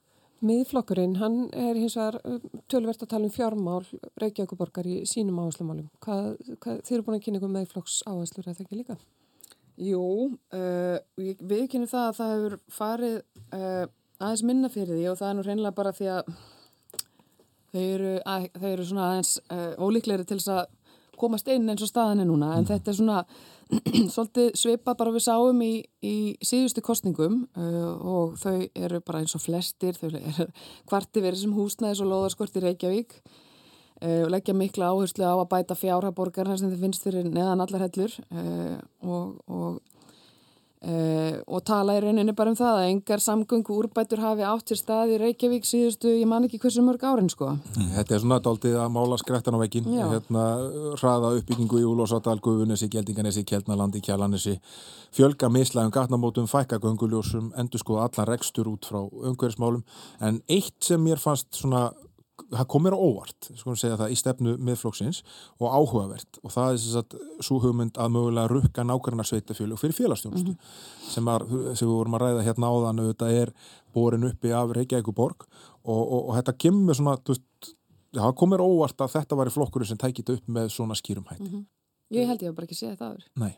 Miðflokkurinn, 0.46 1.14
hann 1.16 1.36
er 1.56 1.78
hins 1.80 1.94
vegar 1.96 2.18
um, 2.28 2.40
tölvert 2.68 3.02
að 3.02 3.12
tala 3.14 3.28
um 3.28 3.32
fjármál 3.32 3.86
Reykjavíkuborgar 4.20 4.88
í 4.88 4.96
sínum 5.08 5.38
áherslumálum. 5.40 5.86
Hvað, 6.04 6.26
hvað, 6.60 6.82
þið 6.84 6.96
eru 6.96 7.06
búin 7.06 7.16
að 7.16 7.22
kynna 7.24 7.40
ykkur 7.40 7.54
meðflokks 7.54 7.94
áherslur 8.04 8.50
eða 8.50 8.66
ekki 8.66 8.80
líka? 8.82 8.98
Jú, 9.80 10.02
uh, 10.56 10.98
við 11.16 11.64
kynum 11.72 11.88
það 11.88 12.10
að 12.10 12.18
það 12.18 12.34
hefur 12.34 12.58
farið 12.76 13.16
uh, 13.56 13.86
aðeins 14.20 14.44
minna 14.48 14.72
fyrir 14.72 14.92
því 14.92 15.08
og 15.10 15.18
það 15.20 15.30
er 15.30 15.38
nú 15.38 15.46
reynilega 15.46 15.78
bara 15.80 15.94
því 15.96 16.10
að 16.12 16.30
þau 17.72 17.82
eru, 17.82 18.14
að, 18.20 18.46
þau 18.56 18.70
eru 18.70 18.86
svona 18.90 19.08
aðeins 19.10 19.34
uh, 19.48 19.72
ólíklegri 19.80 20.28
til 20.28 20.40
þess 20.40 20.52
að 20.54 20.64
komast 21.16 21.48
inn 21.52 21.68
eins 21.72 21.84
og 21.84 21.90
staðan 21.90 22.22
er 22.24 22.28
núna 22.28 22.52
en 22.58 22.64
mm. 22.64 22.70
þetta 22.70 22.92
er 22.92 22.98
svona 23.00 23.20
svolítið 24.14 24.52
svipað 24.58 24.98
bara 25.00 25.12
við 25.14 25.24
sáum 25.24 25.62
í, 25.64 25.72
í 26.06 26.16
síðustu 26.44 26.84
kostningum 26.86 27.40
uh, 27.58 27.96
og 27.98 28.36
þau 28.38 28.60
eru 28.70 29.00
bara 29.02 29.24
eins 29.24 29.34
og 29.34 29.42
flestir 29.42 29.98
þau 29.98 30.06
eru 30.12 30.46
kvarti 30.86 31.24
verið 31.24 31.42
sem 31.42 31.56
húsnæðis 31.56 32.04
og 32.04 32.12
loðarskort 32.12 32.56
í 32.58 32.62
Reykjavík. 32.62 33.18
Uh, 33.96 34.22
og 34.26 34.30
leggja 34.34 34.54
mikla 34.54 34.92
áherslu 34.92 35.24
á 35.24 35.34
að 35.34 35.50
bæta 35.54 35.78
fjárhaborgar 35.78 36.52
sem 36.54 36.70
þið 36.70 36.82
finnst 36.84 37.06
fyrir 37.06 37.26
neðan 37.26 37.64
allar 37.64 37.86
hellur 37.88 38.12
uh, 38.28 38.76
og, 39.02 39.38
og 39.48 39.95
Uh, 40.86 41.40
og 41.50 41.64
tala 41.66 41.96
í 41.96 42.02
rauninni 42.04 42.30
bara 42.36 42.52
um 42.52 42.58
það 42.58 42.76
að 42.78 42.88
engar 42.92 43.22
samgöngu 43.24 43.74
úrbætur 43.74 44.20
hafi 44.22 44.44
átt 44.46 44.68
til 44.70 44.76
stað 44.78 45.16
í 45.16 45.18
Reykjavík 45.18 45.66
síðustu, 45.66 46.12
ég 46.14 46.28
man 46.30 46.46
ekki 46.46 46.60
hversu 46.62 46.84
mörg 46.86 47.02
árin 47.02 47.30
sko. 47.32 47.56
Mm, 47.74 47.88
þetta 47.96 48.14
er 48.14 48.22
svona 48.22 48.38
daldið 48.44 48.76
að 48.84 48.92
mála 48.94 49.18
skrættan 49.18 49.58
á 49.58 49.62
veginn, 49.64 49.88
hérna 49.98 50.44
hraða 51.00 51.32
uppbyggingu 51.40 51.82
í 51.82 51.88
Úlósadal, 51.90 52.38
Guðunissi, 52.44 52.86
Geldinganissi, 52.92 53.42
Kjeldnalandi, 53.48 54.04
Kjallanissi 54.06 54.54
fjölga 55.16 55.48
mislægum 55.48 55.90
gatnamótum, 55.90 56.46
fækka 56.46 56.78
gönguljósum, 56.82 57.52
endur 57.58 57.80
sko 57.80 58.00
allan 58.02 58.28
rekstur 58.28 58.68
út 58.68 58.86
frá 58.88 59.00
umhverfsmálum, 59.00 59.84
en 60.20 60.42
eitt 60.48 60.76
sem 60.84 61.00
mér 61.02 61.20
fannst 61.20 61.48
svona 61.56 61.88
það 62.52 62.66
kom 62.72 62.84
mér 62.86 62.94
á 62.94 63.00
óvart, 63.00 63.48
skoðum 63.58 63.78
segja 63.80 63.96
það, 64.00 64.12
í 64.12 64.18
stefnu 64.20 64.54
miðflokksins 64.62 65.22
og 65.58 65.72
áhugavert 65.72 66.38
og 66.42 66.52
það 66.54 66.72
er 66.72 66.78
þess 66.82 66.98
að 67.00 67.16
svo 67.48 67.58
hugmynd 67.64 67.98
að 67.98 68.12
mögulega 68.14 68.52
rukka 68.52 68.84
nákvæmna 68.86 69.26
sveitafjölu 69.26 69.78
fyrir 69.80 69.96
félagstjónustu 69.96 70.52
mm 70.52 70.56
-hmm. 70.56 71.10
sem, 71.10 71.30
sem 71.76 71.88
við 71.88 71.94
vorum 71.94 72.14
að 72.14 72.22
ræða 72.24 72.46
hérna 72.46 72.70
áðan 72.70 73.02
þetta 73.08 73.30
er 73.32 73.52
borin 73.94 74.28
uppi 74.28 74.52
af 74.52 74.70
Reykjavík 74.76 75.14
borg 75.14 75.46
og, 75.84 76.02
og, 76.12 76.28
og 76.28 76.32
þetta 76.36 76.56
kemur 76.58 76.94
svona, 76.94 77.16
þú 77.16 77.34
veist, 77.34 77.74
það 78.14 78.36
kom 78.38 78.52
mér 78.52 78.64
óvart 78.64 79.00
að 79.00 79.14
þetta 79.16 79.36
var 79.36 79.50
í 79.50 79.54
flokkurinn 79.54 79.88
sem 79.88 80.00
tækit 80.00 80.32
upp 80.36 80.48
með 80.48 80.70
svona 80.74 80.94
skýrum 80.94 81.26
hætti. 81.30 81.48
Mm 81.48 81.52
-hmm. 81.52 81.64
Ég 82.10 82.26
held 82.26 82.42
ég 82.42 82.50
að 82.50 82.54
bara 82.54 82.64
ekki 82.64 82.78
sé 82.78 82.90
þetta 82.90 83.08
aður. 83.10 83.24
Nei. 83.34 83.54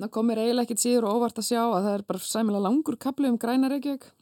það 0.00 0.10
kom 0.10 0.26
mér 0.26 0.42
eiginlega 0.42 0.66
ekkit 0.66 0.82
síður 0.82 1.04
og 1.06 1.16
óvart 1.16 1.38
að 1.38 1.48
sjá 1.48 1.62
að 1.62 1.82
það 1.84 1.94
er 1.94 2.02
bara 2.02 2.18
sæmilega 2.18 2.66
langur 2.66 2.96
kapli 2.96 3.28
um 3.28 3.38
græna 3.38 3.70
Reykjavík 3.70 4.12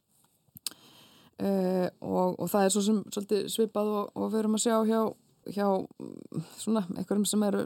Uh, 1.34 1.88
og, 1.98 2.36
og 2.38 2.46
það 2.50 2.64
er 2.64 2.70
svo 2.70 2.80
sem 2.84 3.00
svolítið 3.10 3.46
svipað 3.50 3.88
og, 3.90 4.10
og 4.14 4.28
við 4.30 4.40
erum 4.44 4.54
að 4.54 4.62
sjá 4.62 4.76
hjá, 4.86 5.00
hjá 5.50 5.66
svona 6.60 6.84
einhverjum 6.94 7.24
sem 7.26 7.42
eru 7.42 7.64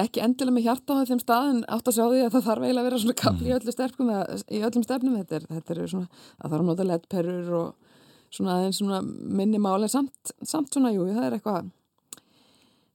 ekki 0.00 0.22
endilega 0.24 0.54
með 0.56 0.64
hjarta 0.64 0.96
á 0.96 1.08
þeim 1.10 1.20
stað 1.20 1.50
en 1.50 1.60
átt 1.76 1.90
að 1.90 1.96
sjá 1.98 2.04
því 2.06 2.22
að 2.24 2.32
það 2.36 2.46
þarf 2.46 2.64
eiginlega 2.64 2.80
að 2.80 2.88
vera 2.88 3.00
svona 3.02 3.18
kapli 3.20 3.50
í, 3.50 3.54
öllu 3.58 3.74
sterkum, 3.74 4.12
í 4.14 4.62
öllum 4.70 4.86
stefnum. 4.86 5.18
Þetta 5.18 5.36
er, 5.36 5.46
þetta 5.50 5.74
er 5.76 5.92
svona, 5.92 6.24
það 6.30 6.54
þarf 6.54 6.60
að 6.60 6.68
nota 6.70 6.88
lettperur 6.88 7.52
og 7.58 7.92
svona 8.30 8.56
aðeins 8.56 8.80
svona 8.80 9.02
minni 9.02 9.60
máli 9.60 9.90
samt, 9.90 10.32
samt 10.40 10.72
svona, 10.72 10.94
jú, 10.94 11.04
það 11.10 11.26
er 11.26 11.36
eitthvað 11.36 11.70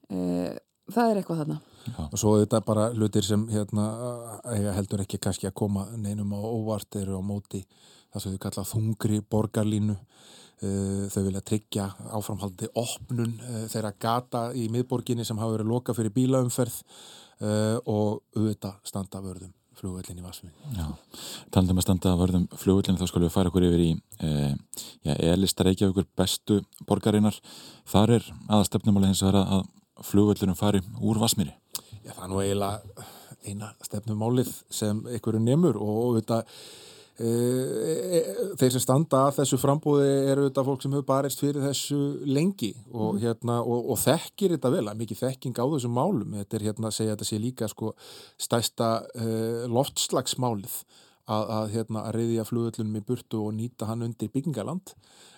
uh, 0.10 0.52
það 0.96 1.12
er 1.12 1.22
eitthvað 1.22 1.42
þarna 1.44 1.60
Já. 1.86 2.06
og 2.06 2.18
svo 2.18 2.36
þetta 2.42 2.58
er 2.60 2.66
bara 2.66 2.86
hlutir 2.96 3.26
sem 3.26 3.44
hérna, 3.52 3.84
heldur 4.74 5.04
ekki 5.04 5.20
kannski 5.22 5.50
að 5.50 5.58
koma 5.62 5.86
neinum 5.98 6.34
á 6.34 6.40
óvart 6.42 6.98
eru 6.98 7.20
á 7.20 7.24
móti 7.24 7.62
það 8.16 8.24
sem 8.24 8.36
þau 8.36 8.42
kalla 8.48 8.66
þungri 8.70 9.22
borgarlínu. 9.30 9.98
Eh, 10.64 11.10
þau 11.12 11.26
vilja 11.26 11.42
tryggja 11.44 11.86
áframhaldi 12.16 12.70
opnun 12.80 13.34
eh, 13.44 13.66
þeirra 13.68 13.92
gata 14.00 14.46
í 14.56 14.70
miðborginni 14.72 15.26
sem 15.28 15.36
hafa 15.42 15.58
verið 15.58 15.68
loka 15.68 15.94
fyrir 15.98 16.14
bílaumferð 16.16 16.78
eh, 17.44 17.76
og 17.92 18.22
auðvitað 18.38 18.78
standa 18.88 19.20
vörðum 19.20 19.52
flugvöldin 19.76 20.22
í 20.22 20.24
Vasmi 20.24 20.54
Já, 20.78 20.88
talandum 21.52 21.82
að 21.82 21.88
standa 21.90 22.16
vörðum 22.22 22.48
flugvöldin 22.56 23.02
þá 23.02 23.04
skulum 23.12 23.28
við 23.28 23.36
fara 23.36 23.52
okkur 23.52 23.68
yfir 23.68 23.84
í 23.84 23.90
e, 24.24 24.32
elistar 25.34 25.68
Reykjavíkur 25.68 26.08
bestu 26.16 26.62
borgarinnar. 26.88 27.36
Þar 27.92 28.16
er 28.16 28.30
aðastefnumáli 28.48 29.12
hins 29.12 29.26
vegar 29.26 29.42
að 29.44 29.66
flugvöldinum 30.04 30.58
fari 30.60 30.82
úr 31.02 31.20
Vasmiri 31.22 31.54
Já, 32.06 32.12
það 32.14 32.24
er 32.26 32.32
nú 32.32 32.42
eiginlega 32.42 33.06
eina 33.46 33.70
stefnumálið 33.86 34.52
sem 34.74 35.00
einhverju 35.08 35.42
nefnur 35.44 35.78
og 35.78 36.02
auðvitað 36.02 36.50
þeir 37.16 38.74
sem 38.74 38.82
standa 38.84 39.22
að 39.30 39.38
þessu 39.38 39.60
frambúði 39.62 40.10
eru 40.34 40.50
þetta 40.50 40.64
fólk 40.68 40.82
sem 40.84 40.92
hefur 40.92 41.08
barist 41.08 41.40
fyrir 41.40 41.64
þessu 41.64 42.00
lengi 42.28 42.74
og, 42.92 43.16
mm. 43.16 43.22
hérna, 43.24 43.62
og, 43.64 43.88
og 43.94 44.00
þekkir 44.02 44.58
þetta 44.58 44.72
vel, 44.74 44.90
mikið 45.00 45.22
þekking 45.22 45.56
á 45.56 45.64
þessum 45.64 45.96
málum. 45.96 46.36
Þetta 46.42 46.58
er 46.58 46.66
hérna 46.68 46.92
að 46.92 46.98
segja 46.98 47.14
að 47.14 47.16
þetta 47.16 47.30
sé 47.30 47.40
líka 47.40 47.70
sko, 47.72 47.94
stæsta 48.36 48.90
uh, 49.16 49.64
loftslagsmálið 49.72 50.76
að, 51.32 51.46
að, 51.46 51.70
hérna, 51.78 52.04
að 52.04 52.20
reyðja 52.20 52.48
flugullunum 52.50 53.00
í 53.00 53.06
burtu 53.08 53.46
og 53.46 53.56
nýta 53.56 53.88
hann 53.88 54.04
undir 54.10 54.34
byggingaland 54.36 54.92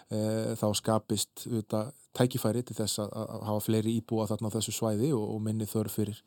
þá 0.08 0.68
skapist 0.78 1.42
þetta 1.44 1.82
tækifæri 2.18 2.64
til 2.66 2.76
þess 2.78 3.02
að, 3.04 3.14
að 3.22 3.46
hafa 3.48 3.64
fleiri 3.66 3.94
íbúa 4.00 4.28
þarna 4.30 4.52
á 4.52 4.56
þessu 4.58 4.74
svæði 4.76 5.12
og, 5.16 5.26
og 5.36 5.42
minni 5.46 5.68
þörf 5.70 5.98
fyrir 6.00 6.22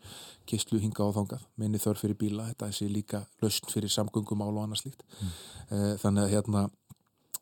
kistlu 0.48 0.80
hinga 0.82 1.06
á 1.06 1.16
þangað, 1.16 1.44
minni 1.60 1.80
þörf 1.82 2.04
fyrir 2.04 2.18
bíla, 2.20 2.48
þetta 2.52 2.70
sé 2.76 2.88
líka 2.90 3.24
lausn 3.42 3.70
fyrir 3.72 3.92
samgöngumál 3.92 4.52
og 4.52 4.64
annað 4.64 4.84
slíkt. 4.84 5.04
Mm. 5.18 5.36
Uh, 5.70 5.92
þannig 6.02 6.26
að 6.26 6.34
hérna, 6.36 6.64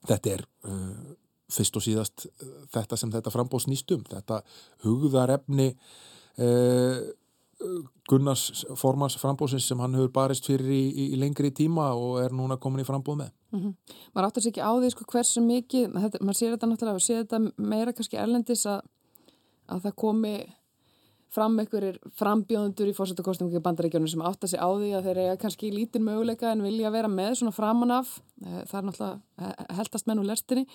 þetta 0.09 0.35
er 0.35 0.45
uh, 0.71 1.15
fyrst 1.59 1.81
og 1.81 1.85
síðast 1.85 2.29
uh, 2.29 2.53
þetta 2.77 3.01
sem 3.01 3.15
þetta 3.15 3.35
frambóð 3.35 3.67
snýstum, 3.67 4.05
þetta 4.09 4.43
hugðarefni 4.87 5.73
Gunnars 8.09 8.65
formans 8.79 9.17
frambóðsins 9.19 9.67
sem 9.67 9.81
hann 9.83 9.97
hefur 9.99 10.13
barist 10.15 10.47
fyrir 10.47 10.69
í, 10.71 10.83
í 11.11 11.17
lengri 11.19 11.51
tíma 11.55 11.89
og 11.99 12.21
er 12.23 12.35
núna 12.35 12.57
komin 12.61 12.85
í 12.85 12.87
frambóð 12.87 13.19
með. 13.25 13.33
Mm 13.51 13.61
-hmm. 13.61 13.97
Maður 14.15 14.29
áttur 14.29 14.45
sér 14.45 14.53
ekki 14.53 14.63
á 14.63 14.73
því 14.79 14.91
sko, 14.93 15.05
hversu 15.13 15.43
mikið, 15.43 15.89
þetta, 16.05 16.21
maður 16.23 16.39
sér 16.39 16.55
þetta 16.55 16.69
náttúrulega 16.71 17.01
og 17.01 17.07
sér 17.07 17.25
þetta 17.25 17.41
meira 17.57 17.93
kannski 17.93 18.17
erlendis 18.17 18.65
að, 18.67 18.81
að 19.67 19.83
það 19.83 19.95
komi 20.05 20.37
fram 21.29 21.59
einhverjir 21.59 21.99
frambjóðundur 22.17 22.89
í 22.89 22.97
fórsættakostum 22.97 23.51
og 23.51 23.63
bandaríkjónum 23.63 24.09
sem 24.09 24.23
áttar 24.23 24.49
sér 24.49 24.63
á 24.65 24.71
því 24.71 24.95
að 24.95 25.05
þeir 25.09 25.19
eiga 25.19 25.37
kannski 25.43 25.75
lítinn 25.75 26.07
möguleika 26.07 26.53
en 26.53 26.63
vilja 26.63 26.91
vera 26.91 27.09
með 27.09 27.35
svona 27.41 27.53
framanaf, 27.53 28.21
eh, 28.45 28.65
það 28.71 28.79
er 28.79 28.87
náttúrulega 28.89 29.77
heldast 29.77 30.07
menn 30.07 30.23
og 30.23 30.31
lestinni 30.31 30.67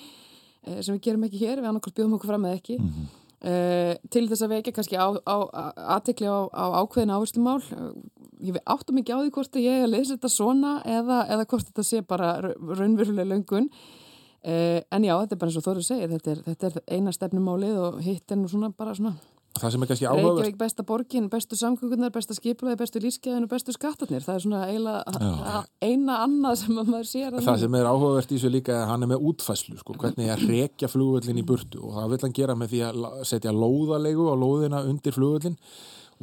eh, 0.68 0.82
sem 0.82 0.96
við 0.96 1.02
gerum 1.02 1.24
ekki 1.24 1.42
hér, 1.42 1.62
við 1.62 1.70
annarkvæmst 1.72 1.96
bjóðum 1.96 2.18
okkur 2.20 2.34
fram 2.34 2.46
eða 2.46 2.60
ekki. 2.60 2.78
Mm 2.80 2.90
-hmm. 2.90 3.23
Uh, 3.44 3.98
til 4.08 4.24
þess 4.30 4.46
að 4.46 4.54
vekja 4.54 4.72
kannski 4.72 4.96
aðtekli 4.96 6.30
á, 6.32 6.48
á, 6.48 6.64
á 6.64 6.66
ákveðin 6.80 7.12
áherslumál 7.12 7.58
ég 8.44 8.60
áttum 8.64 9.02
ekki 9.02 9.12
á 9.12 9.20
því 9.20 9.34
hvort 9.36 9.58
ég 9.60 9.84
að 9.84 9.92
lesa 9.92 10.16
þetta 10.16 10.32
svona 10.32 10.72
eða, 10.88 11.18
eða 11.32 11.48
hvort 11.52 11.68
þetta 11.68 11.84
sé 11.88 12.00
bara 12.08 12.30
raunverulega 12.44 13.28
löngun. 13.28 13.68
Uh, 14.44 14.80
en 14.92 15.06
já, 15.08 15.14
þetta 15.16 15.36
er 15.36 15.42
bara 15.42 15.52
eins 15.52 15.60
og 15.60 15.68
Þóru 15.68 15.84
segir 15.84 16.10
þetta 16.12 16.32
er, 16.34 16.40
þetta 16.48 16.70
er 16.70 16.80
eina 16.98 17.14
stefnumálið 17.16 17.78
og 17.80 18.02
hitt 18.04 18.32
er 18.32 18.40
nú 18.40 18.50
svona 18.52 18.74
bara 18.76 18.96
svona 18.96 19.14
Það 19.54 19.74
sem 19.74 19.84
er 19.84 19.90
kannski 19.90 20.08
áhugaverð 20.10 20.40
Reykjavík 20.42 20.58
besta 20.58 20.84
borgin, 20.88 21.26
bestu 21.30 21.58
samgöngunar, 21.60 22.10
besta 22.14 22.34
skiplaði, 22.34 22.78
bestu 22.80 23.02
lífskeiðin 23.04 23.46
og 23.46 23.52
bestu 23.52 23.76
skattarnir. 23.76 24.24
Það 24.26 24.40
er 24.40 24.44
svona 24.48 24.62
eila, 24.72 24.96
eina 25.84 26.16
annað 26.24 26.56
sem 26.64 26.80
maður 26.80 27.06
sér 27.06 27.38
Það 27.38 27.60
sem 27.62 27.78
er 27.78 27.90
áhugavert 27.92 28.34
í 28.34 28.40
þessu 28.40 28.54
líka 28.54 28.80
að 28.80 28.88
hann 28.90 29.06
er 29.06 29.12
með 29.14 29.28
útfæslu 29.30 29.78
sko, 29.78 29.98
hvernig 30.02 30.32
að 30.34 30.46
rekja 30.50 30.90
flugvöldin 30.90 31.42
í 31.44 31.46
burtu? 31.46 31.84
Og 31.86 32.00
það 32.00 32.16
vil 32.16 32.20
hann 32.26 32.38
gera 32.40 32.58
með 32.58 32.74
því 32.74 32.82
að 32.88 33.04
setja 33.30 33.54
lóðalegu 33.54 34.26
á 34.26 34.36
lóðina 34.42 34.82
undir 34.90 35.18
flugvöldin 35.20 35.60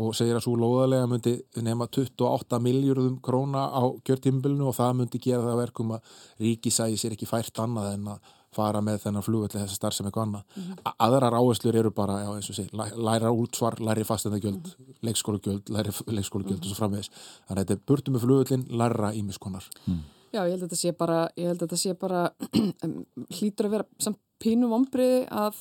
og 0.01 0.17
segir 0.17 0.39
að 0.39 0.45
svo 0.47 0.57
lóðalega 0.59 1.07
myndi 1.11 1.37
nema 1.63 1.87
28 1.93 2.61
miljardum 2.63 3.19
króna 3.23 3.67
á 3.71 3.83
kjörtímbilinu 4.07 4.71
og 4.71 4.77
það 4.79 5.01
myndi 5.01 5.23
gera 5.23 5.47
það 5.47 5.63
verkum 5.65 5.95
að 5.97 6.21
ríkisæði 6.43 7.01
sér 7.01 7.17
ekki 7.17 7.29
fært 7.29 7.63
annað 7.63 7.95
en 7.95 8.13
að 8.15 8.31
fara 8.55 8.81
með 8.85 9.03
þennan 9.05 9.25
flugvelli 9.27 9.63
þessi 9.63 9.79
starf 9.79 9.97
sem 9.97 10.07
eitthvað 10.07 10.27
annað. 10.27 10.45
Mm 10.57 10.63
-hmm. 10.63 10.95
Aðrar 11.07 11.37
áherslur 11.39 11.77
eru 11.77 11.91
bara, 11.91 12.21
já 12.25 12.31
eins 12.35 12.51
og 12.51 12.57
sé, 12.57 12.65
læra 13.09 13.31
útsvar, 13.31 13.81
læri 13.81 14.05
fastendagjöld, 14.05 14.65
mm 14.67 14.87
-hmm. 14.87 14.97
leikskólagjöld, 15.07 15.69
læri 15.69 15.91
leikskólagjöld 16.07 16.61
mm 16.61 16.63
-hmm. 16.63 16.71
og 16.71 16.77
svo 16.77 16.81
framvegis. 16.81 17.11
Þannig 17.47 17.61
að 17.61 17.69
þetta 17.69 17.73
er 17.73 17.87
burtu 17.87 18.11
með 18.11 18.21
flugvellin, 18.21 18.67
læra 18.71 19.13
ímiskonar. 19.13 19.65
Mm. 19.87 20.03
Já, 20.31 20.47
ég 20.47 20.51
held 20.51 20.63
að 20.63 20.69
þetta 20.69 20.77
sé 20.77 20.93
bara, 20.93 21.29
ég 21.37 21.47
held 21.47 21.63
að 21.63 21.69
þetta 21.69 21.77
sé 21.77 21.95
bara 21.95 22.31
hlýtur 23.37 23.67
að 23.67 23.71
vera 23.71 23.85
samt 23.99 24.19
pínu 24.41 24.69
vombriði 24.71 25.27
að 25.31 25.55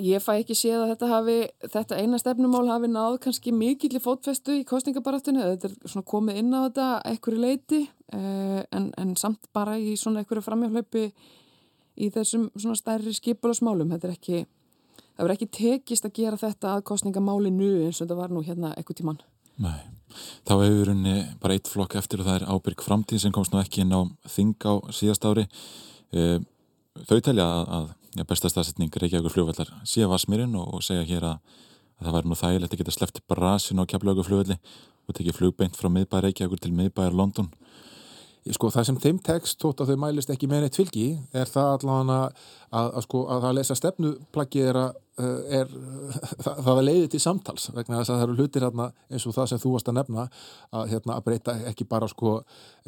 ég 0.00 0.22
fæ 0.22 0.32
ekki 0.38 0.56
séð 0.58 0.82
að 0.84 0.90
þetta 0.94 1.10
hafi 1.10 1.36
þetta 1.72 2.00
eina 2.00 2.20
stefnumál 2.20 2.64
hafi 2.70 2.90
náð 2.90 3.18
kannski 3.26 3.54
mikill 3.54 3.94
í 3.96 4.02
fótfestu 4.02 4.58
í 4.60 4.64
kostningabaráttinu 4.68 5.44
þetta 5.44 5.70
er 5.70 5.76
svona 5.84 6.08
komið 6.10 6.40
inn 6.42 6.56
á 6.56 6.60
þetta 6.66 6.88
ekkur 7.12 7.38
leiti 7.40 7.80
eh, 7.84 8.60
en, 8.64 8.90
en 8.98 9.14
samt 9.20 9.50
bara 9.54 9.78
í 9.78 9.96
svona 10.00 10.24
ekkur 10.24 10.42
framhjálpi 10.44 11.06
í 11.94 12.10
þessum 12.14 12.48
svona 12.56 12.78
stærri 12.78 13.14
skipulasmálum 13.14 13.94
þetta 13.94 14.10
er 14.10 14.16
ekki 14.16 14.42
það 14.44 15.22
verður 15.22 15.36
ekki 15.36 15.52
tekist 15.60 16.08
að 16.08 16.16
gera 16.18 16.40
þetta 16.40 16.74
að 16.74 16.88
kostningamáli 16.90 17.54
nú 17.54 17.70
eins 17.84 18.00
og 18.00 18.06
þetta 18.06 18.20
var 18.22 18.34
nú 18.34 18.42
hérna 18.46 18.74
ekkur 18.80 18.98
tíman 18.98 19.22
Nei, 19.62 19.84
þá 20.42 20.54
hefur 20.64 20.90
henni 20.90 21.18
bara 21.42 21.54
eitt 21.54 21.68
flokk 21.70 21.94
eftir 22.00 22.22
og 22.22 22.26
það 22.26 22.40
er 22.40 22.48
ábyrg 22.50 22.82
framtíð 22.82 23.20
sem 23.22 23.34
komst 23.34 23.52
nú 23.54 23.60
ekki 23.60 23.84
inn 23.84 23.94
á 23.94 24.02
þing 24.26 24.66
á 24.66 24.74
síðast 24.90 25.26
ári. 25.28 25.44
Eh, 26.10 26.40
þau 27.06 27.20
telja 27.22 27.46
að 27.62 27.92
ja, 28.14 28.26
besta 28.28 28.50
staðsetning 28.50 28.94
Reykjavíkur 28.94 29.34
fljóðvallar 29.34 29.70
síðan 29.88 30.12
Vasmírin 30.12 30.54
og, 30.58 30.76
og 30.76 30.84
segja 30.86 31.06
hér 31.08 31.28
að, 31.32 31.60
að 31.98 32.08
það 32.08 32.16
væri 32.16 32.30
nú 32.30 32.38
þægilegt 32.40 32.74
að 32.74 32.82
geta 32.82 32.94
sleppt 32.94 33.22
brasin 33.30 33.82
á 33.82 33.88
Keflavíkur 33.90 34.28
fljóðvalli 34.28 34.58
og 35.04 35.18
tekið 35.18 35.38
flugbeint 35.38 35.78
frá 35.78 35.90
miðbæri 35.92 36.30
Reykjavíkur 36.30 36.62
til 36.62 36.74
miðbæri 36.76 37.18
London. 37.18 37.50
Sko 38.52 38.68
það 38.68 38.86
sem 38.90 38.96
þeim 39.00 39.18
tekst 39.24 39.56
tótt 39.60 39.80
að 39.80 39.94
þau 39.94 40.00
mælist 40.02 40.30
ekki 40.32 40.48
með 40.50 40.66
neitt 40.66 40.76
fylgi 40.76 41.06
er 41.32 41.48
það 41.48 41.70
allavega 41.78 42.18
að, 42.74 42.84
að, 42.84 42.92
að, 42.98 43.06
sko, 43.06 43.24
að 43.30 43.46
það 43.46 43.56
lesa 43.58 43.78
stefnuplaggi 43.80 44.64
er 44.68 44.80
að 44.82 44.92
Eh, 45.14 45.60
er, 45.60 45.68
það, 46.42 46.56
það 46.66 46.78
leiði 46.82 47.10
til 47.12 47.18
samtals 47.22 47.68
vegna 47.70 48.00
þess 48.00 48.10
að 48.10 48.16
það 48.16 48.24
eru 48.24 48.34
hlutir 48.34 48.64
hérna, 48.66 48.86
eins 49.06 49.26
og 49.30 49.34
það 49.36 49.44
sem 49.52 49.60
þú 49.62 49.74
varst 49.76 49.90
að 49.92 49.94
nefna 50.00 50.22
að, 50.24 50.88
hérna, 50.90 51.14
að 51.14 51.26
breyta 51.28 51.52
ekki 51.70 51.84
bara 51.86 52.08
sko, 52.10 52.32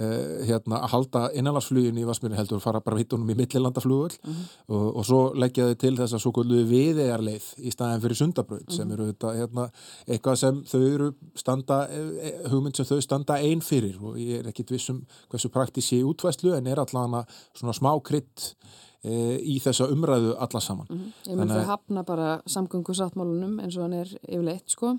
eh, 0.02 0.40
hérna, 0.48 0.80
að 0.80 0.90
halda 0.90 1.20
innanlandsflugin 1.38 2.00
í 2.02 2.06
Vasmíri 2.08 2.34
heldur 2.34 2.58
fara 2.64 2.80
bara 2.82 2.98
hittunum 2.98 3.30
í 3.30 3.36
millilandaflugul 3.38 4.16
mm 4.16 4.32
-hmm. 4.32 4.48
og, 4.74 4.88
og 4.88 5.06
svo 5.06 5.20
leggja 5.38 5.68
þau 5.68 5.78
til 5.84 5.92
þess 6.00 6.16
að 6.16 6.22
svo 6.24 6.32
kvöldu 6.34 6.64
viðegarleið 6.72 7.46
í 7.62 7.74
staðin 7.76 8.02
fyrir 8.02 8.18
sundabröð 8.18 8.64
mm 8.64 8.66
-hmm. 8.66 8.76
sem 8.76 8.92
eru 8.96 9.06
þetta, 9.12 9.34
hérna, 9.38 9.68
eitthvað 10.08 10.36
sem 10.40 10.62
þau 10.64 10.82
eru 10.82 11.12
standa, 11.34 11.78
eh, 11.90 12.50
hugmynd 12.50 12.76
sem 12.76 12.86
þau 12.86 13.00
standa 13.00 13.38
einn 13.38 13.62
fyrir 13.62 14.02
og 14.02 14.18
ég 14.18 14.40
er 14.40 14.48
ekkit 14.48 14.70
vissum 14.70 15.06
hversu 15.30 15.48
praktísi 15.48 16.02
útvæslu 16.02 16.56
en 16.56 16.66
er 16.66 16.80
allavega 16.80 17.24
svona 17.54 17.72
smá 17.72 17.94
krydd 18.02 18.56
E, 18.95 18.95
í 19.04 19.58
þessa 19.62 19.86
umræðu 19.92 20.36
alla 20.38 20.60
saman. 20.60 20.86
Mm 20.90 20.98
-hmm. 20.98 21.12
Ég 21.30 21.36
myndi 21.36 21.54
að 21.54 21.70
hafna 21.70 22.02
bara 22.02 22.42
samgöngu 22.46 22.94
sáttmálunum 22.94 23.60
eins 23.60 23.76
og 23.76 23.82
hann 23.82 23.92
er 23.92 24.08
yfirleitt 24.28 24.70
sko, 24.70 24.96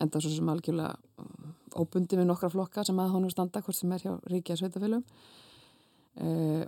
en 0.00 0.10
það 0.10 0.16
er 0.16 0.20
svo 0.20 0.30
sem 0.30 0.48
algjörlega 0.48 0.96
uh, 1.18 1.80
óbundi 1.80 2.16
við 2.16 2.26
nokkra 2.26 2.50
flokka 2.50 2.84
sem 2.84 2.98
að 2.98 3.12
honum 3.14 3.30
standa 3.30 3.60
hvort 3.60 3.76
sem 3.76 3.92
er 3.92 3.98
hjá 4.04 4.12
ríkja 4.30 4.56
sveitafélum. 4.56 5.04
E, 6.14 6.66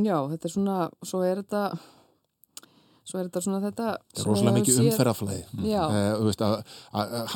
já, 0.00 0.16
þetta 0.32 0.48
er 0.48 0.54
svona, 0.54 0.76
svo 1.04 1.22
er 1.26 1.42
þetta 1.42 1.78
svo 3.10 3.20
er 3.20 3.28
þetta 3.28 3.42
svona 3.44 3.60
þetta 3.64 3.86
rosalega 4.24 4.56
mikið 4.58 4.76
sér... 4.76 4.86
umferðaflæði 4.92 5.42
uh, 6.94 7.34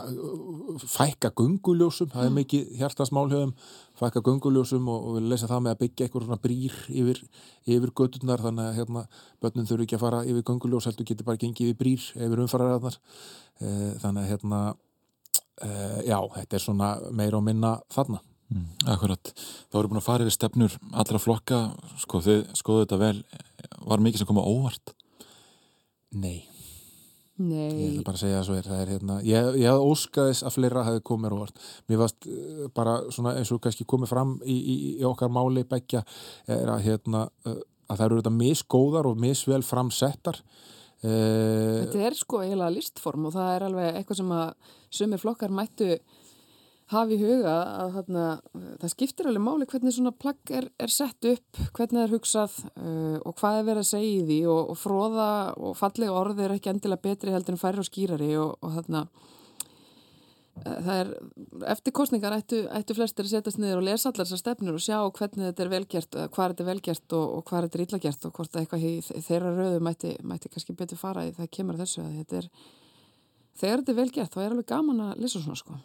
fækka 0.95 1.33
gunguljósum 1.41 2.12
það 2.14 2.22
er 2.22 2.31
mm. 2.31 2.39
mikið 2.41 2.62
hjartasmálhjöfum 2.81 3.53
fækka 3.99 4.22
gunguljósum 4.27 4.89
og, 4.91 5.01
og 5.09 5.18
við 5.18 5.29
lesa 5.33 5.51
það 5.51 5.66
með 5.66 5.75
að 5.75 5.83
byggja 5.83 6.07
eitthvað 6.07 6.27
svona 6.27 6.43
brýr 6.45 6.75
yfir, 6.91 7.20
yfir 7.66 7.93
gödurnar 8.01 8.43
þannig 8.43 8.70
að 8.70 8.79
hérna, 8.81 9.05
börnum 9.43 9.68
þurfu 9.68 9.87
ekki 9.87 9.99
að 9.99 10.05
fara 10.07 10.25
yfir 10.27 10.47
gunguljós 10.51 10.89
heldur 10.91 11.09
getur 11.11 11.29
bara 11.29 11.41
gengið 11.43 11.70
yfir 11.70 11.81
brýr 11.83 12.09
yfir 12.14 12.45
umfararæðnar 12.47 12.99
uh, 12.99 13.93
þannig 14.03 14.25
að 14.25 14.31
hérna 14.33 14.62
uh, 15.62 16.01
já, 16.07 16.18
þetta 16.39 16.59
er 16.59 16.64
svona 16.64 16.95
meira 17.14 17.39
og 17.39 17.47
minna 17.47 17.77
þarna. 17.93 18.20
Mm, 18.53 18.66
Akkurat, 18.93 19.31
þá 19.72 19.79
erum 19.79 19.87
við 19.87 19.93
búin 19.95 20.03
að 20.03 20.09
fara 20.09 20.27
yfir 20.27 20.37
stefnur 20.37 20.77
allra 20.93 21.20
flokka, 21.22 21.61
sko 22.03 22.20
þið 22.25 22.43
skoðu 22.59 22.85
þetta 22.85 23.01
vel. 23.01 23.16
Var 23.85 24.05
mikið 24.05 24.22
sem 24.22 24.29
koma 24.29 24.45
óvart 24.45 24.95
Nei. 26.14 26.40
Nei. 27.34 27.70
Ég 27.74 27.94
ætla 27.96 28.04
bara 28.06 28.14
að 28.14 28.22
segja 28.22 28.38
það 28.38 28.44
svo 28.46 28.56
er. 28.56 28.66
Það 28.68 28.80
er 28.80 28.90
hérna, 28.92 29.14
ég, 29.26 29.48
ég 29.58 29.72
hafði 29.72 29.90
óskaðis 29.90 30.42
að 30.46 30.54
fleira 30.54 30.84
hafi 30.86 31.02
komið 31.10 31.34
óvart. 31.34 31.64
Mér 31.90 32.02
varst 32.04 32.28
uh, 32.30 32.66
bara 32.76 32.96
svona 33.14 33.32
eins 33.40 33.50
og 33.54 33.62
kannski 33.64 33.86
komið 33.91 34.12
fram 34.12 34.36
í, 34.46 34.54
í, 34.54 34.76
í 35.00 35.07
okkar 35.08 35.32
máli 35.34 35.64
begja 35.66 36.04
er 36.46 36.70
að 36.70 36.84
hérna 36.86 37.24
uh, 37.26 37.58
að 37.91 37.99
það 37.99 38.07
eru 38.07 38.20
þetta 38.20 38.34
misgóðar 38.38 39.11
og 39.11 39.18
misvel 39.24 39.62
framsettar. 39.66 40.38
Uh, 41.04 41.82
Þetta 41.82 42.04
er 42.07 42.16
sko 42.16 42.45
eiginlega 42.45 42.76
listform 42.76 43.26
og 43.28 43.34
það 43.34 43.50
er 43.57 43.66
alveg 43.66 43.99
eitthvað 43.99 44.20
sem 44.22 44.30
að 44.38 44.76
sumir 44.95 45.20
flokkar 45.20 45.53
mættu 45.53 45.91
hafi 46.92 47.16
í 47.16 47.20
huga 47.22 47.52
að 47.80 47.94
þarna, 47.96 48.24
það 48.82 48.90
skiptir 48.92 49.28
alveg 49.30 49.44
máli 49.44 49.68
hvernig 49.68 49.94
svona 49.96 50.12
plagg 50.12 50.50
er, 50.52 50.66
er 50.76 50.92
sett 50.92 51.28
upp, 51.30 51.61
hvernig 51.76 51.96
það 51.96 52.02
er 52.04 52.12
hugsað 52.12 52.58
uh, 52.74 53.20
og 53.24 53.38
hvað 53.40 53.61
er 53.61 53.68
verið 53.70 53.84
að 53.84 53.92
segja 53.92 54.11
í 54.11 54.26
því 54.28 54.40
og, 54.52 54.74
og 54.74 54.80
fróða 54.80 55.28
og 55.56 55.78
fallega 55.80 56.18
orði 56.18 56.44
er 56.44 56.58
ekki 56.58 56.74
endilega 56.74 57.06
betri 57.06 57.32
heldur 57.32 57.56
en 57.56 57.62
færri 57.62 57.80
og 57.80 57.88
skýrari 57.88 58.28
og, 58.36 58.52
og 58.61 58.76
þarna 58.76 59.02
uh, 59.06 60.76
það 60.84 60.92
er, 60.98 61.14
eftir 61.72 61.96
kostningar 61.96 62.36
ættu, 62.36 62.61
ættu 62.68 62.98
flestir 63.00 63.24
að 63.24 63.32
setjast 63.32 63.64
niður 63.64 63.80
og 63.80 63.88
lesa 63.88 64.12
allar 64.12 64.28
þessar 64.28 64.44
stefnur 64.44 64.76
og 64.76 64.84
sjá 64.84 65.00
hvernig 65.00 65.48
þetta 65.48 65.64
er 65.66 65.74
velgjert, 65.78 66.22
hvað 66.36 66.46
er 66.46 66.56
þetta 66.56 66.70
velgjert 66.70 67.16
og, 67.16 67.26
og 67.38 67.48
hvað 67.48 67.62
er 67.62 67.70
þetta 67.70 67.84
illagert 67.88 68.28
og 68.28 68.38
hvort 68.38 68.61
eitthvað 68.61 68.88
í 68.90 68.94
þeirra 69.08 69.56
rauðu 69.56 69.82
mætti, 69.88 70.16
mætti 70.20 70.52
kannski 70.52 70.76
betur 70.76 71.00
fara 71.00 71.24
í 71.30 71.32
það 71.32 71.52
kemur 71.56 71.80
þessu 71.80 72.04
að 72.04 72.16
þetta 72.20 72.42
er 72.42 72.54
þegar 73.54 73.78
þetta 73.80 73.94
er 73.94 74.02
velgjert 74.04 74.34
þá 74.34 74.42
er 74.42 74.50
alveg 74.50 74.74
gaman 74.76 75.06
að 75.08 75.22
lesa 75.24 75.40
svona 75.40 75.56
sko 75.56 75.80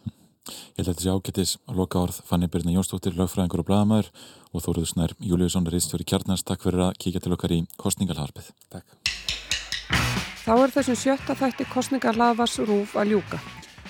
Ég 0.49 0.81
held 0.81 0.87
að 0.87 0.91
þetta 0.93 1.05
sé 1.05 1.13
ágættis 1.13 1.53
að 1.69 1.79
loka 1.81 2.01
orð 2.01 2.19
Fanny 2.27 2.49
Byrna 2.51 2.75
Jónsdóttir, 2.75 3.15
lögfræðingur 3.17 3.63
og 3.63 3.67
bladamæður 3.69 4.09
og 4.53 4.63
Þóruður 4.65 4.89
Snær 4.89 5.13
Júliusson, 5.21 5.69
reistjóri 5.69 6.07
kjarnars. 6.07 6.43
Takk 6.47 6.65
fyrir 6.65 6.85
að 6.87 6.97
kíkja 7.03 7.21
til 7.23 7.33
okkar 7.35 7.53
í 7.55 7.59
kostningalharpið. 7.79 8.51
Takk. 8.73 8.85
Þá 10.45 10.53
er 10.55 10.73
þessum 10.73 10.97
sjötta 10.97 11.35
þætti 11.37 11.67
kostningarhlaðvars 11.69 12.57
rúf 12.65 12.95
að 12.97 13.13
ljúka. 13.13 13.41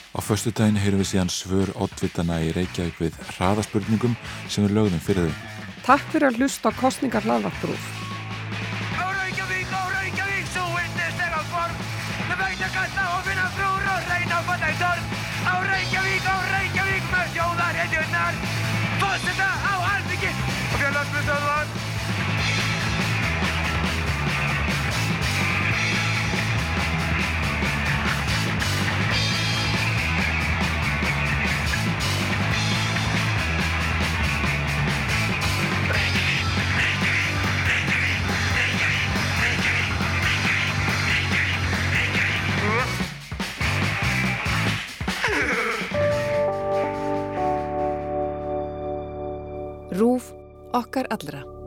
Á 0.09 0.19
förstu 0.25 0.51
daginn 0.51 0.79
heyrum 0.81 1.03
við 1.03 1.11
síðan 1.13 1.31
svör 1.31 1.71
oddvitana 1.77 2.41
í 2.43 2.49
Reykjavík 2.55 2.97
við 2.99 3.19
hraðaspurningum 3.35 4.17
sem 4.49 4.65
við 4.65 4.75
lögðum 4.75 5.03
fyrir 5.05 5.29
þau. 5.29 5.37
Takk 5.85 6.11
fyrir 6.11 6.31
að 6.31 6.41
hlusta 6.41 6.73
á 6.73 6.79
kostningarhlaðvart 6.81 7.67
rúf. 7.69 7.85
Á 8.97 9.05
Reykjavík, 9.21 9.69
á 9.69 9.83
Reykjavík, 9.93 10.49
félagsmyndstöðvar 21.29 21.89
Rúf 49.99 50.33
okkar 50.73 51.07
allra. 51.09 51.58